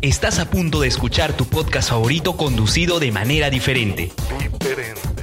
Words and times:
Estás 0.00 0.38
a 0.38 0.48
punto 0.48 0.80
de 0.80 0.86
escuchar 0.86 1.32
tu 1.32 1.44
podcast 1.44 1.90
favorito 1.90 2.36
conducido 2.36 3.00
de 3.00 3.10
manera 3.10 3.50
diferente. 3.50 4.12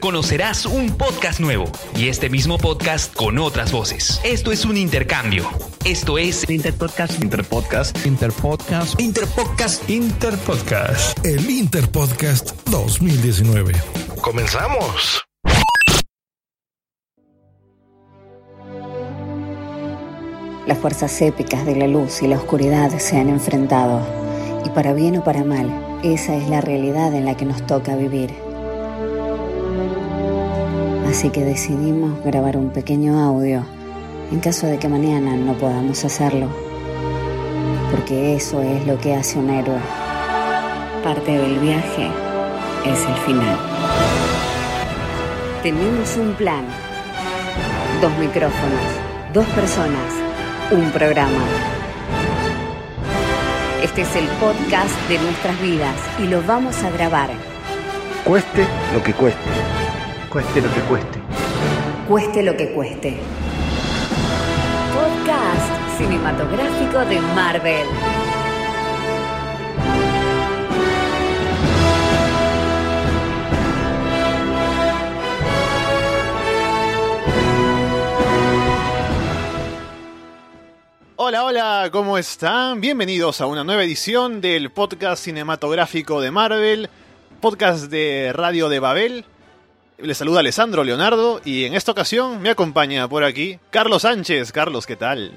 Conocerás 0.01 0.65
un 0.65 0.97
podcast 0.97 1.39
nuevo 1.39 1.71
y 1.95 2.09
este 2.09 2.29
mismo 2.29 2.57
podcast 2.57 3.13
con 3.15 3.37
otras 3.37 3.71
voces. 3.71 4.19
Esto 4.25 4.51
es 4.51 4.65
un 4.65 4.75
intercambio. 4.75 5.49
Esto 5.85 6.17
es 6.17 6.49
Interpodcast. 6.49 7.23
Interpodcast. 7.23 8.05
Interpodcast. 8.05 8.99
Interpodcast. 8.99 9.89
Interpodcast. 9.89 11.25
El 11.25 11.49
Interpodcast 11.49 12.51
2019. 12.69 13.71
Comenzamos. 14.19 15.21
Las 20.67 20.77
fuerzas 20.79 21.21
épicas 21.21 21.65
de 21.65 21.77
la 21.77 21.87
luz 21.87 22.21
y 22.21 22.27
la 22.27 22.35
oscuridad 22.37 22.97
se 22.97 23.17
han 23.17 23.29
enfrentado 23.29 24.24
y 24.65 24.69
para 24.69 24.93
bien 24.93 25.17
o 25.17 25.23
para 25.23 25.43
mal, 25.43 25.69
esa 26.03 26.35
es 26.35 26.49
la 26.49 26.59
realidad 26.59 27.13
en 27.13 27.25
la 27.25 27.37
que 27.37 27.45
nos 27.45 27.61
toca 27.67 27.95
vivir. 27.95 28.33
Así 31.07 31.29
que 31.29 31.45
decidimos 31.45 32.23
grabar 32.23 32.57
un 32.57 32.71
pequeño 32.71 33.21
audio 33.23 33.63
en 34.31 34.39
caso 34.39 34.65
de 34.65 34.79
que 34.79 34.89
mañana 34.89 35.35
no 35.35 35.53
podamos 35.53 36.03
hacerlo. 36.03 36.47
Porque 37.91 38.35
eso 38.35 38.61
es 38.63 38.85
lo 38.87 38.99
que 38.99 39.13
hace 39.13 39.37
un 39.37 39.51
héroe. 39.51 39.79
Parte 41.03 41.37
del 41.37 41.59
viaje 41.59 42.09
es 42.85 42.99
el 43.05 43.15
final. 43.25 43.57
Tenemos 45.61 46.17
un 46.17 46.33
plan. 46.33 46.65
Dos 48.01 48.11
micrófonos, 48.17 48.81
dos 49.31 49.45
personas, 49.47 50.13
un 50.71 50.91
programa. 50.91 51.74
Este 53.85 54.01
es 54.01 54.15
el 54.15 54.27
podcast 54.39 54.97
de 55.07 55.19
nuestras 55.19 55.61
vidas 55.61 55.95
y 56.19 56.25
lo 56.25 56.41
vamos 56.41 56.75
a 56.81 56.89
grabar. 56.89 57.29
Cueste 58.23 58.65
lo 58.91 59.03
que 59.03 59.13
cueste. 59.13 59.39
Cueste 60.27 60.59
lo 60.59 60.73
que 60.73 60.81
cueste. 60.81 61.19
Cueste 62.07 62.41
lo 62.41 62.57
que 62.57 62.71
cueste. 62.71 63.17
Podcast 64.91 65.99
cinematográfico 65.99 67.05
de 67.05 67.21
Marvel. 67.35 67.85
Hola, 81.27 81.43
hola, 81.43 81.89
¿cómo 81.91 82.19
están? 82.19 82.81
Bienvenidos 82.81 83.41
a 83.41 83.47
una 83.47 83.63
nueva 83.63 83.83
edición 83.83 84.41
del 84.41 84.69
podcast 84.69 85.23
cinematográfico 85.23 86.21
de 86.21 86.29
Marvel, 86.29 86.87
podcast 87.41 87.89
de 87.89 88.31
Radio 88.31 88.69
de 88.69 88.79
Babel. 88.79 89.25
Les 89.97 90.19
saluda 90.19 90.41
Alessandro 90.41 90.83
Leonardo 90.83 91.41
y 91.43 91.65
en 91.65 91.73
esta 91.73 91.93
ocasión 91.93 92.43
me 92.43 92.51
acompaña 92.51 93.07
por 93.07 93.23
aquí 93.23 93.57
Carlos 93.71 94.03
Sánchez. 94.03 94.51
Carlos, 94.51 94.85
¿qué 94.85 94.97
tal? 94.97 95.31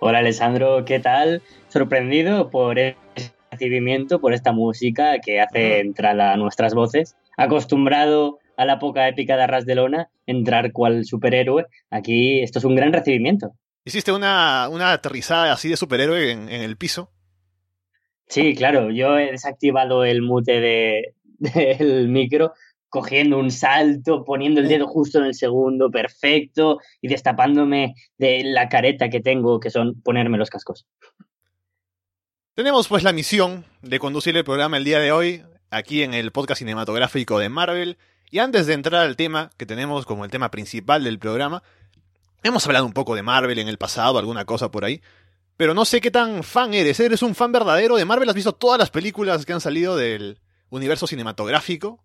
Hola 0.00 0.18
Alessandro, 0.18 0.84
¿qué 0.84 1.00
tal? 1.00 1.40
Sorprendido 1.68 2.50
por 2.50 2.78
este 2.78 3.32
recibimiento, 3.52 4.20
por 4.20 4.34
esta 4.34 4.52
música 4.52 5.18
que 5.20 5.40
hace 5.40 5.80
entrar 5.80 6.20
a 6.20 6.36
nuestras 6.36 6.74
voces. 6.74 7.16
Acostumbrado 7.38 8.38
a 8.58 8.66
la 8.66 8.78
poca 8.78 9.08
épica 9.08 9.38
de 9.38 9.44
Arras 9.44 9.64
de 9.64 9.76
Lona, 9.76 10.10
entrar 10.26 10.72
cual 10.72 11.06
superhéroe, 11.06 11.64
aquí 11.88 12.42
esto 12.42 12.58
es 12.58 12.66
un 12.66 12.74
gran 12.74 12.92
recibimiento. 12.92 13.54
Hiciste 13.84 14.12
una, 14.12 14.68
una 14.70 14.92
aterrizada 14.92 15.52
así 15.52 15.68
de 15.68 15.76
superhéroe 15.76 16.30
en, 16.30 16.48
en, 16.48 16.62
el 16.62 16.76
piso. 16.76 17.10
Sí, 18.26 18.54
claro, 18.54 18.90
yo 18.90 19.18
he 19.18 19.30
desactivado 19.30 20.04
el 20.04 20.22
mute 20.22 20.60
de, 20.60 21.14
del 21.38 22.08
micro, 22.08 22.54
cogiendo 22.88 23.38
un 23.38 23.50
salto, 23.50 24.24
poniendo 24.24 24.60
el 24.60 24.68
dedo 24.68 24.86
justo 24.86 25.18
en 25.18 25.24
el 25.26 25.34
segundo, 25.34 25.90
perfecto, 25.90 26.78
y 27.02 27.08
destapándome 27.08 27.94
de 28.16 28.44
la 28.44 28.68
careta 28.68 29.10
que 29.10 29.20
tengo, 29.20 29.60
que 29.60 29.70
son 29.70 30.00
ponerme 30.00 30.38
los 30.38 30.48
cascos. 30.48 30.86
Tenemos 32.54 32.86
pues 32.86 33.02
la 33.02 33.12
misión 33.12 33.64
de 33.82 33.98
conducir 33.98 34.36
el 34.36 34.44
programa 34.44 34.76
el 34.76 34.84
día 34.84 35.00
de 35.00 35.10
hoy, 35.10 35.42
aquí 35.70 36.04
en 36.04 36.14
el 36.14 36.30
podcast 36.30 36.60
cinematográfico 36.60 37.40
de 37.40 37.48
Marvel. 37.48 37.98
Y 38.30 38.38
antes 38.38 38.66
de 38.66 38.74
entrar 38.74 39.02
al 39.02 39.16
tema 39.16 39.50
que 39.56 39.66
tenemos 39.66 40.06
como 40.06 40.24
el 40.24 40.30
tema 40.30 40.52
principal 40.52 41.02
del 41.02 41.18
programa, 41.18 41.64
Hemos 42.44 42.66
hablado 42.66 42.84
un 42.84 42.92
poco 42.92 43.14
de 43.14 43.22
Marvel 43.22 43.58
en 43.58 43.68
el 43.68 43.78
pasado, 43.78 44.18
alguna 44.18 44.44
cosa 44.44 44.70
por 44.70 44.84
ahí. 44.84 45.00
Pero 45.56 45.72
no 45.72 45.86
sé 45.86 46.02
qué 46.02 46.10
tan 46.10 46.42
fan 46.42 46.74
eres. 46.74 47.00
¿Eres 47.00 47.22
un 47.22 47.34
fan 47.34 47.52
verdadero 47.52 47.96
de 47.96 48.04
Marvel? 48.04 48.28
¿Has 48.28 48.34
visto 48.34 48.52
todas 48.52 48.78
las 48.78 48.90
películas 48.90 49.46
que 49.46 49.54
han 49.54 49.62
salido 49.62 49.96
del 49.96 50.40
universo 50.68 51.06
cinematográfico? 51.06 52.04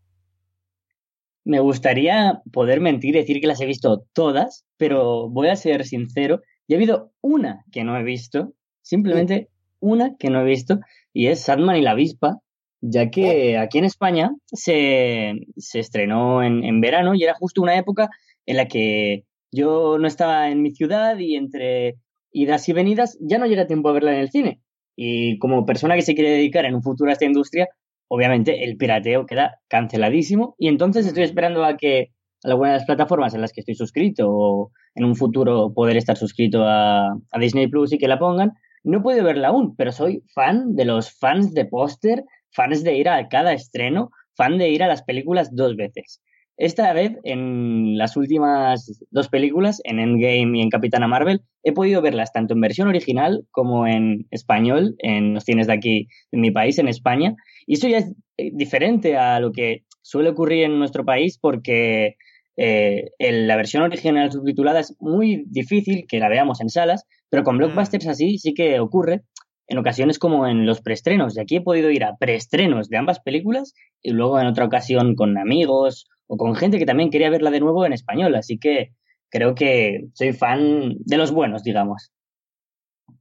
Me 1.43 1.59
gustaría 1.59 2.41
poder 2.53 2.79
mentir 2.79 3.17
y 3.17 3.19
decir 3.19 3.41
que 3.41 3.47
las 3.47 3.59
he 3.59 3.65
visto 3.65 4.05
todas, 4.13 4.63
pero 4.77 5.27
voy 5.27 5.49
a 5.49 5.57
ser 5.57 5.85
sincero. 5.85 6.41
Y 6.67 6.73
ha 6.73 6.77
habido 6.77 7.11
una 7.19 7.65
que 7.73 7.83
no 7.83 7.97
he 7.97 8.03
visto, 8.03 8.53
simplemente 8.81 9.49
una 9.81 10.15
que 10.17 10.29
no 10.29 10.39
he 10.39 10.45
visto, 10.45 10.79
y 11.11 11.27
es 11.27 11.41
Sandman 11.41 11.75
y 11.75 11.81
la 11.81 11.91
avispa, 11.91 12.37
ya 12.79 13.09
que 13.09 13.57
aquí 13.57 13.77
en 13.77 13.85
España 13.85 14.31
se, 14.45 15.33
se 15.57 15.79
estrenó 15.79 16.43
en, 16.43 16.63
en 16.63 16.79
verano 16.79 17.13
y 17.13 17.23
era 17.23 17.33
justo 17.33 17.61
una 17.61 17.77
época 17.77 18.09
en 18.45 18.55
la 18.55 18.69
que 18.69 19.25
yo 19.51 19.97
no 19.97 20.07
estaba 20.07 20.49
en 20.49 20.61
mi 20.61 20.71
ciudad 20.71 21.17
y 21.17 21.35
entre 21.35 21.95
idas 22.31 22.67
y 22.69 22.73
venidas 22.73 23.17
ya 23.21 23.37
no 23.37 23.47
llega 23.47 23.67
tiempo 23.67 23.89
a 23.89 23.93
verla 23.93 24.13
en 24.13 24.19
el 24.19 24.29
cine. 24.29 24.61
Y 24.95 25.39
como 25.39 25.65
persona 25.65 25.95
que 25.95 26.01
se 26.01 26.15
quiere 26.15 26.31
dedicar 26.31 26.65
en 26.65 26.75
un 26.75 26.83
futuro 26.83 27.09
a 27.09 27.13
esta 27.13 27.25
industria, 27.25 27.67
obviamente 28.09 28.63
el 28.63 28.77
pirateo 28.77 29.25
queda 29.25 29.59
canceladísimo 29.67 30.55
y 30.57 30.67
entonces 30.67 31.05
estoy 31.05 31.23
esperando 31.23 31.63
a 31.63 31.77
que 31.77 32.09
alguna 32.43 32.69
de 32.71 32.77
las 32.77 32.85
plataformas 32.85 33.33
en 33.33 33.41
las 33.41 33.51
que 33.51 33.61
estoy 33.61 33.75
suscrito 33.75 34.29
o 34.29 34.71
en 34.95 35.05
un 35.05 35.15
futuro 35.15 35.73
poder 35.73 35.97
estar 35.97 36.17
suscrito 36.17 36.63
a, 36.63 37.07
a 37.09 37.39
Disney 37.39 37.67
Plus 37.67 37.93
y 37.93 37.97
que 37.97 38.07
la 38.07 38.19
pongan. 38.19 38.53
No 38.83 39.01
puedo 39.01 39.23
verla 39.23 39.49
aún, 39.49 39.75
pero 39.75 39.91
soy 39.91 40.23
fan 40.33 40.75
de 40.75 40.85
los 40.85 41.11
fans 41.11 41.53
de 41.53 41.65
póster, 41.65 42.23
fans 42.51 42.83
de 42.83 42.95
ir 42.95 43.09
a 43.09 43.27
cada 43.27 43.53
estreno, 43.53 44.09
fan 44.35 44.57
de 44.57 44.69
ir 44.69 44.83
a 44.83 44.87
las 44.87 45.03
películas 45.03 45.53
dos 45.53 45.75
veces. 45.75 46.21
Esta 46.59 46.91
vez, 46.91 47.13
en 47.23 47.97
las 47.97 48.17
últimas 48.17 49.01
dos 49.11 49.29
películas, 49.29 49.79
en 49.85 49.97
Endgame 49.97 50.59
y 50.59 50.61
en 50.61 50.69
Capitana 50.69 51.07
Marvel, 51.07 51.41
he 51.63 51.71
podido 51.71 52.01
verlas 52.01 52.33
tanto 52.33 52.53
en 52.53 52.59
versión 52.59 52.89
original 52.89 53.45
como 53.49 53.87
en 53.87 54.27
español, 54.29 54.95
en 54.97 55.35
los 55.35 55.45
cines 55.45 55.67
de 55.67 55.73
aquí, 55.73 56.09
en 56.33 56.41
mi 56.41 56.51
país, 56.51 56.77
en 56.77 56.89
España. 56.89 57.33
Y 57.65 57.75
eso 57.75 57.87
ya 57.87 57.99
es 57.99 58.13
eh, 58.35 58.51
diferente 58.53 59.15
a 59.15 59.39
lo 59.39 59.53
que 59.53 59.85
suele 60.01 60.31
ocurrir 60.31 60.65
en 60.65 60.77
nuestro 60.77 61.05
país 61.05 61.39
porque 61.41 62.17
eh, 62.57 63.11
la 63.19 63.55
versión 63.55 63.83
original 63.83 64.29
subtitulada 64.29 64.81
es 64.81 64.97
muy 64.99 65.45
difícil 65.47 66.07
que 66.09 66.19
la 66.19 66.27
veamos 66.27 66.59
en 66.59 66.67
salas, 66.67 67.05
pero 67.29 67.45
con 67.45 67.55
mm. 67.55 67.59
blockbusters 67.59 68.07
así 68.07 68.37
sí 68.37 68.53
que 68.53 68.81
ocurre 68.81 69.21
en 69.69 69.77
ocasiones 69.77 70.19
como 70.19 70.45
en 70.45 70.65
los 70.65 70.81
preestrenos. 70.81 71.37
Y 71.37 71.39
aquí 71.39 71.55
he 71.55 71.61
podido 71.61 71.89
ir 71.89 72.03
a 72.03 72.17
preestrenos 72.17 72.89
de 72.89 72.97
ambas 72.97 73.21
películas 73.21 73.75
y 74.01 74.11
luego 74.11 74.41
en 74.41 74.47
otra 74.47 74.65
ocasión 74.65 75.15
con 75.15 75.37
amigos 75.37 76.09
o 76.31 76.37
con 76.37 76.55
gente 76.55 76.77
que 76.77 76.85
también 76.85 77.09
quería 77.09 77.31
verla 77.31 77.49
de 77.49 77.59
nuevo 77.59 77.85
en 77.85 77.91
español. 77.91 78.35
Así 78.35 78.59
que 78.59 78.93
creo 79.29 79.55
que 79.55 80.05
soy 80.13 80.31
fan 80.31 80.95
de 80.99 81.17
los 81.17 81.31
buenos, 81.31 81.63
digamos. 81.63 82.11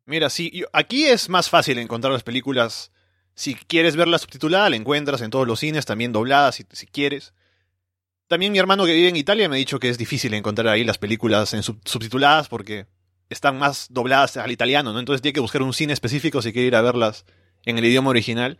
Mira, 0.04 0.28
sí, 0.28 0.62
aquí 0.72 1.06
es 1.06 1.30
más 1.30 1.48
fácil 1.48 1.78
encontrar 1.78 2.12
las 2.12 2.22
películas. 2.22 2.92
Si 3.34 3.54
quieres 3.54 3.96
verla 3.96 4.18
subtitulada, 4.18 4.68
la 4.68 4.76
encuentras 4.76 5.22
en 5.22 5.30
todos 5.30 5.46
los 5.46 5.60
cines, 5.60 5.86
también 5.86 6.12
dobladas 6.12 6.56
si, 6.56 6.66
si 6.70 6.86
quieres. 6.86 7.32
También 8.26 8.52
mi 8.52 8.58
hermano 8.58 8.84
que 8.84 8.92
vive 8.92 9.08
en 9.08 9.16
Italia 9.16 9.48
me 9.48 9.56
ha 9.56 9.58
dicho 9.58 9.78
que 9.78 9.88
es 9.88 9.96
difícil 9.96 10.34
encontrar 10.34 10.68
ahí 10.68 10.84
las 10.84 10.98
películas 10.98 11.54
en 11.54 11.62
subtituladas 11.62 12.48
porque 12.48 12.86
están 13.30 13.58
más 13.58 13.86
dobladas 13.90 14.36
al 14.36 14.50
italiano, 14.50 14.92
¿no? 14.92 14.98
Entonces 14.98 15.22
tiene 15.22 15.32
que 15.32 15.40
buscar 15.40 15.62
un 15.62 15.72
cine 15.72 15.94
específico 15.94 16.42
si 16.42 16.52
quiere 16.52 16.68
ir 16.68 16.76
a 16.76 16.82
verlas 16.82 17.24
en 17.64 17.78
el 17.78 17.86
idioma 17.86 18.10
original. 18.10 18.58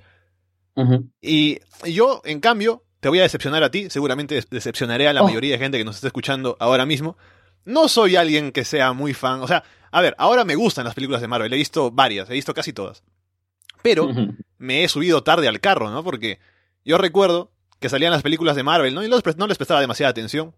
Y 1.20 1.58
yo, 1.84 2.22
en 2.24 2.40
cambio, 2.40 2.84
te 3.00 3.08
voy 3.08 3.20
a 3.20 3.22
decepcionar 3.22 3.62
a 3.62 3.70
ti, 3.70 3.90
seguramente 3.90 4.42
decepcionaré 4.50 5.08
a 5.08 5.12
la 5.12 5.22
oh. 5.22 5.26
mayoría 5.26 5.52
de 5.52 5.58
gente 5.58 5.78
que 5.78 5.84
nos 5.84 5.96
está 5.96 6.08
escuchando 6.08 6.56
ahora 6.60 6.86
mismo. 6.86 7.16
No 7.64 7.88
soy 7.88 8.16
alguien 8.16 8.52
que 8.52 8.64
sea 8.64 8.92
muy 8.92 9.14
fan, 9.14 9.40
o 9.42 9.48
sea, 9.48 9.64
a 9.90 10.00
ver, 10.00 10.14
ahora 10.18 10.44
me 10.44 10.54
gustan 10.54 10.84
las 10.84 10.94
películas 10.94 11.20
de 11.20 11.28
Marvel, 11.28 11.52
he 11.52 11.56
visto 11.56 11.90
varias, 11.90 12.28
he 12.30 12.34
visto 12.34 12.54
casi 12.54 12.72
todas. 12.72 13.02
Pero 13.82 14.08
me 14.58 14.84
he 14.84 14.88
subido 14.88 15.22
tarde 15.22 15.48
al 15.48 15.60
carro, 15.60 15.90
¿no? 15.90 16.02
Porque 16.02 16.40
yo 16.84 16.98
recuerdo 16.98 17.52
que 17.78 17.88
salían 17.88 18.10
las 18.10 18.22
películas 18.22 18.56
de 18.56 18.62
Marvel, 18.62 18.94
¿no? 18.94 19.04
Y 19.04 19.08
no 19.08 19.46
les 19.46 19.58
prestaba 19.58 19.80
demasiada 19.80 20.10
atención. 20.10 20.54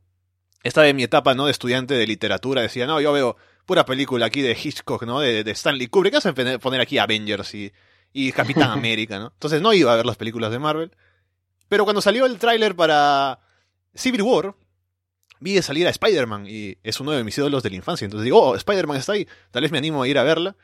Estaba 0.63 0.89
en 0.89 0.97
mi 0.97 1.03
etapa, 1.03 1.35
¿no? 1.35 1.47
De 1.47 1.53
estudiante 1.53 1.95
de 1.95 2.07
literatura, 2.07 2.63
decía, 2.63 2.87
no, 2.87 3.01
yo 3.01 3.13
veo 3.13 3.37
pura 3.67 3.85
película 3.85 4.27
aquí 4.27 4.43
de 4.43 4.57
Hitchcock, 4.61 5.03
¿no? 5.05 5.21
De, 5.21 5.49
Stanley 5.51 5.89
Kubrick, 5.89 6.13
¿qué 6.13 6.19
hacen 6.19 6.35
poner 6.61 6.81
aquí 6.81 6.99
Avengers 6.99 7.55
y, 7.55 7.73
y 8.13 8.33
Capitán 8.33 8.71
América, 8.71 9.19
¿no? 9.19 9.33
Entonces 9.35 9.61
no 9.61 9.73
iba 9.73 9.93
a 9.93 9.97
ver 9.97 10.07
las 10.07 10.17
películas 10.17 10.51
de 10.51 10.59
Marvel. 10.59 10.93
Pero 11.71 11.85
cuando 11.85 12.03
salió 12.03 12.27
el 12.27 12.37
tráiler 12.37 12.75
para 12.75 13.39
Civil 13.95 14.23
War, 14.23 14.57
vi 15.39 15.55
de 15.55 15.63
salir 15.63 15.87
a 15.87 15.91
Spider-Man 15.91 16.47
y 16.49 16.77
es 16.83 16.99
uno 16.99 17.13
de 17.13 17.23
mis 17.23 17.39
ídolos 17.39 17.63
de 17.63 17.71
la 17.71 17.77
infancia. 17.77 18.05
Entonces 18.05 18.25
digo, 18.25 18.43
oh, 18.43 18.57
Spider-Man 18.57 18.97
está 18.97 19.13
ahí, 19.13 19.29
tal 19.53 19.63
vez 19.63 19.71
me 19.71 19.79
animo 19.79 20.03
a 20.03 20.09
ir 20.09 20.19
a 20.19 20.25
verla. 20.25 20.57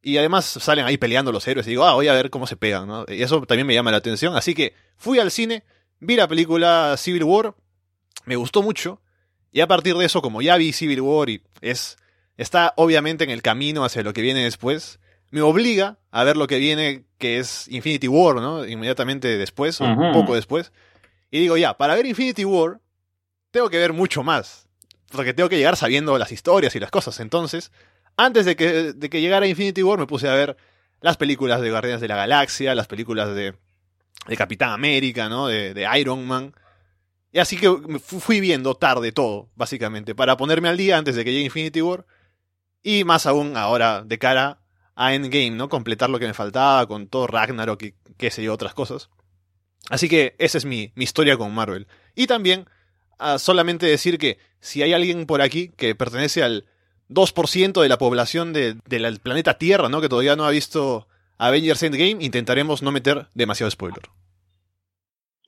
Y 0.00 0.16
además 0.16 0.44
salen 0.44 0.84
ahí 0.84 0.96
peleando 0.96 1.32
los 1.32 1.48
héroes 1.48 1.66
y 1.66 1.70
digo, 1.70 1.84
ah, 1.84 1.94
voy 1.94 2.06
a 2.06 2.12
ver 2.12 2.30
cómo 2.30 2.46
se 2.46 2.56
pegan, 2.56 2.86
¿no? 2.86 3.04
Y 3.08 3.20
eso 3.20 3.42
también 3.46 3.66
me 3.66 3.74
llama 3.74 3.90
la 3.90 3.96
atención. 3.96 4.36
Así 4.36 4.54
que 4.54 4.74
fui 4.96 5.18
al 5.18 5.32
cine, 5.32 5.64
vi 5.98 6.14
la 6.14 6.28
película 6.28 6.94
Civil 6.96 7.24
War, 7.24 7.56
me 8.24 8.36
gustó 8.36 8.62
mucho. 8.62 9.00
Y 9.50 9.60
a 9.60 9.66
partir 9.66 9.96
de 9.96 10.04
eso, 10.04 10.22
como 10.22 10.40
ya 10.40 10.56
vi 10.56 10.72
Civil 10.72 11.00
War 11.00 11.30
y 11.30 11.42
es, 11.62 11.96
está 12.36 12.74
obviamente 12.76 13.24
en 13.24 13.30
el 13.30 13.42
camino 13.42 13.84
hacia 13.84 14.04
lo 14.04 14.12
que 14.12 14.22
viene 14.22 14.44
después, 14.44 15.00
me 15.34 15.42
obliga 15.42 15.98
a 16.12 16.22
ver 16.22 16.36
lo 16.36 16.46
que 16.46 16.58
viene, 16.58 17.06
que 17.18 17.40
es 17.40 17.66
Infinity 17.66 18.06
War, 18.06 18.36
¿no? 18.36 18.64
Inmediatamente 18.64 19.36
después, 19.36 19.80
o 19.80 19.84
un 19.84 20.12
poco 20.12 20.36
después. 20.36 20.70
Y 21.28 21.40
digo, 21.40 21.56
ya, 21.56 21.76
para 21.76 21.96
ver 21.96 22.06
Infinity 22.06 22.44
War, 22.44 22.80
tengo 23.50 23.68
que 23.68 23.78
ver 23.78 23.92
mucho 23.92 24.22
más. 24.22 24.68
Porque 25.10 25.34
tengo 25.34 25.48
que 25.48 25.56
llegar 25.56 25.76
sabiendo 25.76 26.16
las 26.18 26.30
historias 26.30 26.76
y 26.76 26.78
las 26.78 26.92
cosas. 26.92 27.18
Entonces, 27.18 27.72
antes 28.16 28.46
de 28.46 28.54
que, 28.54 28.92
de 28.92 29.10
que 29.10 29.20
llegara 29.20 29.48
Infinity 29.48 29.82
War, 29.82 29.98
me 29.98 30.06
puse 30.06 30.28
a 30.28 30.34
ver 30.34 30.56
las 31.00 31.16
películas 31.16 31.60
de 31.60 31.70
Guardianes 31.72 32.00
de 32.00 32.06
la 32.06 32.14
Galaxia, 32.14 32.72
las 32.76 32.86
películas 32.86 33.34
de, 33.34 33.54
de 34.28 34.36
Capitán 34.36 34.70
América, 34.70 35.28
¿no? 35.28 35.48
De, 35.48 35.74
de 35.74 35.98
Iron 35.98 36.24
Man. 36.28 36.54
Y 37.32 37.40
así 37.40 37.56
que 37.56 37.76
fui 37.98 38.38
viendo 38.38 38.76
tarde 38.76 39.10
todo, 39.10 39.48
básicamente, 39.56 40.14
para 40.14 40.36
ponerme 40.36 40.68
al 40.68 40.76
día 40.76 40.96
antes 40.96 41.16
de 41.16 41.24
que 41.24 41.32
llegue 41.32 41.46
Infinity 41.46 41.82
War. 41.82 42.06
Y 42.84 43.02
más 43.02 43.26
aún 43.26 43.56
ahora 43.56 44.04
de 44.04 44.16
cara 44.16 44.60
a 44.94 45.14
Endgame, 45.14 45.52
¿no? 45.52 45.68
Completar 45.68 46.10
lo 46.10 46.18
que 46.18 46.26
me 46.26 46.34
faltaba 46.34 46.86
con 46.86 47.08
todo 47.08 47.26
Ragnarok 47.26 47.82
y 47.82 47.94
qué 48.16 48.30
sé 48.30 48.42
yo, 48.42 48.52
otras 48.54 48.74
cosas. 48.74 49.10
Así 49.90 50.08
que 50.08 50.34
esa 50.38 50.58
es 50.58 50.64
mi, 50.64 50.92
mi 50.94 51.04
historia 51.04 51.36
con 51.36 51.54
Marvel. 51.54 51.86
Y 52.14 52.26
también 52.26 52.66
a 53.18 53.38
solamente 53.38 53.86
decir 53.86 54.18
que 54.18 54.38
si 54.60 54.82
hay 54.82 54.92
alguien 54.92 55.26
por 55.26 55.42
aquí 55.42 55.68
que 55.76 55.94
pertenece 55.94 56.42
al 56.42 56.64
2% 57.10 57.82
de 57.82 57.88
la 57.88 57.98
población 57.98 58.52
del 58.52 59.20
planeta 59.22 59.58
Tierra, 59.58 59.88
¿no? 59.88 60.00
Que 60.00 60.08
todavía 60.08 60.36
no 60.36 60.44
ha 60.44 60.50
visto 60.50 61.06
Avengers 61.38 61.82
Endgame, 61.82 62.24
intentaremos 62.24 62.82
no 62.82 62.92
meter 62.92 63.26
demasiado 63.34 63.70
spoiler. 63.70 64.04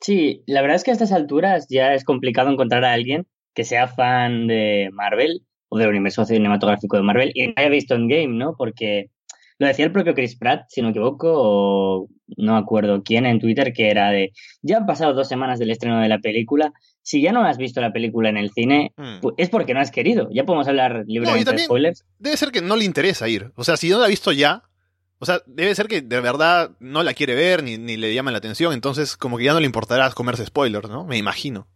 Sí, 0.00 0.42
la 0.46 0.60
verdad 0.60 0.76
es 0.76 0.84
que 0.84 0.90
a 0.90 0.94
estas 0.94 1.12
alturas 1.12 1.66
ya 1.70 1.94
es 1.94 2.04
complicado 2.04 2.50
encontrar 2.50 2.84
a 2.84 2.92
alguien 2.92 3.26
que 3.54 3.64
sea 3.64 3.88
fan 3.88 4.46
de 4.46 4.90
Marvel 4.92 5.46
o 5.68 5.78
del 5.78 5.88
universo 5.88 6.24
cinematográfico 6.26 6.96
de 6.96 7.02
Marvel 7.02 7.32
y 7.34 7.46
no 7.46 7.54
haya 7.56 7.70
visto 7.70 7.94
Endgame, 7.94 8.28
¿no? 8.28 8.54
Porque 8.56 9.10
lo 9.58 9.66
decía 9.66 9.84
el 9.84 9.92
propio 9.92 10.14
Chris 10.14 10.36
Pratt, 10.36 10.66
si 10.68 10.80
no 10.80 10.88
me 10.88 10.90
equivoco, 10.90 11.32
o 11.34 12.08
no 12.36 12.56
acuerdo 12.56 13.02
quién 13.02 13.26
en 13.26 13.40
Twitter, 13.40 13.72
que 13.72 13.90
era 13.90 14.10
de, 14.10 14.32
ya 14.62 14.78
han 14.78 14.86
pasado 14.86 15.14
dos 15.14 15.28
semanas 15.28 15.58
del 15.58 15.70
estreno 15.70 16.00
de 16.00 16.08
la 16.08 16.18
película, 16.18 16.72
si 17.02 17.22
ya 17.22 17.32
no 17.32 17.44
has 17.44 17.56
visto 17.56 17.80
la 17.80 17.92
película 17.92 18.28
en 18.28 18.36
el 18.36 18.50
cine, 18.50 18.92
pues 19.22 19.34
es 19.38 19.48
porque 19.48 19.74
no 19.74 19.80
has 19.80 19.90
querido. 19.90 20.28
Ya 20.32 20.44
podemos 20.44 20.66
hablar 20.66 21.04
libremente 21.06 21.52
de 21.52 21.58
spoilers. 21.58 22.04
Debe 22.18 22.36
ser 22.36 22.50
que 22.50 22.60
no 22.60 22.76
le 22.76 22.84
interesa 22.84 23.28
ir. 23.28 23.52
O 23.54 23.64
sea, 23.64 23.76
si 23.76 23.88
no 23.88 23.98
la 23.98 24.06
ha 24.06 24.08
visto 24.08 24.32
ya, 24.32 24.64
o 25.18 25.24
sea, 25.24 25.40
debe 25.46 25.74
ser 25.74 25.86
que 25.86 26.02
de 26.02 26.20
verdad 26.20 26.72
no 26.80 27.02
la 27.02 27.14
quiere 27.14 27.34
ver 27.34 27.62
ni, 27.62 27.78
ni 27.78 27.96
le 27.96 28.12
llama 28.12 28.32
la 28.32 28.38
atención, 28.38 28.72
entonces 28.72 29.16
como 29.16 29.38
que 29.38 29.44
ya 29.44 29.54
no 29.54 29.60
le 29.60 29.66
importará 29.66 30.10
comerse 30.10 30.44
spoilers, 30.44 30.90
¿no? 30.90 31.04
Me 31.04 31.16
imagino. 31.16 31.68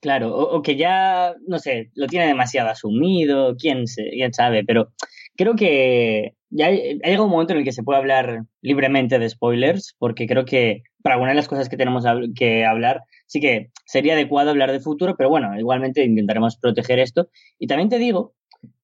Claro, 0.00 0.36
o, 0.36 0.62
que 0.62 0.74
ya, 0.74 1.36
no 1.46 1.60
sé, 1.60 1.92
lo 1.94 2.08
tiene 2.08 2.26
demasiado 2.26 2.68
asumido, 2.68 3.54
quién, 3.56 3.84
quién 3.86 4.34
sabe, 4.34 4.64
pero 4.64 4.90
creo 5.36 5.54
que 5.56 6.34
ya 6.50 6.66
hay, 6.66 6.98
llegado 6.98 7.24
un 7.24 7.30
momento 7.30 7.52
en 7.52 7.60
el 7.60 7.64
que 7.64 7.72
se 7.72 7.82
puede 7.82 7.98
hablar 7.98 8.44
libremente 8.60 9.18
de 9.18 9.28
spoilers, 9.28 9.94
porque 9.98 10.26
creo 10.26 10.44
que 10.44 10.82
para 11.02 11.14
algunas 11.14 11.32
de 11.32 11.36
las 11.36 11.48
cosas 11.48 11.68
que 11.68 11.76
tenemos 11.76 12.04
que 12.36 12.64
hablar, 12.64 13.02
sí 13.26 13.40
que 13.40 13.70
sería 13.86 14.14
adecuado 14.14 14.50
hablar 14.50 14.70
de 14.70 14.80
futuro, 14.80 15.16
pero 15.16 15.30
bueno, 15.30 15.58
igualmente 15.58 16.04
intentaremos 16.04 16.56
proteger 16.56 16.98
esto. 16.98 17.28
Y 17.58 17.66
también 17.66 17.88
te 17.88 17.98
digo 17.98 18.34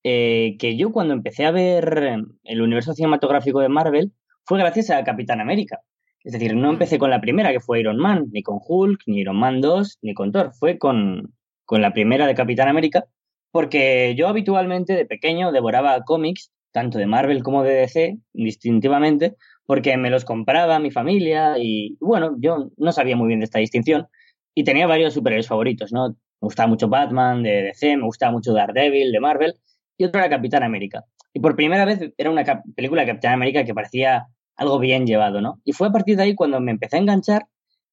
eh, 0.03 0.57
que 0.59 0.77
yo 0.77 0.93
cuando 0.93 1.15
empecé 1.15 1.45
a 1.45 1.51
ver 1.51 2.23
el 2.45 2.63
universo 2.63 2.95
cinematográfico 2.95 3.61
de 3.61 3.69
Marvel 3.69 4.13
fue 4.45 4.59
gracias 4.59 4.91
a 4.91 5.05
Capitán 5.05 5.41
América. 5.41 5.81
Es 6.25 6.33
decir, 6.33 6.57
no 6.57 6.71
empecé 6.71 6.99
con 6.99 7.11
la 7.11 7.21
primera, 7.21 7.53
que 7.53 7.61
fue 7.61 7.81
Iron 7.81 7.99
Man, 7.99 8.27
ni 8.33 8.43
con 8.43 8.59
Hulk, 8.61 9.03
ni 9.07 9.21
Iron 9.21 9.37
Man 9.37 9.61
2, 9.61 9.99
ni 10.03 10.15
con 10.15 10.33
Thor. 10.33 10.53
Fue 10.53 10.79
con, 10.79 11.35
con 11.65 11.81
la 11.81 11.93
primera 11.93 12.27
de 12.27 12.35
Capitán 12.35 12.69
América, 12.69 13.05
porque 13.51 14.15
yo 14.17 14.29
habitualmente 14.29 14.95
de 14.95 15.07
pequeño 15.07 15.53
devoraba 15.53 16.03
cómics 16.05 16.51
tanto 16.73 16.99
de 16.99 17.07
Marvel 17.07 17.43
como 17.43 17.63
de 17.63 17.75
DC, 17.75 18.19
distintivamente, 18.33 19.37
porque 19.67 19.97
me 19.97 20.11
los 20.11 20.25
compraba 20.25 20.79
mi 20.79 20.91
familia 20.91 21.57
y, 21.59 21.97
bueno, 22.01 22.37
yo 22.39 22.71
no 22.77 22.93
sabía 22.93 23.17
muy 23.17 23.29
bien 23.29 23.41
de 23.41 23.45
esta 23.45 23.59
distinción 23.59 24.07
y 24.55 24.65
tenía 24.65 24.87
varios 24.87 25.15
superhéroes 25.15 25.49
favoritos, 25.49 25.93
¿no? 25.93 26.11
Me 26.11 26.47
gustaba 26.47 26.69
mucho 26.69 26.89
Batman 26.89 27.43
de 27.43 27.63
DC, 27.63 27.97
me 27.97 28.05
gustaba 28.05 28.33
mucho 28.33 28.53
Daredevil 28.53 29.13
de 29.13 29.21
Marvel 29.21 29.55
y 29.97 30.05
otro 30.05 30.21
era 30.21 30.31
Capitán 30.31 30.63
América. 30.63 31.05
Y 31.35 31.41
por 31.41 31.57
primera 31.57 31.85
vez 31.85 32.01
era 32.17 32.31
una 32.31 32.45
película 32.77 33.03
de 33.03 33.09
Capitán 33.09 33.35
América 33.35 33.65
que 33.65 33.75
parecía 33.75 34.29
algo 34.57 34.79
bien 34.79 35.07
llevado, 35.07 35.41
¿no? 35.41 35.61
Y 35.65 35.73
fue 35.73 35.89
a 35.89 35.93
partir 35.93 36.17
de 36.17 36.25
ahí 36.25 36.35
cuando 36.35 36.61
me 36.61 36.71
empecé 36.71 36.97
a 36.97 37.01
enganchar, 37.01 37.47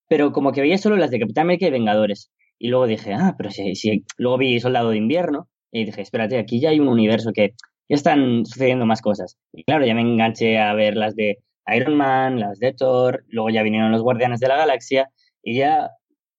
pero 0.07 0.31
como 0.31 0.51
que 0.51 0.61
veía 0.61 0.77
solo 0.77 0.95
las 0.95 1.11
de 1.11 1.19
Capitán 1.19 1.43
América 1.43 1.67
y 1.67 1.71
Vengadores. 1.71 2.31
Y 2.59 2.69
luego 2.69 2.87
dije, 2.87 3.13
ah, 3.13 3.35
pero 3.37 3.51
si, 3.51 3.75
si... 3.75 4.03
luego 4.17 4.37
vi 4.37 4.59
Soldado 4.59 4.89
de 4.91 4.97
Invierno 4.97 5.47
y 5.71 5.85
dije, 5.85 6.01
espérate, 6.01 6.37
aquí 6.37 6.59
ya 6.59 6.69
hay 6.69 6.79
un 6.79 6.87
universo 6.87 7.31
que 7.33 7.53
ya 7.89 7.95
están 7.95 8.45
sucediendo 8.45 8.85
más 8.85 9.01
cosas. 9.01 9.37
Y 9.53 9.63
claro, 9.63 9.85
ya 9.85 9.93
me 9.93 10.01
enganché 10.01 10.57
a 10.57 10.73
ver 10.73 10.95
las 10.95 11.15
de 11.15 11.39
Iron 11.75 11.95
Man, 11.95 12.39
las 12.39 12.59
de 12.59 12.73
Thor, 12.73 13.25
luego 13.27 13.49
ya 13.49 13.63
vinieron 13.63 13.91
los 13.91 14.01
Guardianes 14.01 14.39
de 14.39 14.47
la 14.47 14.57
Galaxia 14.57 15.09
y 15.43 15.57
ya 15.57 15.89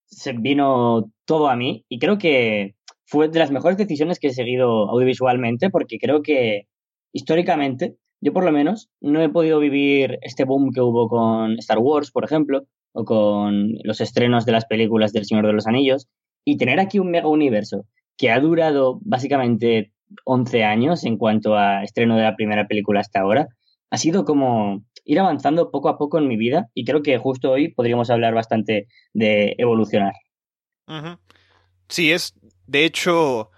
se 0.07 0.33
vino 0.33 1.11
todo 1.25 1.49
a 1.49 1.57
mí 1.57 1.85
y 1.89 1.99
creo 1.99 2.19
que 2.19 2.75
fue 3.05 3.29
de 3.29 3.39
las 3.39 3.51
mejores 3.51 3.77
decisiones 3.77 4.19
que 4.19 4.29
he 4.29 4.33
seguido 4.33 4.89
audiovisualmente 4.89 5.71
porque 5.71 5.99
creo 5.99 6.23
que 6.23 6.69
históricamente 7.13 7.97
yo 8.21 8.33
por 8.33 8.45
lo 8.45 8.53
menos 8.53 8.89
no 9.01 9.21
he 9.23 9.29
podido 9.29 9.59
vivir 9.59 10.19
este 10.23 10.45
boom 10.45 10.71
que 10.73 10.81
hubo 10.81 11.09
con 11.09 11.59
Star 11.59 11.79
Wars, 11.79 12.11
por 12.11 12.25
ejemplo, 12.25 12.67
o 12.97 13.05
con 13.05 13.75
los 13.85 14.01
estrenos 14.01 14.47
de 14.47 14.53
las 14.53 14.65
películas 14.65 15.13
del 15.13 15.27
Señor 15.27 15.47
de 15.47 15.53
los 15.53 15.67
Anillos 15.67 16.09
y 16.45 16.57
tener 16.57 16.81
aquí 16.81 16.99
un 16.99 17.11
mega 17.11 17.29
universo 17.29 17.85
que 18.17 18.31
ha 18.31 18.41
durado 18.41 18.99
básicamente 19.03 19.93
11 20.25 20.65
años 20.65 21.05
en 21.05 21.19
cuanto 21.19 21.57
a 21.57 21.85
estreno 21.85 22.17
de 22.17 22.23
la 22.23 22.37
primera 22.37 22.67
película 22.67 23.01
hasta 23.01 23.21
ahora, 23.21 23.49
ha 23.91 23.99
sido 23.99 24.25
como 24.25 24.83
ir 25.05 25.21
avanzando 25.21 25.71
poco 25.71 25.91
a 25.91 25.99
poco 25.99 26.19
en 26.19 26.27
mi 26.27 26.37
vida 26.37 26.71
y 26.73 26.85
creo 26.85 27.03
que 27.03 27.19
justo 27.19 27.51
hoy 27.51 27.69
podríamos 27.69 28.09
hablar 28.09 28.33
bastante 28.33 28.89
de 29.13 29.55
evolucionar. 29.59 30.15
Sí, 31.89 32.13
es, 32.13 32.35
de 32.67 32.85
hecho, 32.87 33.51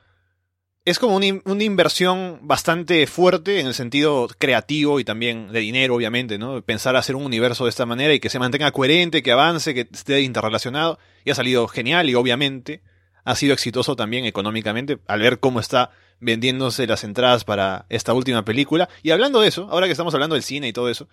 es 0.88 0.98
como 0.98 1.16
una, 1.16 1.40
una, 1.44 1.64
inversión 1.64 2.40
bastante 2.42 3.06
fuerte 3.06 3.60
en 3.60 3.66
el 3.66 3.74
sentido 3.74 4.28
creativo 4.38 5.00
y 5.00 5.04
también 5.04 5.52
de 5.52 5.60
dinero, 5.60 5.94
obviamente, 5.94 6.38
¿no? 6.38 6.62
Pensar 6.62 6.96
hacer 6.96 7.16
un 7.16 7.24
universo 7.24 7.64
de 7.64 7.70
esta 7.70 7.86
manera 7.86 8.14
y 8.14 8.20
que 8.20 8.30
se 8.30 8.38
mantenga 8.38 8.70
coherente, 8.70 9.22
que 9.22 9.32
avance, 9.32 9.74
que 9.74 9.88
esté 9.92 10.20
interrelacionado. 10.22 10.98
Y 11.24 11.30
ha 11.30 11.34
salido 11.34 11.68
genial 11.68 12.08
y 12.08 12.14
obviamente 12.14 12.82
ha 13.24 13.34
sido 13.34 13.52
exitoso 13.52 13.96
también 13.96 14.24
económicamente 14.24 14.98
al 15.06 15.20
ver 15.20 15.38
cómo 15.38 15.60
está 15.60 15.90
vendiéndose 16.20 16.86
las 16.86 17.04
entradas 17.04 17.44
para 17.44 17.86
esta 17.88 18.14
última 18.14 18.44
película. 18.44 18.88
Y 19.02 19.10
hablando 19.10 19.40
de 19.40 19.48
eso, 19.48 19.68
ahora 19.70 19.86
que 19.86 19.92
estamos 19.92 20.14
hablando 20.14 20.34
del 20.34 20.42
cine 20.42 20.68
y 20.68 20.72
todo 20.72 20.88
eso, 20.88 21.08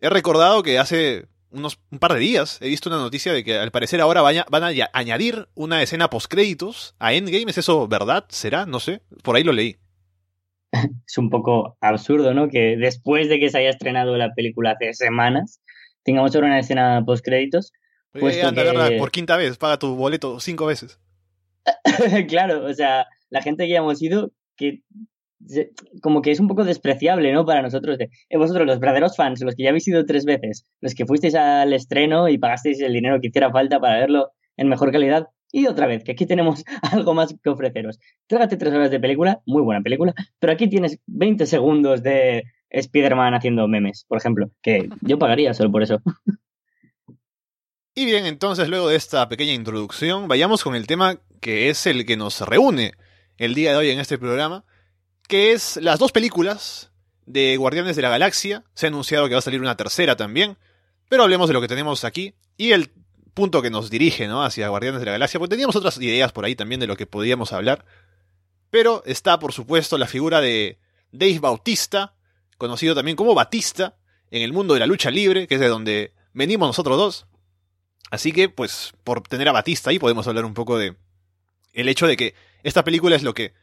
he 0.00 0.08
recordado 0.08 0.62
que 0.62 0.78
hace 0.78 1.26
unos 1.52 1.80
un 1.90 1.98
par 1.98 2.14
de 2.14 2.20
días 2.20 2.60
he 2.60 2.68
visto 2.68 2.88
una 2.88 2.98
noticia 2.98 3.32
de 3.32 3.44
que 3.44 3.56
al 3.56 3.70
parecer 3.70 4.00
ahora 4.00 4.22
van 4.22 4.64
a 4.64 4.90
añadir 4.92 5.48
una 5.54 5.82
escena 5.82 6.10
post-créditos 6.10 6.94
a 6.98 7.12
Endgame. 7.12 7.50
¿Es 7.50 7.58
eso 7.58 7.88
verdad? 7.88 8.24
¿Será? 8.28 8.66
No 8.66 8.80
sé. 8.80 9.02
Por 9.22 9.36
ahí 9.36 9.44
lo 9.44 9.52
leí. 9.52 9.76
Es 11.06 11.18
un 11.18 11.30
poco 11.30 11.76
absurdo, 11.80 12.32
¿no? 12.32 12.48
Que 12.48 12.76
después 12.76 13.28
de 13.28 13.40
que 13.40 13.50
se 13.50 13.58
haya 13.58 13.70
estrenado 13.70 14.16
la 14.16 14.32
película 14.34 14.72
hace 14.72 14.94
semanas, 14.94 15.60
tengamos 16.04 16.34
ahora 16.34 16.46
una 16.46 16.60
escena 16.60 17.02
post-créditos. 17.04 17.72
Pues 18.12 18.42
anda, 18.42 18.62
por 18.98 19.10
quinta 19.10 19.36
vez, 19.36 19.56
paga 19.56 19.78
tu 19.78 19.94
boleto 19.96 20.40
cinco 20.40 20.66
veces. 20.66 21.00
claro, 22.28 22.64
o 22.66 22.74
sea, 22.74 23.06
la 23.28 23.42
gente 23.42 23.64
que 23.64 23.70
ya 23.70 23.78
hemos 23.78 24.02
ido, 24.02 24.32
que 24.56 24.82
como 26.02 26.22
que 26.22 26.30
es 26.30 26.40
un 26.40 26.48
poco 26.48 26.64
despreciable, 26.64 27.32
¿no? 27.32 27.44
Para 27.44 27.62
nosotros. 27.62 27.98
Eh, 28.00 28.36
vosotros, 28.36 28.66
los 28.66 28.80
verdaderos 28.80 29.16
fans, 29.16 29.40
los 29.42 29.54
que 29.54 29.64
ya 29.64 29.70
habéis 29.70 29.88
ido 29.88 30.04
tres 30.04 30.24
veces, 30.24 30.66
los 30.80 30.94
que 30.94 31.06
fuisteis 31.06 31.34
al 31.34 31.72
estreno 31.72 32.28
y 32.28 32.38
pagasteis 32.38 32.80
el 32.80 32.92
dinero 32.92 33.20
que 33.20 33.28
hiciera 33.28 33.50
falta 33.50 33.80
para 33.80 33.98
verlo 33.98 34.32
en 34.56 34.68
mejor 34.68 34.92
calidad, 34.92 35.28
y 35.52 35.66
otra 35.66 35.86
vez, 35.86 36.04
que 36.04 36.12
aquí 36.12 36.26
tenemos 36.26 36.64
algo 36.92 37.14
más 37.14 37.34
que 37.42 37.50
ofreceros. 37.50 37.98
Trágate 38.26 38.56
tres 38.56 38.72
horas 38.72 38.90
de 38.90 39.00
película, 39.00 39.40
muy 39.46 39.62
buena 39.62 39.80
película, 39.80 40.14
pero 40.38 40.52
aquí 40.52 40.68
tienes 40.68 40.98
20 41.06 41.46
segundos 41.46 42.02
de 42.02 42.44
Spider-Man 42.70 43.34
haciendo 43.34 43.66
memes, 43.66 44.04
por 44.06 44.18
ejemplo, 44.18 44.50
que 44.62 44.88
yo 45.00 45.18
pagaría 45.18 45.54
solo 45.54 45.72
por 45.72 45.82
eso. 45.82 46.00
Y 47.94 48.04
bien, 48.04 48.26
entonces 48.26 48.68
luego 48.68 48.88
de 48.88 48.96
esta 48.96 49.28
pequeña 49.28 49.52
introducción, 49.52 50.28
vayamos 50.28 50.62
con 50.62 50.76
el 50.76 50.86
tema 50.86 51.20
que 51.40 51.68
es 51.68 51.86
el 51.86 52.06
que 52.06 52.16
nos 52.16 52.40
reúne 52.40 52.92
el 53.36 53.54
día 53.54 53.72
de 53.72 53.78
hoy 53.78 53.90
en 53.90 53.98
este 53.98 54.18
programa, 54.18 54.64
que 55.30 55.52
es 55.52 55.76
las 55.76 56.00
dos 56.00 56.10
películas 56.10 56.90
de 57.24 57.56
Guardianes 57.56 57.94
de 57.94 58.02
la 58.02 58.10
Galaxia. 58.10 58.64
Se 58.74 58.86
ha 58.86 58.88
anunciado 58.88 59.28
que 59.28 59.34
va 59.34 59.38
a 59.38 59.42
salir 59.42 59.60
una 59.60 59.76
tercera 59.76 60.16
también, 60.16 60.58
pero 61.08 61.22
hablemos 61.22 61.46
de 61.46 61.54
lo 61.54 61.60
que 61.60 61.68
tenemos 61.68 62.02
aquí 62.02 62.34
y 62.56 62.72
el 62.72 62.90
punto 63.32 63.62
que 63.62 63.70
nos 63.70 63.90
dirige 63.90 64.26
¿no? 64.26 64.42
hacia 64.42 64.68
Guardianes 64.68 64.98
de 64.98 65.06
la 65.06 65.12
Galaxia, 65.12 65.38
porque 65.38 65.52
teníamos 65.52 65.76
otras 65.76 65.98
ideas 65.98 66.32
por 66.32 66.44
ahí 66.44 66.56
también 66.56 66.80
de 66.80 66.88
lo 66.88 66.96
que 66.96 67.06
podíamos 67.06 67.52
hablar. 67.52 67.84
Pero 68.70 69.04
está, 69.06 69.38
por 69.38 69.52
supuesto, 69.52 69.98
la 69.98 70.08
figura 70.08 70.40
de 70.40 70.80
Dave 71.12 71.38
Bautista, 71.38 72.16
conocido 72.58 72.96
también 72.96 73.16
como 73.16 73.32
Batista, 73.32 73.94
en 74.32 74.42
el 74.42 74.52
mundo 74.52 74.74
de 74.74 74.80
la 74.80 74.86
lucha 74.86 75.12
libre, 75.12 75.46
que 75.46 75.54
es 75.54 75.60
de 75.60 75.68
donde 75.68 76.12
venimos 76.32 76.68
nosotros 76.68 76.98
dos. 76.98 77.26
Así 78.10 78.32
que, 78.32 78.48
pues, 78.48 78.94
por 79.04 79.22
tener 79.22 79.48
a 79.48 79.52
Batista 79.52 79.90
ahí 79.90 80.00
podemos 80.00 80.26
hablar 80.26 80.44
un 80.44 80.54
poco 80.54 80.76
de 80.76 80.96
el 81.72 81.88
hecho 81.88 82.08
de 82.08 82.16
que 82.16 82.34
esta 82.64 82.82
película 82.82 83.14
es 83.14 83.22
lo 83.22 83.32
que 83.32 83.54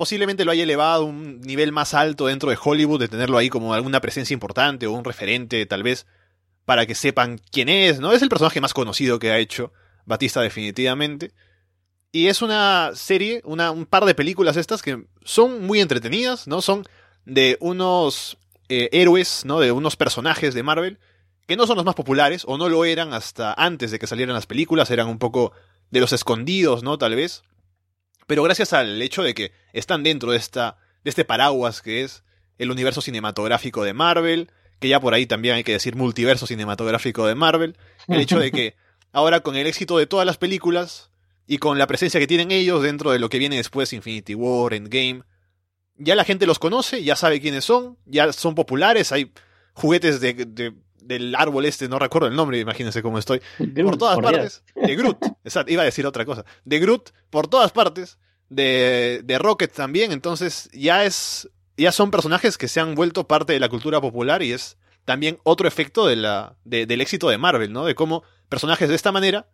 posiblemente 0.00 0.46
lo 0.46 0.52
haya 0.52 0.62
elevado 0.62 1.02
a 1.02 1.04
un 1.04 1.42
nivel 1.42 1.72
más 1.72 1.92
alto 1.92 2.28
dentro 2.28 2.48
de 2.48 2.56
Hollywood, 2.58 3.00
de 3.00 3.08
tenerlo 3.08 3.36
ahí 3.36 3.50
como 3.50 3.74
alguna 3.74 4.00
presencia 4.00 4.32
importante 4.32 4.86
o 4.86 4.92
un 4.92 5.04
referente, 5.04 5.66
tal 5.66 5.82
vez, 5.82 6.06
para 6.64 6.86
que 6.86 6.94
sepan 6.94 7.38
quién 7.52 7.68
es, 7.68 8.00
¿no? 8.00 8.10
Es 8.12 8.22
el 8.22 8.30
personaje 8.30 8.62
más 8.62 8.72
conocido 8.72 9.18
que 9.18 9.30
ha 9.30 9.36
hecho 9.36 9.74
Batista 10.06 10.40
definitivamente. 10.40 11.32
Y 12.12 12.28
es 12.28 12.40
una 12.40 12.92
serie, 12.94 13.42
una, 13.44 13.72
un 13.72 13.84
par 13.84 14.06
de 14.06 14.14
películas 14.14 14.56
estas 14.56 14.80
que 14.80 15.04
son 15.22 15.66
muy 15.66 15.80
entretenidas, 15.80 16.48
¿no? 16.48 16.62
Son 16.62 16.86
de 17.26 17.58
unos 17.60 18.38
eh, 18.70 18.88
héroes, 18.92 19.44
¿no? 19.44 19.60
De 19.60 19.70
unos 19.70 19.96
personajes 19.96 20.54
de 20.54 20.62
Marvel 20.62 20.98
que 21.46 21.58
no 21.58 21.66
son 21.66 21.76
los 21.76 21.84
más 21.84 21.94
populares, 21.94 22.44
o 22.46 22.56
no 22.56 22.70
lo 22.70 22.86
eran 22.86 23.12
hasta 23.12 23.52
antes 23.52 23.90
de 23.90 23.98
que 23.98 24.06
salieran 24.06 24.34
las 24.34 24.46
películas, 24.46 24.90
eran 24.90 25.08
un 25.08 25.18
poco 25.18 25.52
de 25.90 26.00
los 26.00 26.14
escondidos, 26.14 26.82
¿no? 26.82 26.96
Tal 26.96 27.16
vez. 27.16 27.42
Pero 28.30 28.44
gracias 28.44 28.72
al 28.72 29.02
hecho 29.02 29.24
de 29.24 29.34
que 29.34 29.50
están 29.72 30.04
dentro 30.04 30.30
de, 30.30 30.36
esta, 30.36 30.76
de 31.02 31.10
este 31.10 31.24
paraguas 31.24 31.82
que 31.82 32.04
es 32.04 32.22
el 32.58 32.70
universo 32.70 33.00
cinematográfico 33.00 33.82
de 33.82 33.92
Marvel, 33.92 34.52
que 34.78 34.86
ya 34.86 35.00
por 35.00 35.14
ahí 35.14 35.26
también 35.26 35.56
hay 35.56 35.64
que 35.64 35.72
decir 35.72 35.96
multiverso 35.96 36.46
cinematográfico 36.46 37.26
de 37.26 37.34
Marvel, 37.34 37.76
el 38.06 38.20
hecho 38.20 38.38
de 38.38 38.52
que 38.52 38.76
ahora 39.12 39.40
con 39.40 39.56
el 39.56 39.66
éxito 39.66 39.98
de 39.98 40.06
todas 40.06 40.26
las 40.26 40.38
películas 40.38 41.10
y 41.48 41.58
con 41.58 41.76
la 41.76 41.88
presencia 41.88 42.20
que 42.20 42.28
tienen 42.28 42.52
ellos 42.52 42.84
dentro 42.84 43.10
de 43.10 43.18
lo 43.18 43.28
que 43.28 43.40
viene 43.40 43.56
después 43.56 43.92
Infinity 43.92 44.36
War, 44.36 44.74
Endgame, 44.74 45.24
ya 45.96 46.14
la 46.14 46.22
gente 46.22 46.46
los 46.46 46.60
conoce, 46.60 47.02
ya 47.02 47.16
sabe 47.16 47.40
quiénes 47.40 47.64
son, 47.64 47.98
ya 48.06 48.32
son 48.32 48.54
populares, 48.54 49.10
hay 49.10 49.32
juguetes 49.74 50.20
de 50.20 50.72
del 51.10 51.34
árbol 51.34 51.66
este, 51.66 51.88
no 51.88 51.98
recuerdo 51.98 52.28
el 52.28 52.36
nombre, 52.36 52.58
imagínense 52.58 53.02
cómo 53.02 53.18
estoy. 53.18 53.42
por 53.84 53.98
todas 53.98 54.18
partes. 54.18 54.62
De 54.74 54.96
Groot. 54.96 55.18
Exacto, 55.44 55.72
iba 55.72 55.82
a 55.82 55.84
decir 55.84 56.06
otra 56.06 56.24
cosa. 56.24 56.44
De 56.64 56.78
Groot, 56.78 57.10
por 57.30 57.48
todas 57.48 57.72
partes. 57.72 58.18
De, 58.50 59.22
de 59.24 59.38
Rocket 59.38 59.72
también. 59.72 60.12
Entonces, 60.12 60.68
ya 60.74 61.04
es. 61.06 61.48
Ya 61.78 61.92
son 61.92 62.10
personajes 62.10 62.58
que 62.58 62.68
se 62.68 62.78
han 62.78 62.94
vuelto 62.94 63.26
parte 63.26 63.54
de 63.54 63.60
la 63.60 63.70
cultura 63.70 64.02
popular 64.02 64.42
y 64.42 64.52
es 64.52 64.76
también 65.06 65.38
otro 65.44 65.66
efecto 65.66 66.06
de 66.06 66.16
la, 66.16 66.56
del 66.64 67.00
éxito 67.00 67.30
de 67.30 67.38
Marvel, 67.38 67.72
¿no? 67.72 67.86
De 67.86 67.94
cómo 67.94 68.22
personajes 68.50 68.90
de 68.90 68.94
esta 68.94 69.12
manera, 69.12 69.48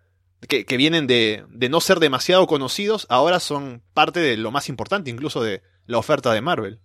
que, 0.49 0.65
que 0.65 0.77
vienen 0.77 1.07
de, 1.07 1.45
de 1.51 1.69
no 1.69 1.81
ser 1.81 2.01
demasiado 2.01 2.49
conocidos, 2.49 3.07
ahora 3.11 3.39
son 3.39 3.83
parte 3.95 4.19
de 4.19 4.37
lo 4.37 4.51
más 4.51 4.69
importante 4.69 5.09
incluso 5.09 5.41
de 5.41 5.63
la 5.87 5.99
oferta 5.99 6.33
de 6.33 6.41
Marvel. 6.41 6.81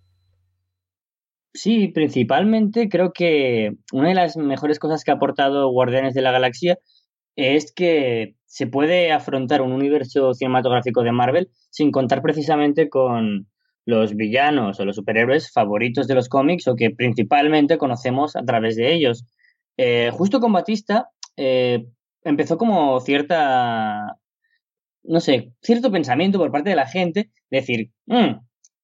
Sí, 1.54 1.88
principalmente 1.88 2.88
creo 2.88 3.12
que 3.12 3.72
una 3.92 4.08
de 4.08 4.14
las 4.14 4.36
mejores 4.36 4.78
cosas 4.78 5.04
que 5.04 5.10
ha 5.10 5.14
aportado 5.14 5.68
Guardianes 5.70 6.14
de 6.14 6.22
la 6.22 6.32
Galaxia 6.32 6.78
es 7.36 7.72
que 7.72 8.36
se 8.46 8.66
puede 8.66 9.12
afrontar 9.12 9.62
un 9.62 9.72
universo 9.72 10.34
cinematográfico 10.34 11.02
de 11.02 11.12
Marvel 11.12 11.50
sin 11.70 11.90
contar 11.90 12.22
precisamente 12.22 12.88
con 12.88 13.48
los 13.84 14.14
villanos 14.14 14.78
o 14.78 14.84
los 14.84 14.96
superhéroes 14.96 15.50
favoritos 15.50 16.06
de 16.06 16.14
los 16.14 16.28
cómics 16.28 16.68
o 16.68 16.76
que 16.76 16.90
principalmente 16.90 17.78
conocemos 17.78 18.36
a 18.36 18.44
través 18.44 18.76
de 18.76 18.92
ellos. 18.92 19.24
Eh, 19.76 20.10
justo 20.12 20.40
con 20.40 20.52
Batista 20.52 21.08
eh, 21.36 21.86
empezó 22.22 22.58
como 22.58 23.00
cierta, 23.00 24.18
no 25.02 25.20
sé, 25.20 25.52
cierto 25.62 25.90
pensamiento 25.90 26.38
por 26.38 26.52
parte 26.52 26.70
de 26.70 26.76
la 26.76 26.86
gente, 26.86 27.30
decir, 27.50 27.90
mm, 28.06 28.36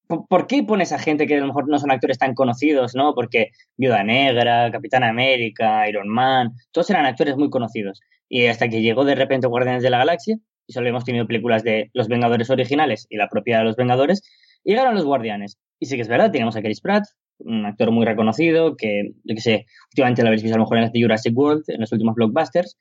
¿Por 0.09 0.47
qué 0.47 0.63
pones 0.63 0.93
a 0.93 0.99
gente 0.99 1.27
que 1.27 1.37
a 1.37 1.41
lo 1.41 1.47
mejor 1.47 1.69
no 1.69 1.79
son 1.79 1.91
actores 1.91 2.19
tan 2.19 2.35
conocidos, 2.35 2.95
no? 2.95 3.15
Porque 3.15 3.51
Viuda 3.77 4.03
Negra, 4.03 4.71
Capitán 4.73 5.05
América, 5.05 5.87
Iron 5.89 6.09
Man, 6.09 6.53
todos 6.73 6.89
eran 6.89 7.05
actores 7.05 7.37
muy 7.37 7.51
conocidos. 7.51 8.01
Y 8.29 8.47
hasta 8.47 8.69
que 8.69 8.81
llegó 8.81 9.05
de 9.05 9.15
repente 9.15 9.47
Guardianes 9.47 9.83
de 9.83 9.91
la 9.91 9.99
Galaxia, 9.99 10.39
y 10.67 10.73
solo 10.73 10.89
hemos 10.89 11.05
tenido 11.05 11.27
películas 11.27 11.63
de 11.63 11.91
los 11.93 12.09
Vengadores 12.09 12.49
originales 12.51 13.07
y 13.11 13.17
la 13.17 13.29
propia 13.29 13.59
de 13.59 13.65
los 13.65 13.77
Vengadores, 13.77 14.23
llegaron 14.65 14.95
los 14.95 15.05
Guardianes. 15.05 15.59
Y 15.79 15.87
sí 15.87 15.97
que 15.97 16.03
es 16.03 16.09
verdad, 16.09 16.31
tenemos 16.31 16.57
a 16.57 16.63
Chris 16.63 16.81
Pratt, 16.81 17.05
un 17.41 17.67
actor 17.67 17.91
muy 17.91 18.05
reconocido, 18.05 18.77
que, 18.77 19.13
yo 19.25 19.35
que 19.35 19.41
sé, 19.41 19.67
últimamente 19.91 20.23
lo 20.23 20.29
habéis 20.29 20.43
visto 20.43 20.57
a 20.57 20.59
lo 20.59 20.65
mejor 20.65 20.79
en 20.79 20.85
las 20.85 20.93
de 20.93 21.03
Jurassic 21.03 21.37
World, 21.37 21.65
en 21.69 21.81
los 21.81 21.93
últimos 21.93 22.15
blockbusters, 22.15 22.79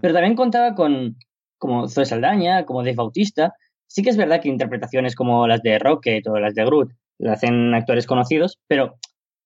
pero 0.00 0.14
también 0.14 0.34
contaba 0.34 0.74
con 0.74 1.16
como 1.58 1.88
Zoe 1.88 2.06
Saldaña, 2.06 2.64
como 2.64 2.80
Dave 2.80 2.94
Bautista, 2.94 3.52
Sí 3.90 4.02
que 4.02 4.10
es 4.10 4.16
verdad 4.16 4.40
que 4.40 4.48
interpretaciones 4.48 5.16
como 5.16 5.48
las 5.48 5.62
de 5.62 5.76
Rocket 5.80 6.24
o 6.28 6.38
las 6.38 6.54
de 6.54 6.64
Groot 6.64 6.92
lo 7.18 7.32
hacen 7.32 7.74
actores 7.74 8.06
conocidos, 8.06 8.60
pero 8.68 8.94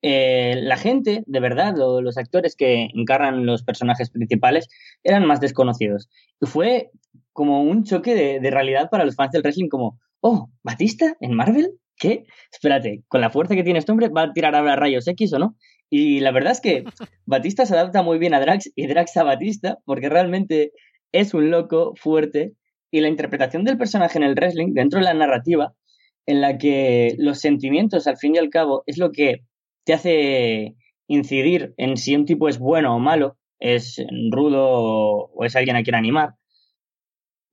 eh, 0.03 0.57
la 0.61 0.77
gente, 0.77 1.25
de 1.27 1.41
verdad, 1.41 1.75
los 1.77 2.19
actores 2.19 2.55
que 2.55 2.91
encarnan 2.95 3.47
los 3.47 3.63
personajes 3.63 4.11
principales 4.11 4.69
eran 5.03 5.25
más 5.25 5.41
desconocidos. 5.41 6.11
Y 6.43 6.47
fue 6.47 6.91
como 7.33 7.63
un 7.63 7.85
choque 7.85 8.15
de, 8.15 8.51
realidad 8.51 8.91
para 8.91 9.07
los 9.07 9.17
fans 9.17 9.33
del 9.33 9.41
wrestling, 9.41 9.71
como, 9.71 9.99
oh, 10.21 10.51
¿Batista 10.63 11.17
en 11.21 11.33
Marvel? 11.33 11.71
¿Qué? 11.97 12.27
Espérate, 12.53 13.03
con 13.09 13.23
la 13.23 13.31
fuerza 13.31 13.55
que 13.55 13.65
tiene 13.65 13.79
este 13.79 13.93
hombre, 13.93 14.11
¿va 14.11 14.25
a 14.25 14.33
tirar 14.35 14.55
ahora 14.55 14.77
rayos 14.77 15.09
X 15.09 15.33
o 15.33 15.39
no? 15.39 15.57
Y 15.89 16.21
la 16.21 16.33
verdad 16.33 16.53
es 16.53 16.61
que 16.61 16.85
Batista 17.25 17.65
se 17.65 17.73
adapta 17.73 18.03
muy 18.03 18.19
bien 18.19 18.35
a 18.35 18.41
Drax 18.41 18.73
y 18.77 18.87
Drax 18.89 19.17
a 19.17 19.23
Batista, 19.23 19.79
porque 19.87 20.11
realmente 20.11 20.73
es 21.13 21.33
un 21.33 21.51
loco 21.51 21.95
fuerte 21.97 22.53
y 22.95 23.01
la 23.01 23.09
interpretación 23.09 23.65
del 23.65 23.77
personaje 23.77 24.19
en 24.19 24.23
el 24.23 24.37
wrestling 24.37 24.73
dentro 24.73 25.01
de 25.01 25.07
la 25.07 25.15
narrativa, 25.15 25.75
en 26.27 26.41
la 26.41 26.59
que 26.59 27.17
los 27.19 27.41
sentimientos, 27.41 28.07
al 28.07 28.19
fin 28.19 28.37
y 28.37 28.39
al 28.39 28.51
cabo, 28.51 28.85
es 28.87 28.99
lo 28.99 29.11
que 29.11 29.43
te 29.85 29.95
hace 29.95 30.77
incidir 31.09 31.75
en 31.77 31.97
si 31.97 32.15
un 32.15 32.25
tipo 32.25 32.49
es 32.49 32.61
bueno 32.61 32.95
o 32.95 33.01
malo, 33.01 33.37
es 33.59 34.01
rudo 34.31 34.63
o 34.63 35.45
es 35.45 35.57
alguien 35.57 35.75
a 35.75 35.83
quien 35.83 35.97
animar. 35.97 36.35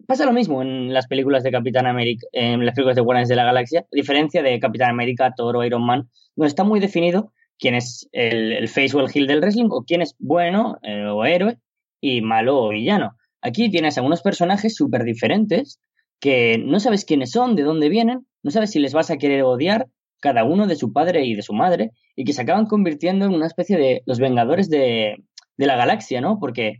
Pasa 0.05 0.27
lo 0.27 0.31
mismo 0.31 0.62
en 0.62 0.93
las 0.93 1.07
películas 1.07 1.41
de 1.41 1.51
Capitán 1.51 1.88
América, 1.88 2.27
en 2.33 2.63
las 2.63 2.75
películas 2.75 2.98
de 2.98 3.01
Guardianes 3.01 3.29
de 3.29 3.36
la 3.36 3.45
Galaxia, 3.45 3.79
a 3.79 3.88
diferencia 3.95 4.43
de 4.43 4.60
Capitán 4.60 4.91
América, 4.91 5.33
Thor 5.36 5.65
Iron 5.65 5.83
Man, 5.83 6.07
donde 6.36 6.50
está 6.50 6.63
muy 6.63 6.79
definido 6.79 7.33
quién 7.57 7.74
es 7.74 8.07
el, 8.12 8.67
face 8.67 8.95
o 8.95 9.00
el 9.00 9.10
heel 9.12 9.25
del 9.25 9.41
wrestling 9.41 9.69
o 9.71 9.86
quién 9.86 10.03
es 10.03 10.13
bueno 10.19 10.77
eh, 10.83 11.07
o 11.07 11.25
héroe 11.25 11.57
y 12.00 12.21
malo 12.21 12.60
o 12.60 12.69
villano. 12.69 13.15
Aquí 13.41 13.69
tienes 13.69 13.98
a 13.98 14.01
unos 14.01 14.21
personajes 14.21 14.75
súper 14.75 15.03
diferentes 15.03 15.79
que 16.19 16.57
no 16.60 16.79
sabes 16.79 17.05
quiénes 17.05 17.31
son, 17.31 17.55
de 17.55 17.63
dónde 17.63 17.89
vienen, 17.89 18.27
no 18.43 18.51
sabes 18.51 18.71
si 18.71 18.79
les 18.79 18.93
vas 18.93 19.10
a 19.10 19.17
querer 19.17 19.43
odiar, 19.43 19.88
cada 20.21 20.43
uno 20.43 20.67
de 20.67 20.75
su 20.75 20.93
padre 20.93 21.25
y 21.25 21.36
de 21.36 21.41
su 21.41 21.53
madre, 21.53 21.91
y 22.15 22.24
que 22.24 22.33
se 22.33 22.43
acaban 22.43 22.67
convirtiendo 22.67 23.25
en 23.25 23.33
una 23.33 23.48
especie 23.48 23.77
de 23.77 24.03
los 24.05 24.19
vengadores 24.19 24.69
de, 24.69 25.24
de 25.57 25.65
la 25.65 25.75
galaxia, 25.75 26.21
¿no? 26.21 26.38
Porque 26.39 26.79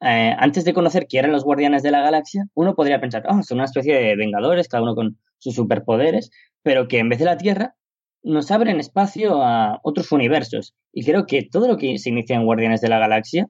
eh, 0.00 0.34
antes 0.36 0.64
de 0.64 0.74
conocer 0.74 1.06
quién 1.06 1.20
eran 1.20 1.32
los 1.32 1.44
guardianes 1.44 1.84
de 1.84 1.92
la 1.92 2.00
galaxia, 2.00 2.46
uno 2.54 2.74
podría 2.74 3.00
pensar, 3.00 3.22
oh, 3.28 3.42
son 3.44 3.58
una 3.58 3.66
especie 3.66 3.94
de 3.94 4.16
vengadores, 4.16 4.66
cada 4.66 4.82
uno 4.82 4.96
con 4.96 5.18
sus 5.38 5.54
superpoderes, 5.54 6.30
pero 6.62 6.88
que 6.88 6.98
en 6.98 7.08
vez 7.08 7.20
de 7.20 7.24
la 7.24 7.36
Tierra 7.36 7.76
nos 8.24 8.50
abren 8.50 8.80
espacio 8.80 9.42
a 9.42 9.78
otros 9.84 10.10
universos. 10.10 10.74
Y 10.92 11.04
creo 11.04 11.26
que 11.26 11.42
todo 11.42 11.68
lo 11.68 11.76
que 11.76 11.98
se 11.98 12.10
inicia 12.10 12.36
en 12.36 12.44
Guardianes 12.44 12.80
de 12.80 12.88
la 12.88 12.98
Galaxia 12.98 13.48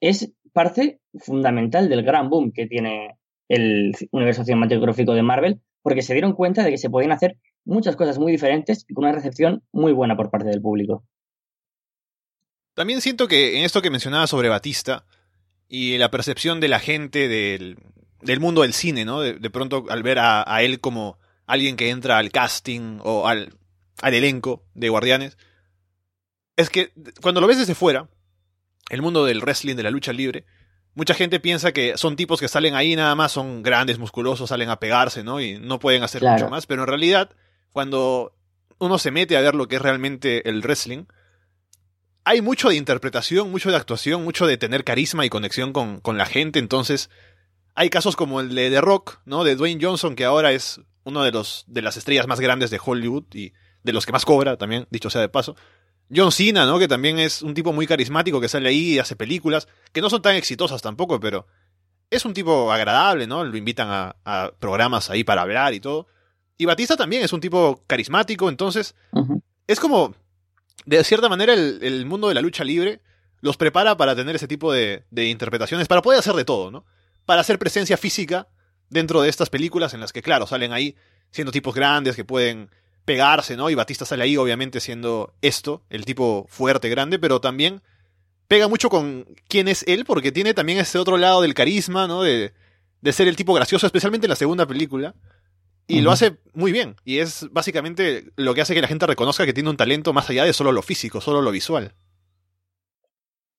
es 0.00 0.32
parte 0.56 1.00
fundamental 1.18 1.90
del 1.90 2.02
gran 2.02 2.30
boom 2.30 2.50
que 2.50 2.66
tiene 2.66 3.18
el 3.46 3.94
universo 4.10 4.42
cinematográfico 4.42 5.12
de 5.12 5.22
Marvel, 5.22 5.60
porque 5.82 6.00
se 6.00 6.14
dieron 6.14 6.32
cuenta 6.32 6.64
de 6.64 6.70
que 6.70 6.78
se 6.78 6.88
podían 6.88 7.12
hacer 7.12 7.36
muchas 7.66 7.94
cosas 7.94 8.18
muy 8.18 8.32
diferentes 8.32 8.86
y 8.88 8.94
con 8.94 9.04
una 9.04 9.12
recepción 9.12 9.62
muy 9.70 9.92
buena 9.92 10.16
por 10.16 10.30
parte 10.30 10.48
del 10.48 10.62
público. 10.62 11.04
También 12.72 13.02
siento 13.02 13.28
que 13.28 13.58
en 13.58 13.64
esto 13.64 13.82
que 13.82 13.90
mencionaba 13.90 14.26
sobre 14.26 14.48
Batista 14.48 15.04
y 15.68 15.98
la 15.98 16.10
percepción 16.10 16.58
de 16.58 16.68
la 16.68 16.78
gente 16.78 17.28
del, 17.28 17.76
mundo 18.40 18.62
del 18.62 18.72
cine, 18.72 19.04
¿no? 19.04 19.20
De, 19.20 19.50
pronto 19.50 19.84
al 19.90 20.02
ver 20.02 20.18
a, 20.18 20.62
él 20.62 20.80
como 20.80 21.18
alguien 21.44 21.76
que 21.76 21.90
entra 21.90 22.16
al 22.16 22.30
casting 22.30 23.00
o 23.02 23.28
al, 23.28 23.52
al 24.00 24.14
elenco 24.14 24.64
de 24.72 24.88
Guardianes, 24.88 25.36
es 26.56 26.70
que 26.70 26.92
cuando 27.20 27.42
lo 27.42 27.46
ves 27.46 27.58
desde 27.58 27.74
fuera, 27.74 28.08
el 28.88 29.02
mundo 29.02 29.24
del 29.24 29.40
wrestling, 29.40 29.76
de 29.76 29.82
la 29.82 29.90
lucha 29.90 30.12
libre, 30.12 30.46
mucha 30.94 31.14
gente 31.14 31.40
piensa 31.40 31.72
que 31.72 31.96
son 31.96 32.16
tipos 32.16 32.40
que 32.40 32.48
salen 32.48 32.74
ahí 32.74 32.96
nada 32.96 33.14
más, 33.14 33.32
son 33.32 33.62
grandes, 33.62 33.98
musculosos, 33.98 34.48
salen 34.48 34.70
a 34.70 34.80
pegarse, 34.80 35.22
¿no? 35.22 35.40
Y 35.40 35.58
no 35.58 35.78
pueden 35.78 36.02
hacer 36.02 36.22
mucho 36.22 36.48
más, 36.48 36.66
pero 36.66 36.82
en 36.82 36.88
realidad, 36.88 37.30
cuando 37.70 38.34
uno 38.78 38.98
se 38.98 39.10
mete 39.10 39.36
a 39.36 39.40
ver 39.42 39.54
lo 39.54 39.68
que 39.68 39.76
es 39.76 39.82
realmente 39.82 40.48
el 40.48 40.62
wrestling, 40.62 41.04
hay 42.24 42.40
mucho 42.40 42.70
de 42.70 42.76
interpretación, 42.76 43.50
mucho 43.50 43.70
de 43.70 43.76
actuación, 43.76 44.24
mucho 44.24 44.46
de 44.46 44.56
tener 44.56 44.84
carisma 44.84 45.24
y 45.24 45.28
conexión 45.28 45.72
con, 45.72 46.00
con 46.00 46.18
la 46.18 46.26
gente, 46.26 46.58
entonces 46.58 47.10
hay 47.74 47.90
casos 47.90 48.16
como 48.16 48.40
el 48.40 48.54
de 48.54 48.70
The 48.70 48.80
Rock, 48.80 49.20
¿no? 49.26 49.44
De 49.44 49.54
Dwayne 49.54 49.84
Johnson, 49.84 50.16
que 50.16 50.24
ahora 50.24 50.52
es 50.52 50.80
uno 51.04 51.22
de 51.22 51.30
los 51.30 51.64
de 51.68 51.82
las 51.82 51.98
estrellas 51.98 52.26
más 52.26 52.40
grandes 52.40 52.70
de 52.70 52.80
Hollywood 52.82 53.24
y 53.34 53.52
de 53.82 53.92
los 53.92 54.06
que 54.06 54.12
más 54.12 54.24
cobra 54.24 54.56
también, 54.56 54.88
dicho 54.90 55.10
sea 55.10 55.20
de 55.20 55.28
paso. 55.28 55.56
John 56.14 56.32
Cena, 56.32 56.66
¿no? 56.66 56.78
Que 56.78 56.88
también 56.88 57.18
es 57.18 57.42
un 57.42 57.54
tipo 57.54 57.72
muy 57.72 57.86
carismático 57.86 58.40
que 58.40 58.48
sale 58.48 58.68
ahí 58.68 58.94
y 58.94 58.98
hace 58.98 59.16
películas, 59.16 59.68
que 59.92 60.00
no 60.00 60.10
son 60.10 60.22
tan 60.22 60.36
exitosas 60.36 60.82
tampoco, 60.82 61.18
pero 61.18 61.46
es 62.10 62.24
un 62.24 62.34
tipo 62.34 62.72
agradable, 62.72 63.26
¿no? 63.26 63.44
Lo 63.44 63.56
invitan 63.56 63.88
a, 64.24 64.52
programas 64.58 65.10
ahí 65.10 65.24
para 65.24 65.42
hablar 65.42 65.74
y 65.74 65.80
todo. 65.80 66.06
Y 66.58 66.64
Batista 66.64 66.96
también 66.96 67.22
es 67.22 67.32
un 67.32 67.40
tipo 67.40 67.82
carismático, 67.86 68.48
entonces 68.48 68.94
es 69.66 69.80
como, 69.80 70.14
de 70.86 71.02
cierta 71.04 71.28
manera, 71.28 71.52
el, 71.52 72.06
mundo 72.06 72.28
de 72.28 72.34
la 72.34 72.40
lucha 72.40 72.64
libre 72.64 73.02
los 73.40 73.56
prepara 73.56 73.96
para 73.96 74.16
tener 74.16 74.36
ese 74.36 74.48
tipo 74.48 74.72
de, 74.72 75.04
de 75.10 75.26
interpretaciones, 75.26 75.88
para 75.88 76.02
poder 76.02 76.20
hacer 76.20 76.34
de 76.34 76.44
todo, 76.44 76.70
¿no? 76.70 76.86
Para 77.26 77.40
hacer 77.40 77.58
presencia 77.58 77.96
física 77.96 78.48
dentro 78.88 79.20
de 79.20 79.28
estas 79.28 79.50
películas 79.50 79.92
en 79.92 80.00
las 80.00 80.12
que, 80.12 80.22
claro, 80.22 80.46
salen 80.46 80.72
ahí 80.72 80.96
siendo 81.32 81.52
tipos 81.52 81.74
grandes 81.74 82.16
que 82.16 82.24
pueden 82.24 82.70
pegarse, 83.06 83.56
¿no? 83.56 83.70
Y 83.70 83.74
Batista 83.74 84.04
sale 84.04 84.24
ahí, 84.24 84.36
obviamente, 84.36 84.80
siendo 84.80 85.32
esto, 85.40 85.82
el 85.88 86.04
tipo 86.04 86.44
fuerte, 86.50 86.90
grande, 86.90 87.18
pero 87.18 87.40
también 87.40 87.80
pega 88.48 88.68
mucho 88.68 88.90
con 88.90 89.26
quién 89.48 89.68
es 89.68 89.82
él, 89.88 90.04
porque 90.04 90.32
tiene 90.32 90.52
también 90.52 90.78
ese 90.78 90.98
otro 90.98 91.16
lado 91.16 91.40
del 91.40 91.54
carisma, 91.54 92.06
¿no? 92.06 92.22
De, 92.22 92.52
de 93.00 93.12
ser 93.12 93.28
el 93.28 93.36
tipo 93.36 93.54
gracioso, 93.54 93.86
especialmente 93.86 94.26
en 94.26 94.30
la 94.30 94.36
segunda 94.36 94.66
película. 94.66 95.14
Y 95.88 96.00
lo 96.00 96.10
hace 96.10 96.38
muy 96.52 96.72
bien. 96.72 96.96
Y 97.04 97.18
es 97.18 97.46
básicamente 97.52 98.24
lo 98.34 98.54
que 98.54 98.60
hace 98.60 98.74
que 98.74 98.80
la 98.80 98.88
gente 98.88 99.06
reconozca 99.06 99.46
que 99.46 99.52
tiene 99.52 99.70
un 99.70 99.76
talento 99.76 100.12
más 100.12 100.28
allá 100.28 100.44
de 100.44 100.52
solo 100.52 100.72
lo 100.72 100.82
físico, 100.82 101.20
solo 101.20 101.42
lo 101.42 101.52
visual. 101.52 101.92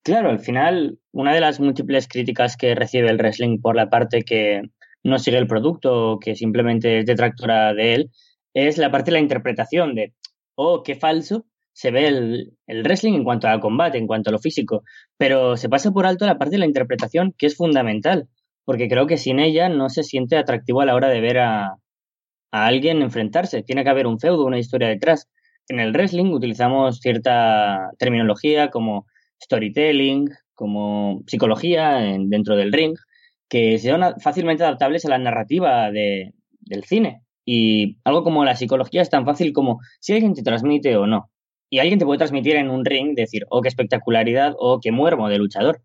Claro, 0.03 0.29
al 0.29 0.39
final, 0.39 0.99
una 1.11 1.33
de 1.33 1.39
las 1.39 1.59
múltiples 1.59 2.07
críticas 2.07 2.57
que 2.57 2.75
recibe 2.75 3.09
el 3.09 3.17
wrestling 3.17 3.59
por 3.59 3.75
la 3.75 3.89
parte 3.89 4.23
que 4.23 4.61
no 5.03 5.19
sigue 5.19 5.37
el 5.37 5.47
producto 5.47 6.11
o 6.11 6.19
que 6.19 6.35
simplemente 6.35 6.99
es 6.99 7.05
detractora 7.05 7.73
de 7.73 7.93
él, 7.93 8.11
es 8.65 8.77
la 8.77 8.91
parte 8.91 9.11
de 9.11 9.17
la 9.17 9.21
interpretación 9.21 9.95
de, 9.95 10.13
oh, 10.55 10.83
qué 10.83 10.95
falso 10.95 11.45
se 11.73 11.91
ve 11.91 12.07
el, 12.07 12.53
el, 12.65 12.83
wrestling 12.83 13.13
en 13.13 13.23
cuanto 13.23 13.47
al 13.47 13.59
combate, 13.59 13.99
en 13.99 14.07
cuanto 14.07 14.31
a 14.31 14.33
lo 14.33 14.39
físico, 14.39 14.83
pero 15.15 15.57
se 15.57 15.69
pasa 15.69 15.91
por 15.91 16.07
alto 16.07 16.25
la 16.25 16.39
parte 16.39 16.55
de 16.55 16.59
la 16.59 16.65
interpretación 16.65 17.35
que 17.37 17.45
es 17.45 17.55
fundamental, 17.55 18.27
porque 18.65 18.87
creo 18.89 19.05
que 19.05 19.17
sin 19.17 19.39
ella 19.39 19.69
no 19.69 19.89
se 19.89 20.03
siente 20.03 20.37
atractivo 20.37 20.81
a 20.81 20.85
la 20.85 20.95
hora 20.95 21.09
de 21.09 21.21
ver 21.21 21.37
a, 21.37 21.77
a 22.51 22.65
alguien 22.65 23.01
enfrentarse. 23.01 23.63
Tiene 23.63 23.83
que 23.83 23.89
haber 23.89 24.07
un 24.07 24.19
feudo, 24.19 24.45
una 24.45 24.59
historia 24.59 24.87
detrás. 24.87 25.29
En 25.67 25.79
el 25.79 25.93
wrestling 25.93 26.31
utilizamos 26.31 26.99
cierta 26.99 27.91
terminología 27.99 28.69
como 28.69 29.05
storytelling, 29.43 30.29
como 30.55 31.21
psicología 31.27 31.97
dentro 32.19 32.55
del 32.55 32.73
ring, 32.73 32.95
que 33.49 33.77
son 33.79 34.01
fácilmente 34.19 34.63
adaptables 34.63 35.05
a 35.05 35.09
la 35.09 35.19
narrativa 35.19 35.91
de, 35.91 36.33
del 36.59 36.83
cine. 36.83 37.21
Y 37.49 37.97
algo 38.03 38.25
como 38.25 38.43
la 38.43 38.57
psicología 38.57 39.01
es 39.01 39.09
tan 39.09 39.25
fácil 39.25 39.53
como 39.53 39.79
si 40.01 40.11
alguien 40.11 40.33
te 40.33 40.43
transmite 40.43 40.97
o 40.97 41.07
no. 41.07 41.31
Y 41.69 41.79
alguien 41.79 41.97
te 41.97 42.03
puede 42.05 42.17
transmitir 42.17 42.57
en 42.57 42.69
un 42.69 42.83
ring, 42.83 43.15
decir, 43.15 43.45
oh, 43.49 43.61
qué 43.61 43.69
espectacularidad, 43.69 44.51
o 44.59 44.73
oh, 44.73 44.79
qué 44.81 44.91
muermo 44.91 45.29
de 45.29 45.37
luchador 45.37 45.81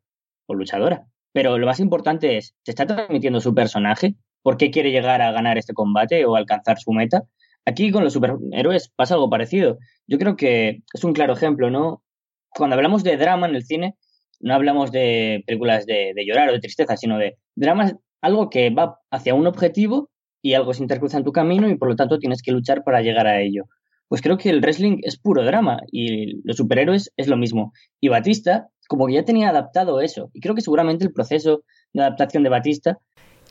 o 0.47 0.55
luchadora. 0.55 1.07
Pero 1.33 1.59
lo 1.59 1.67
más 1.67 1.79
importante 1.79 2.37
es, 2.37 2.57
¿te 2.65 2.73
está 2.73 2.85
transmitiendo 2.85 3.41
su 3.41 3.55
personaje? 3.55 4.17
¿Por 4.43 4.57
qué 4.57 4.73
quiere 4.73 4.91
llegar 4.91 5.23
a 5.23 5.31
ganar 5.31 5.57
este 5.57 5.73
combate 5.73 6.25
o 6.27 6.35
alcanzar 6.35 6.81
su 6.81 6.91
meta? 6.91 7.23
Aquí 7.65 7.93
con 7.93 8.03
los 8.03 8.13
superhéroes 8.13 8.89
pasa 8.97 9.15
algo 9.15 9.31
parecido. 9.31 9.79
Yo 10.09 10.19
creo 10.19 10.35
que 10.35 10.83
es 10.93 11.05
un 11.05 11.13
claro 11.13 11.33
ejemplo, 11.33 11.71
¿no? 11.71 12.03
Cuando 12.51 12.75
hablamos 12.75 13.05
de 13.05 13.17
drama 13.17 13.47
en 13.47 13.55
el 13.55 13.65
cine, 13.65 13.95
no 14.41 14.55
hablamos 14.55 14.91
de 14.91 15.45
películas 15.47 15.87
de, 15.87 16.13
llorar 16.27 16.49
o 16.49 16.53
de 16.53 16.59
tristeza, 16.59 16.97
sino 16.97 17.19
de 17.19 17.39
drama, 17.55 17.93
algo 18.21 18.51
que 18.51 18.71
va 18.71 18.99
hacia 19.13 19.35
un 19.35 19.47
objetivo 19.47 20.11
y 20.43 20.55
algo 20.55 20.75
se 20.75 20.83
intercruza 20.83 21.17
en 21.17 21.25
tu 21.25 21.33
camino 21.33 21.71
y 21.71 21.77
por 21.77 21.89
lo 21.89 21.97
tanto 21.97 22.19
tienes 22.19 22.43
que 22.43 22.53
luchar 22.53 22.85
para 22.85 23.01
llegar 23.01 23.27
a 23.27 23.41
ello. 23.41 23.65
Pues 24.09 24.21
creo 24.21 24.37
que 24.37 24.51
el 24.51 24.61
wrestling 24.61 24.99
es 25.03 25.17
puro 25.17 25.43
drama 25.45 25.81
y 25.91 26.43
los 26.47 26.57
superhéroes 26.57 27.13
es 27.17 27.29
lo 27.29 27.39
mismo. 27.39 27.73
Y 28.01 28.09
Batista, 28.09 28.69
como 28.89 29.07
que 29.07 29.15
ya 29.15 29.25
tenía 29.25 29.49
adaptado 29.49 30.03
eso, 30.03 30.31
y 30.35 30.41
creo 30.41 30.55
que 30.55 30.61
seguramente 30.61 31.05
el 31.05 31.13
proceso 31.13 31.63
de 31.95 32.03
adaptación 32.03 32.43
de 32.43 32.51
Batista 32.51 32.99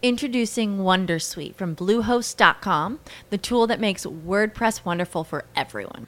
Introducing 0.03 0.79
Wondersuite 0.79 1.53
from 1.53 1.75
Bluehost.com, 1.75 2.99
the 3.29 3.37
tool 3.37 3.67
that 3.67 3.79
makes 3.79 4.03
WordPress 4.03 4.83
wonderful 4.83 5.23
for 5.23 5.45
everyone. 5.55 6.07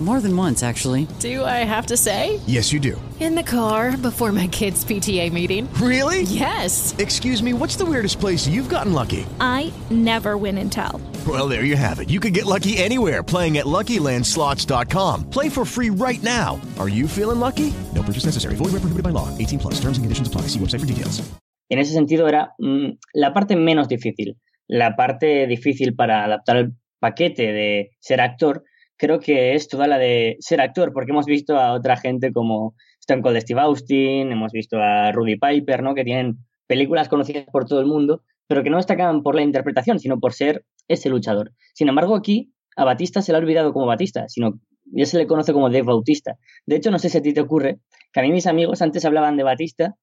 More 0.00 0.20
than 0.20 0.36
once, 0.36 0.62
actually. 0.62 1.08
Do 1.18 1.44
I 1.44 1.64
have 1.66 1.86
to 1.86 1.96
say? 1.96 2.38
Yes, 2.46 2.72
you 2.72 2.78
do. 2.78 3.00
In 3.18 3.34
the 3.34 3.42
car 3.42 3.96
before 3.96 4.30
my 4.30 4.46
kids' 4.46 4.84
PTA 4.84 5.32
meeting. 5.32 5.68
Really? 5.74 6.22
Yes. 6.22 6.94
Excuse 6.98 7.42
me, 7.42 7.52
what's 7.52 7.74
the 7.74 7.84
weirdest 7.84 8.20
place 8.20 8.46
you've 8.46 8.68
gotten 8.68 8.92
lucky? 8.92 9.26
I 9.40 9.72
never 9.90 10.36
win 10.36 10.56
and 10.58 10.70
tell. 10.70 11.00
Well, 11.26 11.48
there 11.48 11.64
you 11.64 11.74
have 11.74 11.98
it. 11.98 12.10
You 12.10 12.20
can 12.20 12.32
get 12.32 12.46
lucky 12.46 12.78
anywhere 12.78 13.24
playing 13.24 13.58
at 13.58 13.66
LuckyLandSlots.com. 13.66 15.30
Play 15.30 15.48
for 15.48 15.64
free 15.64 15.90
right 15.90 16.22
now. 16.22 16.60
Are 16.78 16.88
you 16.88 17.08
feeling 17.08 17.40
lucky? 17.40 17.74
No 17.92 18.04
purchase 18.04 18.24
necessary. 18.24 18.54
Void 18.54 18.70
where 18.70 18.82
prohibited 18.82 19.02
by 19.02 19.10
law. 19.10 19.36
18 19.36 19.58
plus. 19.58 19.74
Terms 19.80 19.98
and 19.98 20.04
conditions 20.04 20.28
apply. 20.28 20.42
See 20.42 20.60
website 20.60 20.80
for 20.80 20.86
details. 20.86 21.28
En 21.70 21.78
ese 21.78 21.92
sentido 21.92 22.28
era 22.28 22.54
mm, 22.60 22.98
la 23.14 23.34
parte 23.34 23.56
menos 23.56 23.88
difícil. 23.88 24.38
La 24.68 24.94
parte 24.94 25.46
difícil 25.46 25.94
para 25.94 26.24
adaptar 26.24 26.56
el 26.56 26.72
paquete 27.00 27.52
de 27.52 27.90
ser 28.00 28.20
actor 28.20 28.62
creo 28.98 29.20
que 29.20 29.54
es 29.54 29.68
toda 29.68 29.86
la 29.86 29.98
de 29.98 30.36
ser 30.40 30.60
actor, 30.60 30.92
porque 30.92 31.12
hemos 31.12 31.26
visto 31.26 31.56
a 31.56 31.72
otra 31.72 31.96
gente 31.96 32.32
como 32.32 32.74
Stone 33.00 33.22
Cold 33.22 33.40
Steve 33.40 33.60
Austin, 33.60 34.32
hemos 34.32 34.52
visto 34.52 34.78
a 34.78 35.12
Rudy 35.12 35.36
Piper, 35.36 35.82
¿no? 35.82 35.94
Que 35.94 36.04
tienen 36.04 36.38
películas 36.66 37.08
conocidas 37.08 37.46
por 37.50 37.64
todo 37.64 37.80
el 37.80 37.86
mundo, 37.86 38.22
pero 38.46 38.62
que 38.62 38.70
no 38.70 38.76
destacan 38.76 39.22
por 39.22 39.34
la 39.34 39.42
interpretación, 39.42 39.98
sino 39.98 40.18
por 40.18 40.34
ser 40.34 40.64
ese 40.88 41.08
luchador. 41.08 41.52
Sin 41.74 41.88
embargo, 41.88 42.16
aquí 42.16 42.52
a 42.76 42.84
Batista 42.84 43.22
se 43.22 43.32
le 43.32 43.38
ha 43.38 43.40
olvidado 43.40 43.72
como 43.72 43.86
Batista, 43.86 44.28
sino 44.28 44.60
ya 44.84 45.06
se 45.06 45.18
le 45.18 45.26
conoce 45.26 45.52
como 45.52 45.70
Dave 45.70 45.82
Bautista. 45.82 46.36
De 46.66 46.76
hecho, 46.76 46.90
no 46.90 46.98
sé 46.98 47.08
si 47.08 47.18
a 47.18 47.22
ti 47.22 47.32
te 47.32 47.40
ocurre, 47.40 47.78
que 48.12 48.20
a 48.20 48.22
mí 48.22 48.32
mis 48.32 48.46
amigos 48.46 48.82
antes 48.82 49.04
hablaban 49.04 49.36
de 49.36 49.42
Batista 49.42 49.94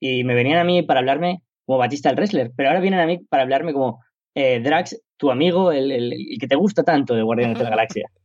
y 0.00 0.24
me 0.24 0.34
venían 0.34 0.58
a 0.58 0.64
mí 0.64 0.82
para 0.82 1.00
hablarme 1.00 1.42
como 1.66 1.78
Batista 1.78 2.10
el 2.10 2.16
wrestler, 2.16 2.50
pero 2.56 2.68
ahora 2.68 2.80
vienen 2.80 3.00
a 3.00 3.06
mí 3.06 3.18
para 3.18 3.42
hablarme 3.42 3.72
como 3.72 4.00
eh, 4.34 4.60
Drax, 4.60 5.00
tu 5.16 5.30
amigo, 5.30 5.72
el, 5.72 5.92
el, 5.92 6.12
el, 6.12 6.38
que 6.40 6.48
te 6.48 6.56
gusta 6.56 6.82
tanto 6.82 7.14
de 7.14 7.22
Guardianes 7.22 7.58
de 7.58 7.64
la 7.64 7.70
Galaxia. 7.70 8.10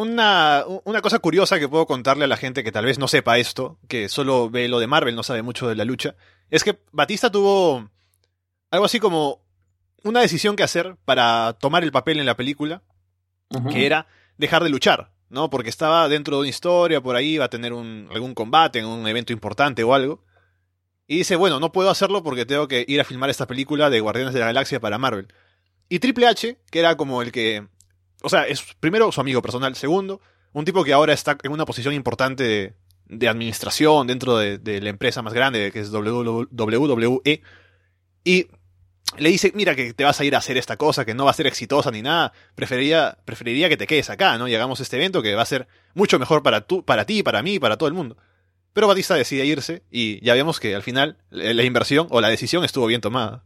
Una, 0.00 0.64
una, 0.84 1.02
cosa 1.02 1.18
curiosa 1.18 1.58
que 1.58 1.68
puedo 1.68 1.86
contarle 1.86 2.24
a 2.24 2.26
la 2.26 2.38
gente 2.38 2.64
que 2.64 2.72
tal 2.72 2.86
vez 2.86 2.98
no 2.98 3.06
sepa 3.06 3.36
esto, 3.36 3.78
que 3.86 4.08
solo 4.08 4.48
ve 4.48 4.66
lo 4.66 4.80
de 4.80 4.86
Marvel, 4.86 5.14
no 5.14 5.22
sabe 5.22 5.42
mucho 5.42 5.68
de 5.68 5.74
la 5.74 5.84
lucha, 5.84 6.14
es 6.48 6.64
que 6.64 6.78
Batista 6.90 7.30
tuvo 7.30 7.90
algo 8.70 8.86
así 8.86 8.98
como 8.98 9.42
una 10.02 10.20
decisión 10.20 10.56
que 10.56 10.62
hacer 10.62 10.96
para 11.04 11.52
tomar 11.60 11.84
el 11.84 11.92
papel 11.92 12.18
en 12.18 12.24
la 12.24 12.34
película, 12.34 12.82
uh 13.50 13.58
-huh. 13.58 13.72
que 13.72 13.84
era 13.84 14.06
dejar 14.38 14.64
de 14.64 14.70
luchar, 14.70 15.12
¿no? 15.28 15.50
Porque 15.50 15.68
estaba 15.68 16.08
dentro 16.08 16.36
de 16.36 16.40
una 16.40 16.48
historia, 16.48 17.02
por 17.02 17.14
ahí 17.14 17.34
iba 17.34 17.44
a 17.44 17.50
tener 17.50 17.74
un, 17.74 18.08
algún 18.10 18.34
combate 18.34 18.78
en 18.78 18.86
un 18.86 19.06
evento 19.06 19.34
importante 19.34 19.84
o 19.84 19.92
algo. 19.92 20.24
Y 21.06 21.18
dice, 21.18 21.36
bueno, 21.36 21.60
no 21.60 21.72
puedo 21.72 21.90
hacerlo 21.90 22.22
porque 22.22 22.46
tengo 22.46 22.68
que 22.68 22.86
ir 22.88 23.02
a 23.02 23.04
filmar 23.04 23.28
esta 23.28 23.46
película 23.46 23.90
de 23.90 24.00
Guardianes 24.00 24.32
de 24.32 24.40
la 24.40 24.46
Galaxia 24.46 24.80
para 24.80 24.96
Marvel. 24.96 25.28
Y 25.90 25.98
Triple 25.98 26.26
H, 26.26 26.56
que 26.70 26.78
era 26.78 26.96
como 26.96 27.20
el 27.20 27.32
que 27.32 27.66
o 28.22 28.28
sea, 28.28 28.46
es 28.46 28.62
primero 28.80 29.10
su 29.12 29.20
amigo 29.20 29.42
personal, 29.42 29.74
segundo, 29.76 30.20
un 30.52 30.64
tipo 30.64 30.84
que 30.84 30.92
ahora 30.92 31.12
está 31.12 31.36
en 31.42 31.52
una 31.52 31.64
posición 31.64 31.94
importante 31.94 32.74
de, 33.06 33.28
administración 33.28 34.06
dentro 34.06 34.36
de, 34.38 34.80
la 34.80 34.88
empresa 34.88 35.22
más 35.22 35.32
grande, 35.32 35.70
que 35.72 35.80
es 35.80 35.92
WWE, 35.92 37.42
y 38.24 38.46
le 39.18 39.30
dice, 39.30 39.52
mira 39.54 39.74
que 39.74 39.92
te 39.92 40.04
vas 40.04 40.20
a 40.20 40.24
ir 40.24 40.34
a 40.34 40.38
hacer 40.38 40.56
esta 40.56 40.76
cosa, 40.76 41.04
que 41.04 41.14
no 41.14 41.24
va 41.24 41.30
a 41.30 41.34
ser 41.34 41.46
exitosa 41.46 41.90
ni 41.90 42.02
nada, 42.02 42.32
preferiría, 42.54 43.18
preferiría 43.24 43.68
que 43.68 43.76
te 43.76 43.86
quedes 43.86 44.10
acá, 44.10 44.38
¿no? 44.38 44.46
Y 44.46 44.54
hagamos 44.54 44.80
este 44.80 44.96
evento 44.96 45.22
que 45.22 45.34
va 45.34 45.42
a 45.42 45.46
ser 45.46 45.66
mucho 45.94 46.18
mejor 46.18 46.42
para, 46.42 46.62
tú, 46.62 46.84
para 46.84 47.04
ti, 47.06 47.22
para 47.22 47.42
mí, 47.42 47.58
para 47.58 47.76
todo 47.76 47.88
el 47.88 47.94
mundo. 47.94 48.16
Pero 48.72 48.86
Batista 48.86 49.16
decide 49.16 49.44
irse 49.46 49.82
y 49.90 50.24
ya 50.24 50.34
vemos 50.34 50.60
que 50.60 50.76
al 50.76 50.82
final 50.82 51.18
la 51.30 51.64
inversión 51.64 52.06
o 52.10 52.20
la 52.20 52.28
decisión 52.28 52.64
estuvo 52.64 52.86
bien 52.86 53.00
tomada. 53.00 53.44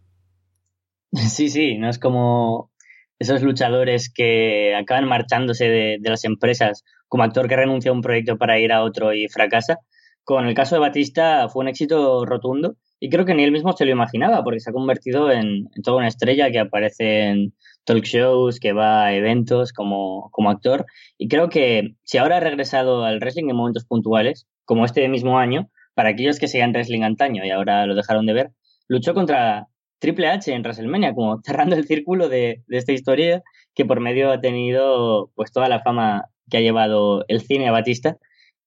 Sí, 1.30 1.48
sí, 1.48 1.78
no 1.78 1.88
es 1.88 2.00
como 2.00 2.72
esos 3.18 3.42
luchadores 3.42 4.12
que 4.12 4.74
acaban 4.74 5.08
marchándose 5.08 5.68
de, 5.68 5.98
las 6.02 6.24
empresas 6.24 6.84
como 7.08 7.22
actor 7.22 7.48
que 7.48 7.56
renuncia 7.56 7.90
a 7.90 7.94
un 7.94 8.02
proyecto 8.02 8.38
para 8.38 8.58
ir 8.58 8.72
a 8.72 8.82
otro 8.82 9.12
y 9.14 9.28
fracasa. 9.28 9.78
Con 10.24 10.46
el 10.46 10.54
caso 10.54 10.74
de 10.74 10.80
Batista 10.80 11.48
fue 11.48 11.62
un 11.62 11.68
éxito 11.68 12.24
rotundo 12.24 12.76
y 12.98 13.10
creo 13.10 13.24
que 13.24 13.34
ni 13.34 13.44
él 13.44 13.52
mismo 13.52 13.72
se 13.72 13.84
lo 13.84 13.92
imaginaba 13.92 14.42
porque 14.42 14.60
se 14.60 14.70
ha 14.70 14.72
convertido 14.72 15.30
en, 15.30 15.68
en 15.74 15.82
toda 15.82 15.98
una 15.98 16.08
estrella 16.08 16.50
que 16.50 16.60
aparece 16.60 17.26
en 17.28 17.54
talk 17.84 18.04
shows, 18.04 18.58
que 18.58 18.72
va 18.72 19.04
a 19.04 19.14
eventos 19.14 19.72
como, 19.72 20.30
como 20.30 20.50
actor 20.50 20.86
y 21.18 21.28
creo 21.28 21.50
que 21.50 21.96
si 22.04 22.18
ahora 22.18 22.38
ha 22.38 22.40
regresado 22.40 23.04
al 23.04 23.18
wrestling 23.20 23.50
en 23.50 23.56
momentos 23.56 23.84
puntuales, 23.84 24.46
como 24.64 24.86
este 24.86 25.06
mismo 25.08 25.38
año, 25.38 25.68
para 25.94 26.10
aquellos 26.10 26.38
que 26.38 26.48
seguían 26.48 26.72
wrestling 26.72 27.02
antaño 27.02 27.44
y 27.44 27.50
ahora 27.50 27.86
lo 27.86 27.94
dejaron 27.94 28.26
de 28.26 28.32
ver, 28.32 28.50
luchó 28.88 29.14
contra 29.14 29.68
Triple 29.98 30.28
H 30.28 30.52
en 30.52 30.62
WrestleMania, 30.62 31.14
como 31.14 31.40
cerrando 31.44 31.76
el 31.76 31.86
círculo 31.86 32.28
de, 32.28 32.62
esta 32.68 32.92
historia 32.92 33.42
que 33.74 33.84
por 33.84 34.00
medio 34.00 34.30
ha 34.30 34.40
tenido 34.40 35.30
pues 35.34 35.52
toda 35.52 35.68
la 35.68 35.80
fama 35.80 36.26
que 36.50 36.58
ha 36.58 36.60
llevado 36.60 37.24
el 37.28 37.40
cine 37.40 37.68
a 37.68 37.72
Batista 37.72 38.18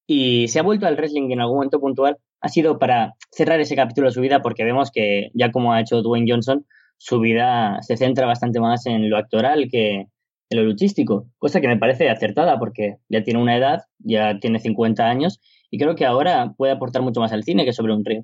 y 0.07 0.47
se 0.47 0.59
ha 0.59 0.63
vuelto 0.63 0.87
al 0.87 0.95
wrestling 0.95 1.31
en 1.31 1.41
algún 1.41 1.57
momento 1.57 1.79
puntual 1.79 2.17
ha 2.41 2.49
sido 2.49 2.79
para 2.79 3.13
cerrar 3.31 3.59
ese 3.59 3.75
capítulo 3.75 4.07
de 4.07 4.13
su 4.13 4.21
vida 4.21 4.41
porque 4.41 4.63
vemos 4.63 4.89
que 4.91 5.29
ya 5.33 5.51
como 5.51 5.73
ha 5.73 5.81
hecho 5.81 6.01
Dwayne 6.01 6.29
Johnson 6.29 6.65
su 6.97 7.19
vida 7.19 7.77
se 7.81 7.97
centra 7.97 8.25
bastante 8.25 8.59
más 8.59 8.85
en 8.85 9.09
lo 9.09 9.17
actoral 9.17 9.67
que 9.69 10.07
en 10.49 10.57
lo 10.57 10.63
luchístico, 10.63 11.27
cosa 11.37 11.59
que 11.61 11.67
me 11.67 11.77
parece 11.77 12.09
acertada 12.09 12.57
porque 12.57 12.97
ya 13.09 13.23
tiene 13.23 13.41
una 13.41 13.57
edad, 13.57 13.81
ya 13.99 14.39
tiene 14.39 14.59
50 14.59 15.05
años 15.07 15.39
y 15.69 15.77
creo 15.77 15.95
que 15.95 16.05
ahora 16.05 16.53
puede 16.57 16.71
aportar 16.71 17.01
mucho 17.01 17.19
más 17.19 17.33
al 17.33 17.43
cine 17.43 17.65
que 17.65 17.73
sobre 17.73 17.93
un 17.93 18.05
río. 18.05 18.23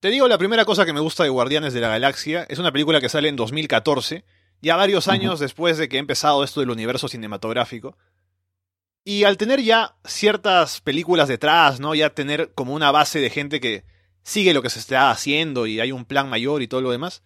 Te 0.00 0.10
digo, 0.10 0.28
la 0.28 0.38
primera 0.38 0.64
cosa 0.64 0.84
que 0.84 0.92
me 0.92 1.00
gusta 1.00 1.22
de 1.24 1.30
Guardianes 1.30 1.72
de 1.72 1.80
la 1.80 1.88
Galaxia 1.88 2.44
es 2.48 2.58
una 2.58 2.70
película 2.72 3.00
que 3.00 3.08
sale 3.08 3.28
en 3.28 3.36
2014, 3.36 4.24
ya 4.60 4.76
varios 4.76 5.08
años 5.08 5.34
uh 5.34 5.36
-huh. 5.36 5.40
después 5.40 5.78
de 5.78 5.88
que 5.88 5.96
ha 5.96 6.00
empezado 6.00 6.44
esto 6.44 6.60
del 6.60 6.70
universo 6.70 7.08
cinematográfico. 7.08 7.96
Y 9.04 9.24
al 9.24 9.36
tener 9.36 9.60
ya 9.62 9.96
ciertas 10.04 10.80
películas 10.80 11.28
detrás, 11.28 11.80
¿no? 11.80 11.94
Ya 11.94 12.10
tener 12.10 12.52
como 12.54 12.74
una 12.74 12.90
base 12.90 13.20
de 13.20 13.30
gente 13.30 13.60
que 13.60 13.84
sigue 14.22 14.52
lo 14.52 14.62
que 14.62 14.70
se 14.70 14.80
está 14.80 15.10
haciendo 15.10 15.66
y 15.66 15.78
hay 15.80 15.92
un 15.92 16.04
plan 16.04 16.28
mayor 16.28 16.60
y 16.62 16.68
todo 16.68 16.80
lo 16.80 16.90
demás. 16.90 17.22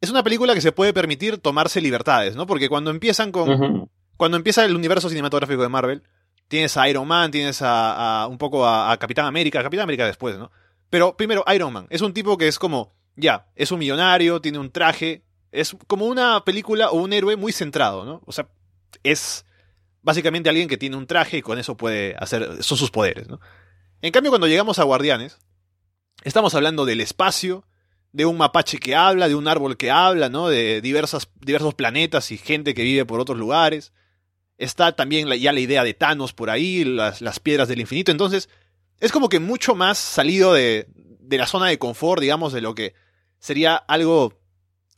Es 0.00 0.10
una 0.10 0.22
película 0.22 0.54
que 0.54 0.62
se 0.62 0.72
puede 0.72 0.92
permitir 0.94 1.38
tomarse 1.38 1.80
libertades, 1.80 2.34
¿no? 2.36 2.46
Porque 2.46 2.68
cuando 2.68 2.90
empiezan 2.90 3.30
con. 3.32 3.48
Uh 3.50 3.58
-huh. 3.58 3.88
Cuando 4.16 4.36
empieza 4.36 4.64
el 4.64 4.74
universo 4.76 5.08
cinematográfico 5.08 5.62
de 5.62 5.68
Marvel, 5.68 6.02
tienes 6.48 6.76
a 6.76 6.88
Iron 6.88 7.06
Man, 7.06 7.30
tienes 7.30 7.60
a, 7.62 8.22
a 8.22 8.26
un 8.26 8.38
poco 8.38 8.64
a, 8.66 8.90
a 8.92 8.96
Capitán 8.96 9.26
América, 9.26 9.62
Capitán 9.62 9.82
América 9.84 10.06
después, 10.06 10.38
¿no? 10.38 10.50
Pero 10.94 11.16
primero, 11.16 11.44
Iron 11.52 11.72
Man. 11.72 11.88
Es 11.90 12.02
un 12.02 12.12
tipo 12.12 12.38
que 12.38 12.46
es 12.46 12.56
como, 12.56 12.94
ya, 13.16 13.48
es 13.56 13.72
un 13.72 13.80
millonario, 13.80 14.40
tiene 14.40 14.60
un 14.60 14.70
traje. 14.70 15.24
Es 15.50 15.76
como 15.88 16.06
una 16.06 16.44
película 16.44 16.90
o 16.90 17.02
un 17.02 17.12
héroe 17.12 17.34
muy 17.34 17.50
centrado, 17.50 18.04
¿no? 18.04 18.22
O 18.26 18.30
sea, 18.30 18.48
es 19.02 19.44
básicamente 20.02 20.50
alguien 20.50 20.68
que 20.68 20.76
tiene 20.76 20.94
un 20.94 21.08
traje 21.08 21.38
y 21.38 21.42
con 21.42 21.58
eso 21.58 21.76
puede 21.76 22.14
hacer. 22.20 22.62
Son 22.62 22.78
sus 22.78 22.92
poderes, 22.92 23.26
¿no? 23.26 23.40
En 24.02 24.12
cambio, 24.12 24.30
cuando 24.30 24.46
llegamos 24.46 24.78
a 24.78 24.84
Guardianes, 24.84 25.38
estamos 26.22 26.54
hablando 26.54 26.84
del 26.84 27.00
espacio, 27.00 27.66
de 28.12 28.26
un 28.26 28.36
mapache 28.36 28.78
que 28.78 28.94
habla, 28.94 29.26
de 29.26 29.34
un 29.34 29.48
árbol 29.48 29.76
que 29.76 29.90
habla, 29.90 30.28
¿no? 30.28 30.46
De 30.46 30.80
diversas, 30.80 31.28
diversos 31.40 31.74
planetas 31.74 32.30
y 32.30 32.38
gente 32.38 32.72
que 32.72 32.84
vive 32.84 33.04
por 33.04 33.18
otros 33.18 33.36
lugares. 33.36 33.92
Está 34.58 34.94
también 34.94 35.26
ya 35.40 35.52
la 35.52 35.58
idea 35.58 35.82
de 35.82 35.94
Thanos 35.94 36.32
por 36.32 36.50
ahí, 36.50 36.84
las, 36.84 37.20
las 37.20 37.40
piedras 37.40 37.66
del 37.66 37.80
infinito. 37.80 38.12
Entonces, 38.12 38.48
es 39.04 39.12
como 39.12 39.28
que 39.28 39.38
mucho 39.38 39.74
más 39.74 39.98
salido 39.98 40.54
de, 40.54 40.88
de, 40.94 41.36
la 41.38 41.46
zona 41.46 41.66
de 41.66 41.78
confort, 41.78 42.22
digamos, 42.22 42.54
de 42.54 42.62
lo 42.62 42.74
que 42.74 42.94
sería 43.38 43.76
algo 43.76 44.40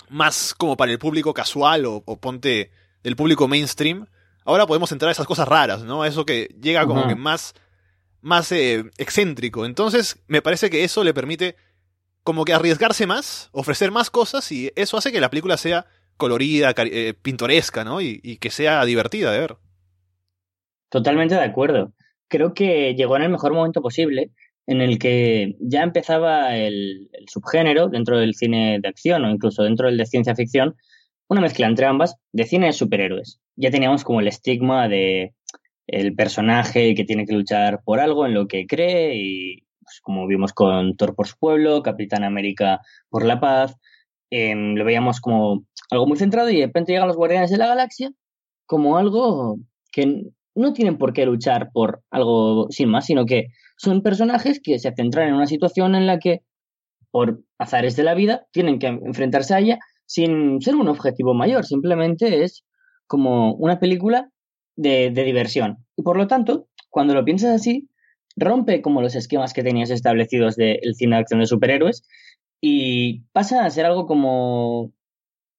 más 0.09 0.55
como 0.55 0.77
para 0.77 0.93
el 0.93 1.01
público 1.01 1.35
casual 1.35 1.87
o, 1.87 2.05
o 2.07 2.21
ponte 2.21 2.71
del 3.03 3.17
público 3.17 3.49
mainstream. 3.49 4.07
Ahora 4.45 4.67
podemos 4.67 4.93
entrar 4.93 5.09
a 5.09 5.13
esas 5.13 5.27
cosas 5.27 5.49
raras, 5.49 5.83
¿no? 5.83 6.05
Eso 6.05 6.25
que 6.25 6.55
llega 6.61 6.87
como 6.87 7.01
uh 7.01 7.05
-huh. 7.05 7.09
que 7.09 7.15
más, 7.17 7.55
más 8.21 8.53
eh, 8.53 8.85
excéntrico. 8.97 9.67
Entonces, 9.67 10.23
me 10.29 10.41
parece 10.41 10.71
que 10.71 10.85
eso 10.85 11.03
le 11.03 11.13
permite 11.13 11.57
como 12.23 12.45
que 12.45 12.53
arriesgarse 12.53 13.09
más, 13.09 13.49
ofrecer 13.51 13.91
más 13.91 14.11
cosas 14.11 14.53
y 14.53 14.71
eso 14.77 14.97
hace 14.97 15.11
que 15.11 15.21
la 15.21 15.31
película 15.31 15.57
sea 15.57 15.87
colorida, 16.17 16.73
eh, 16.77 17.15
pintoresca, 17.21 17.83
¿no? 17.83 18.01
Y, 18.01 18.21
y 18.23 18.37
que 18.37 18.51
sea 18.51 18.85
divertida 18.85 19.33
de 19.33 19.41
ver. 19.41 19.57
Totalmente 20.91 21.35
de 21.35 21.43
acuerdo 21.43 21.93
creo 22.29 22.55
que 22.55 22.95
llegó 22.95 23.17
en 23.17 23.23
el 23.23 23.31
mejor 23.31 23.53
momento 23.53 23.83
posible, 23.83 24.31
en 24.67 24.81
el 24.81 24.99
que 24.99 25.57
ya 25.61 25.83
empezaba 25.83 26.57
el, 26.57 27.09
subgénero 27.29 27.89
dentro 27.89 28.19
del 28.19 28.35
cine 28.35 28.79
de 28.81 28.89
acción 28.89 29.25
o 29.25 29.31
incluso 29.31 29.63
dentro 29.63 29.87
del 29.87 29.97
de 29.97 30.07
ciencia 30.07 30.35
ficción, 30.35 30.77
una 31.29 31.41
mezcla 31.41 31.67
entre 31.67 31.87
ambas 31.87 32.17
de 32.33 32.45
cine 32.45 32.67
de 32.67 32.73
superhéroes. 32.73 33.41
Ya 33.57 33.71
teníamos 33.71 34.05
como 34.05 34.21
el 34.21 34.29
estigma 34.29 34.89
de 34.89 35.35
el 35.87 36.15
personaje 36.17 36.95
que 36.97 37.05
tiene 37.05 37.27
que 37.27 37.35
luchar 37.35 37.81
por 37.85 38.01
algo 38.01 38.27
en 38.27 38.35
lo 38.35 38.49
que 38.49 38.67
cree 38.67 39.15
y 39.17 39.63
pues, 39.81 40.01
como 40.03 40.27
vimos 40.27 40.53
con 40.53 40.97
Thor 40.97 41.15
por 41.15 41.29
su 41.29 41.37
pueblo, 41.39 41.83
Capitán 41.83 42.25
América 42.25 42.81
por 43.09 43.25
la 43.25 43.39
paz, 43.39 43.77
eh, 44.31 44.55
lo 44.55 44.85
veíamos 44.85 45.21
como 45.21 45.65
algo 45.91 46.07
muy 46.07 46.19
centrado 46.19 46.51
y 46.51 46.59
de 46.59 46.67
repente 46.67 46.93
llegan 46.93 47.07
los 47.07 47.17
Guardianes 47.17 47.51
de 47.51 47.59
la 47.59 47.69
Galaxia 47.69 48.11
como 48.67 48.99
algo 48.99 49.59
que 49.93 50.25
no 50.57 50.73
tienen 50.73 50.99
por 50.99 51.13
qué 51.13 51.27
luchar 51.27 51.71
por 51.73 52.03
algo 52.11 52.67
sin 52.71 52.89
más, 52.89 53.07
sino 53.07 53.27
que 53.27 53.49
son 53.77 54.03
personajes 54.03 54.61
que 54.63 54.79
se 54.79 54.93
centran 54.93 55.29
en 55.29 55.35
una 55.35 55.47
situación 55.47 55.95
en 55.95 56.07
la 56.07 56.19
que, 56.19 56.41
por 57.11 57.43
azares 57.59 57.95
de 57.97 58.03
la 58.03 58.15
vida, 58.15 58.47
tienen 58.53 58.79
que 58.79 58.87
enfrentarse 58.87 59.55
a 59.55 59.61
ella 59.61 59.79
sin 60.07 60.61
ser 60.61 60.77
un 60.77 60.89
objetivo 60.89 61.35
mayor, 61.35 61.65
simplemente 61.67 62.43
es 62.43 62.65
como 63.07 63.55
una 63.55 63.79
película 63.79 64.31
de, 64.77 65.11
de 65.11 65.25
diversión. 65.25 65.79
Y 65.97 66.03
por 66.03 66.17
lo 66.17 66.27
tanto, 66.27 66.69
cuando 66.91 67.15
lo 67.15 67.25
piensas 67.25 67.51
así, 67.51 67.89
rompe 68.37 68.83
como 68.83 69.03
los 69.03 69.15
esquemas 69.15 69.53
que 69.53 69.63
tenías 69.63 69.91
establecidos 69.91 70.57
del 70.57 70.95
cine 70.95 71.17
de 71.17 71.23
acción 71.23 71.41
de 71.41 71.47
superhéroes 71.47 72.03
y 72.61 73.23
pasa 73.33 73.65
a 73.65 73.71
ser 73.71 73.87
algo 73.87 74.07
como 74.07 74.93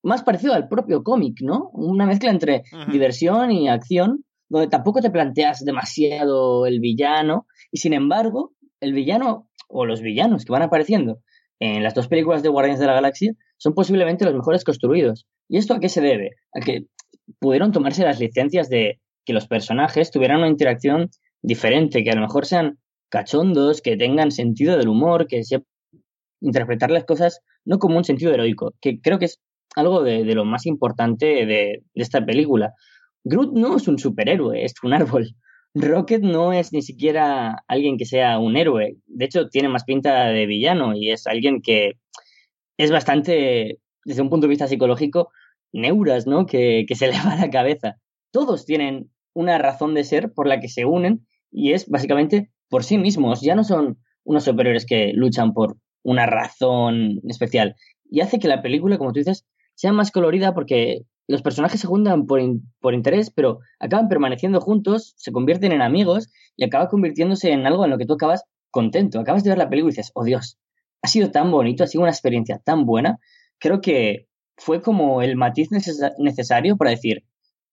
más 0.04 0.24
parecido 0.24 0.54
al 0.54 0.68
propio 0.68 1.04
cómic, 1.04 1.38
¿no? 1.42 1.70
Una 1.74 2.06
mezcla 2.06 2.32
entre 2.32 2.64
diversión 2.92 3.52
y 3.52 3.68
acción, 3.68 4.24
donde 4.50 4.68
tampoco 4.68 5.02
te 5.02 5.10
planteas 5.10 5.64
demasiado 5.66 6.66
el 6.66 6.80
villano 6.80 7.48
y 7.72 7.78
sin 7.78 7.94
embargo, 7.94 8.54
el 8.80 8.94
villano 8.94 9.50
o 9.68 9.86
los 9.86 10.02
villanos 10.02 10.46
que 10.46 10.52
van 10.52 10.62
apareciendo 10.62 11.20
en 11.60 11.84
las 11.84 11.94
dos 11.94 12.08
películas 12.08 12.44
de 12.44 12.50
Guardianes 12.50 12.80
de 12.80 12.86
la 12.86 12.94
Galaxia 12.94 13.34
son 13.58 13.74
posiblemente 13.74 14.26
los 14.26 14.36
mejores 14.36 14.64
construidos. 14.64 15.26
¿Y 15.50 15.58
esto 15.58 15.74
a 15.74 15.80
qué 15.80 15.90
se 15.90 16.02
debe? 16.02 16.32
A 16.54 16.60
que 16.60 16.86
pudieron 17.40 17.72
tomarse 17.72 18.04
las 18.04 18.20
licencias 18.20 18.70
de 18.70 19.00
que 19.26 19.34
los 19.34 19.48
personajes 19.48 20.12
tuvieran 20.12 20.40
una 20.40 20.50
interacción 20.50 21.10
diferente, 21.42 22.04
que 22.04 22.12
a 22.12 22.16
lo 22.16 22.22
mejor 22.22 22.46
sean 22.46 22.80
cachondos, 23.10 23.82
que 23.82 23.98
tengan 23.98 24.32
sentido 24.32 24.78
del 24.78 24.88
humor, 24.88 25.28
que 25.28 25.44
sepan 25.44 25.68
interpretar 26.42 26.92
las 26.92 27.06
cosas 27.06 27.42
no 27.66 27.80
como 27.80 27.98
un 27.98 28.04
sentido 28.04 28.34
heroico, 28.34 28.74
que 28.80 29.02
creo 29.02 29.18
que 29.20 29.26
es 29.26 29.42
algo 29.76 30.04
de, 30.04 30.24
lo 30.24 30.46
más 30.46 30.66
importante 30.66 31.26
de, 31.26 31.46
de, 31.46 31.84
esta 31.96 32.26
película. 32.26 32.74
Groot 33.28 33.54
no 33.54 33.76
es 33.76 33.88
un 33.88 34.00
superhéroe, 34.00 34.64
es 34.64 34.74
un 34.84 34.94
árbol. 34.94 35.36
Rocket 35.74 36.22
no 36.22 36.54
es 36.54 36.72
ni 36.72 36.82
siquiera 36.82 37.64
alguien 37.68 37.98
que 37.98 38.06
sea 38.06 38.40
un 38.40 38.56
héroe. 38.56 38.96
De 39.06 39.26
hecho, 39.26 39.50
tiene 39.50 39.68
más 39.68 39.84
pinta 39.84 40.28
de 40.28 40.46
villano 40.46 40.96
y 40.96 41.12
es 41.12 41.28
alguien 41.28 41.62
que 41.62 41.94
es 42.78 42.90
bastante, 42.90 43.80
desde 44.06 44.22
un 44.22 44.30
punto 44.30 44.48
de 44.48 44.52
vista 44.52 44.68
psicológico, 44.68 45.30
neuras, 45.74 46.26
¿no? 46.26 46.46
Que, 46.46 46.86
se 46.96 47.08
le 47.12 47.18
va 47.18 47.36
la 47.36 47.50
cabeza. 47.50 47.98
Todos 48.32 48.66
tienen 48.66 49.12
una 49.34 49.58
razón 49.58 49.94
de 49.94 50.06
ser 50.06 50.34
por 50.34 50.48
la 50.48 50.60
que 50.60 50.70
se 50.70 50.86
unen 50.86 51.28
y 51.52 51.74
es 51.74 51.90
básicamente 51.90 52.50
por 52.70 52.86
sí 52.86 52.98
mismos. 52.98 53.42
Ya 53.42 53.56
no 53.56 53.66
son 53.66 54.00
unos 54.24 54.46
superiores 54.46 54.86
que 54.86 55.12
luchan 55.14 55.54
por 55.54 55.78
una 56.02 56.26
razón 56.26 57.20
especial. 57.28 57.76
Y 58.10 58.22
hace 58.22 58.40
que 58.40 58.48
la 58.48 58.62
película, 58.62 58.98
como 58.98 59.12
tú 59.12 59.20
dices, 59.20 59.46
sea 59.76 59.92
más 59.92 60.12
colorida 60.12 60.54
porque 60.54 61.02
los 61.28 61.42
personajes 61.42 61.82
se 61.82 61.88
juntan 61.88 62.26
por, 62.26 62.42
por 62.80 62.94
interés, 62.94 63.32
pero 63.32 63.60
acaban 63.80 64.08
permaneciendo 64.08 64.62
juntos, 64.62 65.14
se 65.18 65.32
convierten 65.32 65.72
en 65.72 65.82
amigos 65.82 66.30
y 66.56 66.64
acaba 66.64 66.88
convirtiéndose 66.88 67.52
en 67.52 67.66
algo 67.68 67.84
en 67.84 67.92
lo 67.92 67.98
que 67.98 68.06
tú 68.06 68.14
acabas 68.14 68.44
contento. 68.72 69.20
Acabas 69.20 69.44
de 69.44 69.50
ver 69.50 69.58
la 69.58 69.70
película 69.70 69.92
y 69.92 69.96
dices, 69.96 70.12
oh 70.14 70.24
Dios, 70.24 70.58
ha 71.02 71.08
sido 71.08 71.32
tan 71.32 71.52
bonito, 71.52 71.84
ha 71.84 71.88
sido 71.88 72.04
una 72.04 72.12
experiencia 72.12 72.60
tan 72.64 72.86
buena. 72.86 73.20
Creo 73.60 73.82
que 73.82 74.28
fue 74.58 74.82
como 74.82 75.22
el 75.22 75.36
matiz 75.36 75.70
necesario 75.72 76.78
para 76.78 76.92
decir, 76.92 77.24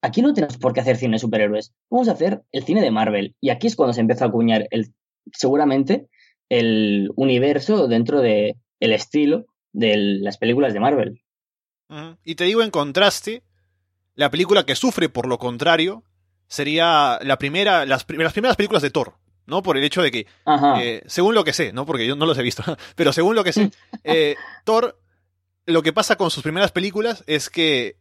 aquí 0.03 0.21
no 0.21 0.35
tenemos 0.35 0.59
por 0.59 0.73
qué 0.73 0.81
hacer 0.81 0.97
cine 0.97 1.14
de 1.14 1.19
superhéroes, 1.19 1.73
vamos 1.90 2.09
a 2.09 2.12
hacer 2.12 2.43
el 2.53 2.64
cine 2.64 2.83
de 2.83 2.90
Marvel. 2.90 3.35
Y 3.40 3.51
aquí 3.51 3.67
es 3.67 3.77
cuando 3.77 3.93
se 3.93 4.01
empieza 4.01 4.27
a 4.27 4.29
acuñar 4.29 4.67
el, 4.71 4.93
seguramente 5.33 6.09
el 6.49 7.11
universo 7.17 7.88
dentro 7.88 8.21
de 8.21 8.57
el 8.81 8.93
estilo 8.93 9.47
de 9.73 9.97
las 9.97 10.38
películas 10.38 10.75
de 10.75 10.81
Marvel. 10.81 11.24
Y 12.25 12.35
te 12.35 12.45
digo 12.45 12.63
en 12.63 12.71
contraste, 12.71 13.43
la 14.15 14.31
película 14.31 14.65
que 14.65 14.77
sufre 14.77 15.09
por 15.09 15.27
lo 15.27 15.39
contrario 15.39 16.05
sería 16.47 17.19
la 17.23 17.39
primera, 17.39 17.87
las, 17.87 18.05
primeras 18.05 18.57
películas 18.57 18.83
de 18.83 18.91
Thor, 18.91 19.15
¿no? 19.47 19.63
Por 19.63 19.77
el 19.77 19.85
hecho 19.85 20.03
de 20.03 20.11
que, 20.11 20.27
eh, 20.79 21.03
según 21.07 21.35
lo 21.35 21.45
que 21.45 21.53
sé, 21.53 21.73
¿no? 21.73 21.87
Porque 21.87 22.07
yo 22.07 22.17
no 22.17 22.27
los 22.27 22.39
he 22.39 22.43
visto, 22.43 22.63
pero 22.97 23.13
según 23.13 23.35
lo 23.35 23.45
que 23.45 23.53
sé, 23.53 23.71
eh, 24.05 24.37
Thor, 24.65 25.01
lo 25.67 25.83
que 25.83 25.93
pasa 25.93 26.17
con 26.17 26.31
sus 26.31 26.43
primeras 26.43 26.73
películas 26.73 27.25
es 27.27 27.51
que 27.51 27.97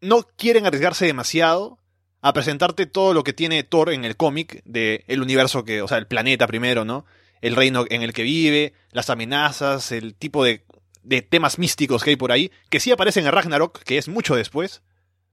no 0.00 0.22
quieren 0.36 0.66
arriesgarse 0.66 1.06
demasiado 1.06 1.78
a 2.20 2.32
presentarte 2.32 2.86
todo 2.86 3.14
lo 3.14 3.22
que 3.22 3.32
tiene 3.32 3.62
Thor 3.62 3.92
en 3.92 4.04
el 4.04 4.16
cómic 4.16 4.62
del 4.64 5.04
el 5.06 5.22
universo 5.22 5.64
que, 5.64 5.82
o 5.82 5.88
sea, 5.88 5.98
el 5.98 6.06
planeta 6.06 6.46
primero, 6.46 6.84
¿no? 6.84 7.06
El 7.40 7.54
reino 7.54 7.84
en 7.88 8.02
el 8.02 8.12
que 8.12 8.22
vive, 8.22 8.72
las 8.90 9.10
amenazas, 9.10 9.92
el 9.92 10.14
tipo 10.14 10.42
de 10.42 10.64
de 11.06 11.22
temas 11.22 11.58
místicos 11.58 12.02
que 12.02 12.10
hay 12.10 12.16
por 12.16 12.32
ahí, 12.32 12.50
que 12.68 12.80
sí 12.80 12.90
aparecen 12.90 13.26
en 13.26 13.32
Ragnarok, 13.32 13.82
que 13.84 13.96
es 13.96 14.08
mucho 14.08 14.34
después, 14.34 14.82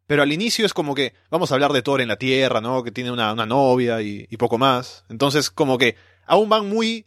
pero 0.05 0.21
al 0.21 0.31
inicio 0.31 0.65
es 0.65 0.73
como 0.73 0.93
que 0.93 1.13
vamos 1.31 1.51
a 1.51 1.55
hablar 1.55 1.73
de 1.73 1.81
Thor 1.81 2.01
en 2.01 2.09
la 2.09 2.17
Tierra, 2.17 2.61
¿no? 2.61 2.83
Que 2.83 2.91
tiene 2.91 3.11
una, 3.11 3.33
novia 3.33 4.01
y, 4.01 4.27
poco 4.37 4.57
más. 4.57 5.05
Entonces, 5.09 5.49
como 5.49 5.77
que 5.77 5.95
aún 6.25 6.47
van 6.49 6.69
muy 6.69 7.05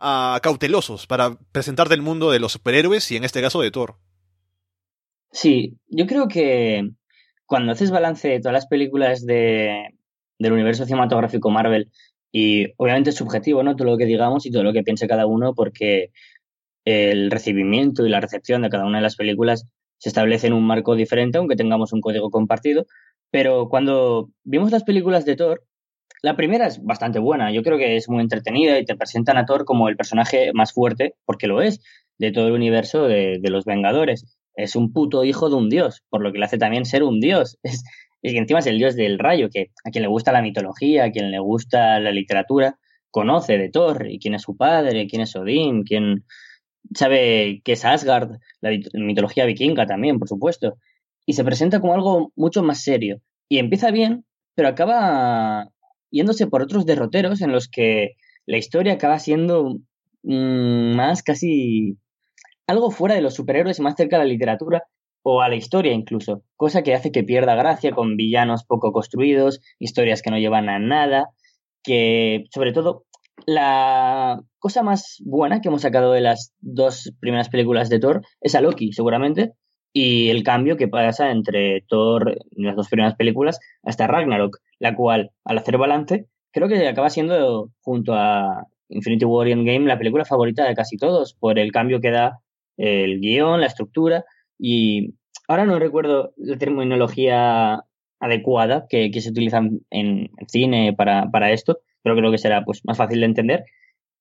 uh, 0.00 0.40
cautelosos 0.42 1.06
para 1.06 1.38
presentarte 1.52 1.94
el 1.94 2.02
mundo 2.02 2.30
de 2.30 2.40
los 2.40 2.52
superhéroes 2.52 3.10
y 3.12 3.16
en 3.16 3.24
este 3.24 3.40
caso 3.40 3.60
de 3.60 3.70
Thor. 3.70 3.96
Sí, 5.30 5.76
yo 5.88 6.06
creo 6.06 6.26
que 6.26 6.90
cuando 7.46 7.72
haces 7.72 7.90
balance 7.90 8.28
de 8.28 8.40
todas 8.40 8.54
las 8.54 8.66
películas 8.66 9.24
de, 9.24 9.94
del 10.38 10.52
universo 10.52 10.86
cinematográfico 10.86 11.50
Marvel, 11.50 11.90
y 12.32 12.72
obviamente 12.76 13.10
es 13.10 13.16
subjetivo, 13.16 13.62
¿no? 13.62 13.76
Todo 13.76 13.88
lo 13.88 13.96
que 13.96 14.04
digamos 14.04 14.44
y 14.44 14.50
todo 14.50 14.62
lo 14.62 14.72
que 14.72 14.82
piense 14.82 15.08
cada 15.08 15.26
uno, 15.26 15.54
porque 15.54 16.10
el 16.88 17.30
recibimiento 17.30 18.06
y 18.06 18.08
la 18.08 18.20
recepción 18.20 18.62
de 18.62 18.70
cada 18.70 18.86
una 18.86 18.98
de 18.98 19.02
las 19.02 19.16
películas 19.16 19.66
se 19.98 20.08
establece 20.08 20.46
en 20.46 20.54
un 20.54 20.66
marco 20.66 20.94
diferente, 20.94 21.36
aunque 21.36 21.56
tengamos 21.56 21.92
un 21.92 22.00
código 22.00 22.30
compartido. 22.30 22.86
Pero 23.30 23.68
cuando 23.68 24.30
vimos 24.44 24.70
las 24.70 24.84
películas 24.84 25.26
de 25.26 25.36
Thor, 25.36 25.64
la 26.22 26.34
primera 26.34 26.66
es 26.66 26.82
bastante 26.82 27.18
buena. 27.18 27.52
Yo 27.52 27.62
creo 27.62 27.76
que 27.76 27.96
es 27.96 28.08
muy 28.08 28.22
entretenida 28.22 28.78
y 28.78 28.86
te 28.86 28.96
presentan 28.96 29.36
a 29.36 29.44
Thor 29.44 29.66
como 29.66 29.88
el 29.88 29.96
personaje 29.96 30.52
más 30.54 30.72
fuerte, 30.72 31.14
porque 31.26 31.46
lo 31.46 31.60
es, 31.60 31.80
de 32.16 32.32
todo 32.32 32.48
el 32.48 32.54
universo 32.54 33.06
de, 33.06 33.38
los 33.42 33.66
Vengadores. 33.66 34.24
Es 34.54 34.74
un 34.74 34.92
puto 34.92 35.24
hijo 35.24 35.50
de 35.50 35.56
un 35.56 35.68
dios, 35.68 36.02
por 36.08 36.22
lo 36.22 36.32
que 36.32 36.38
le 36.38 36.46
hace 36.46 36.58
también 36.58 36.84
ser 36.84 37.02
un 37.02 37.20
dios. 37.20 37.58
Es, 38.20 38.32
y 38.32 38.36
encima 38.36 38.58
es 38.58 38.66
el 38.66 38.78
dios 38.78 38.96
del 38.96 39.16
rayo, 39.16 39.48
que 39.48 39.70
a 39.84 39.90
quien 39.92 40.02
le 40.02 40.08
gusta 40.08 40.32
la 40.32 40.42
mitología, 40.42 41.04
a 41.04 41.12
quien 41.12 41.30
le 41.30 41.38
gusta 41.38 42.00
la 42.00 42.10
literatura, 42.10 42.76
conoce 43.12 43.56
de 43.58 43.68
Thor 43.68 44.08
y 44.10 44.18
quién 44.18 44.34
es 44.34 44.42
su 44.42 44.56
padre, 44.56 45.06
quién 45.06 45.22
es 45.22 45.36
Odín, 45.36 45.84
quién, 45.84 46.24
sabe 46.94 47.60
que 47.64 47.72
es 47.72 47.84
Asgard, 47.84 48.38
la 48.60 48.70
mitología 48.94 49.44
vikinga 49.44 49.86
también, 49.86 50.18
por 50.18 50.28
supuesto, 50.28 50.74
y 51.26 51.34
se 51.34 51.44
presenta 51.44 51.80
como 51.80 51.94
algo 51.94 52.32
mucho 52.36 52.62
más 52.62 52.82
serio. 52.82 53.20
Y 53.48 53.58
empieza 53.58 53.90
bien, 53.90 54.24
pero 54.54 54.68
acaba 54.68 55.68
yéndose 56.10 56.46
por 56.46 56.62
otros 56.62 56.86
derroteros 56.86 57.40
en 57.40 57.52
los 57.52 57.68
que 57.68 58.12
la 58.46 58.56
historia 58.56 58.94
acaba 58.94 59.18
siendo 59.18 59.78
mm, 60.22 60.94
más 60.94 61.22
casi 61.22 61.98
algo 62.66 62.90
fuera 62.90 63.14
de 63.14 63.22
los 63.22 63.34
superhéroes 63.34 63.80
más 63.80 63.94
cerca 63.96 64.18
de 64.18 64.24
la 64.24 64.30
literatura 64.30 64.84
o 65.22 65.42
a 65.42 65.48
la 65.48 65.56
historia 65.56 65.92
incluso, 65.92 66.42
cosa 66.56 66.82
que 66.82 66.94
hace 66.94 67.12
que 67.12 67.24
pierda 67.24 67.54
gracia 67.54 67.92
con 67.92 68.16
villanos 68.16 68.64
poco 68.64 68.92
construidos, 68.92 69.60
historias 69.78 70.22
que 70.22 70.30
no 70.30 70.38
llevan 70.38 70.68
a 70.68 70.78
nada, 70.78 71.30
que 71.82 72.44
sobre 72.54 72.72
todo 72.72 73.04
la 73.46 74.40
cosa 74.58 74.82
más 74.82 75.22
buena 75.24 75.60
que 75.60 75.68
hemos 75.68 75.82
sacado 75.82 76.12
de 76.12 76.20
las 76.20 76.52
dos 76.60 77.12
primeras 77.20 77.48
películas 77.48 77.88
de 77.88 77.98
Thor 77.98 78.22
es 78.40 78.54
a 78.54 78.60
Loki, 78.60 78.92
seguramente, 78.92 79.52
y 79.92 80.28
el 80.28 80.42
cambio 80.42 80.76
que 80.76 80.88
pasa 80.88 81.30
entre 81.30 81.82
Thor 81.88 82.36
y 82.50 82.62
las 82.62 82.76
dos 82.76 82.88
primeras 82.88 83.14
películas 83.16 83.58
hasta 83.82 84.06
Ragnarok, 84.06 84.58
la 84.78 84.94
cual, 84.94 85.30
al 85.44 85.58
hacer 85.58 85.78
balance, 85.78 86.26
creo 86.52 86.68
que 86.68 86.86
acaba 86.86 87.10
siendo, 87.10 87.70
junto 87.80 88.14
a 88.14 88.66
Infinity 88.88 89.24
War 89.24 89.48
y 89.48 89.78
la 89.80 89.98
película 89.98 90.24
favorita 90.24 90.64
de 90.64 90.74
casi 90.74 90.96
todos, 90.96 91.34
por 91.34 91.58
el 91.58 91.72
cambio 91.72 92.00
que 92.00 92.10
da 92.10 92.40
el 92.76 93.20
guion, 93.20 93.60
la 93.60 93.66
estructura, 93.66 94.24
y 94.58 95.14
ahora 95.46 95.64
no 95.64 95.78
recuerdo 95.78 96.32
la 96.36 96.58
terminología 96.58 97.84
adecuada 98.20 98.86
que, 98.88 99.10
se 99.20 99.30
utiliza 99.30 99.60
en 99.90 100.30
cine 100.48 100.92
para, 100.92 101.30
para 101.30 101.52
esto, 101.52 101.80
pero 102.08 102.16
creo 102.16 102.30
que 102.30 102.38
será 102.38 102.64
pues, 102.64 102.80
más 102.84 102.96
fácil 102.96 103.20
de 103.20 103.26
entender, 103.26 103.64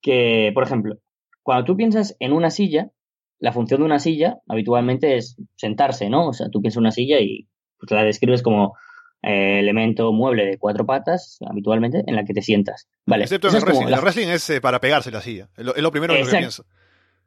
que, 0.02 0.52
por 0.54 0.64
ejemplo, 0.64 0.98
cuando 1.42 1.66
tú 1.66 1.78
piensas 1.78 2.16
en 2.20 2.34
una 2.34 2.50
silla, 2.50 2.92
la 3.40 3.54
función 3.54 3.80
de 3.80 3.86
una 3.86 4.00
silla 4.00 4.40
habitualmente 4.48 5.16
es 5.16 5.38
sentarse, 5.56 6.10
¿no? 6.10 6.28
O 6.28 6.34
sea, 6.34 6.50
tú 6.50 6.62
piensas 6.62 6.78
en 6.78 6.82
una 6.82 6.92
silla 6.92 7.20
y 7.20 7.48
pues, 7.80 7.92
la 7.92 8.04
describes 8.04 8.42
como 8.42 8.76
eh, 9.24 9.60
elemento 9.60 10.12
mueble 10.12 10.46
de 10.46 10.58
cuatro 10.58 10.86
patas, 10.86 11.38
habitualmente, 11.48 12.04
en 12.06 12.16
la 12.16 12.26
que 12.26 12.34
te 12.34 12.42
sientas. 12.42 12.90
Vale. 13.06 13.24
Excepto 13.24 13.48
en 13.48 13.56
el 13.56 13.62
wrestling. 13.62 13.88
El 13.88 14.02
wrestling 14.02 14.28
es 14.28 14.50
eh, 14.50 14.62
para 14.62 14.80
pegarse 14.80 15.10
la 15.12 15.22
silla. 15.22 15.50
Es 15.56 15.66
lo, 15.66 15.92
primero 15.92 16.14
que 16.14 16.26
pienso. 16.26 16.66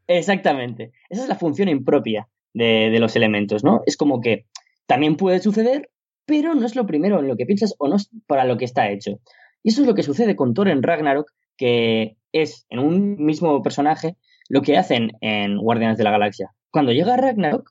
Exactamente. 0.06 0.92
Esa 1.08 1.22
es 1.22 1.28
la 1.28 1.36
función 1.36 1.68
impropia 1.68 2.28
de, 2.52 2.90
de 2.90 2.98
los 2.98 3.16
elementos, 3.16 3.64
¿no? 3.64 3.82
Es 3.86 3.96
como 3.96 4.20
que 4.20 4.46
también 4.86 5.16
puede 5.16 5.40
suceder, 5.40 5.90
pero 6.26 6.54
no 6.54 6.66
es 6.66 6.76
lo 6.76 6.86
primero 6.86 7.20
en 7.20 7.28
lo 7.28 7.36
que 7.36 7.46
piensas 7.46 7.74
o 7.78 7.88
no 7.88 7.96
es 7.96 8.10
para 8.26 8.44
lo 8.44 8.56
que 8.56 8.64
está 8.64 8.90
hecho. 8.90 9.20
Y 9.62 9.70
eso 9.70 9.82
es 9.82 9.86
lo 9.86 9.94
que 9.94 10.02
sucede 10.02 10.36
con 10.36 10.54
Thor 10.54 10.68
en 10.68 10.82
Ragnarok, 10.82 11.30
que 11.56 12.16
es 12.32 12.66
en 12.70 12.78
un 12.78 13.16
mismo 13.24 13.62
personaje 13.62 14.16
lo 14.48 14.62
que 14.62 14.76
hacen 14.76 15.12
en 15.20 15.58
Guardianes 15.58 15.98
de 15.98 16.04
la 16.04 16.10
Galaxia. 16.10 16.52
Cuando 16.70 16.92
llega 16.92 17.16
Ragnarok, 17.16 17.70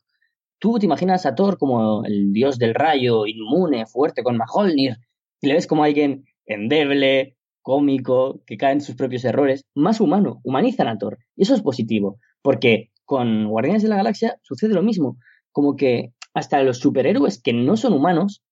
tú 0.60 0.78
te 0.80 0.86
imaginas 0.86 1.26
a 1.26 1.36
Thor 1.36 1.58
como 1.58 2.06
el 2.06 2.32
dios 2.32 2.58
del 2.58 2.76
rayo, 2.76 3.26
inmune, 3.26 3.86
fuerte, 3.86 4.24
con 4.24 4.38
Mjolnir, 4.38 4.98
y 5.42 5.48
le 5.48 5.54
ves 5.54 5.68
como 5.68 5.84
alguien 5.84 6.26
endeble, 6.46 7.36
cómico, 7.62 8.42
que 8.46 8.58
cae 8.58 8.74
en 8.74 8.82
sus 8.82 8.96
propios 8.96 9.26
errores, 9.26 9.66
más 9.76 10.02
humano, 10.02 10.40
humanizan 10.44 10.88
a 10.88 10.98
Thor. 10.98 11.18
Y 11.36 11.44
eso 11.44 11.56
es 11.56 11.62
positivo, 11.62 12.20
porque 12.42 12.92
con 13.06 13.48
Guardianes 13.48 13.84
de 13.84 13.90
la 13.90 13.98
Galaxia 13.98 14.38
sucede 14.44 14.74
lo 14.74 14.84
mismo, 14.84 15.18
como 15.52 15.76
que 15.76 16.14
hasta 16.34 16.62
los 16.64 16.78
superhéroes 16.80 17.42
que 17.42 17.54
no 17.54 17.76
son 17.76 17.94
humanos 17.94 18.44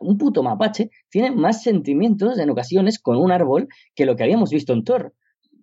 un 0.00 0.18
puto 0.18 0.42
mapache, 0.42 0.90
tiene 1.10 1.30
más 1.30 1.62
sentimientos 1.62 2.38
en 2.38 2.50
ocasiones 2.50 2.98
con 2.98 3.16
un 3.16 3.32
árbol 3.32 3.68
que 3.94 4.06
lo 4.06 4.16
que 4.16 4.24
habíamos 4.24 4.50
visto 4.50 4.72
en 4.72 4.84
Thor. 4.84 5.14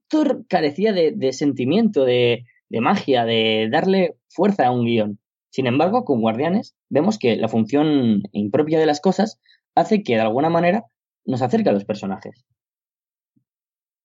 Thor 0.07 0.45
carecía 0.47 0.93
de, 0.93 1.33
sentimiento, 1.33 2.05
de, 2.05 2.45
de 2.69 2.81
magia, 2.81 3.25
de 3.25 3.69
darle 3.71 4.15
fuerza 4.29 4.67
a 4.67 4.71
un 4.71 4.85
guion. 4.85 5.19
Sin 5.49 5.67
embargo, 5.67 6.05
con 6.05 6.21
Guardianes 6.21 6.75
vemos 6.89 7.17
que 7.17 7.35
la 7.35 7.47
función 7.47 8.23
impropia 8.31 8.79
de 8.79 8.85
las 8.85 9.01
cosas 9.01 9.39
hace 9.75 10.03
que 10.03 10.15
de 10.15 10.21
alguna 10.21 10.49
manera 10.49 10.85
nos 11.25 11.41
acerque 11.41 11.69
a 11.69 11.73
los 11.73 11.85
personajes. 11.85 12.45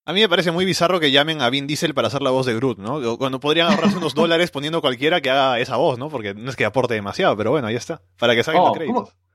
A 0.09 0.13
mí 0.13 0.21
me 0.21 0.29
parece 0.29 0.53
muy 0.53 0.65
bizarro 0.65 1.01
que 1.01 1.11
llamen 1.11 1.41
a 1.43 1.51
Vin 1.51 1.67
Diesel 1.67 1.93
para 1.93 2.07
hacer 2.07 2.23
la 2.23 2.31
voz 2.31 2.47
de 2.47 2.55
Groot, 2.55 2.79
¿no? 2.79 3.19
Cuando 3.19 3.41
podrían 3.41 3.73
ahorrarse 3.73 3.97
unos 3.97 4.15
dólares 4.15 4.53
poniendo 4.53 4.81
cualquiera 4.81 5.21
que 5.21 5.31
haga 5.31 5.59
esa 5.59 5.77
voz, 5.77 5.99
¿no? 5.99 6.09
Porque 6.09 6.33
no 6.33 6.49
es 6.49 6.55
que 6.55 6.65
aporte 6.65 6.95
demasiado, 6.95 7.37
pero 7.37 7.51
bueno, 7.51 7.67
ahí 7.67 7.75
está. 7.75 8.03
Para 8.17 8.37
que 8.37 8.45
salgan 8.45 8.63
los 8.63 8.71
oh, 8.71 8.75
créditos. 8.75 9.11
¿cómo, 9.11 9.26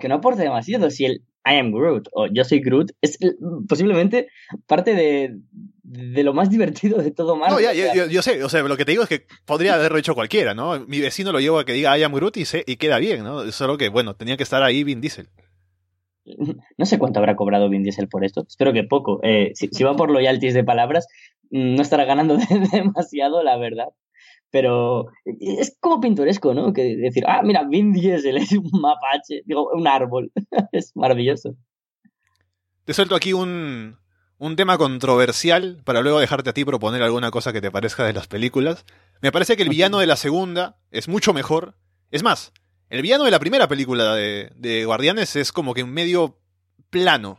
que 0.00 0.08
no 0.08 0.16
aporte 0.16 0.42
demasiado? 0.42 0.90
Si 0.90 1.04
el 1.04 1.22
I 1.46 1.58
am 1.58 1.72
Groot 1.72 2.08
o 2.12 2.26
yo 2.26 2.44
soy 2.44 2.60
Groot 2.60 2.90
es 3.00 3.18
posiblemente 3.68 4.28
parte 4.66 4.94
de, 4.94 6.22
lo 6.24 6.34
más 6.34 6.50
divertido 6.50 6.98
de 6.98 7.12
todo 7.12 7.36
Marvel. 7.36 7.64
No, 7.64 7.72
ya, 7.72 8.06
yo, 8.06 8.22
sé, 8.22 8.42
o 8.42 8.48
sea, 8.48 8.62
lo 8.62 8.76
que 8.76 8.84
te 8.84 8.92
digo 8.92 9.04
es 9.04 9.08
que 9.08 9.26
podría 9.44 9.74
haberlo 9.76 9.98
hecho 9.98 10.14
cualquiera, 10.14 10.54
¿no? 10.54 10.80
Mi 10.86 11.00
vecino 11.00 11.32
lo 11.32 11.40
llevo 11.40 11.58
a 11.58 11.64
que 11.64 11.72
diga 11.72 11.96
I 11.96 12.02
am 12.02 12.12
Groot 12.12 12.36
y, 12.36 12.44
se, 12.44 12.64
y 12.66 12.76
queda 12.76 12.98
bien, 12.98 13.22
¿no? 13.22 13.50
Solo 13.52 13.78
que, 13.78 13.88
bueno, 13.88 14.16
tenía 14.16 14.36
que 14.36 14.42
estar 14.42 14.62
ahí 14.62 14.82
Vin 14.82 15.00
Diesel. 15.00 15.28
No 16.76 16.86
sé 16.86 16.98
cuánto 16.98 17.20
habrá 17.20 17.36
cobrado 17.36 17.68
Vin 17.68 17.84
Diesel 17.84 18.08
por 18.08 18.24
esto. 18.24 18.44
Espero 18.48 18.72
que 18.72 18.82
poco. 18.82 19.20
Eh, 19.22 19.52
si, 19.54 19.84
va 19.84 19.94
por 19.94 20.10
loyalties 20.10 20.54
de 20.54 20.64
palabras, 20.64 21.06
mm, 21.50 21.76
no 21.76 21.82
estará 21.82 22.04
ganando 22.04 22.36
demasiado, 22.72 23.44
la 23.44 23.56
verdad. 23.56 23.88
Pero 24.56 25.08
es 25.26 25.76
como 25.80 26.00
pintoresco, 26.00 26.54
¿no? 26.54 26.72
Que 26.72 26.96
decir, 26.96 27.24
ah, 27.26 27.42
mira, 27.44 27.62
Vin 27.64 27.92
Diesel 27.92 28.38
es 28.38 28.52
un 28.52 28.70
mapache, 28.80 29.42
digo, 29.44 29.68
un 29.70 29.86
árbol. 29.86 30.32
es 30.72 30.92
maravilloso. 30.94 31.54
Te 32.86 32.94
suelto 32.94 33.14
aquí 33.14 33.34
un, 33.34 33.98
un 34.38 34.56
tema 34.56 34.78
controversial 34.78 35.82
para 35.84 36.00
luego 36.00 36.20
dejarte 36.20 36.48
a 36.48 36.52
ti 36.54 36.64
proponer 36.64 37.02
alguna 37.02 37.30
cosa 37.30 37.52
que 37.52 37.60
te 37.60 37.70
parezca 37.70 38.06
de 38.06 38.14
las 38.14 38.28
películas. 38.28 38.86
Me 39.20 39.30
parece 39.30 39.58
que 39.58 39.62
el 39.62 39.68
villano 39.68 39.98
de 39.98 40.06
la 40.06 40.16
segunda 40.16 40.78
es 40.90 41.06
mucho 41.06 41.34
mejor. 41.34 41.76
Es 42.10 42.22
más, 42.22 42.54
el 42.88 43.02
villano 43.02 43.24
de 43.24 43.30
la 43.30 43.38
primera 43.38 43.68
película 43.68 44.14
de, 44.14 44.84
Guardianes 44.86 45.36
es 45.36 45.52
como 45.52 45.74
que 45.74 45.82
un 45.82 45.92
medio 45.92 46.40
plano. 46.88 47.38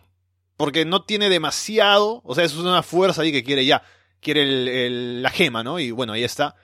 Porque 0.55 0.85
no 0.85 1.01
tiene 1.01 1.29
demasiado. 1.29 2.21
O 2.25 2.35
sea, 2.35 2.43
es 2.43 2.53
una 2.53 2.83
fuerza 2.83 3.23
ahí 3.23 3.31
que 3.31 3.43
quiere 3.43 3.65
ya. 3.65 3.81
Quiere 4.19 4.91
la 5.19 5.31
gema, 5.31 5.63
¿no? 5.63 5.79
Y 5.79 5.89
bueno, 5.89 6.13
ahí 6.13 6.23
está. 6.23 6.55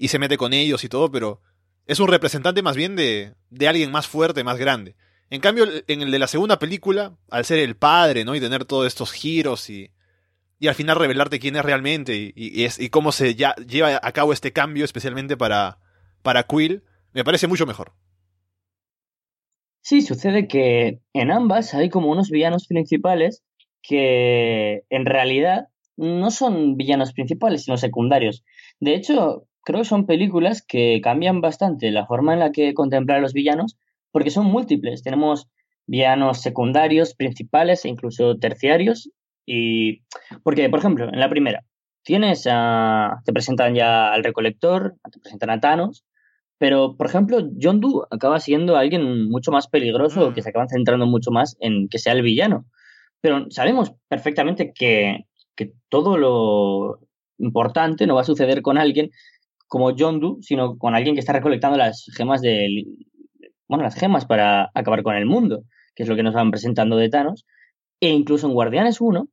Y 0.00 0.08
se 0.08 0.18
mete 0.18 0.38
con 0.38 0.54
ellos 0.54 0.82
y 0.82 0.88
todo, 0.88 1.12
pero 1.12 1.42
es 1.84 2.00
un 2.00 2.08
representante 2.08 2.62
más 2.62 2.74
bien 2.74 2.96
de, 2.96 3.34
de 3.50 3.68
alguien 3.68 3.90
más 3.90 4.08
fuerte, 4.08 4.42
más 4.42 4.56
grande. 4.56 4.96
En 5.28 5.42
cambio, 5.42 5.66
en 5.86 6.00
el 6.00 6.10
de 6.10 6.18
la 6.18 6.26
segunda 6.26 6.58
película, 6.58 7.18
al 7.28 7.44
ser 7.44 7.58
el 7.58 7.76
padre, 7.76 8.24
¿no? 8.24 8.34
Y 8.34 8.40
tener 8.40 8.64
todos 8.64 8.86
estos 8.86 9.12
giros 9.12 9.68
y, 9.68 9.90
y 10.58 10.68
al 10.68 10.74
final 10.74 10.96
revelarte 10.96 11.38
quién 11.38 11.54
es 11.54 11.62
realmente 11.62 12.16
y, 12.16 12.32
y 12.34 12.88
cómo 12.88 13.12
se 13.12 13.34
ya, 13.34 13.54
lleva 13.56 14.00
a 14.02 14.12
cabo 14.12 14.32
este 14.32 14.54
cambio, 14.54 14.86
especialmente 14.86 15.36
para, 15.36 15.80
para 16.22 16.44
Quill, 16.44 16.82
me 17.12 17.22
parece 17.22 17.46
mucho 17.46 17.66
mejor. 17.66 17.92
Sí, 19.82 20.00
sucede 20.00 20.48
que 20.48 21.00
en 21.12 21.30
ambas 21.30 21.74
hay 21.74 21.90
como 21.90 22.10
unos 22.10 22.30
villanos 22.30 22.66
principales 22.66 23.42
que 23.82 24.84
en 24.88 25.04
realidad 25.04 25.68
no 25.98 26.30
son 26.30 26.78
villanos 26.78 27.12
principales, 27.12 27.64
sino 27.64 27.76
secundarios. 27.76 28.42
De 28.78 28.94
hecho, 28.94 29.46
creo 29.64 29.80
que 29.80 29.84
son 29.84 30.06
películas 30.06 30.62
que 30.66 31.00
cambian 31.02 31.40
bastante 31.40 31.90
la 31.90 32.06
forma 32.06 32.32
en 32.34 32.40
la 32.40 32.52
que 32.52 32.74
contemplar 32.74 33.18
a 33.18 33.20
los 33.20 33.32
villanos, 33.32 33.78
porque 34.10 34.30
son 34.30 34.46
múltiples. 34.46 35.02
Tenemos 35.02 35.48
villanos 35.86 36.40
secundarios, 36.40 37.14
principales 37.14 37.84
e 37.84 37.88
incluso 37.88 38.38
terciarios. 38.38 39.10
Y 39.46 40.02
porque, 40.42 40.68
por 40.68 40.78
ejemplo, 40.78 41.08
en 41.12 41.18
la 41.20 41.28
primera, 41.28 41.64
tienes 42.02 42.46
a, 42.50 43.20
te 43.24 43.32
presentan 43.32 43.74
ya 43.74 44.12
al 44.12 44.24
recolector, 44.24 44.94
te 45.10 45.18
presentan 45.18 45.50
a 45.50 45.60
Thanos, 45.60 46.04
pero, 46.60 46.94
por 46.94 47.06
ejemplo, 47.06 47.38
John 47.60 47.80
Doe 47.80 48.06
acaba 48.10 48.38
siendo 48.38 48.76
alguien 48.76 49.30
mucho 49.30 49.50
más 49.50 49.66
peligroso, 49.66 50.30
mm. 50.30 50.34
que 50.34 50.42
se 50.42 50.50
acaban 50.50 50.68
centrando 50.68 51.06
mucho 51.06 51.30
más 51.30 51.56
en 51.60 51.88
que 51.88 51.98
sea 51.98 52.12
el 52.12 52.20
villano. 52.20 52.66
Pero 53.22 53.46
sabemos 53.50 53.92
perfectamente 54.08 54.72
que, 54.74 55.24
que 55.56 55.72
todo 55.88 56.18
lo 56.18 57.00
importante 57.38 58.06
no 58.06 58.14
va 58.14 58.20
a 58.20 58.24
suceder 58.24 58.60
con 58.60 58.76
alguien 58.76 59.10
como 59.70 59.94
John 59.96 60.18
Doe, 60.18 60.38
sino 60.40 60.76
con 60.76 60.96
alguien 60.96 61.14
que 61.14 61.20
está 61.20 61.32
recolectando 61.32 61.78
las 61.78 62.04
gemas 62.16 62.40
de 62.42 62.84
bueno, 63.68 63.84
las 63.84 63.94
gemas 63.94 64.26
para 64.26 64.68
acabar 64.74 65.04
con 65.04 65.14
el 65.14 65.26
mundo, 65.26 65.62
que 65.94 66.02
es 66.02 66.08
lo 66.08 66.16
que 66.16 66.24
nos 66.24 66.34
van 66.34 66.50
presentando 66.50 66.96
de 66.96 67.08
Thanos. 67.08 67.46
E 68.00 68.08
incluso 68.08 68.48
en 68.48 68.54
Guardianes 68.54 69.00
1 69.00 69.28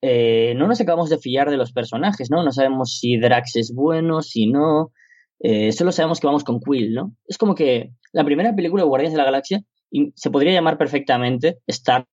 eh, 0.00 0.54
no 0.56 0.66
nos 0.66 0.80
acabamos 0.80 1.10
de 1.10 1.18
fiar 1.18 1.50
de 1.50 1.58
los 1.58 1.72
personajes, 1.72 2.30
¿no? 2.30 2.42
No 2.42 2.52
sabemos 2.52 2.98
si 2.98 3.18
Drax 3.18 3.56
es 3.56 3.74
bueno, 3.74 4.22
si 4.22 4.46
no, 4.46 4.92
eh, 5.40 5.72
solo 5.72 5.92
sabemos 5.92 6.20
que 6.20 6.26
vamos 6.26 6.42
con 6.42 6.58
Quill, 6.60 6.94
¿no? 6.94 7.14
Es 7.26 7.36
como 7.36 7.54
que 7.54 7.90
la 8.12 8.24
primera 8.24 8.56
película 8.56 8.82
de 8.82 8.88
Guardianes 8.88 9.12
de 9.12 9.18
la 9.18 9.26
Galaxia 9.26 9.62
se 10.14 10.30
podría 10.30 10.54
llamar 10.54 10.78
perfectamente 10.78 11.58
Star, 11.66 12.06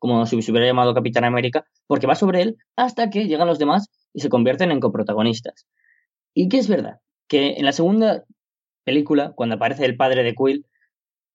como 0.00 0.26
si 0.26 0.42
se 0.42 0.50
hubiera 0.50 0.66
llamado 0.66 0.94
Capitán 0.94 1.22
América, 1.22 1.64
porque 1.86 2.08
va 2.08 2.16
sobre 2.16 2.42
él 2.42 2.56
hasta 2.74 3.08
que 3.08 3.28
llegan 3.28 3.46
los 3.46 3.60
demás 3.60 3.86
y 4.12 4.18
se 4.18 4.28
convierten 4.28 4.72
en 4.72 4.80
coprotagonistas. 4.80 5.64
Y 6.38 6.48
que 6.48 6.58
es 6.58 6.68
verdad, 6.68 7.00
que 7.28 7.54
en 7.54 7.64
la 7.64 7.72
segunda 7.72 8.24
película, 8.84 9.32
cuando 9.34 9.56
aparece 9.56 9.84
el 9.84 9.96
padre 9.96 10.22
de 10.22 10.34
Quill, 10.34 10.66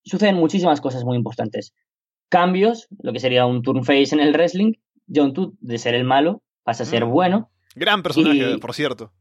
suceden 0.03 0.35
muchísimas 0.35 0.81
cosas 0.81 1.03
muy 1.03 1.17
importantes. 1.17 1.73
Cambios, 2.29 2.87
lo 3.01 3.13
que 3.13 3.19
sería 3.19 3.45
un 3.45 3.61
turn 3.61 3.83
face 3.83 4.15
en 4.15 4.21
el 4.21 4.33
wrestling, 4.33 4.73
John 5.13 5.33
Todd 5.33 5.53
de 5.59 5.77
ser 5.77 5.93
el 5.93 6.05
malo 6.05 6.41
pasa 6.63 6.83
a 6.83 6.85
ser 6.85 7.05
mm. 7.05 7.11
bueno. 7.11 7.51
Gran 7.75 8.01
personaje, 8.01 8.57
por 8.59 8.73
cierto. 8.73 9.11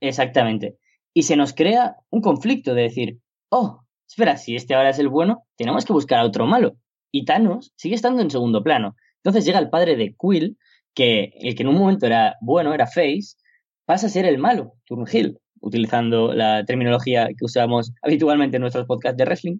Exactamente 0.00 0.78
y 1.16 1.22
se 1.22 1.34
nos 1.34 1.54
crea 1.54 1.96
un 2.10 2.20
conflicto 2.20 2.74
de 2.74 2.82
decir, 2.82 3.20
oh, 3.48 3.80
espera, 4.06 4.36
si 4.36 4.54
este 4.54 4.74
ahora 4.74 4.90
es 4.90 4.98
el 4.98 5.08
bueno, 5.08 5.46
tenemos 5.56 5.86
que 5.86 5.94
buscar 5.94 6.18
a 6.18 6.26
otro 6.26 6.44
malo. 6.44 6.76
Y 7.10 7.24
Thanos 7.24 7.72
sigue 7.74 7.94
estando 7.94 8.20
en 8.20 8.30
segundo 8.30 8.62
plano. 8.62 8.96
Entonces 9.24 9.46
llega 9.46 9.58
el 9.58 9.70
padre 9.70 9.96
de 9.96 10.14
Quill, 10.14 10.58
que 10.92 11.32
el 11.40 11.54
que 11.54 11.62
en 11.62 11.70
un 11.70 11.78
momento 11.78 12.04
era 12.04 12.36
bueno, 12.42 12.74
era 12.74 12.86
Face, 12.86 13.38
pasa 13.86 14.08
a 14.08 14.10
ser 14.10 14.26
el 14.26 14.38
malo, 14.38 14.74
Turnhill, 14.84 15.38
utilizando 15.60 16.34
la 16.34 16.64
terminología 16.64 17.28
que 17.28 17.44
usamos 17.44 17.92
habitualmente 18.02 18.56
en 18.56 18.62
nuestros 18.62 18.86
podcasts 18.86 19.16
de 19.16 19.24
wrestling. 19.24 19.58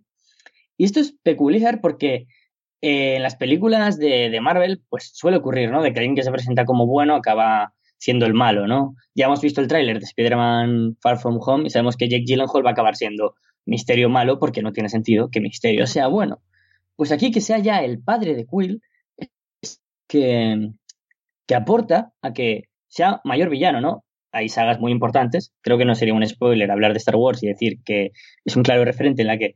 Y 0.77 0.85
esto 0.85 1.01
es 1.01 1.17
peculiar 1.23 1.81
porque 1.81 2.27
eh, 2.83 3.17
en 3.17 3.23
las 3.23 3.37
películas 3.37 3.99
de, 3.99 4.29
de, 4.29 4.41
Marvel, 4.41 4.83
pues 4.91 5.11
suele 5.15 5.39
ocurrir, 5.39 5.71
¿no? 5.71 5.83
De 5.83 5.93
que 5.93 6.01
alguien 6.01 6.15
que 6.15 6.23
se 6.23 6.31
presenta 6.31 6.67
como 6.67 6.87
bueno 6.87 7.15
acaba 7.15 7.73
siendo 7.99 8.27
el 8.27 8.35
malo, 8.35 8.67
¿no? 8.67 8.95
Ya 9.15 9.27
hemos 9.27 9.41
visto 9.41 9.61
el 9.61 9.69
tráiler 9.69 9.99
de 9.99 10.05
Spider-Man 10.05 10.99
Far 11.01 11.19
From 11.19 11.39
Home 11.41 11.67
y 11.67 11.71
sabemos 11.71 11.97
que 11.97 12.09
Jake 12.09 12.25
Gyllenhaal 12.27 12.65
va 12.65 12.71
a 12.71 12.73
acabar 12.73 12.97
siendo 12.97 13.35
Misterio 13.65 14.09
malo 14.09 14.39
porque 14.39 14.63
no 14.63 14.73
tiene 14.73 14.89
sentido 14.89 15.31
que 15.31 15.41
Misterio 15.41 15.87
sea 15.87 16.09
bueno. 16.09 16.43
Pues 16.95 17.13
aquí 17.13 17.31
que 17.31 17.41
sea 17.41 17.59
ya 17.59 17.83
el 17.83 18.03
padre 18.03 18.35
de 18.35 18.47
Quill 18.47 18.81
es 19.61 19.83
que, 20.07 20.71
que 21.47 21.55
aporta 21.55 22.13
a 22.23 22.33
que 22.33 22.69
sea 22.89 23.21
mayor 23.25 23.51
villano, 23.51 23.81
¿no? 23.81 24.05
Hay 24.37 24.51
sagas 24.51 24.79
muy 24.81 24.93
importantes. 24.93 25.55
Creo 25.63 25.79
que 25.79 25.87
no 25.87 25.95
sería 25.95 26.13
un 26.13 26.27
spoiler 26.27 26.71
hablar 26.71 26.93
de 26.93 26.99
Star 26.99 27.17
Wars 27.17 27.43
y 27.43 27.47
decir 27.47 27.79
que 27.85 28.13
es 28.45 28.55
un 28.55 28.63
claro 28.63 28.85
referente 28.85 29.23
en 29.23 29.29
la 29.29 29.39
que 29.39 29.55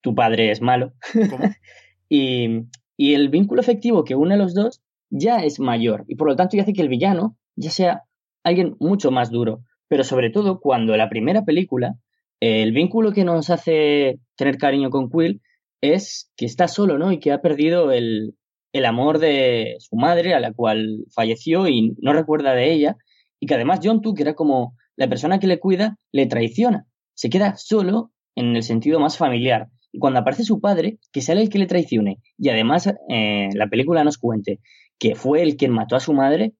tu 0.00 0.14
padre 0.14 0.50
es 0.50 0.60
malo. 0.60 0.92
y, 2.08 2.64
y 2.96 3.14
el 3.14 3.28
vínculo 3.28 3.60
efectivo 3.60 4.02
que 4.02 4.16
une 4.16 4.34
a 4.34 4.36
los 4.38 4.54
dos 4.54 4.82
ya 5.08 5.44
es 5.44 5.60
mayor 5.60 6.04
y 6.08 6.16
por 6.16 6.28
lo 6.28 6.36
tanto 6.36 6.56
ya 6.56 6.64
hace 6.64 6.72
que 6.72 6.82
el 6.82 6.88
villano 6.88 7.36
ya 7.56 7.70
sea 7.70 8.02
alguien 8.42 8.76
mucho 8.80 9.10
más 9.10 9.30
duro, 9.30 9.62
pero 9.86 10.02
sobre 10.02 10.30
todo 10.30 10.58
cuando 10.60 10.96
la 10.96 11.08
primera 11.08 11.44
película, 11.44 11.94
el 12.40 12.72
vínculo 12.72 13.12
que 13.12 13.24
nos 13.24 13.50
hace 13.50 14.18
tener 14.36 14.58
cariño 14.58 14.90
con 14.90 15.10
Quill 15.10 15.42
es 15.80 16.32
que 16.36 16.46
está 16.46 16.66
solo, 16.66 16.98
¿no? 16.98 17.12
Y 17.12 17.20
que 17.20 17.30
ha 17.30 17.40
perdido 17.40 17.92
el, 17.92 18.34
el 18.72 18.84
amor 18.84 19.18
de 19.18 19.76
su 19.78 19.96
madre, 19.96 20.34
a 20.34 20.40
la 20.40 20.52
cual 20.52 21.04
falleció 21.14 21.68
y 21.68 21.94
no 22.00 22.12
recuerda 22.12 22.54
de 22.54 22.72
ella, 22.72 22.96
y 23.40 23.46
que 23.46 23.54
además 23.54 23.80
John 23.82 24.00
Tu, 24.00 24.14
que 24.14 24.22
era 24.22 24.34
como 24.34 24.74
la 24.96 25.08
persona 25.08 25.38
que 25.38 25.46
le 25.46 25.58
cuida, 25.58 25.96
le 26.12 26.26
traiciona. 26.26 26.86
Se 27.14 27.30
queda 27.30 27.56
solo 27.56 28.10
en 28.34 28.56
el 28.56 28.62
sentido 28.62 29.00
más 29.00 29.16
familiar. 29.16 29.68
Y 29.92 29.98
cuando 29.98 30.20
aparece 30.20 30.44
su 30.44 30.60
padre, 30.60 30.98
que 31.12 31.22
sale 31.22 31.42
el 31.42 31.48
que 31.48 31.58
le 31.58 31.66
traicione, 31.66 32.18
y 32.36 32.48
además 32.50 32.92
eh, 33.08 33.48
la 33.54 33.68
película 33.68 34.04
nos 34.04 34.18
cuente 34.18 34.60
que 34.98 35.14
fue 35.14 35.42
el 35.42 35.56
quien 35.56 35.72
mató 35.72 35.96
a 35.96 36.00
su 36.00 36.12
madre, 36.12 36.54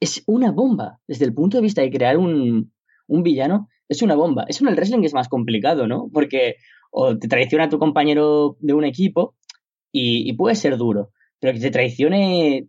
es 0.00 0.24
una 0.26 0.50
bomba. 0.50 0.98
Desde 1.06 1.26
el 1.26 1.34
punto 1.34 1.58
de 1.58 1.62
vista 1.62 1.82
de 1.82 1.90
crear 1.90 2.16
un, 2.16 2.72
villano, 3.06 3.68
es 3.88 4.02
una 4.02 4.14
bomba. 4.14 4.44
Eso 4.48 4.64
en 4.64 4.70
el 4.70 4.76
wrestling 4.76 5.04
es 5.04 5.14
más 5.14 5.28
complicado, 5.28 5.86
¿no? 5.86 6.08
Porque 6.12 6.56
o 6.90 7.16
te 7.18 7.28
traiciona 7.28 7.68
tu 7.68 7.78
compañero 7.78 8.56
de 8.60 8.72
un 8.72 8.84
equipo 8.84 9.36
y, 9.92 10.32
puede 10.34 10.56
ser 10.56 10.76
duro, 10.76 11.10
pero 11.38 11.52
que 11.52 11.60
te 11.60 11.70
traicione 11.70 12.68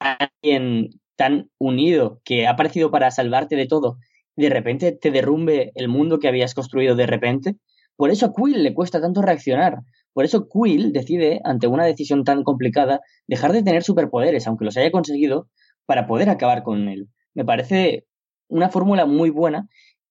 a 0.00 0.28
alguien 0.42 0.90
tan 1.16 1.50
unido 1.58 2.20
que 2.24 2.46
ha 2.46 2.50
aparecido 2.50 2.90
para 2.90 3.10
salvarte 3.10 3.56
de 3.56 3.66
todo, 3.66 3.98
de 4.36 4.48
repente 4.48 4.92
te 4.92 5.10
derrumbe 5.10 5.72
el 5.74 5.88
mundo 5.88 6.18
que 6.18 6.28
habías 6.28 6.54
construido 6.54 6.96
de 6.96 7.06
repente. 7.06 7.56
Por 7.96 8.10
eso 8.10 8.26
a 8.26 8.32
Quill 8.34 8.62
le 8.62 8.74
cuesta 8.74 9.00
tanto 9.00 9.22
reaccionar, 9.22 9.80
Por 10.14 10.24
eso 10.24 10.46
Quill 10.48 10.92
decide, 10.92 11.40
ante 11.44 11.66
una 11.66 11.84
decisión 11.84 12.24
tan 12.24 12.42
complicada, 12.42 13.00
dejar 13.26 13.52
de 13.52 13.62
tener 13.62 13.82
superpoderes, 13.82 14.46
aunque 14.46 14.64
los 14.64 14.76
haya 14.76 14.90
conseguido, 14.90 15.48
para 15.86 16.06
poder 16.06 16.28
acabar 16.28 16.62
con 16.62 16.88
él. 16.88 17.08
Me 17.34 17.44
parece 17.44 18.06
una 18.48 18.68
fórmula 18.68 19.06
muy 19.06 19.30
buena 19.30 19.68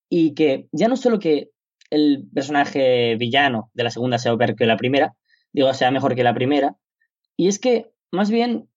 y 0.10 0.34
que 0.34 0.68
ya 0.72 0.88
no 0.88 0.98
solo 0.98 1.20
que 1.20 1.52
el 1.92 2.28
personaje 2.34 3.16
villano 3.18 3.70
de 3.74 3.84
la 3.84 3.92
segunda 3.92 4.18
sea 4.18 4.36
peor 4.38 4.56
que 4.56 4.66
la 4.66 4.78
primera, 4.78 5.14
digo, 5.54 5.74
sea 5.74 5.92
mejor 5.92 6.16
que 6.16 6.24
la 6.24 6.34
primera, 6.34 6.76
y 7.38 7.48
es 7.48 7.60
que 7.60 7.92
más 8.12 8.32
bien 8.32 8.70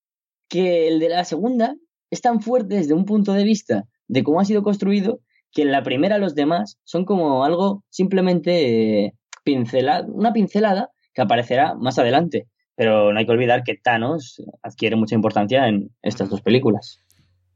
que 0.49 0.89
el 0.89 1.01
de 1.01 1.09
la 1.09 1.25
segunda 1.25 1.77
es 2.15 2.21
tan 2.21 2.41
fuerte 2.41 2.77
desde 2.77 2.95
un 2.95 3.05
punto 3.05 3.33
de 3.33 3.45
vista 3.45 3.85
de 4.07 4.23
cómo 4.23 4.41
ha 4.41 4.45
sido 4.45 4.63
construido 4.63 5.21
que 5.53 5.63
en 5.63 5.73
la 5.73 5.83
primera 5.83 6.19
los 6.19 6.35
demás 6.35 6.79
son 6.85 7.05
como 7.05 7.45
algo 7.45 7.85
simplemente 7.91 9.05
eh, 9.05 9.15
pincelada, 9.43 10.07
una 10.09 10.33
pincelada 10.33 10.91
que 11.13 11.23
aparecerá 11.23 11.75
más 11.75 11.99
adelante. 11.99 12.47
Pero 12.77 13.13
no 13.13 13.19
hay 13.19 13.27
que 13.27 13.33
olvidar 13.33 13.63
que 13.63 13.77
Thanos 13.77 14.43
adquiere 14.63 14.97
mucha 14.97 15.15
importancia 15.15 15.69
en 15.69 15.91
estas 16.03 16.29
dos 16.29 16.41
películas. 16.41 17.01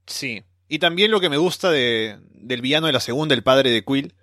Sí. 0.07 0.43
Y 0.69 0.79
también 0.81 1.11
lo 1.11 1.21
que 1.21 1.29
me 1.29 1.39
gusta 1.39 1.71
de, 1.71 2.19
del 2.33 2.61
villano 2.61 2.89
de 2.89 2.93
la 2.93 3.01
segunda, 3.01 3.35
el 3.35 3.43
padre 3.43 3.71
de 3.71 3.85
Quill, 3.85 4.15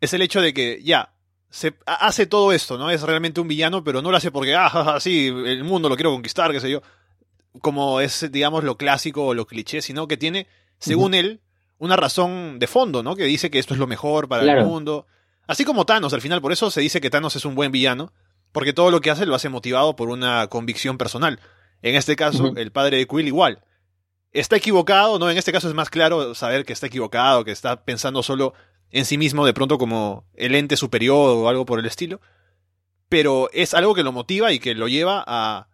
es 0.00 0.14
el 0.14 0.22
hecho 0.22 0.40
de 0.40 0.52
que 0.52 0.80
ya, 0.82 1.14
se 1.48 1.74
hace 1.86 2.26
todo 2.26 2.52
esto, 2.52 2.78
¿no? 2.78 2.90
Es 2.90 3.02
realmente 3.02 3.40
un 3.40 3.48
villano, 3.48 3.82
pero 3.82 4.02
no 4.02 4.10
lo 4.10 4.16
hace 4.16 4.30
porque, 4.30 4.54
ah, 4.56 4.98
sí, 5.00 5.26
el 5.26 5.64
mundo 5.64 5.88
lo 5.88 5.96
quiero 5.96 6.12
conquistar, 6.12 6.52
qué 6.52 6.60
sé 6.60 6.70
yo. 6.70 6.82
Como 7.62 8.00
es, 8.00 8.30
digamos, 8.30 8.64
lo 8.64 8.76
clásico 8.76 9.26
o 9.26 9.34
lo 9.34 9.46
cliché, 9.46 9.82
sino 9.82 10.06
que 10.06 10.16
tiene, 10.16 10.46
según 10.78 11.14
él, 11.14 11.40
una 11.78 11.96
razón 11.96 12.58
de 12.58 12.66
fondo, 12.66 13.02
¿no? 13.02 13.16
Que 13.16 13.24
dice 13.24 13.50
que 13.50 13.58
esto 13.58 13.74
es 13.74 13.80
lo 13.80 13.86
mejor 13.86 14.28
para 14.28 14.42
el 14.42 14.64
mundo. 14.64 15.06
Así 15.46 15.64
como 15.64 15.86
Thanos, 15.86 16.12
al 16.12 16.20
final, 16.20 16.40
por 16.40 16.52
eso 16.52 16.70
se 16.70 16.80
dice 16.80 17.00
que 17.00 17.10
Thanos 17.10 17.34
es 17.34 17.44
un 17.44 17.54
buen 17.54 17.72
villano, 17.72 18.12
porque 18.52 18.72
todo 18.72 18.90
lo 18.90 19.00
que 19.00 19.10
hace 19.10 19.26
lo 19.26 19.34
hace 19.34 19.48
motivado 19.48 19.96
por 19.96 20.10
una 20.10 20.46
convicción 20.48 20.98
personal. 20.98 21.40
En 21.82 21.94
este 21.94 22.16
caso, 22.16 22.52
el 22.56 22.70
padre 22.70 22.98
de 22.98 23.06
Quill 23.06 23.26
igual. 23.26 23.64
Está 24.32 24.56
equivocado, 24.56 25.18
¿no? 25.18 25.30
En 25.30 25.38
este 25.38 25.52
caso 25.52 25.68
es 25.68 25.74
más 25.74 25.90
claro 25.90 26.34
saber 26.34 26.64
que 26.64 26.72
está 26.72 26.86
equivocado, 26.86 27.44
que 27.44 27.50
está 27.50 27.84
pensando 27.84 28.22
solo 28.22 28.54
en 28.90 29.04
sí 29.04 29.18
mismo 29.18 29.46
de 29.46 29.54
pronto 29.54 29.78
como 29.78 30.24
el 30.34 30.54
ente 30.54 30.76
superior 30.76 31.36
o 31.36 31.48
algo 31.48 31.64
por 31.64 31.78
el 31.78 31.86
estilo. 31.86 32.20
Pero 33.08 33.50
es 33.52 33.74
algo 33.74 33.94
que 33.94 34.04
lo 34.04 34.12
motiva 34.12 34.52
y 34.52 34.60
que 34.60 34.74
lo 34.74 34.86
lleva 34.86 35.24
a 35.26 35.69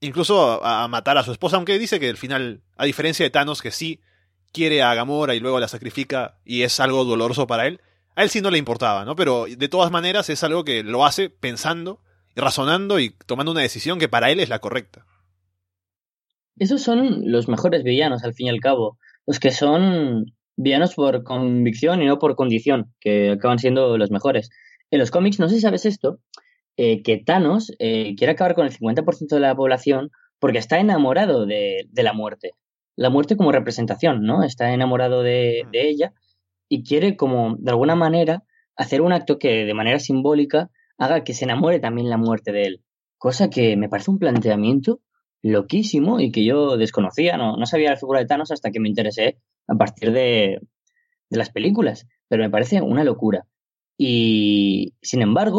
incluso 0.00 0.64
a, 0.64 0.86
matar 0.88 1.18
a 1.18 1.22
su 1.22 1.32
esposa, 1.32 1.56
aunque 1.56 1.78
dice 1.78 2.00
que 2.00 2.08
al 2.08 2.16
final, 2.16 2.62
a 2.76 2.84
diferencia 2.84 3.24
de 3.24 3.30
Thanos, 3.30 3.62
que 3.62 3.70
sí 3.70 4.00
quiere 4.52 4.82
a 4.82 4.94
Gamora 4.94 5.34
y 5.34 5.40
luego 5.40 5.60
la 5.60 5.68
sacrifica 5.68 6.38
y 6.44 6.62
es 6.62 6.80
algo 6.80 7.04
doloroso 7.04 7.46
para 7.46 7.66
él, 7.66 7.80
a 8.16 8.22
él 8.22 8.30
sí 8.30 8.40
no 8.40 8.50
le 8.50 8.58
importaba, 8.58 9.04
¿no? 9.04 9.14
Pero 9.14 9.46
de 9.46 9.68
todas 9.68 9.90
maneras 9.90 10.28
es 10.30 10.42
algo 10.42 10.64
que 10.64 10.82
lo 10.82 11.04
hace 11.04 11.30
pensando, 11.30 12.00
razonando 12.34 12.98
y 12.98 13.10
tomando 13.26 13.52
una 13.52 13.60
decisión 13.60 13.98
que 13.98 14.08
para 14.08 14.30
él 14.30 14.40
es 14.40 14.48
la 14.48 14.58
correcta. 14.58 15.06
Esos 16.56 16.82
son 16.82 17.30
los 17.30 17.48
mejores 17.48 17.84
villanos, 17.84 18.24
al 18.24 18.34
fin 18.34 18.48
y 18.48 18.50
al 18.50 18.60
cabo. 18.60 18.98
Los 19.26 19.38
que 19.38 19.52
son 19.52 20.34
villanos 20.56 20.94
por 20.94 21.22
convicción 21.22 22.02
y 22.02 22.06
no 22.06 22.18
por 22.18 22.34
condición, 22.34 22.92
que 23.00 23.30
acaban 23.30 23.60
siendo 23.60 23.96
los 23.96 24.10
mejores. 24.10 24.50
En 24.90 24.98
los 24.98 25.10
cómics, 25.10 25.38
no 25.38 25.48
sé 25.48 25.56
si 25.56 25.60
sabes 25.60 25.86
esto, 25.86 26.18
eh, 26.80 27.02
que 27.02 27.16
Thanos 27.16 27.72
eh, 27.80 28.14
quiere 28.16 28.34
acabar 28.34 28.54
con 28.54 28.64
el 28.64 28.72
50% 28.72 29.34
de 29.34 29.40
la 29.40 29.56
población 29.56 30.10
porque 30.38 30.58
está 30.58 30.78
enamorado 30.78 31.44
de, 31.44 31.88
la 31.92 32.12
muerte. 32.12 32.52
La 32.94 33.10
muerte 33.10 33.36
como 33.36 33.50
representación, 33.50 34.22
¿no? 34.22 34.44
Está 34.44 34.72
enamorado 34.72 35.24
de, 35.24 35.64
mm. 35.66 35.70
de 35.72 35.88
ella 35.88 36.12
y 36.68 36.84
quiere 36.84 37.16
como, 37.16 37.56
de 37.58 37.72
alguna 37.72 37.96
manera, 37.96 38.44
hacer 38.76 39.02
un 39.02 39.12
acto 39.12 39.40
que 39.40 39.64
de 39.64 39.74
manera 39.74 39.98
simbólica 39.98 40.70
haga 40.98 41.24
que 41.24 41.34
se 41.34 41.46
enamore 41.46 41.80
también 41.80 42.10
la 42.10 42.16
muerte 42.16 42.52
de 42.52 42.62
él. 42.62 42.84
Cosa 43.16 43.50
que 43.50 43.76
me 43.76 43.88
parece 43.88 44.12
un 44.12 44.20
planteamiento 44.20 45.00
loquísimo 45.42 46.20
y 46.20 46.30
que 46.30 46.44
yo 46.44 46.76
desconocía, 46.76 47.36
no, 47.36 47.56
no 47.56 47.66
sabía 47.66 47.90
la 47.90 47.96
figura 47.96 48.20
de 48.20 48.26
Thanos 48.26 48.52
hasta 48.52 48.70
que 48.70 48.78
me 48.78 48.88
interesé 48.88 49.38
a 49.66 49.74
partir 49.74 50.12
de, 50.12 50.60
de 51.28 51.38
las 51.38 51.50
películas, 51.50 52.06
pero 52.28 52.44
me 52.44 52.50
parece 52.50 52.80
una 52.82 53.02
locura. 53.02 53.48
Y 53.96 54.94
sin 55.02 55.22
embargo, 55.22 55.58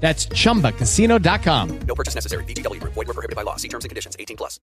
That's 0.00 0.26
chumbacasino.com. 0.28 1.80
No 1.86 1.94
purchase 1.94 2.16
necessary. 2.16 2.44
BGW. 2.44 2.80
Void 2.82 3.06
were 3.06 3.14
prohibited 3.14 3.36
by 3.36 3.44
law. 3.44 3.56
See 3.56 3.68
terms 3.68 3.84
and 3.84 3.90
conditions 3.90 4.16
18 4.18 4.36
plus. 4.36 4.60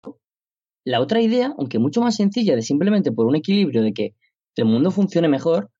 La 0.86 1.00
otra 1.00 1.20
idea, 1.22 1.54
aunque 1.58 1.78
mucho 1.78 2.02
más 2.02 2.16
sencilla 2.16 2.54
de 2.54 2.62
simplemente 2.62 3.10
por 3.10 3.26
un 3.26 3.36
equilibrio 3.36 3.82
de 3.82 3.94
que 3.94 4.14
el 4.56 4.66
mundo 4.66 4.90
funcione 4.90 5.28
mejor, 5.28 5.70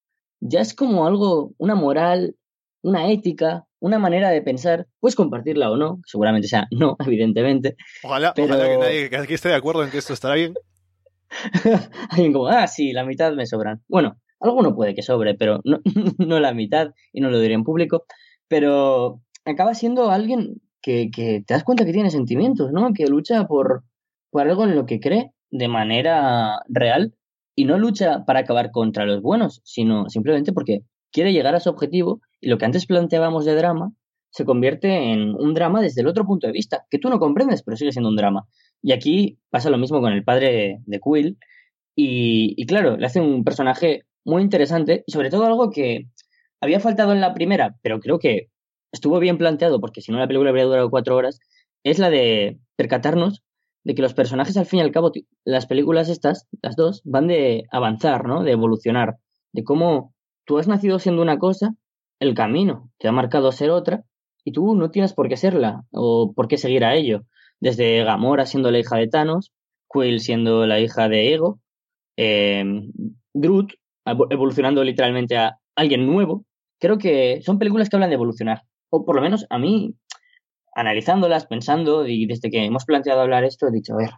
ya 0.40 0.61
es 0.61 0.74
como 0.74 1.07
algo, 1.07 1.52
una 1.59 1.74
moral, 1.74 2.36
una 2.82 3.11
ética, 3.11 3.66
una 3.80 3.98
manera 3.98 4.30
de 4.30 4.40
pensar, 4.40 4.86
puedes 5.00 5.14
compartirla 5.14 5.70
o 5.70 5.76
no, 5.76 6.00
seguramente 6.07 6.48
sea 6.48 6.66
no, 6.70 6.96
evidentemente. 7.07 7.76
Ojalá, 8.02 8.32
pero... 8.34 8.55
ojalá 8.55 8.68
que 8.68 8.78
nadie 8.78 9.11
que 9.11 9.16
aquí 9.16 9.34
esté 9.34 9.50
de 9.50 9.57
acuerdo 9.57 9.84
en 9.84 9.90
que 9.90 9.98
esto 9.98 10.14
estará 10.14 10.34
bien. 10.34 10.55
Alguien 12.11 12.32
como, 12.32 12.48
ah, 12.48 12.66
sí, 12.66 12.92
la 12.92 13.05
mitad 13.05 13.32
me 13.34 13.46
sobran. 13.46 13.82
Bueno, 13.88 14.18
alguno 14.40 14.74
puede 14.74 14.94
que 14.94 15.02
sobre, 15.02 15.34
pero 15.34 15.61
no, 15.64 15.80
no 16.18 16.40
la 16.40 16.55
mitad, 16.55 16.94
y 17.12 17.20
no 17.20 17.30
lo 17.30 17.40
diré 17.40 17.55
en 17.55 17.64
público. 17.64 18.05
Pero 18.48 19.20
acaba 19.45 19.74
siendo 19.74 20.11
alguien 20.11 20.61
que, 20.80 21.11
que, 21.11 21.42
te 21.47 21.55
das 21.55 21.64
cuenta 21.64 21.84
que 21.84 21.92
tiene 21.92 22.11
sentimientos, 22.11 22.72
¿no? 22.72 22.92
Que 22.92 23.07
lucha 23.07 23.47
por, 23.47 23.84
por 24.30 24.42
algo 24.49 24.64
en 24.64 24.74
lo 24.74 24.86
que 24.86 25.01
cree 25.01 25.32
de 25.51 25.68
manera 25.68 26.61
real 26.68 27.14
y 27.55 27.64
no 27.64 27.78
lucha 27.78 28.24
para 28.24 28.40
acabar 28.40 28.70
contra 28.70 29.07
los 29.07 29.22
buenos, 29.22 29.61
sino 29.64 30.09
simplemente 30.09 30.53
porque 30.53 30.82
quiere 31.12 31.32
llegar 31.32 31.55
a 31.55 31.61
su 31.61 31.70
objetivo 31.70 32.20
y 32.40 32.49
lo 32.49 32.59
que 32.59 32.64
antes 32.64 32.86
planteábamos 32.86 33.45
de 33.45 33.55
drama 33.55 33.92
se 34.30 34.45
convierte 34.45 35.12
en 35.12 35.34
un 35.36 35.55
drama 35.55 35.80
desde 35.80 36.01
el 36.01 36.09
otro 36.09 36.26
punto 36.26 36.49
de 36.49 36.53
vista, 36.53 36.84
que 36.90 36.99
tú 36.99 37.09
no 37.09 37.20
comprendes, 37.20 37.62
pero 37.62 37.76
sigue 37.76 37.92
siendo 37.92 38.09
un 38.09 38.16
drama. 38.16 38.49
Y 38.82 38.90
aquí 38.92 39.38
pasa 39.49 39.70
lo 39.70 39.78
mismo 39.78 40.01
con 40.01 40.12
el 40.12 40.24
padre 40.24 40.80
de 40.86 41.01
Quill 41.01 41.38
y, 41.95 42.55
y 42.57 42.66
claro, 42.66 42.97
le 42.97 43.07
hace 43.07 43.20
un 43.20 43.45
personaje 43.45 44.07
muy 44.24 44.42
interesante 44.42 45.05
y 45.07 45.12
sobre 45.12 45.30
todo 45.30 45.47
algo 45.47 45.70
que 45.70 46.09
había 46.61 46.80
faltado 46.80 47.12
en 47.12 47.20
la 47.20 47.32
primera, 47.32 47.76
pero 47.80 48.01
creo 48.01 48.18
que 48.18 48.49
estuvo 48.95 49.18
bien 49.18 49.38
planteado, 49.38 49.80
porque 49.80 50.01
si 50.01 50.12
no 50.12 50.18
la 50.18 50.26
película 50.26 50.51
habría 50.51 50.64
durado 50.64 50.88
cuatro 50.88 51.16
horas, 51.16 51.40
es 51.82 51.99
la 51.99 52.11
de 52.11 52.59
percatarnos 52.76 53.42
de 53.82 53.95
que 53.95 54.03
los 54.03 54.14
personajes, 54.14 54.57
al 54.57 54.66
fin 54.66 54.78
y 54.78 54.82
al 54.82 54.92
cabo, 54.92 55.12
las 55.45 55.66
películas 55.66 56.09
estas, 56.09 56.47
las 56.62 56.76
dos, 56.76 57.03
van 57.05 57.26
de 57.26 57.64
avanzar, 57.70 58.26
¿no? 58.26 58.42
De 58.42 58.53
evolucionar, 58.53 59.16
de 59.53 59.64
cómo 59.64 60.14
tú 60.47 60.59
has 60.59 60.68
nacido 60.68 60.99
siendo 60.99 61.20
una 61.20 61.38
cosa, 61.38 61.74
el 62.20 62.34
camino 62.34 62.90
te 62.99 63.09
ha 63.09 63.12
marcado 63.12 63.53
ser 63.53 63.70
otra, 63.70 64.05
y 64.45 64.53
tú 64.53 64.74
no 64.74 64.90
tienes 64.90 65.12
por 65.12 65.28
qué 65.28 65.36
serla 65.36 65.84
o 65.90 66.32
por 66.34 66.49
qué 66.49 66.57
seguir 66.57 66.84
a 66.84 66.95
ello. 66.95 67.22
Desde 67.61 68.05
Gamora 68.05 68.47
siendo 68.47 68.70
la 68.70 68.78
hija 68.78 68.97
de 68.97 69.09
Thanos, 69.09 69.53
Quill 69.92 70.20
siendo 70.20 70.66
la 70.66 70.80
hija 70.80 71.09
de 71.09 71.34
Ego, 71.34 71.61
eh, 72.16 72.64
Groot 73.32 73.72
evolucionando 74.30 74.84
literalmente 74.84 75.36
a 75.36 75.59
alguien 75.74 76.07
nuevo. 76.07 76.45
Creo 76.78 76.99
que 76.99 77.40
son 77.42 77.59
películas 77.59 77.88
que 77.88 77.97
hablan 77.97 78.11
de 78.11 78.14
evolucionar. 78.14 78.62
O 78.95 79.05
por 79.05 79.16
lo 79.16 79.22
menos 79.22 79.45
a 79.51 79.59
mí, 79.59 79.97
analizándolas, 80.72 81.47
pensando, 81.47 82.07
y 82.07 82.26
desde 82.26 82.49
que 82.49 82.64
hemos 82.64 82.84
planteado 82.84 83.22
hablar 83.22 83.42
esto, 83.42 83.66
he 83.66 83.72
dicho, 83.72 83.95
a 83.95 83.97
ver, 83.97 84.11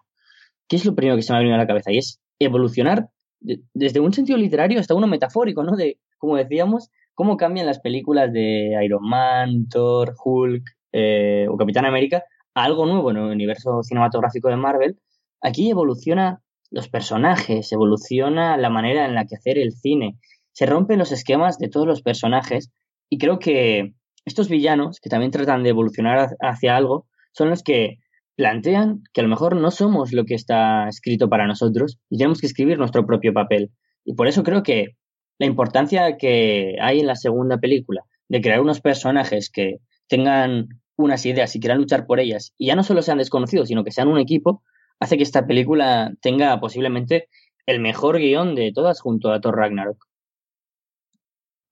¿qué 0.69 0.77
es 0.77 0.85
lo 0.85 0.95
primero 0.95 1.17
que 1.17 1.23
se 1.23 1.33
me 1.33 1.39
ha 1.39 1.41
venido 1.41 1.55
a 1.55 1.59
la 1.59 1.67
cabeza? 1.67 1.93
Y 1.93 1.97
es 1.99 2.21
evolucionar 2.39 3.09
desde 3.41 4.01
un 4.01 4.13
sentido 4.13 4.37
literario 4.37 4.79
hasta 4.79 4.95
uno 4.95 5.07
metafórico, 5.07 5.63
¿no? 5.63 5.77
De, 5.77 5.99
como 6.19 6.37
decíamos, 6.37 6.91
cómo 7.15 7.39
cambian 7.39 7.65
las 7.65 7.81
películas 7.81 8.31
de 8.35 8.77
Iron 8.85 9.03
Man, 9.03 9.67
Thor, 9.71 10.15
Hulk 10.23 10.63
eh, 10.93 11.47
o 11.49 11.57
Capitán 11.57 11.87
América 11.87 12.23
a 12.55 12.65
algo 12.65 12.85
nuevo 12.85 13.11
en 13.11 13.17
el 13.17 13.31
universo 13.31 13.83
cinematográfico 13.83 14.51
de 14.51 14.57
Marvel. 14.57 14.99
Aquí 15.41 15.71
evoluciona 15.71 16.43
los 16.71 16.91
personajes, 16.91 17.73
evoluciona 17.73 18.59
la 18.59 18.69
manera 18.69 19.07
en 19.07 19.15
la 19.15 19.25
que 19.25 19.37
hacer 19.37 19.57
el 19.57 19.73
cine, 19.73 20.19
se 20.53 20.67
rompen 20.67 20.99
los 20.99 21.13
esquemas 21.13 21.57
de 21.57 21.69
todos 21.69 21.87
los 21.87 22.03
personajes 22.03 22.71
y 23.09 23.17
creo 23.17 23.39
que 23.39 23.95
estos 24.27 24.49
villanos, 24.49 25.01
que 25.01 25.09
también 25.09 25.31
tratan 25.31 25.63
de 25.63 25.71
evolucionar 25.71 26.37
hacia 26.41 26.77
algo, 26.77 27.07
son 27.33 27.49
los 27.49 27.63
que 27.63 27.99
plantean 28.37 29.03
que 29.15 29.23
a 29.23 29.25
lo 29.25 29.31
mejor 29.31 29.57
no 29.57 29.71
somos 29.71 30.13
lo 30.13 30.25
que 30.25 30.35
está 30.35 30.89
escrito 30.89 31.31
para 31.31 31.47
nosotros 31.47 31.99
y 32.11 32.19
tenemos 32.19 32.41
que 32.41 32.47
escribir 32.47 32.79
nuestro 32.79 33.07
propio 33.07 33.33
papel. 33.33 33.71
Y 34.05 34.15
por 34.15 34.29
eso 34.29 34.43
creo 34.43 34.63
que 34.63 34.97
la 35.39 35.47
importancia 35.47 36.17
que 36.17 36.77
hay 36.81 37.01
en 37.01 37.07
la 37.07 37.15
segunda 37.15 37.59
película 37.59 38.03
de 38.29 38.41
crear 38.41 38.61
unos 38.61 38.81
personajes 38.81 39.51
que 39.51 39.77
tengan 40.09 40.69
unas 40.97 41.25
ideas 41.25 41.55
y 41.55 41.61
quieran 41.61 41.79
luchar 41.79 42.07
por 42.07 42.21
ellas 42.21 42.53
y 42.59 42.67
ya 42.67 42.77
no 42.77 42.83
solo 42.83 43.03
sean 43.03 43.19
desconocidos, 43.19 43.69
sino 43.69 43.85
que 43.85 43.93
sean 43.93 44.09
un 44.09 44.19
equipo, 44.19 44.63
hace 44.99 45.17
que 45.17 45.23
esta 45.23 45.47
película 45.47 46.13
tenga 46.21 46.59
posiblemente 46.59 47.29
el 47.67 47.81
mejor 47.81 48.19
guion 48.19 48.55
de 48.55 48.73
todas 48.75 49.01
junto 49.01 49.33
a 49.33 49.41
Thor 49.41 49.57
Ragnarok. 49.57 50.07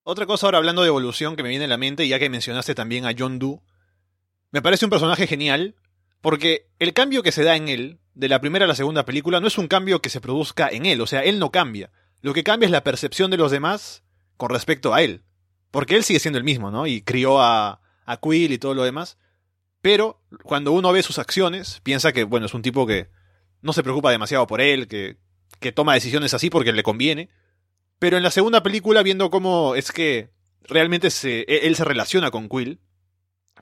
Otra 0.05 0.27
cosa 0.27 0.47
ahora 0.47 0.59
hablando 0.59 0.83
de 0.83 0.89
evolución 0.89 1.35
que 1.35 1.43
me 1.43 1.49
viene 1.49 1.65
a 1.65 1.69
la 1.69 1.79
mente, 1.79 2.07
ya 2.07 2.19
que 2.19 2.29
mencionaste 2.29 2.75
también 2.75 3.07
a 3.07 3.15
John 3.19 3.39
Doe, 3.39 3.61
me 4.51 4.61
parece 4.61 4.85
un 4.85 4.91
personaje 4.91 5.27
genial, 5.27 5.75
porque 6.21 6.69
el 6.79 6.93
cambio 6.93 7.23
que 7.23 7.33
se 7.33 7.43
da 7.43 7.57
en 7.57 7.69
él, 7.69 7.99
de 8.15 8.29
la 8.29 8.41
primera 8.41 8.67
a 8.67 8.69
la 8.69 8.75
segunda 8.75 9.07
película, 9.07 9.41
no 9.41 9.47
es 9.47 9.57
un 9.57 9.67
cambio 9.67 10.03
que 10.03 10.11
se 10.11 10.21
produzca 10.21 10.69
en 10.69 10.85
él, 10.85 11.01
o 11.01 11.07
sea, 11.07 11.25
él 11.25 11.39
no 11.39 11.51
cambia. 11.51 11.91
Lo 12.21 12.35
que 12.35 12.45
cambia 12.45 12.67
es 12.67 12.71
la 12.71 12.85
percepción 12.85 13.31
de 13.31 13.39
los 13.39 13.51
demás 13.51 14.05
con 14.37 14.51
respecto 14.51 14.93
a 14.93 15.03
él. 15.03 15.23
Porque 15.71 15.97
él 15.97 16.05
sigue 16.05 16.21
siendo 16.21 16.39
el 16.39 16.45
mismo, 16.45 16.71
¿no? 16.71 16.87
Y 16.87 17.03
crió 17.03 17.41
a, 17.41 17.81
a 18.05 18.17
Quill 18.19 18.53
y 18.53 18.59
todo 18.59 18.75
lo 18.75 18.85
demás. 18.85 19.19
Pero 19.81 20.23
cuando 20.43 20.73
uno 20.73 20.93
ve 20.93 21.03
sus 21.03 21.19
acciones, 21.19 21.81
piensa 21.83 22.13
que, 22.13 22.25
bueno, 22.25 22.47
es 22.47 22.55
un 22.55 22.63
tipo 22.63 22.87
que 22.87 23.09
no 23.61 23.73
se 23.73 23.83
preocupa 23.83 24.11
demasiado 24.11 24.47
por 24.47 24.61
él, 24.61 24.87
que, 24.87 25.17
que 25.61 25.73
toma 25.73 25.95
decisiones 25.95 26.33
así 26.33 26.49
porque 26.49 26.73
le 26.73 26.83
conviene. 26.83 27.29
Pero 28.05 28.19
en 28.19 28.23
la 28.23 28.31
segunda 28.31 28.63
película, 28.63 29.03
viendo 29.03 29.31
cómo 29.31 29.75
es 29.77 29.91
que 29.91 30.29
realmente 30.65 31.09
se, 31.09 31.41
e, 31.49 31.67
él 31.67 31.75
se 31.75 31.87
relaciona 31.87 32.31
con 32.31 32.51
Quill, 32.51 32.79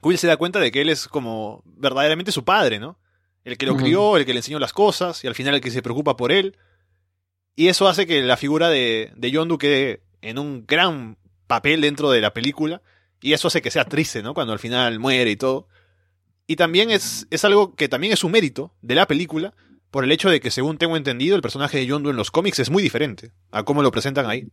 Quill 0.03 0.19
se 0.19 0.27
da 0.27 0.37
cuenta 0.37 0.59
de 0.59 0.73
que 0.73 0.81
él 0.81 0.89
es 0.89 1.07
como 1.07 1.63
verdaderamente 1.65 2.33
su 2.33 2.45
padre, 2.45 2.81
¿no? 2.81 2.99
El 3.45 3.57
que 3.57 3.67
lo 3.67 3.77
crió, 3.77 4.17
el 4.17 4.27
que 4.27 4.33
le 4.33 4.41
enseñó 4.41 4.59
las 4.59 4.73
cosas, 4.73 5.23
y 5.23 5.29
al 5.29 5.37
final 5.37 5.55
el 5.55 5.61
que 5.61 5.71
se 5.71 5.81
preocupa 5.81 6.17
por 6.17 6.33
él. 6.33 6.57
Y 7.55 7.69
eso 7.69 7.87
hace 7.87 8.05
que 8.05 8.21
la 8.21 8.37
figura 8.37 8.69
de, 8.69 9.13
de 9.15 9.31
Yondu 9.31 9.59
quede 9.59 10.03
en 10.23 10.41
un 10.41 10.67
gran 10.67 11.19
papel 11.47 11.81
dentro 11.81 12.11
de 12.11 12.21
la 12.21 12.35
película, 12.35 12.83
y 13.21 13.35
eso 13.35 13.47
hace 13.47 13.63
que 13.63 13.71
sea 13.71 13.85
triste, 13.85 14.25
¿no? 14.25 14.35
Cuando 14.35 14.53
al 14.53 14.59
final 14.59 14.99
muere 14.99 15.31
y 15.31 15.37
todo. 15.37 15.69
Y 16.49 16.57
también 16.57 16.91
es, 16.91 17.29
es 17.31 17.45
algo 17.45 17.77
que 17.77 17.89
también 17.89 18.13
es 18.13 18.25
un 18.25 18.33
mérito 18.33 18.75
de 18.83 18.97
la 18.97 19.07
película, 19.07 19.55
por 19.93 20.05
el 20.05 20.11
hecho 20.11 20.31
de 20.31 20.41
que, 20.41 20.51
según 20.51 20.79
tengo 20.79 20.97
entendido, 20.97 21.37
el 21.37 21.43
personaje 21.43 21.77
de 21.77 21.87
Yondu 21.87 22.11
en 22.11 22.17
los 22.17 22.31
cómics 22.31 22.59
es 22.59 22.71
muy 22.71 22.83
diferente 22.83 23.31
a 23.51 23.63
cómo 23.63 23.83
lo 23.83 23.91
presentan 23.91 24.27
ahí. 24.27 24.49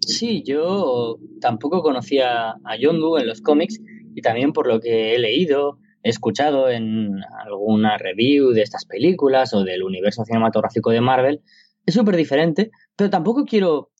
Sí, 0.00 0.42
yo 0.46 1.18
tampoco 1.42 1.82
conocía 1.82 2.52
a 2.64 2.76
Yondu 2.78 3.18
en 3.18 3.26
los 3.26 3.42
cómics 3.42 3.78
y 4.14 4.22
también 4.22 4.54
por 4.54 4.66
lo 4.66 4.80
que 4.80 5.14
he 5.14 5.18
leído, 5.18 5.78
he 6.02 6.08
escuchado 6.08 6.70
en 6.70 7.20
alguna 7.44 7.98
review 7.98 8.52
de 8.52 8.62
estas 8.62 8.86
películas 8.86 9.52
o 9.52 9.62
del 9.62 9.82
universo 9.82 10.24
cinematográfico 10.24 10.90
de 10.90 11.02
Marvel, 11.02 11.42
es 11.84 11.92
súper 11.92 12.16
diferente, 12.16 12.70
pero 12.96 13.10
tampoco 13.10 13.44
quiero 13.44 13.90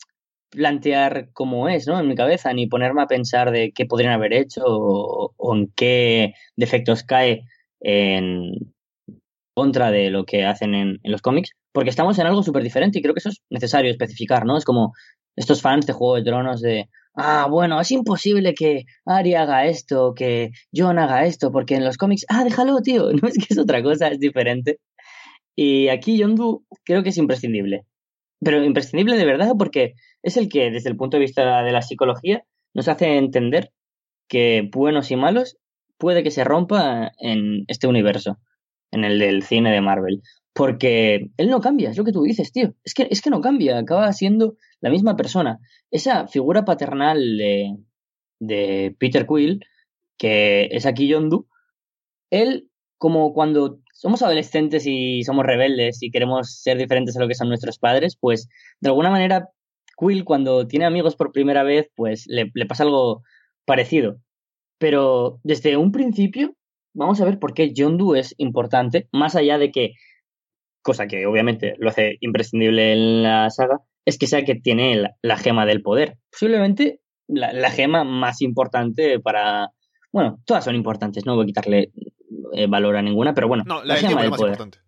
plantear 0.49 1.29
cómo 1.35 1.69
es, 1.69 1.87
¿no? 1.87 2.01
En 2.01 2.09
mi 2.09 2.15
cabeza, 2.15 2.55
ni 2.55 2.67
ponerme 2.67 3.03
a 3.03 3.07
pensar 3.07 3.51
de 3.51 3.73
qué 3.73 3.85
podrían 3.85 4.15
haber 4.15 4.33
hecho 4.33 4.63
o, 4.65 5.35
o 5.37 5.55
en 5.55 5.71
qué 5.77 6.33
defectos 6.57 7.03
cae 7.03 7.45
en, 7.81 8.55
contra 9.55 9.91
de 9.91 10.11
lo 10.11 10.25
que 10.25 10.45
hacen 10.45 10.75
en, 10.75 10.99
los 11.05 11.23
cómics, 11.23 11.51
porque 11.73 11.91
estamos 11.91 12.19
en 12.19 12.27
algo 12.27 12.43
súper 12.43 12.63
diferente 12.63 12.99
y 12.99 13.03
creo 13.03 13.15
que 13.15 13.21
eso 13.21 13.31
es 13.31 13.43
necesario 13.51 13.91
especificar, 13.91 14.45
¿no? 14.47 14.57
Es 14.57 14.65
como 14.65 14.93
estos 15.37 15.63
fans 15.63 15.87
de 15.87 15.93
Juego 15.93 16.17
de 16.17 16.25
Tronos 16.25 16.61
de, 16.61 16.89
ah, 17.15 17.47
bueno, 17.51 17.81
es 17.81 17.91
imposible 17.91 18.55
que 18.55 18.85
Arya 19.05 19.43
haga 19.43 19.67
esto, 19.67 20.15
que 20.15 20.51
Jon 20.75 20.99
haga 20.99 21.25
esto, 21.25 21.53
porque 21.53 21.75
en 21.77 21.85
los 21.85 21.97
cómics, 21.97 22.25
ah, 22.29 22.45
déjalo, 22.45 22.81
tío, 22.83 23.11
no 23.23 23.29
es 23.29 23.39
que 23.39 23.47
es 23.51 23.59
otra 23.59 23.83
cosa, 23.83 24.09
es 24.09 24.21
diferente. 24.21 24.79
Y 25.57 25.89
aquí 25.89 26.17
Yondu 26.19 26.65
creo 26.85 27.03
que 27.03 27.11
es 27.11 27.19
imprescindible. 27.19 27.85
Pero 28.41 28.65
imprescindible 28.65 29.17
de 29.17 29.27
verdad 29.27 29.53
porque 29.59 29.95
es 30.23 30.37
el 30.37 30.49
que, 30.49 30.71
desde 30.71 30.89
el 30.91 30.97
punto 30.97 31.17
de 31.17 31.23
vista 31.23 31.63
de 31.63 31.73
la 31.73 31.83
psicología, 31.83 32.43
nos 32.75 32.89
hace 32.89 33.19
entender 33.19 33.71
que 34.29 34.69
buenos 34.73 35.11
y 35.11 35.17
malos 35.17 35.59
puede 35.99 36.23
que 36.23 36.31
se 36.31 36.45
rompa 36.45 37.13
en 37.19 37.65
este 37.69 37.87
universo 37.87 38.39
en 38.93 39.05
el 39.05 39.19
del 39.19 39.43
cine 39.43 39.73
de 39.73 39.81
Marvel. 39.81 40.23
Porque 40.53 41.31
él 41.37 41.49
no 41.49 41.61
cambia, 41.61 41.91
es 41.91 41.97
lo 41.99 42.05
que 42.05 42.13
tú 42.13 42.23
dices, 42.23 42.53
tío. 42.53 42.75
Es 42.85 42.95
que, 42.95 43.09
es 43.11 43.23
que 43.23 43.31
no 43.31 43.41
cambia, 43.41 43.79
acaba 43.79 44.13
siendo 44.13 44.57
la 44.81 44.91
misma 44.91 45.17
persona. 45.17 45.59
Esa 45.91 46.27
figura 46.27 46.65
paternal 46.65 47.39
de, 47.39 47.77
de 48.41 48.95
Peter 48.99 49.27
Quill, 49.27 49.65
que 50.19 50.69
es 50.73 50.87
aquí 50.87 51.09
Yondu, 51.09 51.47
él, 52.31 52.69
como 52.99 53.33
cuando 53.33 53.81
somos 53.93 54.23
adolescentes 54.23 54.87
y 54.87 55.23
somos 55.25 55.47
rebeldes 55.47 56.03
y 56.03 56.11
queremos 56.11 56.61
ser 56.61 56.79
diferentes 56.79 57.17
a 57.17 57.21
lo 57.21 57.29
que 57.29 57.35
son 57.35 57.49
nuestros 57.49 57.79
padres, 57.79 58.17
pues 58.19 58.49
de 58.81 58.89
alguna 58.89 59.11
manera 59.11 59.49
Quill 59.97 60.25
cuando 60.25 60.67
tiene 60.67 60.87
amigos 60.87 61.17
por 61.17 61.33
primera 61.33 61.63
vez, 61.63 61.89
pues 61.95 62.25
le, 62.27 62.51
le 62.55 62.67
pasa 62.67 62.85
algo 62.85 63.23
parecido. 63.65 64.19
Pero 64.79 65.39
desde 65.43 65.77
un 65.77 65.93
principio 65.93 66.57
vamos 66.95 67.21
a 67.21 67.25
ver 67.25 67.39
por 67.39 67.55
qué 67.55 67.73
Yondu 67.73 68.15
es 68.15 68.35
importante, 68.39 69.09
más 69.13 69.37
allá 69.37 69.59
de 69.59 69.71
que, 69.71 69.95
cosa 70.83 71.07
que 71.07 71.27
obviamente 71.27 71.75
lo 71.79 71.91
hace 71.91 72.17
imprescindible 72.21 72.93
en 72.93 73.23
la 73.23 73.51
saga, 73.51 73.81
es 74.05 74.19
que 74.19 74.27
sea 74.27 74.45
que 74.45 74.55
tiene 74.55 75.11
la, 75.23 75.37
gema 75.37 75.67
del 75.67 75.83
poder. 75.83 76.19
Posiblemente 76.31 77.01
la, 77.29 77.71
gema 77.71 78.05
más 78.05 78.43
importante 78.43 79.21
para... 79.21 79.71
Bueno, 80.13 80.41
todas 80.45 80.65
son 80.65 80.75
importantes, 80.75 81.25
no 81.25 81.37
voy 81.37 81.45
a 81.45 81.47
quitarle 81.47 81.93
eh, 82.53 82.67
valor 82.67 82.97
a 82.97 83.03
ninguna, 83.03 83.35
pero 83.35 83.47
bueno, 83.47 83.65
la, 83.85 83.97
gema 83.97 84.23
del 84.23 84.31
poder. 84.31 84.53
Importante. 84.53 84.79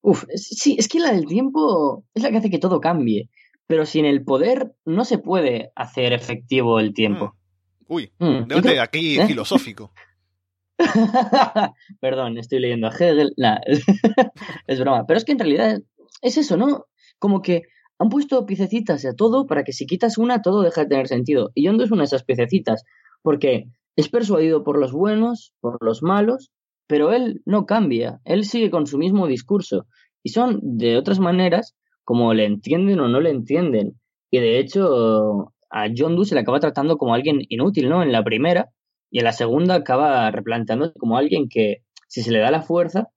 Uf, 0.00 0.24
sí, 0.34 0.76
es 0.78 0.88
que 0.88 1.00
la 1.00 1.12
del 1.12 1.26
tiempo 1.26 2.04
es 2.14 2.22
la 2.22 2.30
que 2.30 2.38
hace 2.38 2.50
que 2.50 2.58
todo 2.58 2.80
cambie, 2.80 3.28
pero 3.66 3.84
sin 3.86 4.04
el 4.06 4.24
poder 4.24 4.74
no 4.84 5.04
se 5.04 5.18
puede 5.18 5.70
hacer 5.76 6.12
efectivo 6.12 6.80
el 6.80 6.94
tiempo. 6.94 7.26
Mm. 7.26 7.92
Uy, 7.92 8.12
mm, 8.18 8.44
de 8.46 8.80
aquí 8.80 9.18
¿eh? 9.18 9.26
filosófico. 9.26 9.92
Perdón, 12.00 12.38
estoy 12.38 12.60
leyendo 12.60 12.88
a 12.88 12.90
Hegel. 12.90 13.34
es 14.66 14.80
broma. 14.80 15.06
Pero 15.06 15.18
es 15.18 15.24
que 15.24 15.32
en 15.32 15.38
realidad 15.38 15.80
es 16.22 16.36
eso, 16.36 16.56
¿no? 16.56 16.86
Como 17.18 17.42
que 17.42 17.62
han 17.98 18.08
puesto 18.08 18.46
piececitas 18.46 19.04
a 19.04 19.14
todo 19.14 19.46
para 19.46 19.64
que 19.64 19.72
si 19.72 19.86
quitas 19.86 20.18
una, 20.18 20.42
todo 20.42 20.62
deja 20.62 20.82
de 20.82 20.88
tener 20.88 21.08
sentido. 21.08 21.50
Y 21.54 21.64
Yondo 21.64 21.84
es 21.84 21.90
una 21.90 22.02
de 22.02 22.06
esas 22.06 22.24
piececitas, 22.24 22.84
porque 23.22 23.66
es 23.96 24.08
persuadido 24.08 24.62
por 24.62 24.78
los 24.78 24.92
buenos, 24.92 25.52
por 25.60 25.78
los 25.84 26.02
malos, 26.02 26.52
pero 26.86 27.12
él 27.12 27.42
no 27.44 27.66
cambia, 27.66 28.20
él 28.24 28.44
sigue 28.44 28.70
con 28.70 28.86
su 28.86 28.98
mismo 28.98 29.26
discurso. 29.26 29.86
Y 30.22 30.30
son 30.30 30.60
de 30.62 30.96
otras 30.96 31.18
maneras 31.18 31.74
como 32.04 32.32
le 32.34 32.44
entienden 32.44 33.00
o 33.00 33.08
no 33.08 33.20
le 33.20 33.30
entienden. 33.30 34.00
Y 34.30 34.38
de 34.38 34.58
hecho, 34.58 35.52
a 35.70 35.88
Doe 35.88 36.24
se 36.24 36.34
le 36.34 36.40
acaba 36.40 36.60
tratando 36.60 36.96
como 36.96 37.14
alguien 37.14 37.40
inútil, 37.48 37.88
¿no? 37.88 38.02
En 38.02 38.12
la 38.12 38.24
primera, 38.24 38.70
y 39.10 39.18
en 39.18 39.24
la 39.24 39.32
segunda 39.32 39.74
acaba 39.74 40.30
replanteándose 40.30 40.94
como 40.98 41.16
alguien 41.16 41.48
que, 41.48 41.82
si 42.08 42.22
se 42.22 42.30
le 42.30 42.38
da 42.38 42.50
la 42.50 42.62
fuerza 42.62 43.08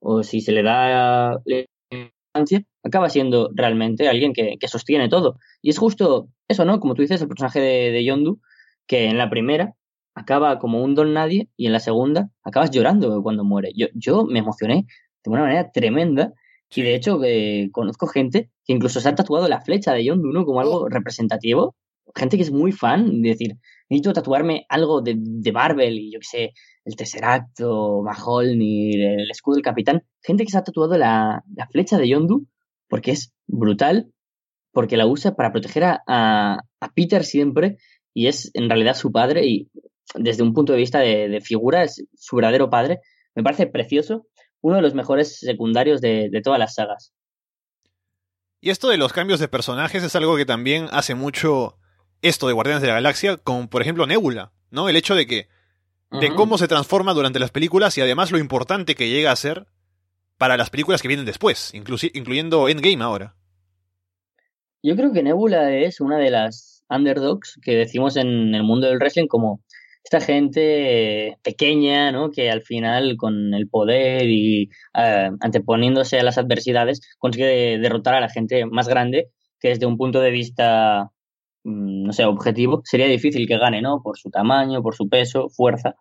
o 0.00 0.22
si 0.22 0.40
se 0.40 0.52
le 0.52 0.62
da 0.62 1.40
la 1.44 1.64
importancia, 1.90 2.62
acaba 2.82 3.08
siendo 3.10 3.50
realmente 3.54 4.08
alguien 4.08 4.32
que, 4.32 4.56
sostiene 4.68 5.08
todo. 5.08 5.38
Y 5.62 5.70
es 5.70 5.78
justo 5.78 6.28
eso, 6.48 6.64
¿no? 6.64 6.80
Como 6.80 6.94
tú 6.94 7.02
dices, 7.02 7.20
el 7.20 7.28
personaje 7.28 7.60
de, 7.60 7.90
de 7.90 8.04
Yondu, 8.04 8.40
que 8.86 9.06
en 9.06 9.18
la 9.18 9.30
primera 9.30 9.74
acaba 10.14 10.58
como 10.58 10.82
un 10.82 10.94
don 10.94 11.14
nadie 11.14 11.48
y 11.56 11.66
en 11.66 11.72
la 11.72 11.80
segunda 11.80 12.30
acabas 12.42 12.70
llorando 12.70 13.22
cuando 13.22 13.44
muere. 13.44 13.72
Yo, 13.74 13.86
yo 13.94 14.24
me 14.24 14.40
emocioné 14.40 14.86
de 15.24 15.30
una 15.30 15.42
manera 15.42 15.70
tremenda 15.70 16.32
y 16.74 16.82
de 16.82 16.94
hecho 16.94 17.20
eh, 17.24 17.70
conozco 17.72 18.06
gente 18.06 18.50
que 18.64 18.72
incluso 18.72 19.00
se 19.00 19.08
ha 19.08 19.14
tatuado 19.14 19.48
la 19.48 19.60
flecha 19.60 19.92
de 19.92 20.04
Yondu, 20.04 20.32
¿no? 20.32 20.44
Como 20.44 20.60
algo 20.60 20.88
representativo. 20.88 21.76
gente 22.14 22.36
que 22.36 22.42
es 22.42 22.50
muy 22.50 22.72
fan, 22.72 23.22
de 23.22 23.30
decir, 23.30 23.56
necesito 23.88 24.12
tatuarme 24.12 24.66
algo 24.68 25.00
de, 25.00 25.14
de 25.16 25.52
Marvel, 25.52 25.98
y 25.98 26.12
yo 26.12 26.20
qué 26.20 26.26
sé, 26.26 26.52
el 26.84 26.96
Tesseract 26.96 27.60
o 27.62 28.02
Maholnir, 28.02 29.00
el 29.00 29.30
escudo 29.30 29.56
del 29.56 29.64
capitán. 29.64 30.04
Gente 30.22 30.44
que 30.44 30.50
se 30.50 30.58
ha 30.58 30.64
tatuado 30.64 30.96
la, 30.96 31.42
la 31.54 31.66
flecha 31.68 31.98
de 31.98 32.08
Yondu 32.08 32.46
porque 32.88 33.12
es 33.12 33.32
brutal, 33.46 34.10
porque 34.72 34.96
la 34.96 35.06
usa 35.06 35.34
para 35.34 35.52
proteger 35.52 35.84
a, 35.84 36.02
a, 36.06 36.60
a 36.80 36.92
Peter 36.92 37.24
siempre, 37.24 37.76
y 38.14 38.26
es 38.26 38.50
en 38.54 38.68
realidad 38.68 38.94
su 38.94 39.12
padre, 39.12 39.46
y 39.46 39.68
desde 40.14 40.42
un 40.42 40.54
punto 40.54 40.72
de 40.72 40.78
vista 40.78 41.00
de, 41.00 41.28
de, 41.28 41.40
figura, 41.40 41.84
es 41.84 42.04
su 42.14 42.36
verdadero 42.36 42.70
padre. 42.70 43.00
Me 43.34 43.42
parece 43.42 43.66
precioso, 43.66 44.26
uno 44.60 44.76
de 44.76 44.82
los 44.82 44.94
mejores 44.94 45.38
secundarios 45.38 46.00
de, 46.00 46.28
de, 46.30 46.40
todas 46.40 46.58
las 46.58 46.74
sagas. 46.74 47.12
Y 48.60 48.70
esto 48.70 48.88
de 48.88 48.96
los 48.96 49.12
cambios 49.12 49.38
de 49.38 49.48
personajes 49.48 50.02
es 50.02 50.16
algo 50.16 50.36
que 50.36 50.46
también 50.46 50.88
hace 50.90 51.14
mucho 51.14 51.78
esto 52.22 52.46
de 52.46 52.52
Guardianes 52.52 52.82
de 52.82 52.88
la 52.88 52.94
Galaxia, 52.94 53.36
como 53.36 53.68
por 53.68 53.82
ejemplo 53.82 54.06
Nebula, 54.06 54.52
¿no? 54.70 54.88
El 54.88 54.96
hecho 54.96 55.14
de 55.14 55.26
que. 55.26 55.48
de 56.10 56.18
uh 56.18 56.20
-huh. 56.20 56.34
cómo 56.34 56.58
se 56.58 56.68
transforma 56.68 57.14
durante 57.14 57.38
las 57.38 57.50
películas 57.50 57.96
y 57.98 58.00
además 58.00 58.30
lo 58.30 58.38
importante 58.38 58.94
que 58.94 59.08
llega 59.10 59.30
a 59.30 59.36
ser 59.36 59.66
para 60.38 60.56
las 60.56 60.70
películas 60.70 61.02
que 61.02 61.08
vienen 61.08 61.26
después, 61.26 61.72
incluyendo 61.74 62.68
Endgame 62.68 63.02
ahora. 63.02 63.34
Yo 64.82 64.94
creo 64.96 65.12
que 65.12 65.22
Nebula 65.22 65.74
es 65.74 66.00
una 66.00 66.18
de 66.18 66.30
las 66.30 66.84
underdogs 66.88 67.58
que 67.62 67.74
decimos 67.74 68.16
en 68.16 68.54
el 68.54 68.62
mundo 68.62 68.86
del 68.86 68.98
wrestling 68.98 69.26
como 69.26 69.60
esta 70.04 70.20
gente 70.20 71.36
pequeña, 71.42 72.12
¿no? 72.12 72.30
Que 72.30 72.50
al 72.50 72.62
final 72.62 73.16
con 73.16 73.52
el 73.52 73.68
poder 73.68 74.26
y 74.28 74.70
uh, 74.94 75.36
anteponiéndose 75.40 76.18
a 76.18 76.22
las 76.22 76.38
adversidades 76.38 77.00
consigue 77.18 77.78
derrotar 77.78 78.14
a 78.14 78.20
la 78.20 78.30
gente 78.30 78.64
más 78.64 78.88
grande 78.88 79.28
que 79.60 79.68
desde 79.68 79.86
un 79.86 79.98
punto 79.98 80.20
de 80.20 80.30
vista 80.30 81.10
no 81.64 82.12
sé, 82.12 82.24
objetivo, 82.24 82.82
sería 82.84 83.06
difícil 83.06 83.46
que 83.46 83.58
gane, 83.58 83.82
¿no? 83.82 84.02
Por 84.02 84.18
su 84.18 84.30
tamaño, 84.30 84.82
por 84.82 84.94
su 84.94 85.08
peso, 85.08 85.48
fuerza. 85.48 85.96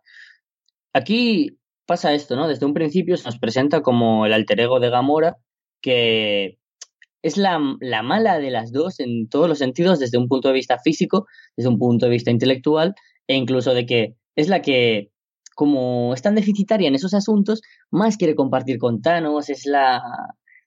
Aquí 0.93 1.57
pasa 1.85 2.13
esto, 2.13 2.35
¿no? 2.35 2.47
Desde 2.47 2.65
un 2.65 2.73
principio 2.73 3.17
se 3.17 3.25
nos 3.25 3.39
presenta 3.39 3.81
como 3.81 4.25
el 4.25 4.33
alter 4.33 4.59
ego 4.59 4.79
de 4.79 4.89
Gamora, 4.89 5.37
que 5.81 6.59
es 7.21 7.37
la, 7.37 7.59
la, 7.79 8.03
mala 8.03 8.39
de 8.39 8.51
las 8.51 8.71
dos 8.71 8.99
en 8.99 9.27
todos 9.29 9.49
los 9.49 9.57
sentidos, 9.57 9.99
desde 9.99 10.17
un 10.17 10.27
punto 10.27 10.49
de 10.49 10.53
vista 10.53 10.79
físico, 10.79 11.27
desde 11.55 11.69
un 11.69 11.79
punto 11.79 12.05
de 12.05 12.11
vista 12.11 12.31
intelectual, 12.31 12.95
e 13.27 13.35
incluso 13.35 13.73
de 13.73 13.85
que 13.85 14.15
es 14.35 14.49
la 14.49 14.61
que, 14.61 15.11
como 15.55 16.13
es 16.13 16.21
tan 16.21 16.35
deficitaria 16.35 16.87
en 16.87 16.95
esos 16.95 17.13
asuntos, 17.13 17.61
más 17.89 18.17
quiere 18.17 18.35
compartir 18.35 18.77
con 18.77 19.01
Thanos, 19.01 19.49
es 19.49 19.65
la, 19.65 20.01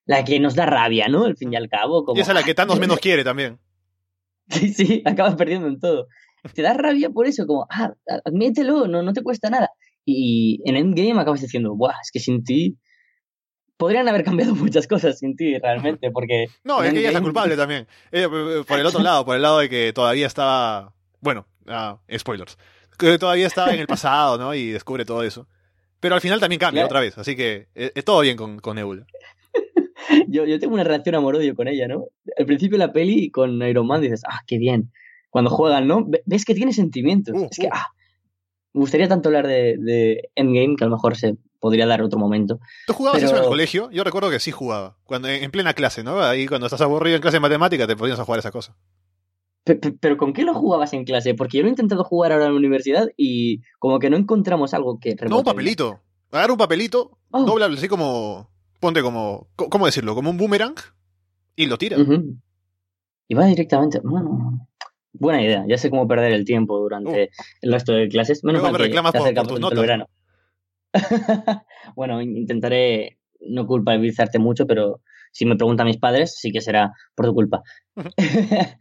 la 0.05 0.25
que 0.25 0.41
nos 0.41 0.55
da 0.55 0.67
rabia, 0.67 1.09
¿no? 1.09 1.25
Al 1.25 1.37
fin 1.37 1.53
y 1.53 1.57
al 1.57 1.69
cabo. 1.69 2.05
Como, 2.05 2.19
y 2.19 2.21
esa 2.21 2.33
es 2.33 2.35
la 2.35 2.43
que 2.43 2.55
Thanos 2.55 2.81
menos 2.81 2.99
quiere 2.99 3.25
también. 3.25 3.59
Sí, 4.61 4.73
sí, 4.75 5.03
acabas 5.05 5.37
perdiendo 5.37 5.69
en 5.69 5.79
todo. 5.79 6.09
Te 6.55 6.63
da 6.63 6.75
rabia 6.75 7.11
por 7.11 7.27
eso, 7.27 7.47
como, 7.47 7.67
ah, 7.71 7.93
admítelo, 8.25 8.89
no, 8.89 9.03
no 9.03 9.13
te 9.13 9.23
cuesta 9.23 9.51
nada. 9.51 9.71
Y 10.05 10.61
en 10.65 10.77
Endgame 10.77 11.21
acabas 11.21 11.43
diciendo, 11.43 11.75
buah, 11.77 12.01
es 12.03 12.11
que 12.11 12.19
sin 12.19 12.43
ti 12.43 12.79
podrían 13.77 14.09
haber 14.09 14.25
cambiado 14.25 14.55
muchas 14.57 14.87
cosas 14.87 15.19
sin 15.19 15.37
ti, 15.37 15.59
realmente, 15.59 16.11
porque... 16.11 16.47
No, 16.65 16.83
es 16.83 16.93
que 16.93 17.01
ella 17.01 17.09
es 17.09 17.15
la 17.15 17.23
culpable 17.23 17.57
también. 17.57 17.87
Eh, 18.11 18.29
por 18.67 18.79
el 18.79 18.87
otro 18.87 19.01
lado, 19.01 19.25
por 19.25 19.37
el 19.37 19.43
lado 19.43 19.59
de 19.59 19.69
que 19.69 19.93
todavía 19.93 20.27
estaba... 20.27 20.95
Bueno, 21.21 21.47
uh, 21.67 22.19
spoilers. 22.19 22.59
Que 22.99 23.19
todavía 23.19 23.47
estaba 23.47 23.73
en 23.73 23.81
el 23.81 23.87
pasado, 23.87 24.37
¿no? 24.37 24.55
Y 24.55 24.71
descubre 24.71 25.05
todo 25.05 25.23
eso. 25.23 25.47
Pero 26.01 26.15
al 26.15 26.21
final 26.21 26.41
también 26.41 26.59
cambia 26.59 26.83
claro. 26.83 26.87
otra 26.87 27.01
vez, 27.01 27.19
así 27.19 27.37
que 27.37 27.69
es, 27.75 27.93
es 27.95 28.05
todo 28.05 28.21
bien 28.21 28.37
con, 28.37 28.59
con 28.59 28.77
Nebula. 28.77 29.07
Yo, 30.29 30.45
yo 30.45 30.59
tengo 30.59 30.75
una 30.75 30.85
reacción 30.85 31.15
amor-odio 31.15 31.55
con 31.55 31.69
ella, 31.69 31.89
¿no? 31.89 32.07
Al 32.37 32.47
principio 32.47 32.79
de 32.79 32.87
la 32.87 32.93
peli 32.93 33.31
con 33.31 33.63
Iron 33.63 33.87
Man 33.87 34.01
dices, 34.01 34.23
ah, 34.29 34.41
qué 34.47 34.59
bien. 34.59 34.93
Cuando 35.31 35.51
juegan, 35.51 35.87
¿no? 35.87 36.07
Ves 36.25 36.45
que 36.45 36.55
tiene 36.55 36.73
sentimientos. 36.73 37.35
Uh, 37.37 37.49
es 37.51 37.59
que, 37.59 37.69
ah, 37.71 37.87
me 38.73 38.81
gustaría 38.81 39.09
tanto 39.09 39.29
hablar 39.29 39.47
de, 39.47 39.77
de, 39.79 40.31
Endgame 40.35 40.77
que 40.77 40.85
a 40.85 40.89
lo 40.89 40.97
mejor 40.97 41.17
se 41.17 41.37
podría 41.59 41.87
dar 41.87 42.03
otro 42.03 42.19
momento. 42.19 42.59
¿Tú 42.87 42.95
jugabas 42.95 43.21
pero... 43.21 43.29
eso 43.29 43.37
en 43.37 43.43
el 43.43 43.49
colegio? 43.49 43.91
Yo 43.91 44.05
recuerdo 44.05 44.31
que 44.31 44.41
sí 44.41 44.51
jugaba. 44.51 44.97
Cuando, 45.05 45.29
en 45.29 45.51
plena 45.51 45.75
clase, 45.75 46.03
¿no? 46.03 46.21
Ahí 46.21 46.47
cuando 46.47 46.67
estás 46.67 46.81
aburrido 46.81 47.17
en 47.17 47.23
clase 47.23 47.37
de 47.37 47.41
matemática 47.41 47.87
te 47.87 47.97
ponías 47.97 48.19
a 48.19 48.25
jugar 48.25 48.41
esa 48.41 48.51
cosa. 48.51 48.77
Pero, 49.65 49.81
pero, 50.01 50.17
¿con 50.17 50.33
qué 50.33 50.43
lo 50.43 50.55
jugabas 50.55 50.93
en 50.95 51.05
clase? 51.05 51.35
Porque 51.35 51.59
yo 51.59 51.63
lo 51.63 51.69
he 51.69 51.71
intentado 51.71 52.03
jugar 52.03 52.33
ahora 52.33 52.47
en 52.47 52.53
la 52.53 52.59
universidad 52.59 53.09
y 53.17 53.61
como 53.79 53.99
que 53.99 54.09
no 54.09 54.17
encontramos 54.17 54.73
algo 54.73 54.99
que... 54.99 55.15
No, 55.29 55.39
un 55.39 55.45
papelito. 55.45 56.01
Agarra 56.33 56.53
un 56.53 56.59
papelito, 56.59 57.19
oh. 57.31 57.45
dobla 57.45 57.67
así 57.67 57.89
como... 57.89 58.51
Ponte 58.81 59.03
como... 59.03 59.49
¿Cómo 59.57 59.87
decirlo? 59.87 60.15
Como 60.15 60.31
un 60.31 60.39
boomerang 60.39 60.75
y 61.55 61.67
lo 61.67 61.77
tira. 61.79 61.99
Uh 61.99 62.01
-huh. 62.01 62.41
Y 63.29 63.35
va 63.35 63.47
directamente... 63.47 64.01
Bueno, 64.03 64.67
buena 65.13 65.43
idea. 65.43 65.65
Ya 65.69 65.77
sé 65.77 65.91
cómo 65.91 66.09
perder 66.09 66.33
el 66.33 66.45
tiempo 66.45 66.79
durante 66.79 67.25
uh. 67.25 67.43
el 67.61 67.73
resto 67.73 67.93
de 67.93 68.09
clases. 68.09 68.43
Menos 68.43 68.63
Luego 68.63 68.73
mal 68.73 68.81
me 68.81 68.87
reclamas 68.87 69.13
por, 69.13 69.35
por 69.35 69.47
tus 69.47 69.61
notas. 69.61 70.09
Bueno, 71.95 72.21
intentaré 72.21 73.19
no 73.41 73.67
culpabilizarte 73.67 74.39
mucho, 74.39 74.67
pero 74.67 75.01
si 75.33 75.47
me 75.47 75.57
preguntan 75.57 75.87
mis 75.87 75.99
padres, 75.99 76.37
sí 76.39 76.51
que 76.51 76.61
será 76.61 76.93
por 77.15 77.27
tu 77.27 77.35
culpa. 77.35 77.63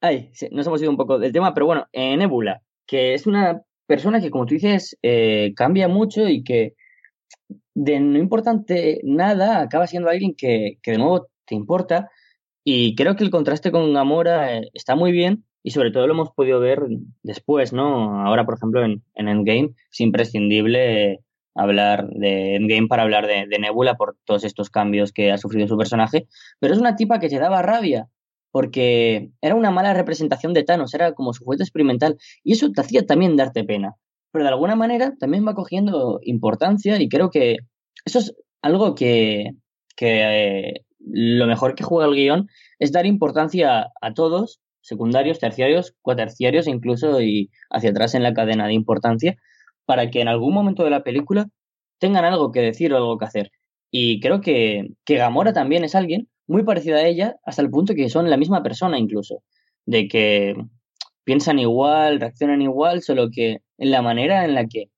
Ay, 0.00 0.30
sí, 0.32 0.48
nos 0.50 0.66
hemos 0.66 0.80
ido 0.82 0.90
un 0.90 0.96
poco 0.96 1.18
del 1.18 1.32
tema, 1.32 1.52
pero 1.54 1.66
bueno, 1.66 1.86
eh, 1.92 2.16
Nebula, 2.16 2.62
que 2.86 3.14
es 3.14 3.26
una 3.26 3.62
persona 3.86 4.20
que, 4.20 4.30
como 4.30 4.46
tú 4.46 4.54
dices, 4.54 4.96
eh, 5.02 5.52
cambia 5.54 5.88
mucho 5.88 6.28
y 6.28 6.42
que 6.42 6.74
de 7.74 8.00
no 8.00 8.18
importante 8.18 9.00
nada 9.04 9.60
acaba 9.60 9.86
siendo 9.86 10.08
alguien 10.08 10.34
que, 10.34 10.78
que, 10.82 10.92
de 10.92 10.98
nuevo 10.98 11.28
te 11.46 11.54
importa. 11.54 12.10
Y 12.64 12.94
creo 12.94 13.16
que 13.16 13.24
el 13.24 13.30
contraste 13.30 13.72
con 13.72 13.92
Gamora 13.94 14.56
eh, 14.56 14.70
está 14.74 14.94
muy 14.96 15.12
bien 15.12 15.44
y 15.62 15.70
sobre 15.72 15.90
todo 15.90 16.06
lo 16.06 16.14
hemos 16.14 16.30
podido 16.30 16.60
ver 16.60 16.80
después, 17.22 17.72
¿no? 17.72 18.20
Ahora, 18.26 18.44
por 18.44 18.54
ejemplo, 18.54 18.84
en, 18.84 19.02
en 19.14 19.28
Endgame 19.28 19.74
es 19.90 20.00
imprescindible 20.00 21.20
hablar 21.54 22.08
de 22.10 22.56
Endgame 22.56 22.88
para 22.88 23.02
hablar 23.02 23.26
de, 23.26 23.46
Nebula 23.58 23.96
por 23.96 24.16
todos 24.24 24.44
estos 24.44 24.70
cambios 24.70 25.12
que 25.12 25.32
ha 25.32 25.38
sufrido 25.38 25.68
su 25.68 25.76
personaje, 25.76 26.26
pero 26.58 26.72
es 26.72 26.80
una 26.80 26.96
tipa 26.96 27.20
que 27.20 27.28
te 27.28 27.38
daba 27.38 27.62
rabia 27.62 28.08
porque 28.52 29.30
era 29.40 29.54
una 29.54 29.70
mala 29.70 29.94
representación 29.94 30.52
de 30.54 30.64
Thanos, 30.64 30.94
era 30.94 31.12
como 31.12 31.32
su 31.32 31.44
juguete 31.44 31.62
experimental 31.62 32.16
y 32.42 32.52
eso 32.52 32.70
te 32.72 32.80
hacía 32.80 33.06
también 33.06 33.36
darte 33.36 33.64
pena, 33.64 33.94
pero 34.32 34.44
de 34.44 34.50
alguna 34.50 34.76
manera 34.76 35.14
también 35.18 35.46
va 35.46 35.54
cogiendo 35.54 36.20
importancia 36.22 37.00
y 37.00 37.08
creo 37.08 37.30
que 37.30 37.58
eso 38.04 38.18
es 38.18 38.34
algo 38.62 38.94
que, 38.94 39.52
que 39.96 40.68
eh, 40.70 40.84
lo 40.98 41.46
mejor 41.46 41.74
que 41.74 41.84
juega 41.84 42.08
el 42.08 42.16
guion 42.16 42.48
es 42.78 42.92
dar 42.92 43.06
importancia 43.06 43.90
a 44.00 44.14
todos, 44.14 44.60
secundarios, 44.80 45.38
terciarios, 45.38 45.94
cuaterciarios 46.02 46.66
incluso 46.66 47.20
y 47.20 47.50
hacia 47.70 47.90
atrás 47.90 48.14
en 48.14 48.22
la 48.22 48.34
cadena 48.34 48.66
de 48.66 48.74
importancia 48.74 49.36
para 49.84 50.10
que 50.10 50.20
en 50.20 50.28
algún 50.28 50.54
momento 50.54 50.84
de 50.84 50.90
la 50.90 51.02
película 51.02 51.48
tengan 51.98 52.24
algo 52.24 52.52
que 52.52 52.60
decir 52.60 52.92
o 52.92 52.96
algo 52.96 53.18
que 53.18 53.24
hacer. 53.24 53.50
Y 53.90 54.20
creo 54.20 54.40
que, 54.40 54.88
que 55.04 55.16
Gamora 55.16 55.52
también 55.52 55.84
es 55.84 55.94
alguien 55.94 56.28
muy 56.46 56.64
parecida 56.64 56.96
a 56.96 57.06
ella, 57.06 57.36
hasta 57.44 57.62
el 57.62 57.70
punto 57.70 57.94
que 57.94 58.08
son 58.08 58.30
la 58.30 58.36
misma 58.36 58.62
persona 58.62 58.98
incluso, 58.98 59.42
de 59.86 60.08
que 60.08 60.54
piensan 61.24 61.58
igual, 61.58 62.20
reaccionan 62.20 62.62
igual, 62.62 63.02
solo 63.02 63.28
que 63.30 63.58
en 63.78 63.90
la 63.90 64.02
manera 64.02 64.44
en 64.44 64.54
la 64.54 64.66
que 64.66 64.90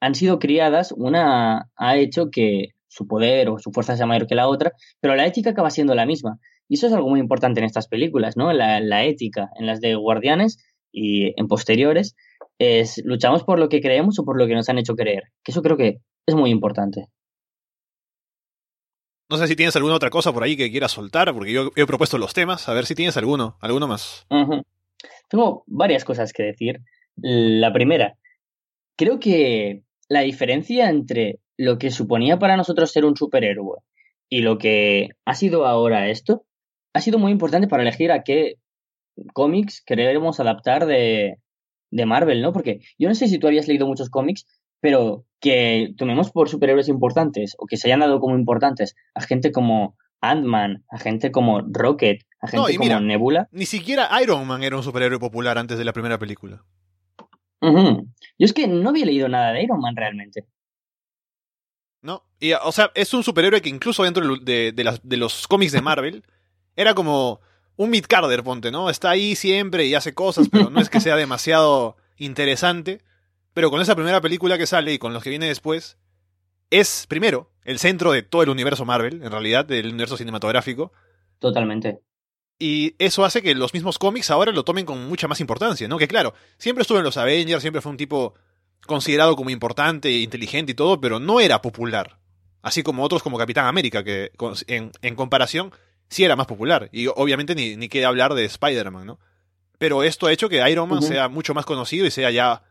han 0.00 0.14
sido 0.14 0.38
criadas, 0.38 0.92
una 0.92 1.70
ha 1.76 1.96
hecho 1.96 2.30
que 2.30 2.70
su 2.88 3.06
poder 3.06 3.48
o 3.48 3.58
su 3.58 3.72
fuerza 3.72 3.96
sea 3.96 4.06
mayor 4.06 4.26
que 4.26 4.34
la 4.34 4.48
otra, 4.48 4.72
pero 5.00 5.16
la 5.16 5.26
ética 5.26 5.50
acaba 5.50 5.70
siendo 5.70 5.94
la 5.94 6.06
misma. 6.06 6.38
Y 6.68 6.74
eso 6.74 6.86
es 6.86 6.92
algo 6.92 7.08
muy 7.08 7.20
importante 7.20 7.60
en 7.60 7.66
estas 7.66 7.88
películas, 7.88 8.36
¿no? 8.36 8.52
La, 8.52 8.80
la 8.80 9.04
ética, 9.04 9.50
en 9.58 9.66
las 9.66 9.80
de 9.80 9.94
Guardianes 9.94 10.58
y 10.92 11.38
en 11.38 11.48
posteriores, 11.48 12.16
es 12.58 13.02
luchamos 13.04 13.42
por 13.42 13.58
lo 13.58 13.68
que 13.68 13.80
creemos 13.80 14.18
o 14.18 14.24
por 14.24 14.38
lo 14.38 14.46
que 14.46 14.54
nos 14.54 14.68
han 14.68 14.78
hecho 14.78 14.94
creer. 14.94 15.24
Que 15.42 15.52
eso 15.52 15.62
creo 15.62 15.76
que 15.76 15.98
es 16.26 16.34
muy 16.34 16.50
importante. 16.50 17.08
No 19.30 19.38
sé 19.38 19.48
si 19.48 19.56
tienes 19.56 19.74
alguna 19.74 19.96
otra 19.96 20.10
cosa 20.10 20.32
por 20.32 20.42
ahí 20.44 20.56
que 20.56 20.70
quieras 20.70 20.92
soltar, 20.92 21.32
porque 21.34 21.52
yo 21.52 21.70
he 21.76 21.86
propuesto 21.86 22.18
los 22.18 22.34
temas. 22.34 22.68
A 22.68 22.74
ver 22.74 22.86
si 22.86 22.94
tienes 22.94 23.16
alguno, 23.16 23.56
alguno 23.60 23.88
más. 23.88 24.26
Uh 24.30 24.36
-huh. 24.36 24.62
Tengo 25.28 25.64
varias 25.66 26.04
cosas 26.04 26.32
que 26.32 26.42
decir. 26.42 26.80
La 27.16 27.72
primera, 27.72 28.16
creo 28.96 29.20
que 29.20 29.82
la 30.08 30.20
diferencia 30.20 30.90
entre 30.90 31.38
lo 31.56 31.78
que 31.78 31.90
suponía 31.90 32.38
para 32.38 32.56
nosotros 32.56 32.90
ser 32.90 33.04
un 33.04 33.16
superhéroe 33.16 33.78
y 34.28 34.40
lo 34.40 34.58
que 34.58 35.10
ha 35.24 35.34
sido 35.34 35.66
ahora 35.66 36.08
esto, 36.08 36.44
ha 36.92 37.00
sido 37.00 37.18
muy 37.18 37.32
importante 37.32 37.68
para 37.68 37.82
elegir 37.82 38.10
a 38.10 38.22
qué 38.22 38.56
cómics 39.32 39.82
queremos 39.84 40.40
adaptar 40.40 40.86
de, 40.86 41.38
de 41.90 42.06
Marvel, 42.06 42.42
¿no? 42.42 42.52
Porque 42.52 42.80
yo 42.98 43.08
no 43.08 43.14
sé 43.14 43.28
si 43.28 43.38
tú 43.38 43.46
habías 43.46 43.68
leído 43.68 43.86
muchos 43.86 44.10
cómics, 44.10 44.46
pero 44.80 45.24
que 45.40 45.94
tomemos 45.96 46.30
por 46.30 46.48
superhéroes 46.48 46.88
importantes 46.88 47.54
o 47.58 47.66
que 47.66 47.76
se 47.76 47.88
hayan 47.88 48.00
dado 48.00 48.20
como 48.20 48.36
importantes 48.36 48.96
a 49.14 49.20
gente 49.20 49.52
como 49.52 49.96
Ant-Man, 50.30 50.84
a 50.90 50.98
gente 50.98 51.30
como 51.30 51.60
Rocket, 51.60 52.22
a 52.40 52.48
gente 52.48 52.56
no, 52.56 52.66
como 52.66 52.78
mira, 52.78 53.00
Nebula. 53.00 53.48
Ni 53.52 53.66
siquiera 53.66 54.08
Iron 54.22 54.46
Man 54.46 54.62
era 54.62 54.76
un 54.76 54.82
superhéroe 54.82 55.18
popular 55.18 55.58
antes 55.58 55.78
de 55.78 55.84
la 55.84 55.92
primera 55.92 56.18
película. 56.18 56.62
Uh 57.60 57.68
-huh. 57.68 58.06
Yo 58.38 58.44
es 58.44 58.52
que 58.52 58.66
no 58.68 58.90
había 58.90 59.06
leído 59.06 59.28
nada 59.28 59.52
de 59.52 59.62
Iron 59.62 59.80
Man 59.80 59.96
realmente. 59.96 60.44
No, 62.02 62.22
y, 62.38 62.52
o 62.52 62.72
sea, 62.72 62.90
es 62.94 63.14
un 63.14 63.24
superhéroe 63.24 63.62
que 63.62 63.70
incluso 63.70 64.02
dentro 64.02 64.36
de, 64.36 64.72
de, 64.72 64.84
las, 64.84 65.00
de 65.02 65.16
los 65.16 65.48
cómics 65.48 65.72
de 65.72 65.80
Marvel 65.80 66.22
era 66.76 66.94
como 66.94 67.40
un 67.76 67.90
Mid 67.90 68.04
Carter, 68.06 68.42
ponte, 68.42 68.70
¿no? 68.70 68.90
Está 68.90 69.10
ahí 69.10 69.34
siempre 69.34 69.86
y 69.86 69.94
hace 69.94 70.14
cosas, 70.14 70.48
pero 70.50 70.70
no 70.70 70.80
es 70.80 70.90
que 70.90 71.00
sea 71.00 71.16
demasiado 71.16 71.96
interesante. 72.16 73.00
Pero 73.54 73.70
con 73.70 73.80
esa 73.80 73.94
primera 73.94 74.20
película 74.20 74.58
que 74.58 74.66
sale 74.66 74.92
y 74.92 74.98
con 74.98 75.12
los 75.12 75.22
que 75.22 75.30
viene 75.30 75.46
después, 75.46 75.96
es, 76.80 77.06
primero, 77.08 77.50
el 77.64 77.78
centro 77.78 78.12
de 78.12 78.22
todo 78.22 78.42
el 78.42 78.50
universo 78.50 78.84
Marvel, 78.84 79.22
en 79.22 79.30
realidad, 79.30 79.64
del 79.64 79.86
universo 79.86 80.16
cinematográfico. 80.16 80.92
Totalmente. 81.38 82.00
Y 82.58 82.94
eso 82.98 83.24
hace 83.24 83.42
que 83.42 83.54
los 83.54 83.74
mismos 83.74 83.98
cómics 83.98 84.30
ahora 84.30 84.52
lo 84.52 84.64
tomen 84.64 84.86
con 84.86 85.08
mucha 85.08 85.28
más 85.28 85.40
importancia, 85.40 85.88
¿no? 85.88 85.98
Que 85.98 86.08
claro, 86.08 86.34
siempre 86.58 86.82
estuvo 86.82 86.98
en 86.98 87.04
los 87.04 87.16
Avengers, 87.16 87.62
siempre 87.62 87.82
fue 87.82 87.90
un 87.90 87.98
tipo 87.98 88.34
considerado 88.86 89.34
como 89.34 89.50
importante 89.50 90.10
inteligente 90.10 90.72
y 90.72 90.74
todo, 90.74 91.00
pero 91.00 91.18
no 91.18 91.40
era 91.40 91.62
popular. 91.62 92.18
Así 92.62 92.82
como 92.82 93.02
otros 93.02 93.22
como 93.22 93.38
Capitán 93.38 93.66
América, 93.66 94.04
que 94.04 94.30
en, 94.68 94.92
en 95.02 95.16
comparación 95.16 95.72
sí 96.08 96.24
era 96.24 96.36
más 96.36 96.46
popular. 96.46 96.88
Y 96.92 97.08
obviamente 97.08 97.54
ni, 97.54 97.76
ni 97.76 97.88
queda 97.88 98.08
hablar 98.08 98.34
de 98.34 98.44
Spider-Man, 98.44 99.06
¿no? 99.06 99.18
Pero 99.78 100.02
esto 100.02 100.26
ha 100.26 100.32
hecho 100.32 100.48
que 100.48 100.68
Iron 100.70 100.88
Man 100.88 101.02
sea 101.02 101.28
mucho 101.28 101.52
más 101.52 101.66
conocido 101.66 102.06
y 102.06 102.10
sea 102.10 102.30
ya 102.30 102.62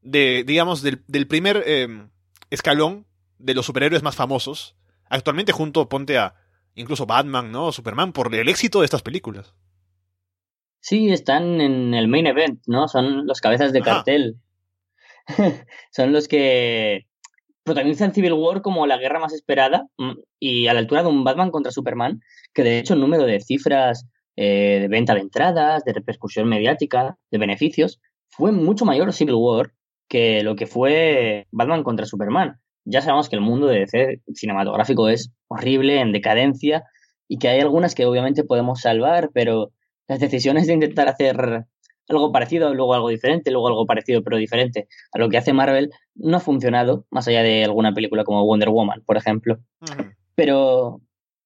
de, 0.00 0.44
digamos, 0.46 0.82
del, 0.82 1.02
del 1.08 1.26
primer 1.26 1.62
em, 1.66 2.10
escalón 2.50 3.06
de 3.44 3.54
los 3.54 3.66
superhéroes 3.66 4.02
más 4.02 4.16
famosos. 4.16 4.76
Actualmente 5.08 5.52
junto, 5.52 5.88
ponte 5.88 6.18
a 6.18 6.34
incluso 6.74 7.06
Batman, 7.06 7.52
¿no? 7.52 7.72
Superman, 7.72 8.12
por 8.12 8.34
el 8.34 8.48
éxito 8.48 8.80
de 8.80 8.86
estas 8.86 9.02
películas. 9.02 9.54
Sí, 10.80 11.10
están 11.10 11.60
en 11.60 11.94
el 11.94 12.08
main 12.08 12.26
event, 12.26 12.62
¿no? 12.66 12.88
Son 12.88 13.26
los 13.26 13.40
cabezas 13.40 13.72
de 13.72 13.80
cartel. 13.80 14.36
Son 15.90 16.12
los 16.12 16.28
que 16.28 17.06
protagonizan 17.62 18.12
Civil 18.12 18.34
War 18.34 18.60
como 18.60 18.86
la 18.86 18.98
guerra 18.98 19.18
más 19.18 19.32
esperada 19.32 19.86
mm, 19.96 20.12
y 20.38 20.66
a 20.66 20.74
la 20.74 20.80
altura 20.80 21.02
de 21.02 21.08
un 21.08 21.24
Batman 21.24 21.50
contra 21.50 21.72
Superman, 21.72 22.20
que 22.52 22.62
de 22.62 22.78
hecho 22.78 22.94
el 22.94 23.00
número 23.00 23.24
de 23.24 23.40
cifras 23.40 24.06
eh, 24.36 24.78
de 24.82 24.88
venta 24.88 25.14
de 25.14 25.20
entradas, 25.20 25.84
de 25.84 25.94
repercusión 25.94 26.48
mediática, 26.48 27.16
de 27.30 27.38
beneficios, 27.38 28.00
fue 28.28 28.52
mucho 28.52 28.84
mayor 28.84 29.12
Civil 29.12 29.36
War 29.36 29.72
que 30.08 30.42
lo 30.42 30.54
que 30.56 30.66
fue 30.66 31.46
Batman 31.50 31.82
contra 31.82 32.04
Superman. 32.04 32.60
Ya 32.84 33.02
sabemos 33.02 33.28
que 33.28 33.36
el 33.36 33.42
mundo 33.42 33.66
de 33.66 33.80
DC 33.80 34.20
cinematográfico 34.34 35.08
es 35.08 35.32
horrible, 35.48 36.00
en 36.00 36.12
decadencia, 36.12 36.84
y 37.28 37.38
que 37.38 37.48
hay 37.48 37.60
algunas 37.60 37.94
que 37.94 38.06
obviamente 38.06 38.44
podemos 38.44 38.80
salvar, 38.80 39.30
pero 39.32 39.72
las 40.08 40.20
decisiones 40.20 40.66
de 40.66 40.74
intentar 40.74 41.08
hacer 41.08 41.64
algo 42.08 42.32
parecido, 42.32 42.74
luego 42.74 42.94
algo 42.94 43.08
diferente, 43.08 43.50
luego 43.50 43.68
algo 43.68 43.86
parecido 43.86 44.22
pero 44.22 44.36
diferente 44.36 44.88
a 45.12 45.18
lo 45.18 45.28
que 45.28 45.38
hace 45.38 45.52
Marvel, 45.52 45.90
no 46.14 46.36
ha 46.36 46.40
funcionado, 46.40 47.06
más 47.10 47.26
allá 47.28 47.42
de 47.42 47.64
alguna 47.64 47.94
película 47.94 48.24
como 48.24 48.44
Wonder 48.44 48.68
Woman, 48.68 49.02
por 49.06 49.16
ejemplo. 49.16 49.58
Pero 50.34 51.00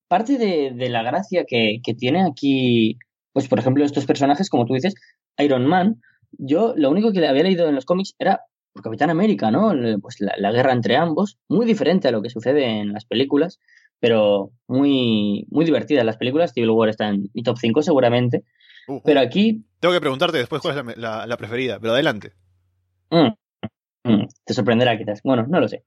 parte 0.08 0.38
de, 0.38 0.72
de 0.74 0.88
la 0.88 1.02
gracia 1.02 1.44
que, 1.46 1.80
que, 1.82 1.94
tiene 1.94 2.24
aquí, 2.24 2.98
pues 3.32 3.46
por 3.48 3.58
ejemplo, 3.58 3.84
estos 3.84 4.06
personajes, 4.06 4.50
como 4.50 4.66
tú 4.66 4.74
dices, 4.74 4.94
Iron 5.38 5.66
Man, 5.66 6.00
yo 6.32 6.74
lo 6.76 6.90
único 6.90 7.12
que 7.12 7.20
le 7.20 7.28
había 7.28 7.44
leído 7.44 7.68
en 7.68 7.74
los 7.74 7.84
cómics 7.84 8.14
era 8.18 8.40
por 8.78 8.84
Capitán 8.84 9.10
América, 9.10 9.50
¿no? 9.50 9.72
Pues 10.00 10.20
la, 10.20 10.52
guerra 10.52 10.72
entre 10.72 10.96
ambos, 10.96 11.36
muy 11.48 11.66
diferente 11.66 12.06
a 12.06 12.12
lo 12.12 12.22
que 12.22 12.30
sucede 12.30 12.64
en 12.80 12.92
las 12.92 13.04
películas, 13.04 13.58
pero 13.98 14.52
muy, 14.68 15.46
muy 15.50 15.64
divertida. 15.64 16.04
Las 16.04 16.16
películas, 16.16 16.52
Civil 16.52 16.70
War 16.70 16.88
está 16.88 17.08
en 17.08 17.28
mi 17.34 17.42
top 17.42 17.58
5 17.58 17.82
seguramente, 17.82 18.44
uh, 18.86 18.94
uh. 18.94 19.02
pero 19.04 19.20
aquí... 19.20 19.64
Tengo 19.80 19.94
que 19.94 20.00
preguntarte 20.00 20.38
después 20.38 20.62
cuál 20.62 20.78
es 20.90 20.96
la, 20.96 21.36
preferida, 21.36 21.80
pero 21.80 21.92
adelante. 21.92 22.34
Mm, 23.10 23.28
mm, 24.04 24.26
te 24.44 24.54
sorprenderá 24.54 24.96
quizás. 24.96 25.20
Bueno, 25.24 25.44
no 25.48 25.60
lo 25.60 25.68
sé. 25.68 25.84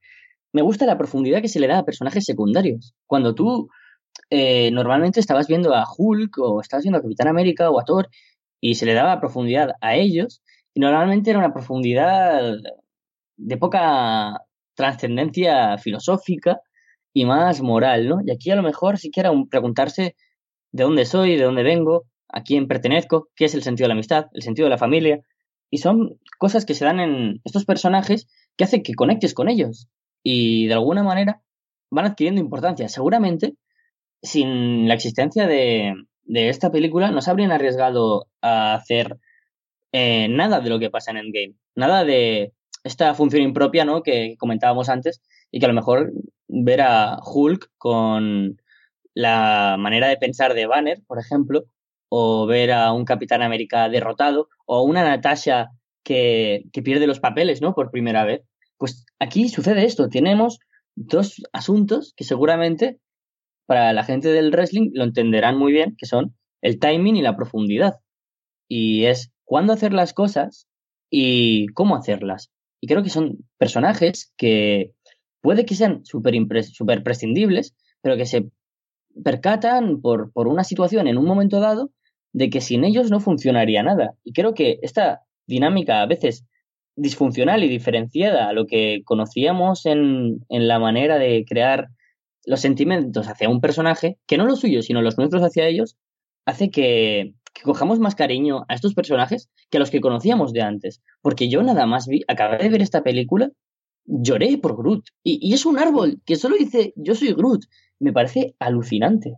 Me 0.52 0.60
gusta 0.60 0.84
la 0.84 0.98
profundidad 0.98 1.40
que 1.40 1.48
se 1.48 1.60
le 1.60 1.68
da 1.68 1.78
a 1.78 1.84
personajes 1.84 2.24
secundarios. 2.24 2.94
Cuando 3.06 3.34
tú 3.34 3.70
eh, 4.28 4.70
normalmente 4.70 5.18
estabas 5.18 5.46
viendo 5.46 5.74
a 5.74 5.86
Hulk 5.96 6.38
o 6.38 6.60
estabas 6.60 6.84
viendo 6.84 6.98
a 6.98 7.02
Capitán 7.02 7.28
América 7.28 7.70
o 7.70 7.80
a 7.80 7.84
Thor 7.84 8.10
y 8.60 8.74
se 8.74 8.84
le 8.84 8.92
daba 8.92 9.18
profundidad 9.18 9.70
a 9.80 9.94
ellos 9.94 10.42
y 10.74 10.80
normalmente 10.80 11.30
era 11.30 11.38
una 11.38 11.52
profundidad 11.52 12.54
de 13.36 13.56
poca 13.56 14.42
trascendencia 14.74 15.78
filosófica 15.78 16.60
y 17.12 17.24
más 17.24 17.60
moral, 17.62 18.08
¿no? 18.08 18.20
Y 18.24 18.30
aquí 18.30 18.50
a 18.50 18.56
lo 18.56 18.62
mejor 18.62 18.98
siquiera 18.98 19.30
preguntarse 19.50 20.16
de 20.72 20.84
dónde 20.84 21.04
soy, 21.04 21.36
de 21.36 21.44
dónde 21.44 21.62
vengo, 21.62 22.04
a 22.28 22.42
quién 22.42 22.66
pertenezco, 22.66 23.28
qué 23.36 23.44
es 23.44 23.54
el 23.54 23.62
sentido 23.62 23.84
de 23.84 23.88
la 23.88 23.94
amistad, 23.94 24.26
el 24.32 24.42
sentido 24.42 24.66
de 24.66 24.70
la 24.70 24.78
familia. 24.78 25.20
Y 25.70 25.78
son 25.78 26.18
cosas 26.38 26.64
que 26.64 26.74
se 26.74 26.84
dan 26.84 27.00
en 27.00 27.40
estos 27.44 27.64
personajes 27.64 28.26
que 28.56 28.64
hacen 28.64 28.82
que 28.82 28.94
conectes 28.94 29.34
con 29.34 29.48
ellos. 29.48 29.88
Y 30.22 30.66
de 30.66 30.74
alguna 30.74 31.02
manera 31.02 31.42
van 31.90 32.06
adquiriendo 32.06 32.40
importancia. 32.40 32.88
Seguramente, 32.88 33.54
sin 34.22 34.88
la 34.88 34.94
existencia 34.94 35.46
de, 35.46 35.94
de 36.24 36.48
esta 36.48 36.70
película 36.70 37.10
no 37.10 37.20
se 37.20 37.30
habrían 37.30 37.52
arriesgado 37.52 38.26
a 38.40 38.74
hacer 38.74 39.18
eh, 39.92 40.28
nada 40.28 40.60
de 40.60 40.70
lo 40.70 40.78
que 40.78 40.90
pasa 40.90 41.10
en 41.10 41.18
Endgame. 41.18 41.54
Nada 41.74 42.04
de 42.04 42.52
esta 42.84 43.14
función 43.14 43.42
impropia 43.42 43.84
¿no? 43.84 44.02
que 44.02 44.36
comentábamos 44.38 44.88
antes 44.88 45.22
y 45.50 45.60
que 45.60 45.66
a 45.66 45.68
lo 45.68 45.74
mejor 45.74 46.12
ver 46.48 46.80
a 46.80 47.18
Hulk 47.24 47.70
con 47.78 48.60
la 49.14 49.76
manera 49.78 50.08
de 50.08 50.16
pensar 50.16 50.54
de 50.54 50.66
Banner, 50.66 51.02
por 51.06 51.18
ejemplo, 51.18 51.64
o 52.08 52.46
ver 52.46 52.72
a 52.72 52.92
un 52.92 53.04
Capitán 53.04 53.42
América 53.42 53.88
derrotado, 53.88 54.48
o 54.66 54.82
una 54.82 55.04
Natasha 55.04 55.70
que, 56.02 56.64
que 56.72 56.82
pierde 56.82 57.06
los 57.06 57.20
papeles, 57.20 57.62
¿no? 57.62 57.74
Por 57.74 57.90
primera 57.90 58.24
vez. 58.24 58.42
Pues 58.78 59.06
aquí 59.18 59.48
sucede 59.48 59.84
esto. 59.84 60.08
Tenemos 60.08 60.58
dos 60.94 61.42
asuntos 61.52 62.12
que 62.16 62.24
seguramente 62.24 62.98
para 63.66 63.92
la 63.92 64.04
gente 64.04 64.28
del 64.28 64.50
wrestling 64.50 64.90
lo 64.92 65.04
entenderán 65.04 65.56
muy 65.56 65.72
bien, 65.72 65.94
que 65.96 66.06
son 66.06 66.34
el 66.60 66.78
timing 66.78 67.16
y 67.16 67.22
la 67.22 67.36
profundidad. 67.36 68.00
Y 68.68 69.04
es 69.04 69.30
cuándo 69.44 69.72
hacer 69.72 69.92
las 69.92 70.12
cosas 70.12 70.66
y 71.10 71.66
cómo 71.68 71.96
hacerlas. 71.96 72.50
Y 72.82 72.88
creo 72.88 73.04
que 73.04 73.10
son 73.10 73.38
personajes 73.58 74.32
que 74.36 74.92
puede 75.40 75.64
que 75.64 75.76
sean 75.76 76.04
súper 76.04 76.34
super 76.64 77.04
prescindibles, 77.04 77.76
pero 78.00 78.16
que 78.16 78.26
se 78.26 78.50
percatan 79.24 80.00
por, 80.00 80.32
por 80.32 80.48
una 80.48 80.64
situación 80.64 81.06
en 81.06 81.16
un 81.16 81.24
momento 81.24 81.60
dado 81.60 81.92
de 82.32 82.50
que 82.50 82.60
sin 82.60 82.84
ellos 82.84 83.08
no 83.10 83.20
funcionaría 83.20 83.84
nada. 83.84 84.14
Y 84.24 84.32
creo 84.32 84.52
que 84.52 84.80
esta 84.82 85.20
dinámica 85.46 86.02
a 86.02 86.06
veces 86.06 86.44
disfuncional 86.96 87.62
y 87.62 87.68
diferenciada 87.68 88.48
a 88.48 88.52
lo 88.52 88.66
que 88.66 89.02
conocíamos 89.04 89.86
en, 89.86 90.40
en 90.48 90.66
la 90.66 90.80
manera 90.80 91.18
de 91.18 91.44
crear 91.48 91.88
los 92.44 92.60
sentimientos 92.60 93.28
hacia 93.28 93.48
un 93.48 93.60
personaje, 93.60 94.18
que 94.26 94.38
no 94.38 94.44
los 94.44 94.58
suyos, 94.58 94.86
sino 94.86 95.02
los 95.02 95.18
nuestros 95.18 95.42
hacia 95.42 95.68
ellos, 95.68 95.96
hace 96.46 96.70
que, 96.70 97.34
cojamos 97.62 97.98
más 97.98 98.14
cariño 98.14 98.64
a 98.68 98.74
estos 98.74 98.94
personajes 98.94 99.48
que 99.70 99.76
a 99.76 99.80
los 99.80 99.90
que 99.90 100.00
conocíamos 100.00 100.52
de 100.52 100.62
antes. 100.62 101.02
Porque 101.20 101.48
yo 101.48 101.62
nada 101.62 101.86
más 101.86 102.06
vi, 102.06 102.22
acabé 102.28 102.58
de 102.58 102.68
ver 102.68 102.82
esta 102.82 103.02
película, 103.02 103.50
lloré 104.04 104.58
por 104.58 104.76
Groot. 104.76 105.04
Y, 105.22 105.38
y 105.46 105.54
es 105.54 105.66
un 105.66 105.78
árbol 105.78 106.20
que 106.24 106.36
solo 106.36 106.56
dice 106.56 106.92
yo 106.96 107.14
soy 107.14 107.32
Groot. 107.32 107.64
Me 107.98 108.12
parece 108.12 108.54
alucinante. 108.58 109.34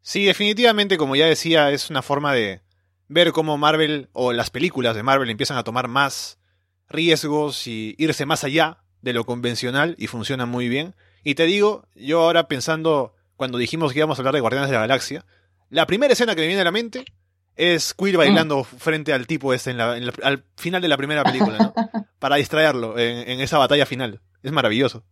Sí, 0.00 0.24
definitivamente, 0.24 0.98
como 0.98 1.16
ya 1.16 1.26
decía, 1.26 1.70
es 1.70 1.88
una 1.88 2.02
forma 2.02 2.34
de 2.34 2.60
ver 3.08 3.32
cómo 3.32 3.56
Marvel 3.56 4.08
o 4.12 4.32
las 4.32 4.50
películas 4.50 4.94
de 4.94 5.02
Marvel 5.02 5.30
empiezan 5.30 5.56
a 5.56 5.64
tomar 5.64 5.88
más 5.88 6.38
riesgos 6.88 7.66
y 7.66 7.94
irse 7.98 8.26
más 8.26 8.44
allá 8.44 8.84
de 9.02 9.12
lo 9.12 9.24
convencional 9.24 9.94
y 9.98 10.06
funciona 10.06 10.46
muy 10.46 10.68
bien. 10.68 10.94
Y 11.22 11.34
te 11.34 11.46
digo, 11.46 11.86
yo 11.94 12.20
ahora 12.20 12.48
pensando, 12.48 13.14
cuando 13.36 13.58
dijimos 13.58 13.92
que 13.92 14.00
íbamos 14.00 14.18
a 14.18 14.20
hablar 14.20 14.34
de 14.34 14.40
Guardianes 14.40 14.68
de 14.68 14.74
la 14.74 14.82
Galaxia, 14.82 15.24
la 15.74 15.86
primera 15.86 16.12
escena 16.12 16.34
que 16.34 16.42
me 16.42 16.46
viene 16.46 16.62
a 16.62 16.64
la 16.64 16.70
mente 16.70 17.04
es 17.56 17.94
Quill 17.94 18.16
bailando 18.16 18.60
mm. 18.60 18.64
frente 18.64 19.12
al 19.12 19.26
tipo 19.26 19.52
este 19.52 19.72
en 19.72 19.80
al 19.80 20.44
final 20.56 20.80
de 20.80 20.88
la 20.88 20.96
primera 20.96 21.24
película, 21.24 21.58
¿no? 21.58 21.74
Para 22.18 22.36
distraerlo 22.36 22.98
en, 22.98 23.40
esa 23.40 23.58
batalla 23.58 23.84
final. 23.84 24.20
Es 24.42 24.52
maravilloso. 24.52 25.04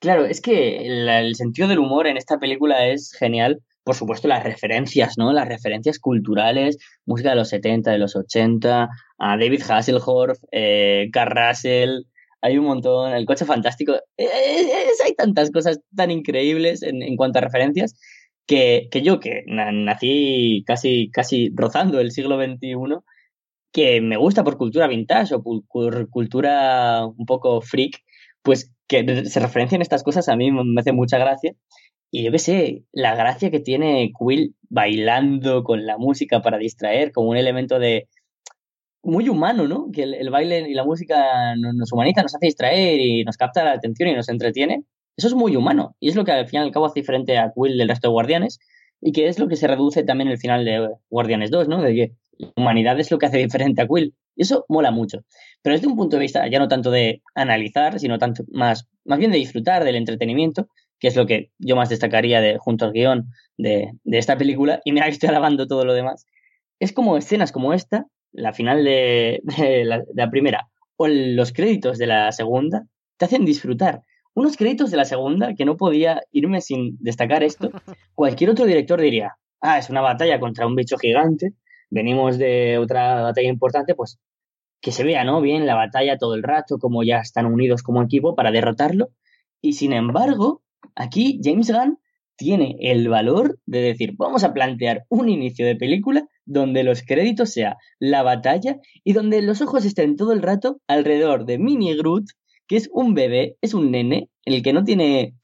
Claro, 0.00 0.24
es 0.24 0.40
que 0.40 0.86
el, 0.86 1.34
sentido 1.34 1.68
del 1.68 1.80
humor 1.80 2.06
en 2.06 2.16
esta 2.16 2.38
película 2.38 2.86
es 2.86 3.12
genial. 3.12 3.60
Por 3.82 3.96
supuesto, 3.96 4.28
las 4.28 4.44
referencias, 4.44 5.18
¿no? 5.18 5.32
Las 5.32 5.48
referencias 5.48 5.98
culturales, 5.98 6.78
música 7.04 7.30
de 7.30 7.36
los 7.36 7.48
70, 7.48 7.90
de 7.90 7.98
los 7.98 8.14
80, 8.14 8.88
a 9.18 9.36
David 9.36 9.62
Hasselhoff, 9.68 10.38
eh, 10.52 11.08
Carl 11.12 11.32
Russell, 11.32 12.02
hay 12.40 12.58
un 12.58 12.66
montón, 12.66 13.12
el 13.12 13.26
coche 13.26 13.44
fantástico, 13.44 13.94
hay 14.16 15.14
tantas 15.16 15.50
cosas 15.50 15.80
tan 15.94 16.10
increíbles 16.10 16.82
en, 16.82 17.16
cuanto 17.16 17.38
a 17.38 17.42
referencias 17.42 17.98
que, 18.48 18.88
que 18.90 19.02
yo, 19.02 19.20
que 19.20 19.44
nací 19.46 20.64
casi, 20.66 21.10
casi 21.12 21.52
rozando 21.54 22.00
el 22.00 22.10
siglo 22.10 22.36
XXI, 22.42 22.74
que 23.72 24.00
me 24.00 24.16
gusta 24.16 24.44
por 24.44 24.58
cultura 24.58 24.88
vintage 24.88 25.34
o 25.34 25.42
por 25.42 25.62
cultura 26.10 27.06
un 27.06 27.26
poco 27.26 27.60
freak, 27.60 28.02
pues 28.42 28.72
que 28.88 29.26
se 29.26 29.40
referencien 29.40 29.82
estas 29.82 30.02
cosas 30.02 30.28
a 30.28 30.36
mí 30.36 30.50
me 30.50 30.80
hace 30.80 30.92
mucha 30.92 31.18
gracia. 31.18 31.52
Y 32.10 32.24
yo 32.24 32.32
qué 32.32 32.38
sé, 32.38 32.84
la 32.92 33.14
gracia 33.14 33.50
que 33.50 33.60
tiene 33.60 34.10
Quill 34.18 34.56
bailando 34.70 35.62
con 35.62 35.86
la 35.86 35.98
música 35.98 36.40
para 36.42 36.58
distraer 36.58 37.12
como 37.12 37.30
un 37.30 37.36
elemento 37.36 37.78
de, 37.78 38.08
muy 39.02 39.28
humano, 39.28 39.68
¿no? 39.68 39.88
Que 39.92 40.04
el, 40.04 40.30
baile 40.30 40.68
y 40.68 40.74
la 40.74 40.84
música 40.84 41.54
nos 41.56 41.92
humaniza, 41.92 42.22
nos 42.22 42.34
hace 42.34 42.46
distraer 42.46 43.00
y 43.00 43.24
nos 43.24 43.36
capta 43.36 43.64
la 43.64 43.72
atención 43.72 44.08
y 44.10 44.14
nos 44.14 44.28
entretiene. 44.28 44.84
Eso 45.18 45.26
es 45.26 45.34
muy 45.34 45.56
humano 45.56 45.96
y 45.98 46.08
es 46.08 46.14
lo 46.14 46.24
que 46.24 46.30
al 46.30 46.46
fin 46.46 46.60
y 46.60 46.62
al 46.62 46.70
cabo 46.70 46.86
hace 46.86 47.00
diferente 47.00 47.36
a 47.36 47.52
Quill 47.52 47.76
del 47.76 47.88
resto 47.88 48.08
de 48.08 48.12
guardianes. 48.12 48.60
y 49.00 49.12
que 49.12 49.28
es 49.28 49.38
lo 49.38 49.48
que 49.48 49.56
se 49.56 49.66
reduce 49.66 50.04
también 50.04 50.28
en 50.28 50.32
el 50.32 50.38
final 50.38 50.64
de 50.64 50.88
Guardianes 51.10 51.50
2, 51.50 51.68
¿no? 51.68 51.82
De 51.82 51.94
que 51.94 52.12
la 52.38 52.52
humanidad 52.56 52.98
es 52.98 53.10
lo 53.10 53.18
que 53.18 53.26
hace 53.26 53.38
diferente 53.38 53.82
a 53.82 53.86
Quill. 53.86 54.14
Y 54.36 54.42
eso 54.42 54.64
mola 54.68 54.90
mucho. 54.92 55.24
Pero 55.62 55.74
desde 55.74 55.88
un 55.88 55.96
punto 55.96 56.16
de 56.16 56.22
vista 56.22 56.48
ya 56.48 56.58
no 56.60 56.68
tanto 56.68 56.90
de 56.90 57.22
analizar, 57.34 57.98
sino 58.00 58.18
tanto 58.18 58.44
más, 58.50 58.88
más 59.04 59.18
bien 59.18 59.30
de 59.30 59.38
disfrutar 59.38 59.84
del 59.84 59.96
entretenimiento, 59.96 60.68
que 61.00 61.08
es 61.08 61.16
lo 61.16 61.26
que 61.26 61.50
yo 61.58 61.76
más 61.76 61.88
destacaría 61.88 62.40
de, 62.40 62.58
junto 62.58 62.84
al 62.84 62.92
guion 62.92 63.28
de, 63.56 63.92
de 64.04 64.18
esta 64.18 64.38
película, 64.38 64.80
y 64.84 64.92
mira 64.92 65.06
que 65.06 65.12
estoy 65.12 65.28
alabando 65.28 65.66
todo 65.66 65.84
lo 65.84 65.94
demás, 65.94 66.26
es 66.80 66.92
como 66.92 67.16
escenas 67.16 67.52
como 67.52 67.72
esta, 67.72 68.06
la 68.32 68.52
final 68.52 68.84
de, 68.84 69.40
la, 69.84 69.98
de 69.98 70.06
la 70.14 70.30
primera, 70.30 70.68
o 70.96 71.08
los 71.08 71.52
créditos 71.52 71.98
de 71.98 72.06
la 72.06 72.32
segunda, 72.32 72.84
te 73.16 73.24
hacen 73.24 73.44
disfrutar. 73.44 74.02
Unos 74.38 74.56
créditos 74.56 74.92
de 74.92 74.96
la 74.96 75.04
segunda 75.04 75.54
que 75.56 75.64
no 75.64 75.76
podía 75.76 76.20
irme 76.30 76.60
sin 76.60 76.96
destacar 77.00 77.42
esto. 77.42 77.72
Cualquier 78.14 78.50
otro 78.50 78.66
director 78.66 79.00
diría, 79.00 79.36
ah, 79.60 79.78
es 79.78 79.90
una 79.90 80.00
batalla 80.00 80.38
contra 80.38 80.64
un 80.64 80.76
bicho 80.76 80.96
gigante, 80.96 81.54
venimos 81.90 82.38
de 82.38 82.78
otra 82.78 83.20
batalla 83.20 83.48
importante, 83.48 83.96
pues 83.96 84.20
que 84.80 84.92
se 84.92 85.02
vea, 85.02 85.24
¿no? 85.24 85.40
Bien 85.40 85.66
la 85.66 85.74
batalla 85.74 86.18
todo 86.18 86.36
el 86.36 86.44
rato, 86.44 86.78
como 86.78 87.02
ya 87.02 87.18
están 87.18 87.46
unidos 87.46 87.82
como 87.82 88.00
equipo 88.00 88.36
para 88.36 88.52
derrotarlo. 88.52 89.08
Y 89.60 89.72
sin 89.72 89.92
embargo, 89.92 90.62
aquí 90.94 91.40
James 91.42 91.72
Gunn 91.72 91.98
tiene 92.36 92.76
el 92.78 93.08
valor 93.08 93.58
de 93.66 93.80
decir, 93.80 94.14
vamos 94.16 94.44
a 94.44 94.54
plantear 94.54 95.04
un 95.08 95.28
inicio 95.28 95.66
de 95.66 95.74
película 95.74 96.28
donde 96.44 96.84
los 96.84 97.02
créditos 97.02 97.50
sea 97.50 97.76
la 97.98 98.22
batalla 98.22 98.76
y 99.02 99.14
donde 99.14 99.42
los 99.42 99.62
ojos 99.62 99.84
estén 99.84 100.14
todo 100.14 100.32
el 100.32 100.42
rato 100.42 100.80
alrededor 100.86 101.44
de 101.44 101.58
Mini 101.58 101.96
Groot, 101.96 102.26
que 102.68 102.76
es 102.76 102.88
un 102.92 103.14
bebé, 103.14 103.56
es 103.60 103.74
un 103.74 103.90
nene, 103.90 104.28
en 104.44 104.54
el 104.54 104.62
que 104.62 104.72
no 104.72 104.84
tiene 104.84 105.34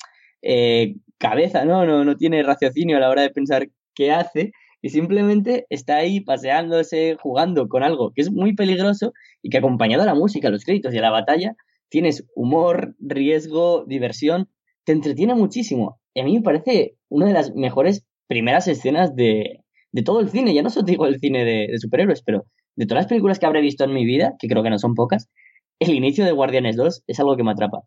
eh, 0.42 0.94
cabeza, 1.18 1.64
¿no? 1.64 1.84
¿no? 1.86 2.04
No 2.04 2.16
tiene 2.16 2.42
raciocinio 2.42 2.98
a 2.98 3.00
la 3.00 3.10
hora 3.10 3.22
de 3.22 3.30
pensar 3.30 3.68
qué 3.94 4.12
hace, 4.12 4.52
y 4.82 4.90
simplemente 4.90 5.66
está 5.70 5.96
ahí 5.96 6.20
paseándose, 6.20 7.16
jugando 7.18 7.68
con 7.68 7.82
algo 7.82 8.12
que 8.14 8.20
es 8.20 8.30
muy 8.30 8.54
peligroso 8.54 9.14
y 9.42 9.48
que 9.48 9.56
acompañado 9.56 10.02
a 10.02 10.06
la 10.06 10.14
música, 10.14 10.48
a 10.48 10.50
los 10.50 10.62
créditos 10.62 10.92
y 10.92 10.98
a 10.98 11.00
la 11.00 11.10
batalla, 11.10 11.54
tienes 11.88 12.26
humor, 12.34 12.94
riesgo, 13.00 13.86
diversión, 13.86 14.50
te 14.84 14.92
entretiene 14.92 15.34
muchísimo. 15.34 15.98
Y 16.12 16.20
a 16.20 16.24
mí 16.24 16.34
me 16.34 16.42
parece 16.42 16.96
una 17.08 17.26
de 17.26 17.32
las 17.32 17.54
mejores 17.54 18.04
primeras 18.26 18.68
escenas 18.68 19.16
de, 19.16 19.64
de 19.92 20.02
todo 20.02 20.20
el 20.20 20.28
cine, 20.28 20.52
ya 20.52 20.62
no 20.62 20.68
solo 20.68 20.84
digo 20.84 21.06
el 21.06 21.18
cine 21.18 21.46
de, 21.46 21.68
de, 21.70 21.78
superhéroes, 21.78 22.22
pero 22.22 22.44
de 22.76 22.84
todas 22.84 23.04
las 23.04 23.08
películas 23.08 23.38
que 23.38 23.46
habré 23.46 23.62
visto 23.62 23.84
en 23.84 23.94
mi 23.94 24.04
vida, 24.04 24.34
que 24.38 24.48
creo 24.48 24.62
que 24.62 24.70
no 24.70 24.78
son 24.78 24.94
pocas, 24.94 25.30
el 25.78 25.90
inicio 25.90 26.24
de 26.24 26.32
Guardianes 26.32 26.76
2 26.76 27.04
es 27.06 27.20
algo 27.20 27.36
que 27.36 27.44
me 27.44 27.52
atrapa. 27.52 27.82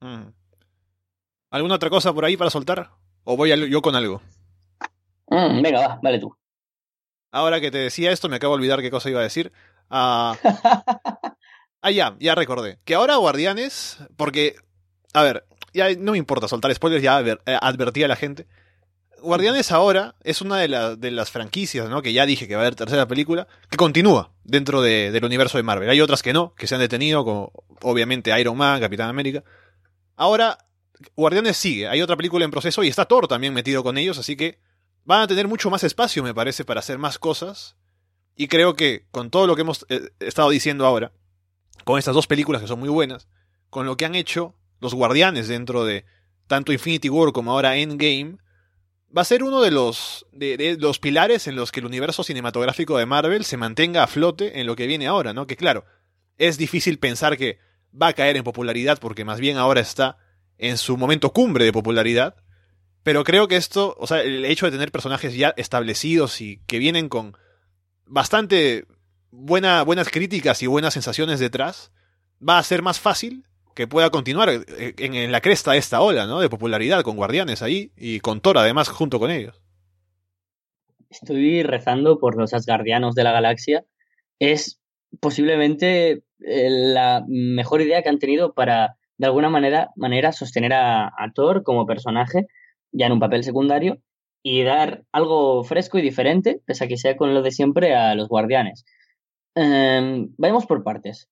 Mm. 0.00 0.32
¿Alguna 1.50 1.76
otra 1.76 1.90
cosa 1.90 2.12
por 2.12 2.24
ahí 2.24 2.36
para 2.36 2.50
soltar? 2.50 2.90
¿O 3.24 3.36
voy 3.36 3.70
yo 3.70 3.82
con 3.82 3.96
algo? 3.96 4.22
Mm, 5.28 5.62
venga, 5.62 5.80
va, 5.80 6.00
vale 6.02 6.18
tú. 6.18 6.34
Ahora 7.30 7.60
que 7.60 7.70
te 7.70 7.78
decía 7.78 8.10
esto, 8.10 8.28
me 8.28 8.36
acabo 8.36 8.54
de 8.54 8.58
olvidar 8.58 8.80
qué 8.80 8.90
cosa 8.90 9.10
iba 9.10 9.20
a 9.20 9.24
decir. 9.24 9.52
Ah, 9.90 10.36
ah 11.82 11.90
ya, 11.90 12.16
ya 12.18 12.34
recordé. 12.34 12.78
Que 12.84 12.94
ahora 12.94 13.16
Guardianes, 13.16 13.98
porque, 14.16 14.56
a 15.12 15.22
ver, 15.22 15.46
ya 15.72 15.94
no 15.98 16.12
me 16.12 16.18
importa 16.18 16.48
soltar 16.48 16.74
spoilers, 16.74 17.02
ya 17.02 17.20
eh, 17.20 17.58
advertí 17.60 18.02
a 18.02 18.08
la 18.08 18.16
gente. 18.16 18.46
Guardianes 19.20 19.72
ahora 19.72 20.14
es 20.22 20.40
una 20.40 20.58
de, 20.58 20.96
de, 20.96 21.10
las 21.10 21.30
franquicias, 21.30 21.88
¿no? 21.88 22.02
Que 22.02 22.12
ya 22.12 22.26
dije 22.26 22.46
que 22.46 22.54
va 22.54 22.62
a 22.62 22.64
haber 22.64 22.74
tercera 22.74 23.06
película, 23.06 23.46
que 23.70 23.76
continúa 23.76 24.32
dentro 24.44 24.82
de, 24.82 25.10
del 25.10 25.24
universo 25.24 25.58
de 25.58 25.62
Marvel. 25.62 25.90
Hay 25.90 26.00
otras 26.00 26.22
que 26.22 26.32
no, 26.32 26.54
que 26.54 26.66
se 26.66 26.74
han 26.74 26.80
detenido, 26.80 27.24
como 27.24 27.52
obviamente 27.82 28.38
Iron 28.40 28.56
Man, 28.56 28.80
Capitán 28.80 29.08
América. 29.08 29.44
Ahora, 30.16 30.58
Guardianes 31.16 31.56
sigue, 31.56 31.88
hay 31.88 32.02
otra 32.02 32.16
película 32.16 32.44
en 32.44 32.50
proceso 32.50 32.82
y 32.82 32.88
está 32.88 33.04
Thor 33.04 33.28
también 33.28 33.54
metido 33.54 33.82
con 33.82 33.98
ellos, 33.98 34.18
así 34.18 34.36
que 34.36 34.60
van 35.04 35.22
a 35.22 35.26
tener 35.26 35.48
mucho 35.48 35.70
más 35.70 35.84
espacio, 35.84 36.22
me 36.22 36.34
parece, 36.34 36.64
para 36.64 36.80
hacer 36.80 36.98
más 36.98 37.18
cosas. 37.18 37.76
Y 38.36 38.48
creo 38.48 38.74
que 38.74 39.06
con 39.10 39.30
todo 39.30 39.46
lo 39.46 39.56
que 39.56 39.62
hemos 39.62 39.86
eh, 39.88 40.10
estado 40.20 40.50
diciendo 40.50 40.86
ahora, 40.86 41.12
con 41.84 41.98
estas 41.98 42.14
dos 42.14 42.26
películas 42.26 42.62
que 42.62 42.68
son 42.68 42.80
muy 42.80 42.88
buenas, 42.88 43.28
con 43.70 43.86
lo 43.86 43.96
que 43.96 44.04
han 44.04 44.14
hecho 44.14 44.54
los 44.80 44.94
guardianes 44.94 45.48
dentro 45.48 45.84
de 45.84 46.04
tanto 46.46 46.72
Infinity 46.72 47.08
War 47.08 47.32
como 47.32 47.52
ahora 47.52 47.76
Endgame, 47.76 48.38
va 49.16 49.22
a 49.22 49.24
ser 49.24 49.42
uno 49.42 49.60
de 49.62 49.70
los, 49.70 50.26
de, 50.32 50.76
los 50.78 50.98
pilares 50.98 51.46
en 51.46 51.56
los 51.56 51.72
que 51.72 51.80
el 51.80 51.86
universo 51.86 52.22
cinematográfico 52.22 52.98
de 52.98 53.06
Marvel 53.06 53.44
se 53.44 53.56
mantenga 53.56 54.02
a 54.02 54.06
flote 54.06 54.60
en 54.60 54.66
lo 54.66 54.76
que 54.76 54.86
viene 54.86 55.06
ahora, 55.06 55.32
¿no? 55.32 55.46
Que 55.46 55.56
claro, 55.56 55.84
es 56.36 56.58
difícil 56.58 56.98
pensar 56.98 57.36
que 57.36 57.58
va 57.90 58.08
a 58.08 58.12
caer 58.12 58.36
en 58.36 58.44
popularidad 58.44 58.98
porque 59.00 59.24
más 59.24 59.40
bien 59.40 59.56
ahora 59.56 59.80
está 59.80 60.18
en 60.58 60.76
su 60.76 60.96
momento 60.96 61.32
cumbre 61.32 61.64
de 61.64 61.72
popularidad, 61.72 62.36
pero 63.02 63.24
creo 63.24 63.48
que 63.48 63.56
esto, 63.56 63.96
o 63.98 64.06
sea, 64.06 64.22
el 64.22 64.44
hecho 64.44 64.66
de 64.66 64.72
tener 64.72 64.92
personajes 64.92 65.34
ya 65.34 65.54
establecidos 65.56 66.40
y 66.40 66.60
que 66.66 66.78
vienen 66.78 67.08
con 67.08 67.36
bastante 68.04 68.86
buena, 69.30 69.82
buenas 69.82 70.10
críticas 70.10 70.62
y 70.62 70.66
buenas 70.66 70.94
sensaciones 70.94 71.40
detrás, 71.40 71.92
va 72.46 72.58
a 72.58 72.62
ser 72.62 72.82
más 72.82 73.00
fácil 73.00 73.47
que 73.78 73.86
pueda 73.86 74.10
continuar 74.10 74.48
eh, 74.48 74.94
en, 74.98 75.30
la 75.30 75.40
cresta 75.40 75.70
de 75.70 75.78
esta 75.78 76.00
ola, 76.00 76.26
¿no? 76.26 76.40
De 76.40 76.48
popularidad 76.48 77.02
con 77.02 77.14
Guardianes 77.14 77.62
ahí 77.62 77.92
y 77.96 78.18
con 78.18 78.40
Thor 78.40 78.58
además 78.58 78.88
junto 78.88 79.20
con 79.20 79.30
ellos. 79.30 79.62
Estoy 81.08 81.62
rezando 81.62 82.18
por 82.18 82.36
los 82.36 82.54
Asgardianos 82.54 83.14
de 83.14 83.22
la 83.22 83.30
galaxia. 83.30 83.84
Es 84.40 84.80
posiblemente 85.20 86.24
eh, 86.40 86.70
la 86.70 87.24
mejor 87.28 87.80
idea 87.80 88.02
que 88.02 88.08
han 88.08 88.18
tenido 88.18 88.52
para, 88.52 88.96
de 89.16 89.26
alguna 89.26 89.48
manera, 89.48 89.90
manera 89.94 90.32
sostener 90.32 90.72
a, 90.72 91.12
Thor 91.32 91.62
como 91.62 91.86
personaje 91.86 92.48
ya 92.90 93.06
en 93.06 93.12
un 93.12 93.20
papel 93.20 93.44
secundario, 93.44 93.98
y 94.42 94.64
dar 94.64 95.04
algo 95.12 95.62
fresco 95.62 95.98
y 95.98 96.02
diferente, 96.02 96.62
pese 96.64 96.84
a 96.84 96.88
que 96.88 96.96
sea 96.96 97.16
con 97.16 97.32
lo 97.32 97.42
de 97.42 97.52
siempre, 97.52 97.94
a 97.94 98.16
los 98.16 98.28
guardianes. 98.28 98.84
Eh, 99.54 100.26
vayamos 100.36 100.66
por 100.66 100.82
partes. 100.82 101.28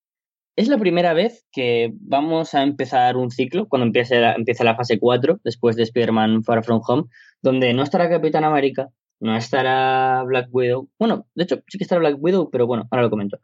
Es 0.56 0.68
la 0.68 0.78
primera 0.78 1.12
vez 1.12 1.46
que 1.52 1.92
vamos 2.00 2.54
a 2.54 2.62
empezar 2.62 3.16
un 3.16 3.30
ciclo, 3.30 3.68
cuando 3.68 3.86
empiece 3.86 4.18
la, 4.20 4.32
empieza 4.32 4.64
la 4.64 4.74
fase 4.74 4.98
4, 4.98 5.40
después 5.44 5.76
de 5.76 5.82
Spider-Man 5.82 6.44
Far 6.44 6.64
From 6.64 6.80
Home, 6.86 7.04
donde 7.42 7.74
no 7.74 7.82
estará 7.82 8.08
Capitán 8.08 8.44
América, 8.44 8.88
no 9.20 9.36
estará 9.36 10.22
Black 10.24 10.48
Widow. 10.50 10.88
Bueno, 10.98 11.26
de 11.34 11.44
hecho, 11.44 11.62
sí 11.68 11.78
que 11.78 11.84
estará 11.84 12.00
Black 12.00 12.16
Widow, 12.18 12.50
pero 12.50 12.66
bueno, 12.66 12.88
ahora 12.90 13.02
lo 13.02 13.10
comento. 13.10 13.38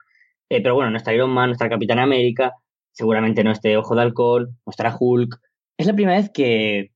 Eh, 0.48 0.62
pero 0.62 0.74
bueno, 0.74 0.90
no 0.90 0.96
está 0.96 1.12
Iron 1.14 1.30
Man, 1.30 1.50
no 1.50 1.52
estará 1.52 1.70
Capitán 1.70 1.98
América, 1.98 2.54
seguramente 2.92 3.44
no 3.44 3.52
esté 3.52 3.76
Ojo 3.76 3.94
de 3.94 4.02
Alcohol, 4.02 4.48
no 4.66 4.70
estará 4.70 4.96
Hulk. 4.98 5.38
Es 5.76 5.86
la 5.86 5.94
primera 5.94 6.16
vez 6.18 6.30
que 6.30 6.92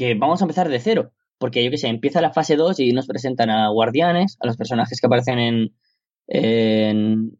que 0.00 0.14
vamos 0.14 0.40
a 0.40 0.44
empezar 0.44 0.70
de 0.70 0.80
cero. 0.80 1.12
Porque 1.38 1.62
yo 1.64 1.70
que 1.70 1.78
sé, 1.78 1.88
empieza 1.88 2.22
la 2.22 2.32
fase 2.32 2.56
2 2.56 2.80
y 2.80 2.92
nos 2.92 3.06
presentan 3.06 3.50
a 3.50 3.68
guardianes, 3.68 4.36
a 4.40 4.46
los 4.46 4.56
personajes 4.56 5.00
que 5.00 5.06
aparecen 5.06 5.38
en, 5.38 5.74
en, 6.26 7.38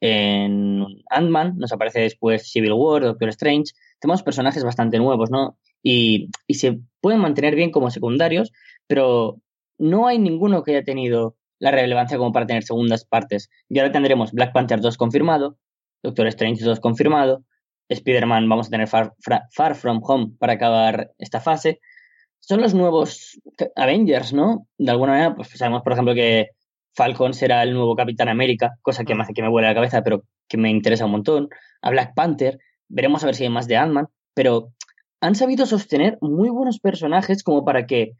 en 0.00 0.86
Ant-Man, 1.10 1.58
nos 1.58 1.72
aparece 1.72 2.00
después 2.00 2.50
Civil 2.50 2.72
War, 2.72 3.02
Doctor 3.02 3.28
Strange. 3.30 3.72
Tenemos 4.00 4.22
personajes 4.22 4.64
bastante 4.64 4.98
nuevos, 4.98 5.30
¿no? 5.30 5.58
Y, 5.82 6.30
y 6.46 6.54
se 6.54 6.80
pueden 7.00 7.20
mantener 7.20 7.54
bien 7.54 7.70
como 7.70 7.90
secundarios, 7.90 8.52
pero 8.86 9.40
no 9.78 10.06
hay 10.06 10.18
ninguno 10.18 10.62
que 10.62 10.72
haya 10.72 10.84
tenido 10.84 11.36
la 11.58 11.70
relevancia 11.70 12.18
como 12.18 12.32
para 12.32 12.46
tener 12.46 12.62
segundas 12.62 13.04
partes. 13.04 13.50
Y 13.68 13.78
ahora 13.78 13.92
tendremos 13.92 14.32
Black 14.32 14.52
Panther 14.52 14.80
2 14.80 14.96
confirmado, 14.96 15.58
Doctor 16.02 16.26
Strange 16.28 16.64
2 16.64 16.80
confirmado, 16.80 17.44
Spider-Man 17.88 18.48
vamos 18.48 18.68
a 18.68 18.70
tener 18.70 18.88
Far, 18.88 19.14
Far, 19.50 19.74
From 19.74 20.00
Home 20.02 20.32
para 20.38 20.54
acabar 20.54 21.12
esta 21.18 21.40
fase 21.40 21.80
son 22.40 22.62
los 22.62 22.74
nuevos 22.74 23.40
Avengers, 23.76 24.32
¿no? 24.32 24.66
De 24.78 24.90
alguna 24.90 25.12
manera, 25.12 25.34
pues 25.36 25.50
sabemos, 25.50 25.82
por 25.82 25.92
ejemplo, 25.92 26.14
que 26.14 26.48
Falcon 26.94 27.34
será 27.34 27.62
el 27.62 27.72
nuevo 27.74 27.96
Capitán 27.96 28.28
América, 28.28 28.76
cosa 28.82 29.04
que 29.04 29.14
me 29.14 29.22
hace 29.22 29.32
que 29.32 29.42
me 29.42 29.48
vuele 29.48 29.68
la 29.68 29.74
cabeza, 29.74 30.02
pero 30.02 30.24
que 30.48 30.56
me 30.56 30.70
interesa 30.70 31.06
un 31.06 31.12
montón. 31.12 31.48
A 31.82 31.90
Black 31.90 32.14
Panther, 32.14 32.58
veremos 32.88 33.22
a 33.22 33.26
ver 33.26 33.34
si 33.34 33.44
hay 33.44 33.50
más 33.50 33.68
de 33.68 33.76
Ant-Man, 33.76 34.08
pero 34.34 34.72
han 35.20 35.34
sabido 35.34 35.66
sostener 35.66 36.18
muy 36.20 36.50
buenos 36.50 36.80
personajes 36.80 37.42
como 37.42 37.64
para 37.64 37.86
que 37.86 38.12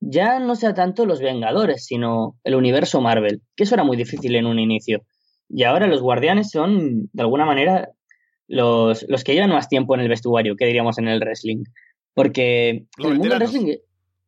ya 0.00 0.38
no 0.38 0.56
sea 0.56 0.74
tanto 0.74 1.06
los 1.06 1.20
Vengadores, 1.20 1.84
sino 1.84 2.36
el 2.44 2.54
universo 2.54 3.00
Marvel, 3.00 3.42
que 3.56 3.64
eso 3.64 3.74
era 3.74 3.84
muy 3.84 3.96
difícil 3.96 4.34
en 4.36 4.46
un 4.46 4.58
inicio. 4.58 5.02
Y 5.48 5.64
ahora 5.64 5.86
los 5.86 6.02
Guardianes 6.02 6.50
son, 6.50 7.08
de 7.12 7.22
alguna 7.22 7.44
manera, 7.44 7.90
los, 8.48 9.04
los 9.08 9.24
que 9.24 9.34
llevan 9.34 9.50
más 9.50 9.68
tiempo 9.68 9.94
en 9.94 10.00
el 10.00 10.08
vestuario, 10.08 10.56
que 10.56 10.66
diríamos 10.66 10.98
en 10.98 11.08
el 11.08 11.20
wrestling. 11.20 11.64
Porque 12.14 12.86
los 12.98 13.12
el 13.12 13.18
mundo 13.18 13.34
del 13.34 13.38
wrestling, 13.38 13.76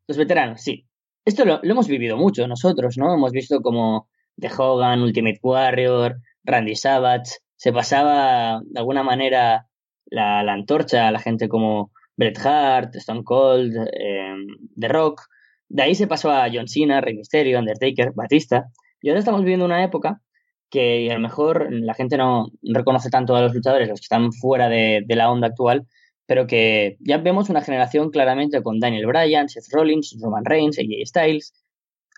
los 0.07 0.17
veteranos, 0.17 0.61
sí. 0.61 0.88
Esto 1.29 1.45
lo, 1.45 1.61
hemos 1.63 1.89
vivido 1.89 2.17
mucho 2.17 2.49
nosotros, 2.49 2.97
¿no? 2.97 3.13
Hemos 3.13 3.33
visto 3.33 3.61
como 3.61 4.09
The 4.41 4.49
Hogan, 4.57 5.03
Ultimate 5.03 5.39
Warrior, 5.43 6.17
Randy 6.43 6.75
Savage, 6.75 7.33
se 7.55 7.71
pasaba 7.71 8.63
de 8.65 8.81
alguna 8.81 9.03
manera 9.03 9.67
la, 10.07 10.43
la 10.43 10.55
antorcha 10.55 11.07
a 11.07 11.13
la 11.13 11.19
gente 11.19 11.47
como 11.47 11.91
Bret 12.17 12.39
Hart, 12.39 12.97
Stone 12.97 13.25
Cold, 13.25 13.77
eh, 13.93 14.37
The 14.81 14.89
Rock. 14.89 15.21
De 15.69 15.83
ahí 15.83 15.95
se 15.95 16.07
pasó 16.07 16.31
a 16.31 16.49
John 16.51 16.67
Cena, 16.67 17.03
Rey 17.03 17.15
Mysterio, 17.15 17.59
Undertaker, 17.59 18.13
Batista. 18.15 18.71
Y 19.03 19.11
ahora 19.11 19.19
estamos 19.19 19.43
viviendo 19.43 19.67
una 19.67 19.85
época 19.85 20.23
que 20.71 21.11
a 21.11 21.15
lo 21.15 21.21
mejor 21.21 21.69
la 21.71 21.93
gente 21.93 22.17
no 22.17 22.47
reconoce 22.63 23.11
tanto 23.11 23.37
a 23.37 23.43
los 23.43 23.55
luchadores, 23.55 23.87
los 23.87 24.01
que 24.01 24.05
están 24.05 24.33
fuera 24.33 24.71
de 24.71 25.05
la 25.09 25.31
onda 25.31 25.49
actual, 25.49 25.87
pero 26.29 26.47
que 26.47 26.99
ya 27.01 27.17
vemos 27.17 27.49
una 27.49 27.63
generación 27.63 28.11
claramente 28.11 28.63
con 28.63 28.79
Daniel 28.81 29.07
Bryan, 29.07 29.49
Seth 29.49 29.73
Rollins, 29.73 30.15
Roman 30.21 30.45
Reigns, 30.45 30.79
AJ 30.79 31.07
Styles, 31.07 31.55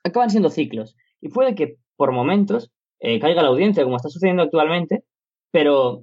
acaban 0.02 0.30
siendo 0.30 0.50
ciclos. 0.50 0.96
Y 1.20 1.28
puede 1.28 1.54
que 1.54 1.76
por 1.94 2.10
momentos 2.10 2.72
eh, 2.98 3.20
caiga 3.20 3.42
la 3.42 3.50
audiencia, 3.50 3.84
como 3.84 3.94
está 3.94 4.08
sucediendo 4.08 4.42
actualmente, 4.42 5.04
pero 5.52 6.02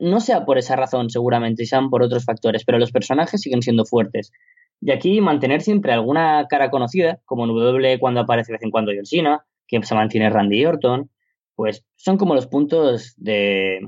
no 0.00 0.18
sea 0.18 0.44
por 0.44 0.58
esa 0.58 0.74
razón 0.74 1.08
seguramente, 1.08 1.66
sean 1.66 1.88
por 1.88 2.02
otros 2.02 2.24
factores, 2.24 2.64
pero 2.64 2.80
los 2.80 2.90
personajes 2.90 3.40
siguen 3.40 3.62
siendo 3.62 3.84
fuertes. 3.84 4.32
Y 4.80 4.90
aquí 4.90 5.20
mantener 5.20 5.62
siempre 5.62 5.92
alguna 5.92 6.46
cara 6.50 6.68
conocida, 6.68 7.20
como 7.26 7.44
en 7.44 7.54
W 7.54 8.00
cuando 8.00 8.22
aparece 8.22 8.50
de 8.50 8.54
vez 8.56 8.64
en 8.64 8.72
cuando 8.72 8.90
John 8.92 9.06
Cena, 9.06 9.46
que 9.68 9.80
se 9.84 9.94
mantiene 9.94 10.30
Randy 10.30 10.66
Orton, 10.66 11.08
pues 11.54 11.86
son 11.94 12.16
como 12.16 12.34
los 12.34 12.48
puntos 12.48 13.14
de, 13.18 13.78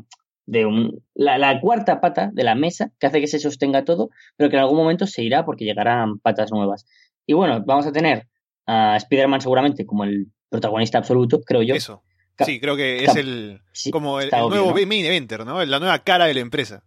de 0.47 0.67
un, 0.67 1.03
la, 1.15 1.61
cuarta 1.61 2.01
pata 2.01 2.31
de 2.33 2.45
la 2.45 2.55
mesa 2.55 2.91
que 2.99 3.07
hace 3.07 3.21
que 3.21 3.27
se 3.27 3.39
sostenga 3.39 3.85
todo, 3.85 4.11
pero 4.37 4.51
que 4.51 4.57
en 4.57 4.63
algún 4.63 4.79
momento 4.79 5.07
se 5.07 5.23
irá 5.23 5.45
porque 5.45 5.65
llegarán 5.65 6.19
patas 6.19 6.51
nuevas. 6.51 6.87
Y 7.27 7.35
bueno, 7.35 7.63
vamos 7.65 7.87
a 7.87 7.93
tener 7.93 8.27
a 8.67 8.97
Spider-Man 8.97 9.41
seguramente 9.41 9.87
como 9.87 10.05
el 10.05 10.27
protagonista 10.49 10.99
absoluto, 10.99 11.41
creo 11.41 11.63
yo. 11.63 11.75
Eso. 11.75 12.03
Sí, 12.45 12.61
creo 12.61 12.77
que 12.77 13.05
es 13.05 13.15
el 13.17 13.61
como 13.93 14.21
el, 14.21 14.31
nuevo 14.31 14.75
main 14.87 15.05
eventer, 15.05 15.45
¿no? 15.45 15.65
La 15.65 15.79
nueva 15.79 15.99
cara 16.01 16.27
de 16.27 16.35
la 16.35 16.41
empresa. 16.41 16.83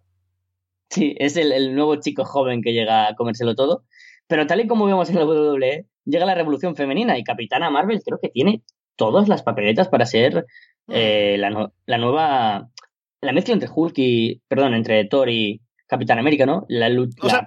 Sí, 0.89 1.15
es 1.17 1.37
el, 1.37 1.75
nuevo 1.75 1.95
chico 1.97 2.25
joven 2.25 2.61
que 2.61 2.73
llega 2.73 3.07
a 3.07 3.15
comérselo 3.15 3.55
todo. 3.55 3.83
Pero 4.27 4.47
tal 4.47 4.61
y 4.61 4.67
como 4.67 4.85
vemos 4.85 5.09
en 5.09 5.15
la 5.15 5.25
WWE, 5.25 5.85
llega 6.05 6.25
la 6.25 6.35
revolución 6.35 6.75
femenina 6.75 7.17
y 7.17 7.23
Capitana 7.23 7.69
Marvel 7.69 8.01
creo 8.03 8.19
que 8.21 8.29
tiene 8.29 8.63
todas 8.95 9.27
las 9.27 9.43
papeletas 9.43 9.87
para 9.87 10.05
ser 10.05 10.45
mm. 10.87 10.93
eh, 10.93 11.35
la, 11.37 11.71
la, 11.85 11.97
nueva. 11.97 12.69
La 13.21 13.31
mezcla 13.33 13.53
entre 13.53 13.69
Hulk 13.73 13.93
y. 13.97 14.41
Perdón, 14.47 14.73
entre 14.73 15.05
Thor 15.05 15.29
y 15.29 15.61
Capitán 15.87 16.19
América, 16.19 16.45
¿no? 16.45 16.65
La, 16.67 16.89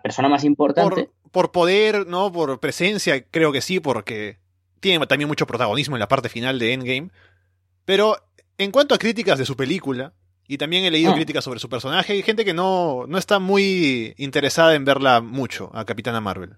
persona 0.03 0.29
más 0.29 0.45
importante. 0.45 1.11
Por, 1.23 1.31
por, 1.31 1.53
poder, 1.53 2.07
¿no? 2.07 2.33
Por 2.33 2.61
presencia, 2.61 3.23
creo 3.31 3.53
que 3.53 3.61
sí, 3.61 3.81
porque 3.81 4.39
tiene 4.81 5.05
también 5.07 5.29
mucho 5.29 5.47
protagonismo 5.47 5.97
en 5.97 6.01
la 6.01 6.09
parte 6.09 6.29
final 6.29 6.59
de 6.59 6.73
Endgame. 6.73 7.11
Pero 7.85 8.17
en 8.59 8.71
cuanto 8.71 8.95
a 8.95 8.99
críticas 8.99 9.39
de 9.39 9.45
su 9.45 9.57
película, 9.57 10.15
y 10.47 10.57
también 10.57 10.85
he 10.85 10.91
leído 10.91 11.13
ah. 11.13 11.15
críticas 11.15 11.45
sobre 11.45 11.61
su 11.61 11.69
personaje, 11.69 12.15
hay 12.15 12.23
gente 12.23 12.45
que 12.45 12.55
no, 12.55 13.07
no 13.07 13.19
está 13.19 13.39
muy 13.39 14.15
interesada 14.17 14.75
en 14.75 14.85
verla 14.85 15.21
mucho 15.21 15.71
a 15.75 15.85
Capitana 15.85 16.21
Marvel. 16.21 16.57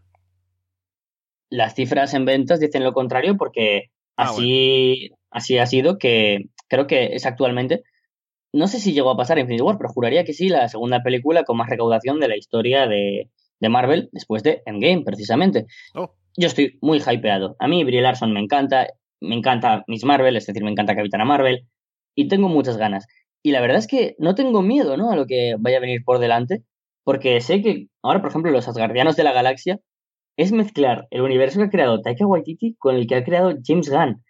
Las 1.51 1.75
cifras 1.75 2.15
en 2.15 2.25
ventas 2.25 2.61
dicen 2.61 2.85
lo 2.85 2.93
contrario 2.93 3.37
porque 3.37 3.91
ah, 4.17 4.25
así, 4.25 5.11
así 5.31 5.59
ha 5.59 5.67
sido 5.67 5.99
que 5.99 6.47
creo 6.69 6.87
que 6.87 7.17
es 7.17 7.27
actualmente, 7.27 7.83
no 8.53 8.67
sé 8.67 8.81
si 8.81 8.93
llegó 8.93 9.11
a 9.11 9.17
pasar 9.17 9.39
Infinity 9.39 9.63
War, 9.63 9.79
pero 9.79 9.93
juraría 9.93 10.25
que 10.25 10.33
sí, 10.33 10.49
la 10.49 10.69
segunda 10.69 11.03
película 11.03 11.45
con 11.45 11.57
más 11.57 11.69
recaudación 11.69 12.21
de 12.21 12.29
la 12.29 12.37
historia 12.37 12.87
de, 12.87 13.31
de 13.61 13.69
Marvel 13.69 14.09
después 14.13 14.43
de 14.43 14.63
Endgame, 14.67 15.03
precisamente. 15.05 15.67
Oh. 15.95 16.15
Yo 16.37 16.47
estoy 16.49 16.79
muy 16.81 16.99
hypeado. 16.99 17.57
A 17.59 17.69
mí 17.69 17.85
Brie 17.85 18.03
Larson 18.03 18.33
me 18.33 18.41
encanta, 18.41 18.89
me 19.21 19.37
encanta 19.37 19.85
Miss 19.87 20.05
Marvel, 20.05 20.37
es 20.37 20.47
decir, 20.47 20.65
me 20.65 20.71
encanta 20.71 20.97
Capitana 20.97 21.25
Marvel, 21.25 21.67
y 22.15 22.29
tengo 22.29 22.49
muchas 22.49 22.77
ganas. 22.77 23.07
Y 23.43 23.53
la 23.53 23.61
verdad 23.61 23.79
es 23.79 23.87
que 23.87 24.17
no 24.19 24.35
tengo 24.35 24.63
miedo, 24.63 24.97
¿no? 24.97 25.11
A 25.11 25.17
lo 25.17 25.27
que 25.27 25.57
vaya 25.59 25.79
a 25.79 25.81
venir 25.81 26.03
por 26.05 26.19
delante, 26.19 26.65
porque 27.05 27.41
sé 27.41 27.63
que 27.63 27.89
ahora, 28.03 28.21
por 28.21 28.31
ejemplo, 28.31 28.51
los 28.51 28.69
Asgardianos 28.69 29.17
de 29.17 29.25
la 29.25 29.33
Galaxia 29.33 29.81
es 30.37 30.53
mezclar 30.53 31.07
el 31.11 31.23
universo 31.23 31.59
que 31.59 31.67
ha 31.67 31.71
creado 31.71 32.01
Taika 32.01 32.27
Waititi 32.27 32.77
con 32.79 32.97
el 32.97 33.07
que 33.07 33.17
ha 33.17 33.25
creado 33.25 33.55
James 33.65 33.91
Gunn. 33.91 34.23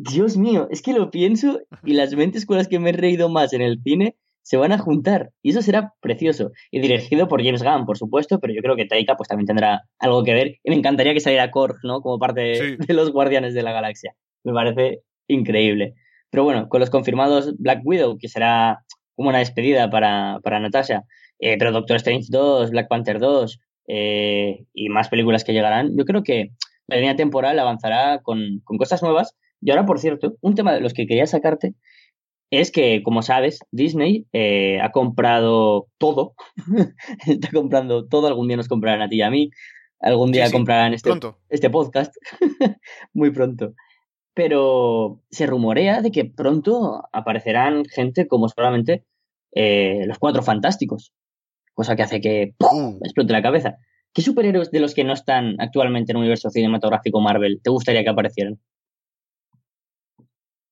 Dios 0.00 0.36
mío, 0.36 0.68
es 0.70 0.80
que 0.80 0.92
lo 0.92 1.10
pienso 1.10 1.60
y 1.84 1.94
las 1.94 2.14
mentes 2.14 2.46
con 2.46 2.56
las 2.56 2.68
que 2.68 2.78
me 2.78 2.90
he 2.90 2.92
reído 2.92 3.28
más 3.28 3.52
en 3.52 3.62
el 3.62 3.82
cine 3.82 4.14
se 4.42 4.56
van 4.56 4.70
a 4.70 4.78
juntar 4.78 5.32
y 5.42 5.50
eso 5.50 5.60
será 5.60 5.92
precioso. 6.00 6.52
Y 6.70 6.78
dirigido 6.78 7.26
por 7.26 7.42
James 7.42 7.64
Gunn, 7.64 7.84
por 7.84 7.98
supuesto, 7.98 8.38
pero 8.38 8.54
yo 8.54 8.62
creo 8.62 8.76
que 8.76 8.84
Taika 8.84 9.16
pues 9.16 9.28
también 9.28 9.48
tendrá 9.48 9.82
algo 9.98 10.22
que 10.22 10.34
ver 10.34 10.58
y 10.62 10.70
me 10.70 10.76
encantaría 10.76 11.14
que 11.14 11.20
saliera 11.20 11.50
Korg, 11.50 11.78
¿no? 11.82 12.00
Como 12.00 12.20
parte 12.20 12.76
de 12.78 12.94
los 12.94 13.10
Guardianes 13.10 13.54
de 13.54 13.62
la 13.64 13.72
Galaxia. 13.72 14.14
Me 14.44 14.52
parece 14.52 15.02
increíble. 15.26 15.94
Pero 16.30 16.44
bueno, 16.44 16.68
con 16.68 16.78
los 16.78 16.90
confirmados 16.90 17.56
Black 17.58 17.80
Widow, 17.84 18.18
que 18.18 18.28
será 18.28 18.84
como 19.16 19.30
una 19.30 19.40
despedida 19.40 19.90
para, 19.90 20.38
para 20.44 20.60
Natasha, 20.60 21.02
eh, 21.40 21.56
pero 21.58 21.72
Doctor 21.72 21.96
Strange 21.96 22.28
2, 22.30 22.70
Black 22.70 22.86
Panther 22.86 23.18
2 23.18 23.58
eh, 23.88 24.64
y 24.72 24.90
más 24.90 25.08
películas 25.08 25.42
que 25.42 25.52
llegarán, 25.52 25.96
yo 25.98 26.04
creo 26.04 26.22
que 26.22 26.52
la 26.86 26.96
línea 26.96 27.16
temporal 27.16 27.58
avanzará 27.58 28.20
con, 28.22 28.60
con 28.62 28.78
cosas 28.78 29.02
nuevas. 29.02 29.36
Y 29.60 29.70
ahora, 29.70 29.86
por 29.86 29.98
cierto, 29.98 30.36
un 30.40 30.54
tema 30.54 30.72
de 30.72 30.80
los 30.80 30.94
que 30.94 31.06
quería 31.06 31.26
sacarte 31.26 31.74
es 32.50 32.70
que, 32.70 33.02
como 33.02 33.22
sabes, 33.22 33.60
Disney 33.72 34.26
eh, 34.32 34.80
ha 34.80 34.90
comprado 34.90 35.88
todo. 35.98 36.34
Está 37.26 37.50
comprando 37.52 38.06
todo. 38.06 38.26
Algún 38.26 38.48
día 38.48 38.56
nos 38.56 38.68
comprarán 38.68 39.02
a 39.02 39.08
ti 39.08 39.16
y 39.16 39.22
a 39.22 39.30
mí. 39.30 39.50
Algún 40.00 40.32
día 40.32 40.50
comprarán 40.50 40.94
este, 40.94 41.10
este 41.48 41.70
podcast. 41.70 42.14
Muy 43.12 43.30
pronto 43.30 43.74
pero 44.38 45.20
se 45.32 45.46
rumorea 45.46 46.00
de 46.00 46.12
que 46.12 46.24
pronto 46.24 47.02
aparecerán 47.12 47.84
gente 47.86 48.28
como 48.28 48.48
solamente 48.48 49.04
eh, 49.52 50.04
los 50.06 50.20
Cuatro 50.20 50.44
Fantásticos, 50.44 51.12
cosa 51.74 51.96
que 51.96 52.04
hace 52.04 52.20
que 52.20 52.54
¡pum! 52.56 53.00
explote 53.02 53.32
la 53.32 53.42
cabeza. 53.42 53.78
¿Qué 54.14 54.22
superhéroes 54.22 54.70
de 54.70 54.78
los 54.78 54.94
que 54.94 55.02
no 55.02 55.12
están 55.12 55.56
actualmente 55.60 56.12
en 56.12 56.18
el 56.18 56.20
universo 56.20 56.50
cinematográfico 56.50 57.20
Marvel 57.20 57.60
te 57.64 57.70
gustaría 57.70 58.04
que 58.04 58.10
aparecieran? 58.10 58.60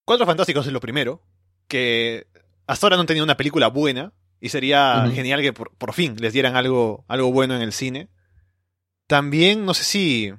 Cuatro 0.06 0.24
Fantásticos 0.24 0.66
es 0.66 0.72
lo 0.72 0.80
primero, 0.80 1.20
que 1.66 2.28
hasta 2.68 2.86
ahora 2.86 2.96
no 2.96 3.00
han 3.00 3.08
tenido 3.08 3.24
una 3.24 3.36
película 3.36 3.66
buena 3.66 4.12
y 4.40 4.50
sería 4.50 5.04
genial 5.12 5.42
que 5.42 5.52
por, 5.52 5.74
por, 5.76 5.94
fin 5.94 6.14
les 6.20 6.32
dieran 6.32 6.54
algo, 6.54 7.04
algo 7.08 7.32
bueno 7.32 7.56
en 7.56 7.60
el 7.60 7.72
cine. 7.72 8.08
También 9.08 9.64
no 9.64 9.74
sé 9.74 9.82
si, 9.82 10.32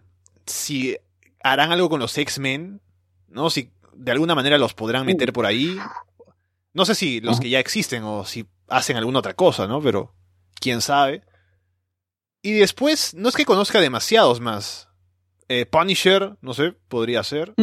si 0.46 0.98
harán 1.44 1.74
algo 1.74 1.90
con 1.90 2.00
los 2.00 2.18
X-Men, 2.18 2.82
¿no? 3.28 3.50
Si 3.50 3.74
de 3.94 4.12
alguna 4.12 4.36
manera 4.36 4.58
los 4.58 4.74
podrán 4.74 5.06
meter 5.06 5.34
por 5.34 5.46
ahí. 5.46 5.78
No 6.72 6.86
sé 6.86 6.96
si 6.96 7.20
los 7.20 7.42
que 7.42 7.50
ya 7.50 7.60
existen 7.60 8.04
o 8.06 8.24
si 8.24 8.48
hacen 8.70 8.96
alguna 8.96 9.20
otra 9.20 9.34
cosa, 9.34 9.68
¿no? 9.68 9.82
Pero 9.82 10.14
quién 10.62 10.80
sabe. 10.80 11.24
Y 12.42 12.54
después, 12.54 13.16
no 13.16 13.28
es 13.28 13.36
que 13.36 13.44
conozca 13.44 13.82
demasiados 13.82 14.40
más. 14.40 14.88
Eh, 15.50 15.66
Punisher, 15.66 16.38
no 16.40 16.54
sé, 16.54 16.72
podría 16.88 17.22
ser. 17.24 17.54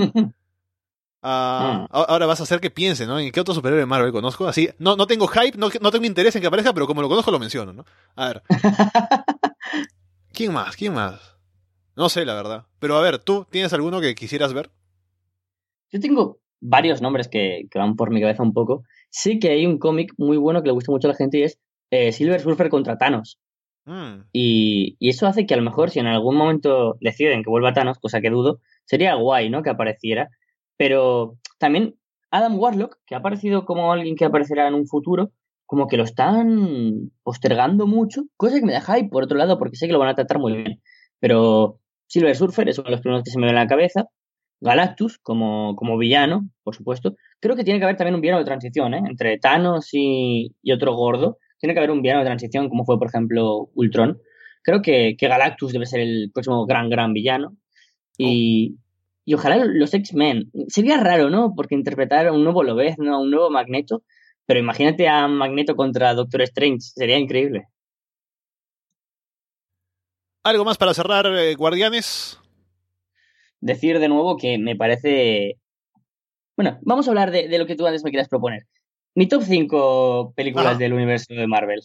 Ah, 1.26 1.86
ahora 1.90 2.26
vas 2.26 2.40
a 2.40 2.42
hacer 2.42 2.60
que 2.60 2.70
piense, 2.70 3.06
¿no? 3.06 3.18
¿En 3.18 3.32
qué 3.32 3.40
otro 3.40 3.54
superhéroe 3.54 3.80
de 3.80 3.86
Marvel 3.86 4.12
conozco? 4.12 4.46
Así, 4.46 4.68
no, 4.78 4.94
no 4.94 5.06
tengo 5.06 5.26
hype, 5.26 5.56
no, 5.56 5.70
no 5.80 5.90
tengo 5.90 6.04
interés 6.04 6.36
en 6.36 6.42
que 6.42 6.48
aparezca, 6.48 6.74
pero 6.74 6.86
como 6.86 7.00
lo 7.00 7.08
conozco 7.08 7.30
lo 7.30 7.38
menciono, 7.38 7.72
¿no? 7.72 7.86
A 8.14 8.26
ver. 8.28 8.42
¿Quién 10.34 10.52
más? 10.52 10.76
¿Quién 10.76 10.92
más? 10.92 11.34
No 11.96 12.10
sé, 12.10 12.26
la 12.26 12.34
verdad. 12.34 12.66
Pero 12.78 12.96
a 12.96 13.00
ver, 13.00 13.18
¿tú 13.18 13.46
tienes 13.50 13.72
alguno 13.72 14.02
que 14.02 14.14
quisieras 14.14 14.52
ver? 14.52 14.70
Yo 15.90 16.00
tengo 16.00 16.40
varios 16.60 17.00
nombres 17.00 17.28
que, 17.28 17.68
van 17.74 17.96
por 17.96 18.10
mi 18.10 18.20
cabeza 18.20 18.42
un 18.42 18.52
poco. 18.52 18.84
Sí 19.10 19.38
que 19.38 19.50
hay 19.50 19.64
un 19.64 19.78
cómic 19.78 20.12
muy 20.18 20.36
bueno 20.36 20.62
que 20.62 20.68
le 20.68 20.74
gusta 20.74 20.92
mucho 20.92 21.08
a 21.08 21.12
la 21.12 21.16
gente 21.16 21.38
y 21.38 21.42
es 21.44 21.58
eh, 21.90 22.12
Silver 22.12 22.40
Surfer 22.40 22.68
contra 22.68 22.98
Thanos. 22.98 23.38
Mm. 23.84 24.24
Y, 24.32 24.96
eso 25.00 25.26
hace 25.26 25.46
que 25.46 25.54
a 25.54 25.56
lo 25.56 25.62
mejor 25.62 25.90
si 25.90 26.00
en 26.00 26.06
algún 26.06 26.36
momento 26.36 26.96
deciden 27.00 27.44
que 27.44 27.50
vuelva 27.50 27.72
Thanos, 27.72 27.98
cosa 27.98 28.20
que 28.20 28.30
dudo, 28.30 28.60
sería 28.84 29.14
guay, 29.14 29.50
¿no? 29.50 29.62
Que 29.62 29.70
apareciera. 29.70 30.30
Pero 30.76 31.38
también 31.58 31.96
Adam 32.30 32.58
Warlock, 32.58 32.98
que 33.06 33.14
ha 33.14 33.18
aparecido 33.18 33.64
como 33.64 33.92
alguien 33.92 34.16
que 34.16 34.24
aparecerá 34.24 34.68
en 34.68 34.74
un 34.74 34.86
futuro, 34.86 35.30
como 35.66 35.86
que 35.86 35.96
lo 35.96 36.04
están 36.04 37.10
postergando 37.22 37.86
mucho, 37.86 38.24
cosa 38.36 38.58
que 38.58 38.66
me 38.66 38.72
deja 38.72 38.94
ahí 38.94 39.08
por 39.08 39.24
otro 39.24 39.38
lado 39.38 39.58
porque 39.58 39.76
sé 39.76 39.86
que 39.86 39.92
lo 39.92 39.98
van 39.98 40.08
a 40.10 40.14
tratar 40.14 40.38
muy 40.38 40.54
bien. 40.54 40.82
Pero 41.20 41.80
Silver 42.06 42.36
Surfer 42.36 42.68
es 42.68 42.78
uno 42.78 42.86
de 42.86 42.90
los 42.92 43.00
primeros 43.00 43.24
que 43.24 43.30
se 43.30 43.38
me 43.38 43.46
ven 43.46 43.56
en 43.56 43.62
la 43.62 43.66
cabeza. 43.66 44.06
Galactus 44.60 45.18
como, 45.18 45.76
como 45.76 45.98
villano, 45.98 46.48
por 46.62 46.74
supuesto. 46.74 47.16
Creo 47.40 47.56
que 47.56 47.64
tiene 47.64 47.78
que 47.78 47.84
haber 47.84 47.96
también 47.96 48.14
un 48.14 48.20
villano 48.20 48.38
de 48.38 48.44
transición, 48.46 48.94
¿eh? 48.94 49.02
Entre 49.06 49.38
Thanos 49.38 49.88
y, 49.92 50.54
otro 50.72 50.94
gordo. 50.94 51.38
Tiene 51.58 51.74
que 51.74 51.80
haber 51.80 51.90
un 51.90 52.02
villano 52.02 52.20
de 52.20 52.26
transición, 52.26 52.68
como 52.68 52.84
fue, 52.84 52.98
por 52.98 53.08
ejemplo, 53.08 53.70
Ultron. 53.74 54.20
Creo 54.62 54.82
que, 54.82 55.16
que 55.18 55.28
Galactus 55.28 55.72
debe 55.72 55.86
ser 55.86 56.00
el 56.00 56.30
próximo 56.32 56.66
gran, 56.66 56.88
gran 56.88 57.12
villano. 57.12 57.56
Y, 58.16 58.76
y 59.24 59.34
ojalá 59.34 59.64
los 59.64 59.94
X-Men. 59.94 60.50
Sería 60.68 60.98
raro, 60.98 61.30
¿no? 61.30 61.54
Porque 61.54 61.74
interpretar 61.74 62.26
a 62.26 62.32
un 62.32 62.44
nuevo 62.44 62.62
Lobezno, 62.62 63.14
a 63.14 63.20
un 63.20 63.30
nuevo 63.30 63.50
Magneto. 63.50 64.02
Pero 64.46 64.60
imagínate 64.60 65.08
a 65.08 65.26
Magneto 65.28 65.74
contra 65.76 66.14
Doctor 66.14 66.42
Strange. 66.42 66.80
Sería 66.80 67.18
increíble. 67.18 67.68
¿Algo 70.44 70.64
más 70.64 70.76
para 70.76 70.92
cerrar, 70.92 71.26
eh, 71.26 71.54
Guardianes? 71.54 72.38
decir 73.64 73.98
de 73.98 74.08
nuevo 74.08 74.36
que 74.36 74.58
me 74.58 74.76
parece... 74.76 75.58
Bueno, 76.56 76.78
vamos 76.82 77.08
a 77.08 77.10
hablar 77.10 77.30
de, 77.30 77.58
lo 77.58 77.66
que 77.66 77.74
tú 77.74 77.86
antes 77.86 78.04
me 78.04 78.10
quieras 78.10 78.28
proponer. 78.28 78.66
Mi 79.14 79.26
top 79.26 79.42
5 79.42 80.34
películas 80.36 80.78
del 80.78 80.92
universo 80.92 81.32
de 81.34 81.46
Marvel. 81.46 81.80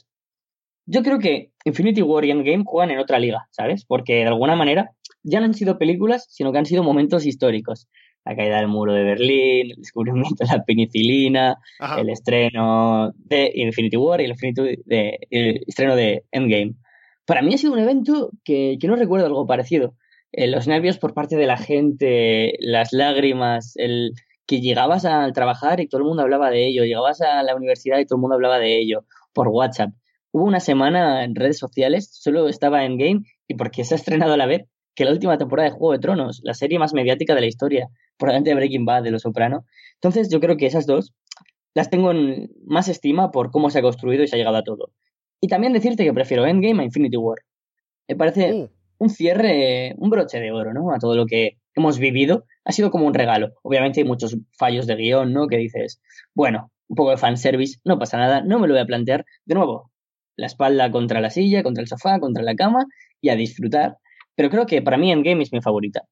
Yo 0.85 1.01
creo 1.03 1.19
que 1.19 1.51
Infinity 1.63 2.01
War 2.01 2.25
y 2.25 2.31
Endgame 2.31 2.63
juegan 2.65 2.91
en 2.91 2.99
otra 2.99 3.17
liga, 3.17 3.47
¿sabes? 3.51 3.85
Porque 3.85 4.15
de 4.15 4.27
alguna 4.27 4.55
manera 4.55 4.91
ya 5.23 5.39
no 5.39 5.45
han 5.45 5.53
sido 5.53 5.77
películas, 5.77 6.27
sino 6.29 6.51
que 6.51 6.59
han 6.59 6.65
sido 6.65 6.83
momentos 6.83 7.25
históricos. 7.25 7.87
La 8.25 8.35
caída 8.35 8.57
del 8.57 8.67
muro 8.67 8.93
de 8.93 9.03
Berlín, 9.03 9.71
el 9.71 9.77
descubrimiento 9.77 10.43
de 10.43 10.51
la 10.51 10.63
penicilina, 10.63 11.57
el 11.97 12.09
estreno 12.09 13.13
de 13.15 13.51
Infinity 13.55 13.97
War 13.97 14.21
y 14.21 14.25
el, 14.25 14.31
estreno 15.67 15.95
de 15.95 16.25
Endgame. 16.31 16.75
Para 17.25 17.41
mí 17.41 17.53
ha 17.53 17.57
sido 17.57 17.73
un 17.73 17.79
evento 17.79 18.31
que, 18.43 18.77
que 18.79 18.87
no 18.87 18.95
recuerdo 18.95 19.25
algo 19.25 19.47
parecido. 19.47 19.95
eh, 20.31 20.47
los 20.47 20.67
nervios 20.67 20.97
por 20.97 21.13
parte 21.13 21.37
de 21.37 21.47
la 21.47 21.57
gente, 21.57 22.53
las 22.59 22.93
lágrimas, 22.93 23.73
el 23.75 24.13
que 24.45 24.61
llegabas 24.61 25.05
a 25.05 25.31
trabajar 25.31 25.79
y 25.79 25.87
todo 25.87 26.01
el 26.01 26.07
mundo 26.07 26.23
hablaba 26.23 26.49
de 26.49 26.67
ello, 26.67 26.83
llegabas 26.83 27.21
a 27.21 27.43
la 27.43 27.55
universidad 27.55 27.99
y 27.99 28.05
todo 28.05 28.17
el 28.17 28.21
mundo 28.21 28.35
hablaba 28.35 28.57
de 28.57 28.79
ello 28.79 29.05
por 29.31 29.47
WhatsApp. 29.47 29.91
Hubo 30.31 30.43
una 30.43 30.59
semana 30.59 31.23
en 31.23 31.35
redes 31.35 31.57
sociales, 31.57 32.09
solo 32.11 32.47
estaba 32.49 32.83
en 32.83 32.97
game 32.97 33.21
y 33.47 33.55
porque 33.55 33.83
se 33.83 33.93
ha 33.93 33.97
estrenado 33.97 34.33
a 34.33 34.37
la 34.37 34.47
vez 34.47 34.65
que 34.99 35.05
la 35.05 35.11
última 35.11 35.37
temporada 35.37 35.69
de 35.69 35.75
Juego 35.77 35.93
de 35.93 35.99
Tronos, 35.99 36.41
la 36.43 36.53
serie 36.53 36.77
más 36.77 36.93
mediática 36.93 37.33
de 37.33 37.39
la 37.39 37.47
historia, 37.47 37.87
probablemente 38.17 38.49
de 38.49 38.55
Breaking 38.57 38.83
Bad, 38.83 39.03
de 39.03 39.11
Los 39.11 39.21
Soprano. 39.21 39.63
Entonces 39.93 40.29
yo 40.29 40.41
creo 40.41 40.57
que 40.57 40.65
esas 40.65 40.85
dos 40.85 41.13
las 41.73 41.89
tengo 41.89 42.11
en 42.11 42.51
más 42.65 42.89
estima 42.89 43.31
por 43.31 43.49
cómo 43.49 43.69
se 43.69 43.79
ha 43.79 43.81
construido 43.81 44.23
y 44.23 44.27
se 44.27 44.35
ha 44.35 44.39
llegado 44.39 44.57
a 44.57 44.63
todo. 44.65 44.91
Y 45.39 45.47
también 45.47 45.71
decirte 45.71 46.03
que 46.03 46.11
prefiero 46.11 46.45
Endgame 46.45 46.81
a 46.81 46.85
Infinity 46.85 47.15
War. 47.15 47.37
Me 48.09 48.17
parece 48.17 48.71
un 48.97 49.09
cierre, 49.09 49.95
un 49.99 50.09
broche 50.09 50.41
de 50.41 50.51
oro, 50.51 50.73
¿no? 50.73 50.91
A 50.93 50.99
todo 50.99 51.15
lo 51.15 51.25
que 51.27 51.59
hemos 51.75 51.97
vivido. 51.97 52.43
Ha 52.65 52.73
sido 52.73 52.91
como 52.91 53.07
un 53.07 53.13
regalo. 53.13 53.53
Obviamente 53.63 54.01
hay 54.01 54.05
muchos 54.05 54.35
fallos 54.57 54.85
de 54.85 54.97
guion, 54.97 55.31
¿no? 55.31 55.47
Que 55.47 55.55
dices, 55.55 56.01
bueno, 56.35 56.73
un 56.89 56.95
poco 56.97 57.11
de 57.11 57.17
fanservice, 57.17 57.79
no 57.85 57.97
pasa 57.97 58.17
nada, 58.17 58.41
no 58.41 58.59
me 58.59 58.67
lo 58.67 58.73
voy 58.73 58.81
a 58.81 58.85
plantear. 58.85 59.23
De 59.45 59.55
nuevo, 59.55 59.91
la 60.35 60.47
espalda 60.47 60.91
contra 60.91 61.21
la 61.21 61.29
silla, 61.29 61.63
contra 61.63 61.83
el 61.83 61.87
sofá, 61.87 62.19
contra 62.19 62.43
la 62.43 62.55
cama 62.55 62.85
y 63.21 63.29
a 63.29 63.37
disfrutar. 63.37 63.95
Pero 64.39 64.49
creo 64.49 64.65
que 64.65 64.81
para 64.81 64.95
mí 64.95 65.11
Endgame 65.11 65.43
es 65.43 65.51
mi 65.51 65.59
favorita. 65.59 66.05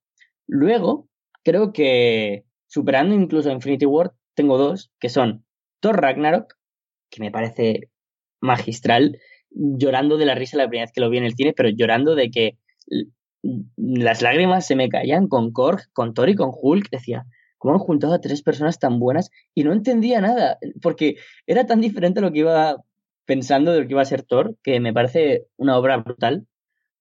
Luego, 0.47 1.07
creo 1.45 1.71
que 1.71 2.43
superando 2.67 3.15
incluso 3.15 3.49
Infinity 3.49 3.85
War, 3.85 4.11
tengo 4.33 4.57
dos, 4.57 4.91
que 4.99 5.07
son 5.07 5.45
Thor 5.79 6.01
Ragnarok, 6.01 6.55
que 7.09 7.21
me 7.21 7.31
parece 7.31 7.89
magistral, 8.41 9.17
llorando 9.49 10.17
de 10.17 10.25
la 10.25 10.35
risa 10.35 10.57
la 10.57 10.67
primera 10.67 10.83
vez 10.83 10.91
que 10.91 10.99
lo 10.99 11.09
vi 11.09 11.19
en 11.19 11.23
el 11.23 11.35
cine, 11.35 11.53
pero 11.55 11.69
llorando 11.69 12.15
de 12.15 12.29
que 12.29 12.57
las 13.77 14.21
lágrimas 14.21 14.67
se 14.67 14.75
me 14.75 14.89
caían 14.89 15.29
con 15.29 15.53
Korg, 15.53 15.83
con 15.93 16.13
Thor 16.13 16.27
y 16.27 16.35
con 16.35 16.51
Hulk. 16.51 16.89
Decía, 16.89 17.25
¿cómo 17.57 17.75
han 17.75 17.79
juntado 17.79 18.13
a 18.13 18.19
tres 18.19 18.41
personas 18.41 18.77
tan 18.77 18.99
buenas? 18.99 19.31
Y 19.53 19.63
no 19.63 19.71
entendía 19.71 20.19
nada, 20.19 20.57
porque 20.81 21.15
era 21.45 21.65
tan 21.65 21.79
diferente 21.79 22.19
a 22.19 22.23
lo 22.23 22.33
que 22.33 22.39
iba 22.39 22.83
pensando 23.23 23.71
de 23.71 23.79
lo 23.79 23.87
que 23.87 23.93
iba 23.93 24.01
a 24.01 24.05
ser 24.05 24.23
Thor, 24.23 24.57
que 24.63 24.81
me 24.81 24.91
parece 24.91 25.45
una 25.55 25.77
obra 25.77 25.95
brutal. 25.95 26.45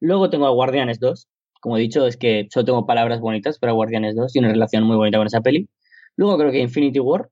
Luego 0.01 0.31
tengo 0.31 0.47
a 0.47 0.51
Guardianes 0.51 1.01
2. 1.01 1.29
Como 1.61 1.77
he 1.77 1.81
dicho, 1.81 2.07
es 2.07 2.17
que 2.17 2.47
solo 2.51 2.65
tengo 2.65 2.87
palabras 2.87 3.21
bonitas 3.21 3.59
para 3.59 3.73
Guardianes 3.73 4.15
2 4.15 4.37
y 4.37 4.39
una 4.39 4.49
relación 4.49 4.85
muy 4.85 4.97
bonita 4.97 5.19
con 5.19 5.27
esa 5.27 5.41
peli. 5.41 5.69
Luego 6.17 6.39
creo 6.39 6.53
que 6.53 6.61
Infinity 6.61 7.01
War. 7.01 7.31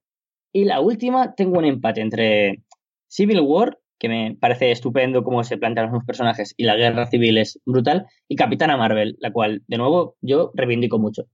Y 0.53 0.65
la 0.65 0.81
última, 0.81 1.35
tengo 1.35 1.59
un 1.59 1.65
empate 1.65 2.01
entre 2.01 2.63
Civil 3.09 3.41
War 3.41 3.79
que 3.99 4.09
me 4.09 4.37
parece 4.39 4.71
estupendo 4.71 5.25
cómo 5.25 5.45
se 5.45 5.57
plantean 5.57 5.91
los 5.91 6.05
personajes 6.05 6.53
y 6.57 6.65
la 6.65 6.77
guerra 6.77 7.07
civil 7.07 7.39
es 7.39 7.59
brutal, 7.65 8.07
y 8.29 8.37
Capitana 8.37 8.77
Marvel, 8.77 9.17
la 9.19 9.33
cual, 9.33 9.63
de 9.67 9.79
nuevo, 9.79 10.17
yo 10.21 10.51
reivindico 10.55 10.99
mucho. 10.99 11.25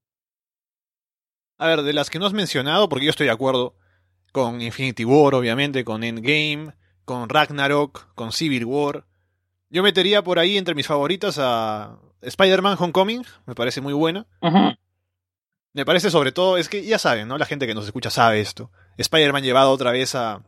A 1.58 1.66
ver, 1.66 1.82
de 1.82 1.92
las 1.92 2.10
que 2.10 2.18
no 2.18 2.26
has 2.26 2.32
mencionado, 2.32 2.88
porque 2.88 3.06
yo 3.06 3.10
estoy 3.10 3.26
de 3.26 3.32
acuerdo 3.32 3.74
con 4.32 4.62
Infinity 4.62 5.04
War, 5.04 5.34
obviamente, 5.34 5.84
con 5.84 6.04
Endgame, 6.04 6.72
con 7.04 7.28
Ragnarok, 7.28 8.14
con 8.14 8.30
Civil 8.32 8.64
War. 8.66 9.04
Yo 9.70 9.82
metería 9.82 10.22
por 10.22 10.38
ahí 10.38 10.58
entre 10.58 10.74
mis 10.74 10.86
favoritas 10.86 11.38
a 11.38 11.98
Spider-Man 12.22 12.76
Homecoming, 12.78 13.24
me 13.46 13.54
parece 13.54 13.80
muy 13.80 13.92
buena. 13.92 14.26
Me 15.72 15.84
parece 15.84 16.10
sobre 16.10 16.32
todo, 16.32 16.58
es 16.58 16.68
que 16.68 16.84
ya 16.84 16.98
saben, 16.98 17.28
¿no? 17.28 17.38
La 17.38 17.46
gente 17.46 17.66
que 17.66 17.74
nos 17.74 17.86
escucha 17.86 18.10
sabe 18.10 18.40
esto. 18.40 18.72
Spider-Man 18.98 19.44
llevado 19.44 19.70
otra 19.70 19.92
vez 19.92 20.16
a, 20.16 20.42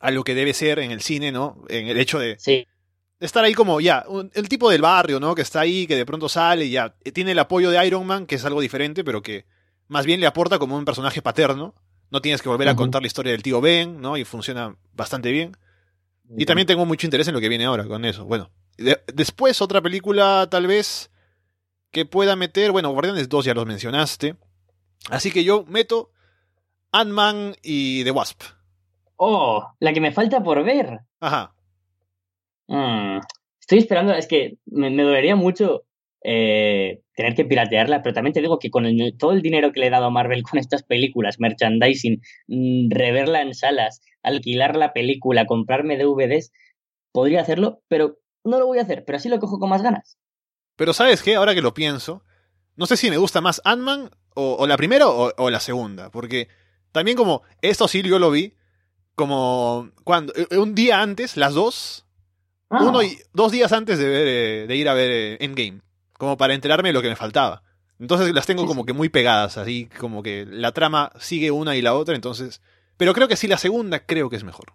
a 0.00 0.10
lo 0.10 0.22
que 0.22 0.34
debe 0.34 0.52
ser 0.52 0.78
en 0.78 0.90
el 0.90 1.00
cine, 1.00 1.32
¿no? 1.32 1.64
En 1.68 1.88
el 1.88 1.98
hecho 1.98 2.18
de, 2.18 2.36
estar 3.20 3.44
ahí 3.44 3.54
como 3.54 3.80
ya, 3.80 4.04
el 4.34 4.48
tipo 4.48 4.70
del 4.70 4.82
barrio, 4.82 5.18
¿no? 5.18 5.34
Que 5.34 5.42
está 5.42 5.60
ahí, 5.60 5.86
que 5.86 5.96
de 5.96 6.04
pronto 6.04 6.28
sale 6.28 6.66
y 6.66 6.70
ya 6.70 6.94
eh, 7.04 7.12
tiene 7.12 7.32
el 7.32 7.38
apoyo 7.38 7.70
de 7.70 7.86
Iron 7.86 8.06
Man, 8.06 8.26
que 8.26 8.34
es 8.34 8.44
algo 8.44 8.60
diferente, 8.60 9.02
pero 9.02 9.22
que 9.22 9.46
más 9.88 10.04
bien 10.04 10.20
le 10.20 10.26
aporta 10.26 10.58
como 10.58 10.76
un 10.76 10.84
personaje 10.84 11.22
paterno. 11.22 11.74
No 12.10 12.20
tienes 12.20 12.42
que 12.42 12.48
volver 12.48 12.68
a 12.68 12.76
contar 12.76 13.02
la 13.02 13.06
historia 13.06 13.32
del 13.32 13.42
tío 13.42 13.60
Ben, 13.60 14.00
¿no? 14.00 14.16
Y 14.16 14.24
funciona 14.24 14.76
bastante 14.92 15.32
bien. 15.32 15.56
Y 16.36 16.46
también 16.46 16.66
tengo 16.66 16.86
mucho 16.86 17.06
interés 17.06 17.28
en 17.28 17.34
lo 17.34 17.40
que 17.40 17.48
viene 17.48 17.64
ahora 17.64 17.86
con 17.86 18.04
eso. 18.04 18.24
Bueno, 18.24 18.50
después 19.12 19.60
otra 19.60 19.80
película 19.80 20.48
tal 20.50 20.66
vez 20.66 21.10
que 21.90 22.06
pueda 22.06 22.34
meter, 22.34 22.72
bueno, 22.72 22.90
Guardianes 22.90 23.28
2 23.28 23.44
ya 23.44 23.54
los 23.54 23.66
mencionaste. 23.66 24.36
Así 25.10 25.30
que 25.30 25.44
yo 25.44 25.64
meto 25.66 26.10
Ant-Man 26.92 27.54
y 27.62 28.04
The 28.04 28.10
Wasp. 28.10 28.42
Oh, 29.16 29.64
la 29.80 29.92
que 29.92 30.00
me 30.00 30.12
falta 30.12 30.42
por 30.42 30.64
ver. 30.64 31.00
Ajá. 31.20 31.54
Mm, 32.66 33.20
estoy 33.60 33.78
esperando, 33.78 34.12
es 34.12 34.26
que 34.26 34.58
me, 34.66 34.90
dolería 34.90 35.36
mucho 35.36 35.84
eh, 36.22 37.02
tener 37.14 37.34
que 37.34 37.44
piratearla, 37.44 38.02
pero 38.02 38.14
también 38.14 38.32
te 38.32 38.40
digo 38.40 38.58
que 38.58 38.70
con 38.70 38.84
todo 39.18 39.32
el 39.32 39.42
dinero 39.42 39.72
que 39.72 39.80
le 39.80 39.86
he 39.86 39.90
dado 39.90 40.06
a 40.06 40.10
Marvel 40.10 40.42
con 40.42 40.58
estas 40.58 40.82
películas, 40.82 41.38
merchandising, 41.38 42.20
mm, 42.48 42.90
reverla 42.90 43.42
en 43.42 43.54
salas, 43.54 44.00
alquilar 44.22 44.76
la 44.76 44.92
película, 44.92 45.46
comprarme 45.46 45.96
DVDs, 45.96 46.52
podría 47.12 47.40
hacerlo, 47.40 47.82
pero 47.88 48.18
no 48.42 48.58
lo 48.58 48.66
voy 48.66 48.78
a 48.78 48.82
hacer, 48.82 49.04
pero 49.04 49.16
así 49.16 49.28
lo 49.28 49.38
cojo 49.38 49.58
con 49.58 49.70
más 49.70 49.82
ganas. 49.82 50.18
Pero 50.76 50.92
¿sabes 50.92 51.22
qué? 51.22 51.36
Ahora 51.36 51.54
que 51.54 51.62
lo 51.62 51.74
pienso, 51.74 52.24
no 52.76 52.86
sé 52.86 52.96
si 52.96 53.10
me 53.10 53.16
gusta 53.16 53.40
más 53.40 53.62
Ant-Man 53.64 54.10
o, 54.34 54.66
la 54.66 54.76
primera 54.76 55.08
o, 55.08 55.32
o, 55.36 55.50
la 55.50 55.60
segunda, 55.60 56.10
porque 56.10 56.48
también 56.90 57.16
como 57.16 57.42
esto 57.62 57.86
sí 57.86 58.02
yo 58.02 58.18
lo 58.18 58.32
vi, 58.32 58.54
como 59.14 59.90
cuando 60.02 60.32
eh, 60.34 60.58
un 60.58 60.74
día 60.74 61.00
antes, 61.00 61.36
las 61.36 61.54
dos, 61.54 62.06
ah. 62.70 62.82
uno 62.82 63.02
y 63.02 63.18
dos 63.32 63.52
días 63.52 63.72
antes 63.72 63.98
de 63.98 64.08
ver, 64.08 64.26
eh, 64.26 64.66
de 64.66 64.76
ir 64.76 64.88
a 64.88 64.94
ver 64.94 65.10
eh, 65.10 65.36
Endgame, 65.40 65.80
como 66.18 66.36
para 66.36 66.54
enterarme 66.54 66.90
de 66.90 66.92
lo 66.92 67.02
que 67.02 67.08
me 67.08 67.16
faltaba. 67.16 67.62
Entonces 67.98 68.34
las 68.34 68.46
tengo 68.46 68.66
como 68.66 68.84
que 68.84 68.92
muy 68.92 69.08
pegadas, 69.08 69.56
así 69.56 69.88
como 69.98 70.22
que 70.22 70.46
la 70.48 70.72
trama 70.72 71.12
sigue 71.18 71.50
una 71.50 71.76
y 71.76 71.82
la 71.82 71.94
otra, 71.94 72.14
entonces. 72.14 72.60
Pero 72.96 73.12
creo 73.12 73.28
que 73.28 73.36
sí, 73.36 73.48
la 73.48 73.58
segunda 73.58 74.04
creo 74.04 74.30
que 74.30 74.36
es 74.36 74.44
mejor. 74.44 74.74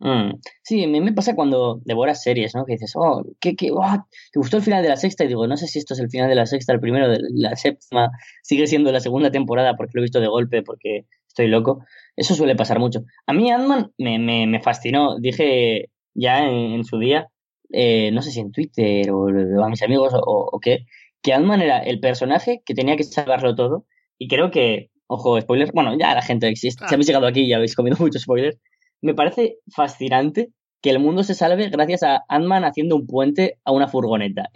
Mm. 0.00 0.38
Sí, 0.62 0.86
me 0.86 1.12
pasa 1.12 1.34
cuando 1.34 1.80
devoras 1.84 2.22
series, 2.22 2.54
¿no? 2.54 2.64
Que 2.64 2.74
dices, 2.74 2.92
oh, 2.94 3.24
¿qué, 3.40 3.56
qué, 3.56 3.66
¿te 3.66 4.38
gustó 4.38 4.58
el 4.58 4.62
final 4.62 4.82
de 4.82 4.88
la 4.88 4.96
sexta? 4.96 5.24
Y 5.24 5.28
digo, 5.28 5.46
no 5.46 5.56
sé 5.56 5.66
si 5.66 5.80
esto 5.80 5.94
es 5.94 6.00
el 6.00 6.10
final 6.10 6.28
de 6.28 6.36
la 6.36 6.46
sexta, 6.46 6.72
el 6.72 6.80
primero 6.80 7.08
de 7.08 7.18
la 7.34 7.56
séptima, 7.56 8.10
sigue 8.42 8.66
siendo 8.68 8.92
la 8.92 9.00
segunda 9.00 9.30
temporada 9.30 9.76
porque 9.76 9.92
lo 9.94 10.00
he 10.00 10.04
visto 10.04 10.20
de 10.20 10.28
golpe, 10.28 10.62
porque 10.62 11.06
estoy 11.26 11.48
loco. 11.48 11.84
Eso 12.16 12.34
suele 12.34 12.54
pasar 12.54 12.78
mucho. 12.78 13.04
A 13.26 13.32
mí 13.32 13.50
Ant-Man 13.50 13.92
me, 13.98 14.46
me, 14.46 14.60
fascinó. 14.60 15.18
Dije 15.18 15.90
ya 16.14 16.44
en, 16.44 16.84
su 16.84 16.98
día, 16.98 17.28
eh, 17.70 18.10
no 18.12 18.22
sé 18.22 18.30
si 18.30 18.40
en 18.40 18.52
Twitter 18.52 19.10
o, 19.10 19.28
a 19.64 19.68
mis 19.68 19.82
amigos 19.82 20.12
o, 20.14 20.58
qué, 20.60 20.86
que 21.22 21.32
Ant-Man 21.32 21.62
era 21.62 21.78
el 21.78 22.00
personaje 22.00 22.62
que 22.64 22.74
tenía 22.74 22.96
que 22.96 23.04
salvarlo 23.04 23.54
todo. 23.54 23.86
Y 24.18 24.28
creo 24.28 24.50
que, 24.50 24.90
ojo, 25.06 25.40
spoilers, 25.40 25.72
bueno, 25.72 25.96
ya 25.98 26.14
la 26.14 26.22
gente 26.22 26.48
existe. 26.48 26.84
Si 26.88 26.94
habéis 26.94 27.06
llegado 27.06 27.26
aquí 27.26 27.42
y 27.42 27.52
habéis 27.52 27.74
comido 27.74 27.96
muchos 28.00 28.22
spoilers. 28.22 28.58
Me 29.00 29.14
parece 29.14 29.58
fascinante 29.74 30.50
que 30.80 30.90
el 30.90 30.98
mundo 31.00 31.24
se 31.24 31.34
salve 31.34 31.68
gracias 31.70 32.02
a 32.02 32.24
Ant-Man 32.28 32.64
haciendo 32.64 32.96
un 32.96 33.06
puente 33.06 33.58
a 33.64 33.72
una 33.72 33.88
furgoneta. 33.88 34.50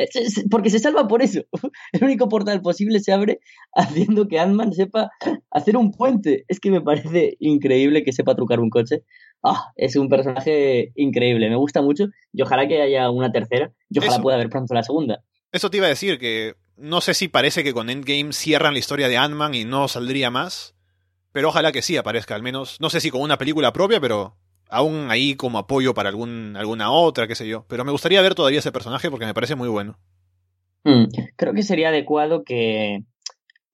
porque 0.50 0.70
se 0.70 0.78
salva 0.78 1.08
por 1.08 1.22
eso. 1.22 1.42
El 1.92 2.04
único 2.04 2.28
portal 2.28 2.62
posible 2.62 3.00
se 3.00 3.12
abre 3.12 3.40
haciendo 3.74 4.28
que 4.28 4.38
Ant-Man 4.38 4.72
sepa 4.72 5.10
hacer 5.50 5.76
un 5.76 5.92
puente. 5.92 6.44
Es 6.48 6.60
que 6.60 6.70
me 6.70 6.80
parece 6.80 7.36
increíble 7.40 8.04
que 8.04 8.12
sepa 8.12 8.36
trucar 8.36 8.60
un 8.60 8.70
coche. 8.70 9.02
Ah, 9.42 9.72
es 9.76 9.96
un 9.96 10.08
personaje 10.08 10.92
increíble. 10.94 11.50
Me 11.50 11.56
gusta 11.56 11.82
mucho 11.82 12.06
y 12.32 12.42
ojalá 12.42 12.68
que 12.68 12.80
haya 12.80 13.10
una 13.10 13.32
tercera 13.32 13.72
y 13.90 13.98
ojalá 13.98 14.22
pueda 14.22 14.36
haber 14.36 14.48
pronto 14.48 14.74
la 14.74 14.84
segunda. 14.84 15.24
Eso 15.50 15.70
te 15.70 15.78
iba 15.78 15.86
a 15.86 15.90
decir 15.90 16.18
que 16.18 16.54
no 16.76 17.00
sé 17.00 17.14
si 17.14 17.28
parece 17.28 17.64
que 17.64 17.72
con 17.72 17.90
Endgame 17.90 18.32
cierran 18.32 18.74
la 18.74 18.78
historia 18.78 19.08
de 19.08 19.16
Ant-Man 19.16 19.54
y 19.54 19.64
no 19.64 19.88
saldría 19.88 20.30
más. 20.30 20.74
Pero 21.32 21.48
ojalá 21.48 21.72
que 21.72 21.82
sí 21.82 21.96
aparezca, 21.96 22.34
al 22.34 22.42
menos. 22.42 22.80
No 22.80 22.90
sé 22.90 23.00
si 23.00 23.10
con 23.10 23.22
una 23.22 23.38
película 23.38 23.72
propia, 23.72 24.00
pero 24.00 24.36
aún 24.72 25.10
ahí 25.10 25.36
como 25.36 25.58
apoyo 25.58 25.92
para 25.92 26.08
algún, 26.08 26.56
alguna 26.56 26.90
otra, 26.90 27.28
qué 27.28 27.34
sé 27.34 27.46
yo. 27.46 27.66
Pero 27.68 27.84
me 27.84 27.92
gustaría 27.92 28.22
ver 28.22 28.34
todavía 28.34 28.58
ese 28.58 28.72
personaje 28.72 29.10
porque 29.10 29.26
me 29.26 29.34
parece 29.34 29.54
muy 29.54 29.68
bueno. 29.68 29.98
Mm, 30.84 31.04
creo 31.36 31.52
que 31.52 31.62
sería 31.62 31.90
adecuado 31.90 32.42
que 32.42 33.04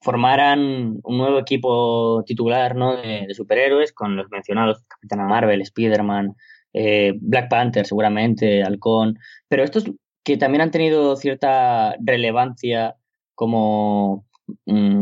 formaran 0.01 0.99
un 1.03 1.19
nuevo 1.19 1.39
equipo 1.39 2.23
titular 2.27 2.75
¿no? 2.75 2.97
de, 2.97 3.33
superhéroes 3.33 3.93
con 3.93 4.17
los 4.17 4.29
mencionados 4.31 4.83
Capitana 4.89 5.25
Marvel, 5.25 5.63
Spider-Man, 5.63 6.35
eh, 6.73 7.15
Black 7.21 7.49
Panther 7.49 7.87
seguramente, 7.87 8.63
Halcón, 8.63 9.19
pero 9.49 9.63
estos 9.63 9.85
que 10.25 10.37
también 10.37 10.63
han 10.63 10.71
tenido 10.71 11.17
cierta 11.17 11.97
relevancia 12.01 12.97
como, 13.35 14.27
mm, 14.67 15.01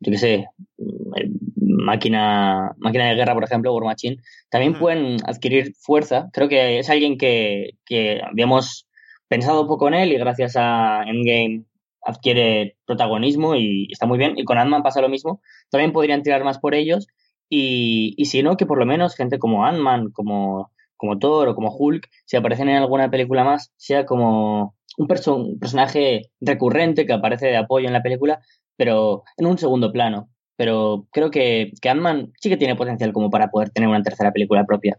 yo 0.00 0.12
qué 0.12 0.18
sé, 0.18 0.48
máquina, 1.78 2.72
máquina 2.78 3.08
de 3.08 3.14
guerra, 3.14 3.34
por 3.34 3.44
ejemplo, 3.44 3.74
War 3.74 3.84
Machine, 3.84 4.16
también 4.50 4.78
pueden 4.78 5.16
adquirir 5.26 5.74
fuerza. 5.80 6.28
Creo 6.32 6.48
que 6.48 6.78
es 6.78 6.90
alguien 6.90 7.18
que, 7.18 7.70
que 7.86 8.20
habíamos 8.22 8.86
pensado 9.28 9.62
un 9.62 9.68
poco 9.68 9.88
en 9.88 9.94
él 9.94 10.12
y 10.12 10.18
gracias 10.18 10.56
a 10.56 11.02
Endgame 11.06 11.64
adquiere 12.02 12.76
protagonismo 12.86 13.54
y 13.54 13.88
está 13.90 14.06
muy 14.06 14.18
bien. 14.18 14.38
Y 14.38 14.44
con 14.44 14.58
Ant-Man 14.58 14.82
pasa 14.82 15.00
lo 15.00 15.08
mismo. 15.08 15.40
También 15.70 15.92
podrían 15.92 16.22
tirar 16.22 16.44
más 16.44 16.58
por 16.58 16.74
ellos. 16.74 17.06
Y, 17.50 18.14
y 18.16 18.26
si 18.26 18.42
no, 18.42 18.56
que 18.56 18.66
por 18.66 18.78
lo 18.78 18.86
menos 18.86 19.14
gente 19.14 19.38
como 19.38 19.64
Ant-Man, 19.64 20.10
como, 20.12 20.70
como 20.96 21.18
Thor 21.18 21.48
o 21.48 21.54
como 21.54 21.74
Hulk, 21.74 22.08
si 22.26 22.36
aparecen 22.36 22.68
en 22.68 22.76
alguna 22.76 23.10
película 23.10 23.44
más, 23.44 23.72
sea 23.76 24.04
como 24.04 24.74
un, 24.98 25.06
personaje 25.06 26.30
recurrente 26.40 27.06
que 27.06 27.12
aparece 27.12 27.46
de 27.46 27.56
apoyo 27.56 27.86
en 27.86 27.92
la 27.92 28.02
película, 28.02 28.40
pero 28.76 29.22
en 29.36 29.46
un 29.46 29.58
segundo 29.58 29.92
plano. 29.92 30.28
Pero 30.58 31.06
creo 31.12 31.30
que, 31.30 31.72
que 31.80 31.88
Ant-Man 31.88 32.32
sí 32.40 32.48
que 32.48 32.56
tiene 32.56 32.74
potencial 32.74 33.12
como 33.12 33.30
para 33.30 33.48
poder 33.48 33.70
tener 33.70 33.88
una 33.88 34.02
tercera 34.02 34.32
película 34.32 34.66
propia. 34.66 34.98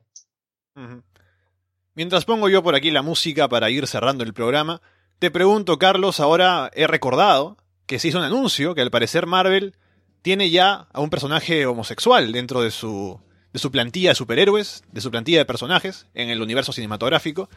Mientras 1.95 2.23
pongo 2.23 2.47
yo 2.47 2.63
por 2.63 2.75
aquí 2.75 2.91
la 2.91 3.01
música 3.01 3.49
para 3.49 3.69
ir 3.69 3.85
cerrando 3.85 4.23
el 4.23 4.33
programa, 4.33 4.81
te 5.19 5.31
pregunto, 5.31 5.77
Carlos, 5.77 6.21
ahora 6.21 6.71
he 6.73 6.87
recordado 6.87 7.57
que 7.87 7.99
se 7.99 8.07
hizo 8.07 8.19
un 8.19 8.23
anuncio 8.23 8.73
que 8.73 8.79
al 8.79 8.89
parecer 8.89 9.25
Marvel 9.25 9.75
tiene 10.21 10.49
ya 10.49 10.87
a 10.93 11.01
un 11.01 11.09
personaje 11.09 11.65
homosexual 11.65 12.31
dentro 12.31 12.61
de 12.61 12.71
su, 12.71 13.19
de 13.51 13.59
su 13.59 13.69
plantilla 13.69 14.11
de 14.11 14.15
superhéroes, 14.15 14.85
de 14.93 15.01
su 15.01 15.11
plantilla 15.11 15.39
de 15.39 15.45
personajes 15.45 16.07
en 16.13 16.29
el 16.29 16.41
universo 16.41 16.71
cinematográfico, 16.71 17.49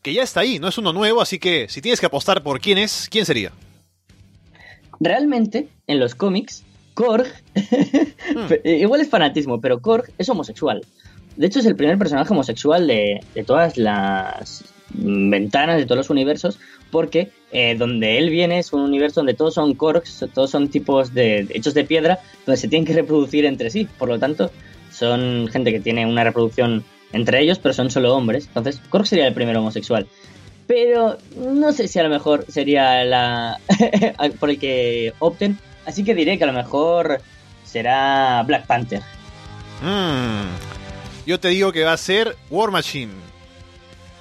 que 0.00 0.14
ya 0.14 0.22
está 0.22 0.40
ahí, 0.40 0.58
no 0.58 0.68
es 0.68 0.78
uno 0.78 0.94
nuevo, 0.94 1.20
así 1.20 1.38
que 1.38 1.68
si 1.68 1.82
tienes 1.82 2.00
que 2.00 2.06
apostar 2.06 2.42
por 2.42 2.58
quién 2.58 2.78
es, 2.78 3.06
¿quién 3.10 3.26
sería? 3.26 3.52
Realmente, 4.98 5.68
en 5.86 6.00
los 6.00 6.14
cómics, 6.14 6.64
Korg, 7.00 7.26
hmm. 7.54 8.52
igual 8.64 9.00
es 9.00 9.08
fanatismo, 9.08 9.58
pero 9.58 9.80
Korg 9.80 10.10
es 10.18 10.28
homosexual. 10.28 10.82
De 11.36 11.46
hecho, 11.46 11.60
es 11.60 11.66
el 11.66 11.76
primer 11.76 11.96
personaje 11.96 12.30
homosexual 12.30 12.86
de, 12.86 13.20
de 13.34 13.42
todas 13.42 13.78
las 13.78 14.64
ventanas, 14.92 15.78
de 15.78 15.86
todos 15.86 15.96
los 15.96 16.10
universos, 16.10 16.58
porque 16.90 17.30
eh, 17.52 17.74
donde 17.76 18.18
él 18.18 18.28
viene 18.28 18.58
es 18.58 18.74
un 18.74 18.82
universo 18.82 19.20
donde 19.20 19.32
todos 19.32 19.54
son 19.54 19.74
Korgs, 19.74 20.26
todos 20.34 20.50
son 20.50 20.68
tipos 20.68 21.14
de 21.14 21.46
hechos 21.50 21.72
de 21.72 21.84
piedra, 21.84 22.18
donde 22.44 22.60
se 22.60 22.68
tienen 22.68 22.84
que 22.84 22.92
reproducir 22.92 23.46
entre 23.46 23.70
sí. 23.70 23.88
Por 23.98 24.10
lo 24.10 24.18
tanto, 24.18 24.50
son 24.92 25.48
gente 25.50 25.72
que 25.72 25.80
tiene 25.80 26.04
una 26.04 26.24
reproducción 26.24 26.84
entre 27.12 27.40
ellos, 27.40 27.58
pero 27.58 27.72
son 27.72 27.90
solo 27.90 28.14
hombres. 28.14 28.46
Entonces, 28.48 28.78
Korg 28.90 29.06
sería 29.06 29.26
el 29.26 29.32
primer 29.32 29.56
homosexual. 29.56 30.06
Pero 30.66 31.16
no 31.36 31.72
sé 31.72 31.88
si 31.88 31.98
a 31.98 32.02
lo 32.02 32.10
mejor 32.10 32.44
sería 32.48 33.04
la 33.04 33.58
por 34.38 34.50
el 34.50 34.58
que 34.58 35.14
opten. 35.18 35.58
Así 35.90 36.04
que 36.04 36.14
diré 36.14 36.38
que 36.38 36.44
a 36.44 36.46
lo 36.46 36.52
mejor 36.52 37.20
será 37.64 38.44
Black 38.46 38.64
Panther. 38.66 39.02
Mm. 39.82 41.26
Yo 41.26 41.40
te 41.40 41.48
digo 41.48 41.72
que 41.72 41.82
va 41.82 41.94
a 41.94 41.96
ser 41.96 42.36
War 42.48 42.70
Machine. 42.70 43.12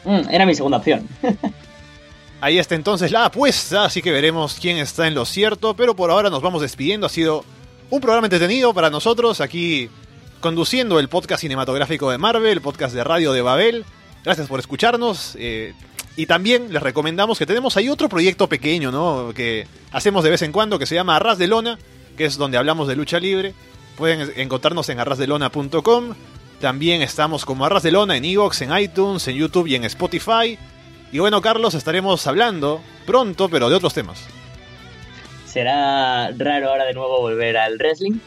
Mm, 0.04 0.32
era 0.32 0.48
mi 0.48 0.56
segunda 0.56 0.78
opción. 0.78 1.08
Ahí 2.42 2.58
está 2.58 2.74
entonces 2.74 3.12
la 3.12 3.26
apuesta, 3.26 3.86
así 3.86 4.02
que 4.02 4.12
veremos 4.12 4.58
quién 4.60 4.78
está 4.78 5.06
en 5.06 5.14
lo 5.14 5.26
cierto, 5.26 5.76
pero 5.76 5.96
por 5.96 6.10
ahora 6.10 6.32
nos 6.32 6.42
vamos 6.42 6.64
despidiendo. 6.64 7.06
Ha 7.06 7.10
sido 7.10 7.46
un 7.92 8.02
programa 8.02 8.26
entretenido 8.26 8.74
para 8.74 8.90
nosotros 8.90 9.40
aquí 9.40 9.92
conduciendo 10.40 11.00
el 11.00 11.08
podcast 11.08 11.42
cinematográfico 11.42 12.10
de 12.10 12.18
Marvel, 12.18 12.54
el 12.54 12.62
podcast 12.62 12.96
de 12.96 13.04
radio 13.04 13.32
de 13.32 13.44
Babel. 13.44 13.86
Gracias 14.24 14.48
por 14.48 14.60
escucharnos. 14.60 15.36
Eh, 15.38 15.76
y 16.20 16.26
también 16.26 16.74
les 16.74 16.84
recomendamos 16.84 17.40
que 17.40 17.46
tenemos 17.46 17.78
ahí 17.78 17.88
otro 17.88 18.10
proyecto 18.10 18.50
pequeño, 18.50 18.92
¿no? 18.92 19.32
Que 19.34 19.66
hacemos 19.94 20.22
de 20.22 20.30
vez 20.30 20.42
en 20.42 20.52
cuando, 20.52 20.78
que 20.78 20.86
se 20.86 20.94
llama 20.94 21.16
Arras 21.16 21.38
de 21.38 21.48
Lona, 21.48 21.80
que 22.18 22.26
es 22.26 22.36
donde 22.36 22.58
hablamos 22.58 22.90
de 22.90 22.98
lucha 22.98 23.22
libre. 23.22 23.54
Pueden 23.96 24.30
encontrarnos 24.36 24.90
en 24.90 25.00
arrasdelona.com. 25.00 26.16
También 26.60 27.02
estamos 27.02 27.46
como 27.46 27.64
Arras 27.64 27.84
de 27.84 27.92
Lona 27.92 28.18
en 28.18 28.26
Evox, 28.26 28.64
en 28.64 28.78
iTunes, 28.78 29.30
en 29.30 29.38
YouTube 29.38 29.68
y 29.68 29.76
en 29.76 29.86
Spotify. 29.86 30.60
Y 31.14 31.20
bueno, 31.20 31.42
Carlos, 31.42 31.74
estaremos 31.74 32.28
hablando 32.28 32.82
pronto, 33.06 33.48
pero 33.48 33.70
de 33.70 33.78
otros 33.78 33.94
temas. 33.94 34.28
Será 35.46 36.32
raro 36.32 36.72
ahora 36.72 36.84
de 36.84 36.96
nuevo 36.96 37.22
volver 37.22 37.56
al 37.56 37.78
wrestling, 37.78 38.20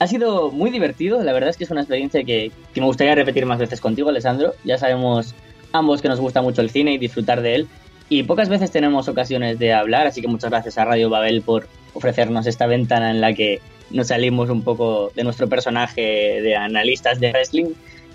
ha 0.00 0.06
sido 0.06 0.50
muy 0.52 0.70
divertido, 0.70 1.22
la 1.22 1.32
verdad 1.32 1.50
es 1.50 1.56
que 1.56 1.64
es 1.64 1.70
una 1.70 1.80
experiencia 1.80 2.22
que, 2.24 2.52
me 2.74 2.84
gustaría 2.84 3.14
repetir 3.14 3.46
más 3.46 3.58
veces 3.58 3.80
contigo, 3.80 4.10
Alessandro. 4.10 4.54
Ya 4.64 4.78
sabemos 4.78 5.34
ambos 5.72 6.02
que 6.02 6.08
nos 6.08 6.20
gusta 6.20 6.42
mucho 6.42 6.60
el 6.62 6.70
cine 6.70 6.94
y 6.94 6.98
disfrutar 6.98 7.42
de 7.42 7.54
él. 7.54 7.68
Y 8.08 8.22
pocas 8.22 8.48
veces 8.48 8.70
tenemos 8.70 9.08
ocasiones 9.08 9.58
de 9.58 9.72
hablar, 9.72 10.06
así 10.06 10.22
que 10.22 10.28
muchas 10.28 10.50
gracias 10.50 10.78
a 10.78 10.84
Radio 10.84 11.10
Babel 11.10 11.42
por 11.42 11.66
ofrecernos 11.92 12.46
esta 12.46 12.66
ventana 12.66 13.10
en 13.10 13.20
la 13.20 13.34
que 13.34 13.60
nos 13.90 14.08
salimos 14.08 14.50
un 14.50 14.62
poco 14.62 15.12
de 15.14 15.24
nuestro 15.24 15.48
personaje 15.48 16.40
de 16.42 16.56
analistas 16.56 17.20
de 17.20 17.32
wrestling 17.32 17.72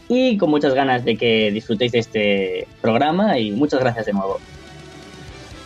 y 0.07 0.37
con 0.37 0.49
muchas 0.49 0.73
ganas 0.73 1.05
de 1.05 1.15
que 1.15 1.51
disfrutéis 1.51 1.91
de 1.91 1.99
este 1.99 2.67
programa 2.81 3.37
y 3.39 3.51
muchas 3.51 3.79
gracias 3.79 4.05
de 4.05 4.13
nuevo. 4.13 4.39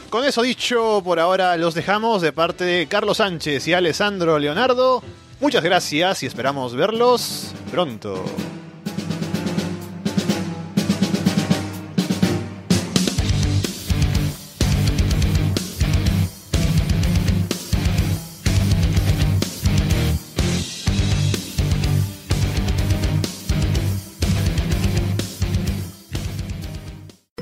Con 0.09 0.23
eso 0.23 0.41
dicho, 0.41 1.01
por 1.03 1.19
ahora 1.19 1.57
los 1.57 1.73
dejamos 1.73 2.21
de 2.21 2.31
parte 2.31 2.63
de 2.63 2.87
Carlos 2.87 3.17
Sánchez 3.17 3.67
y 3.67 3.73
Alessandro 3.73 4.39
Leonardo. 4.39 5.03
Muchas 5.41 5.63
gracias 5.63 6.23
y 6.23 6.25
esperamos 6.25 6.75
verlos 6.75 7.53
pronto. 7.71 8.23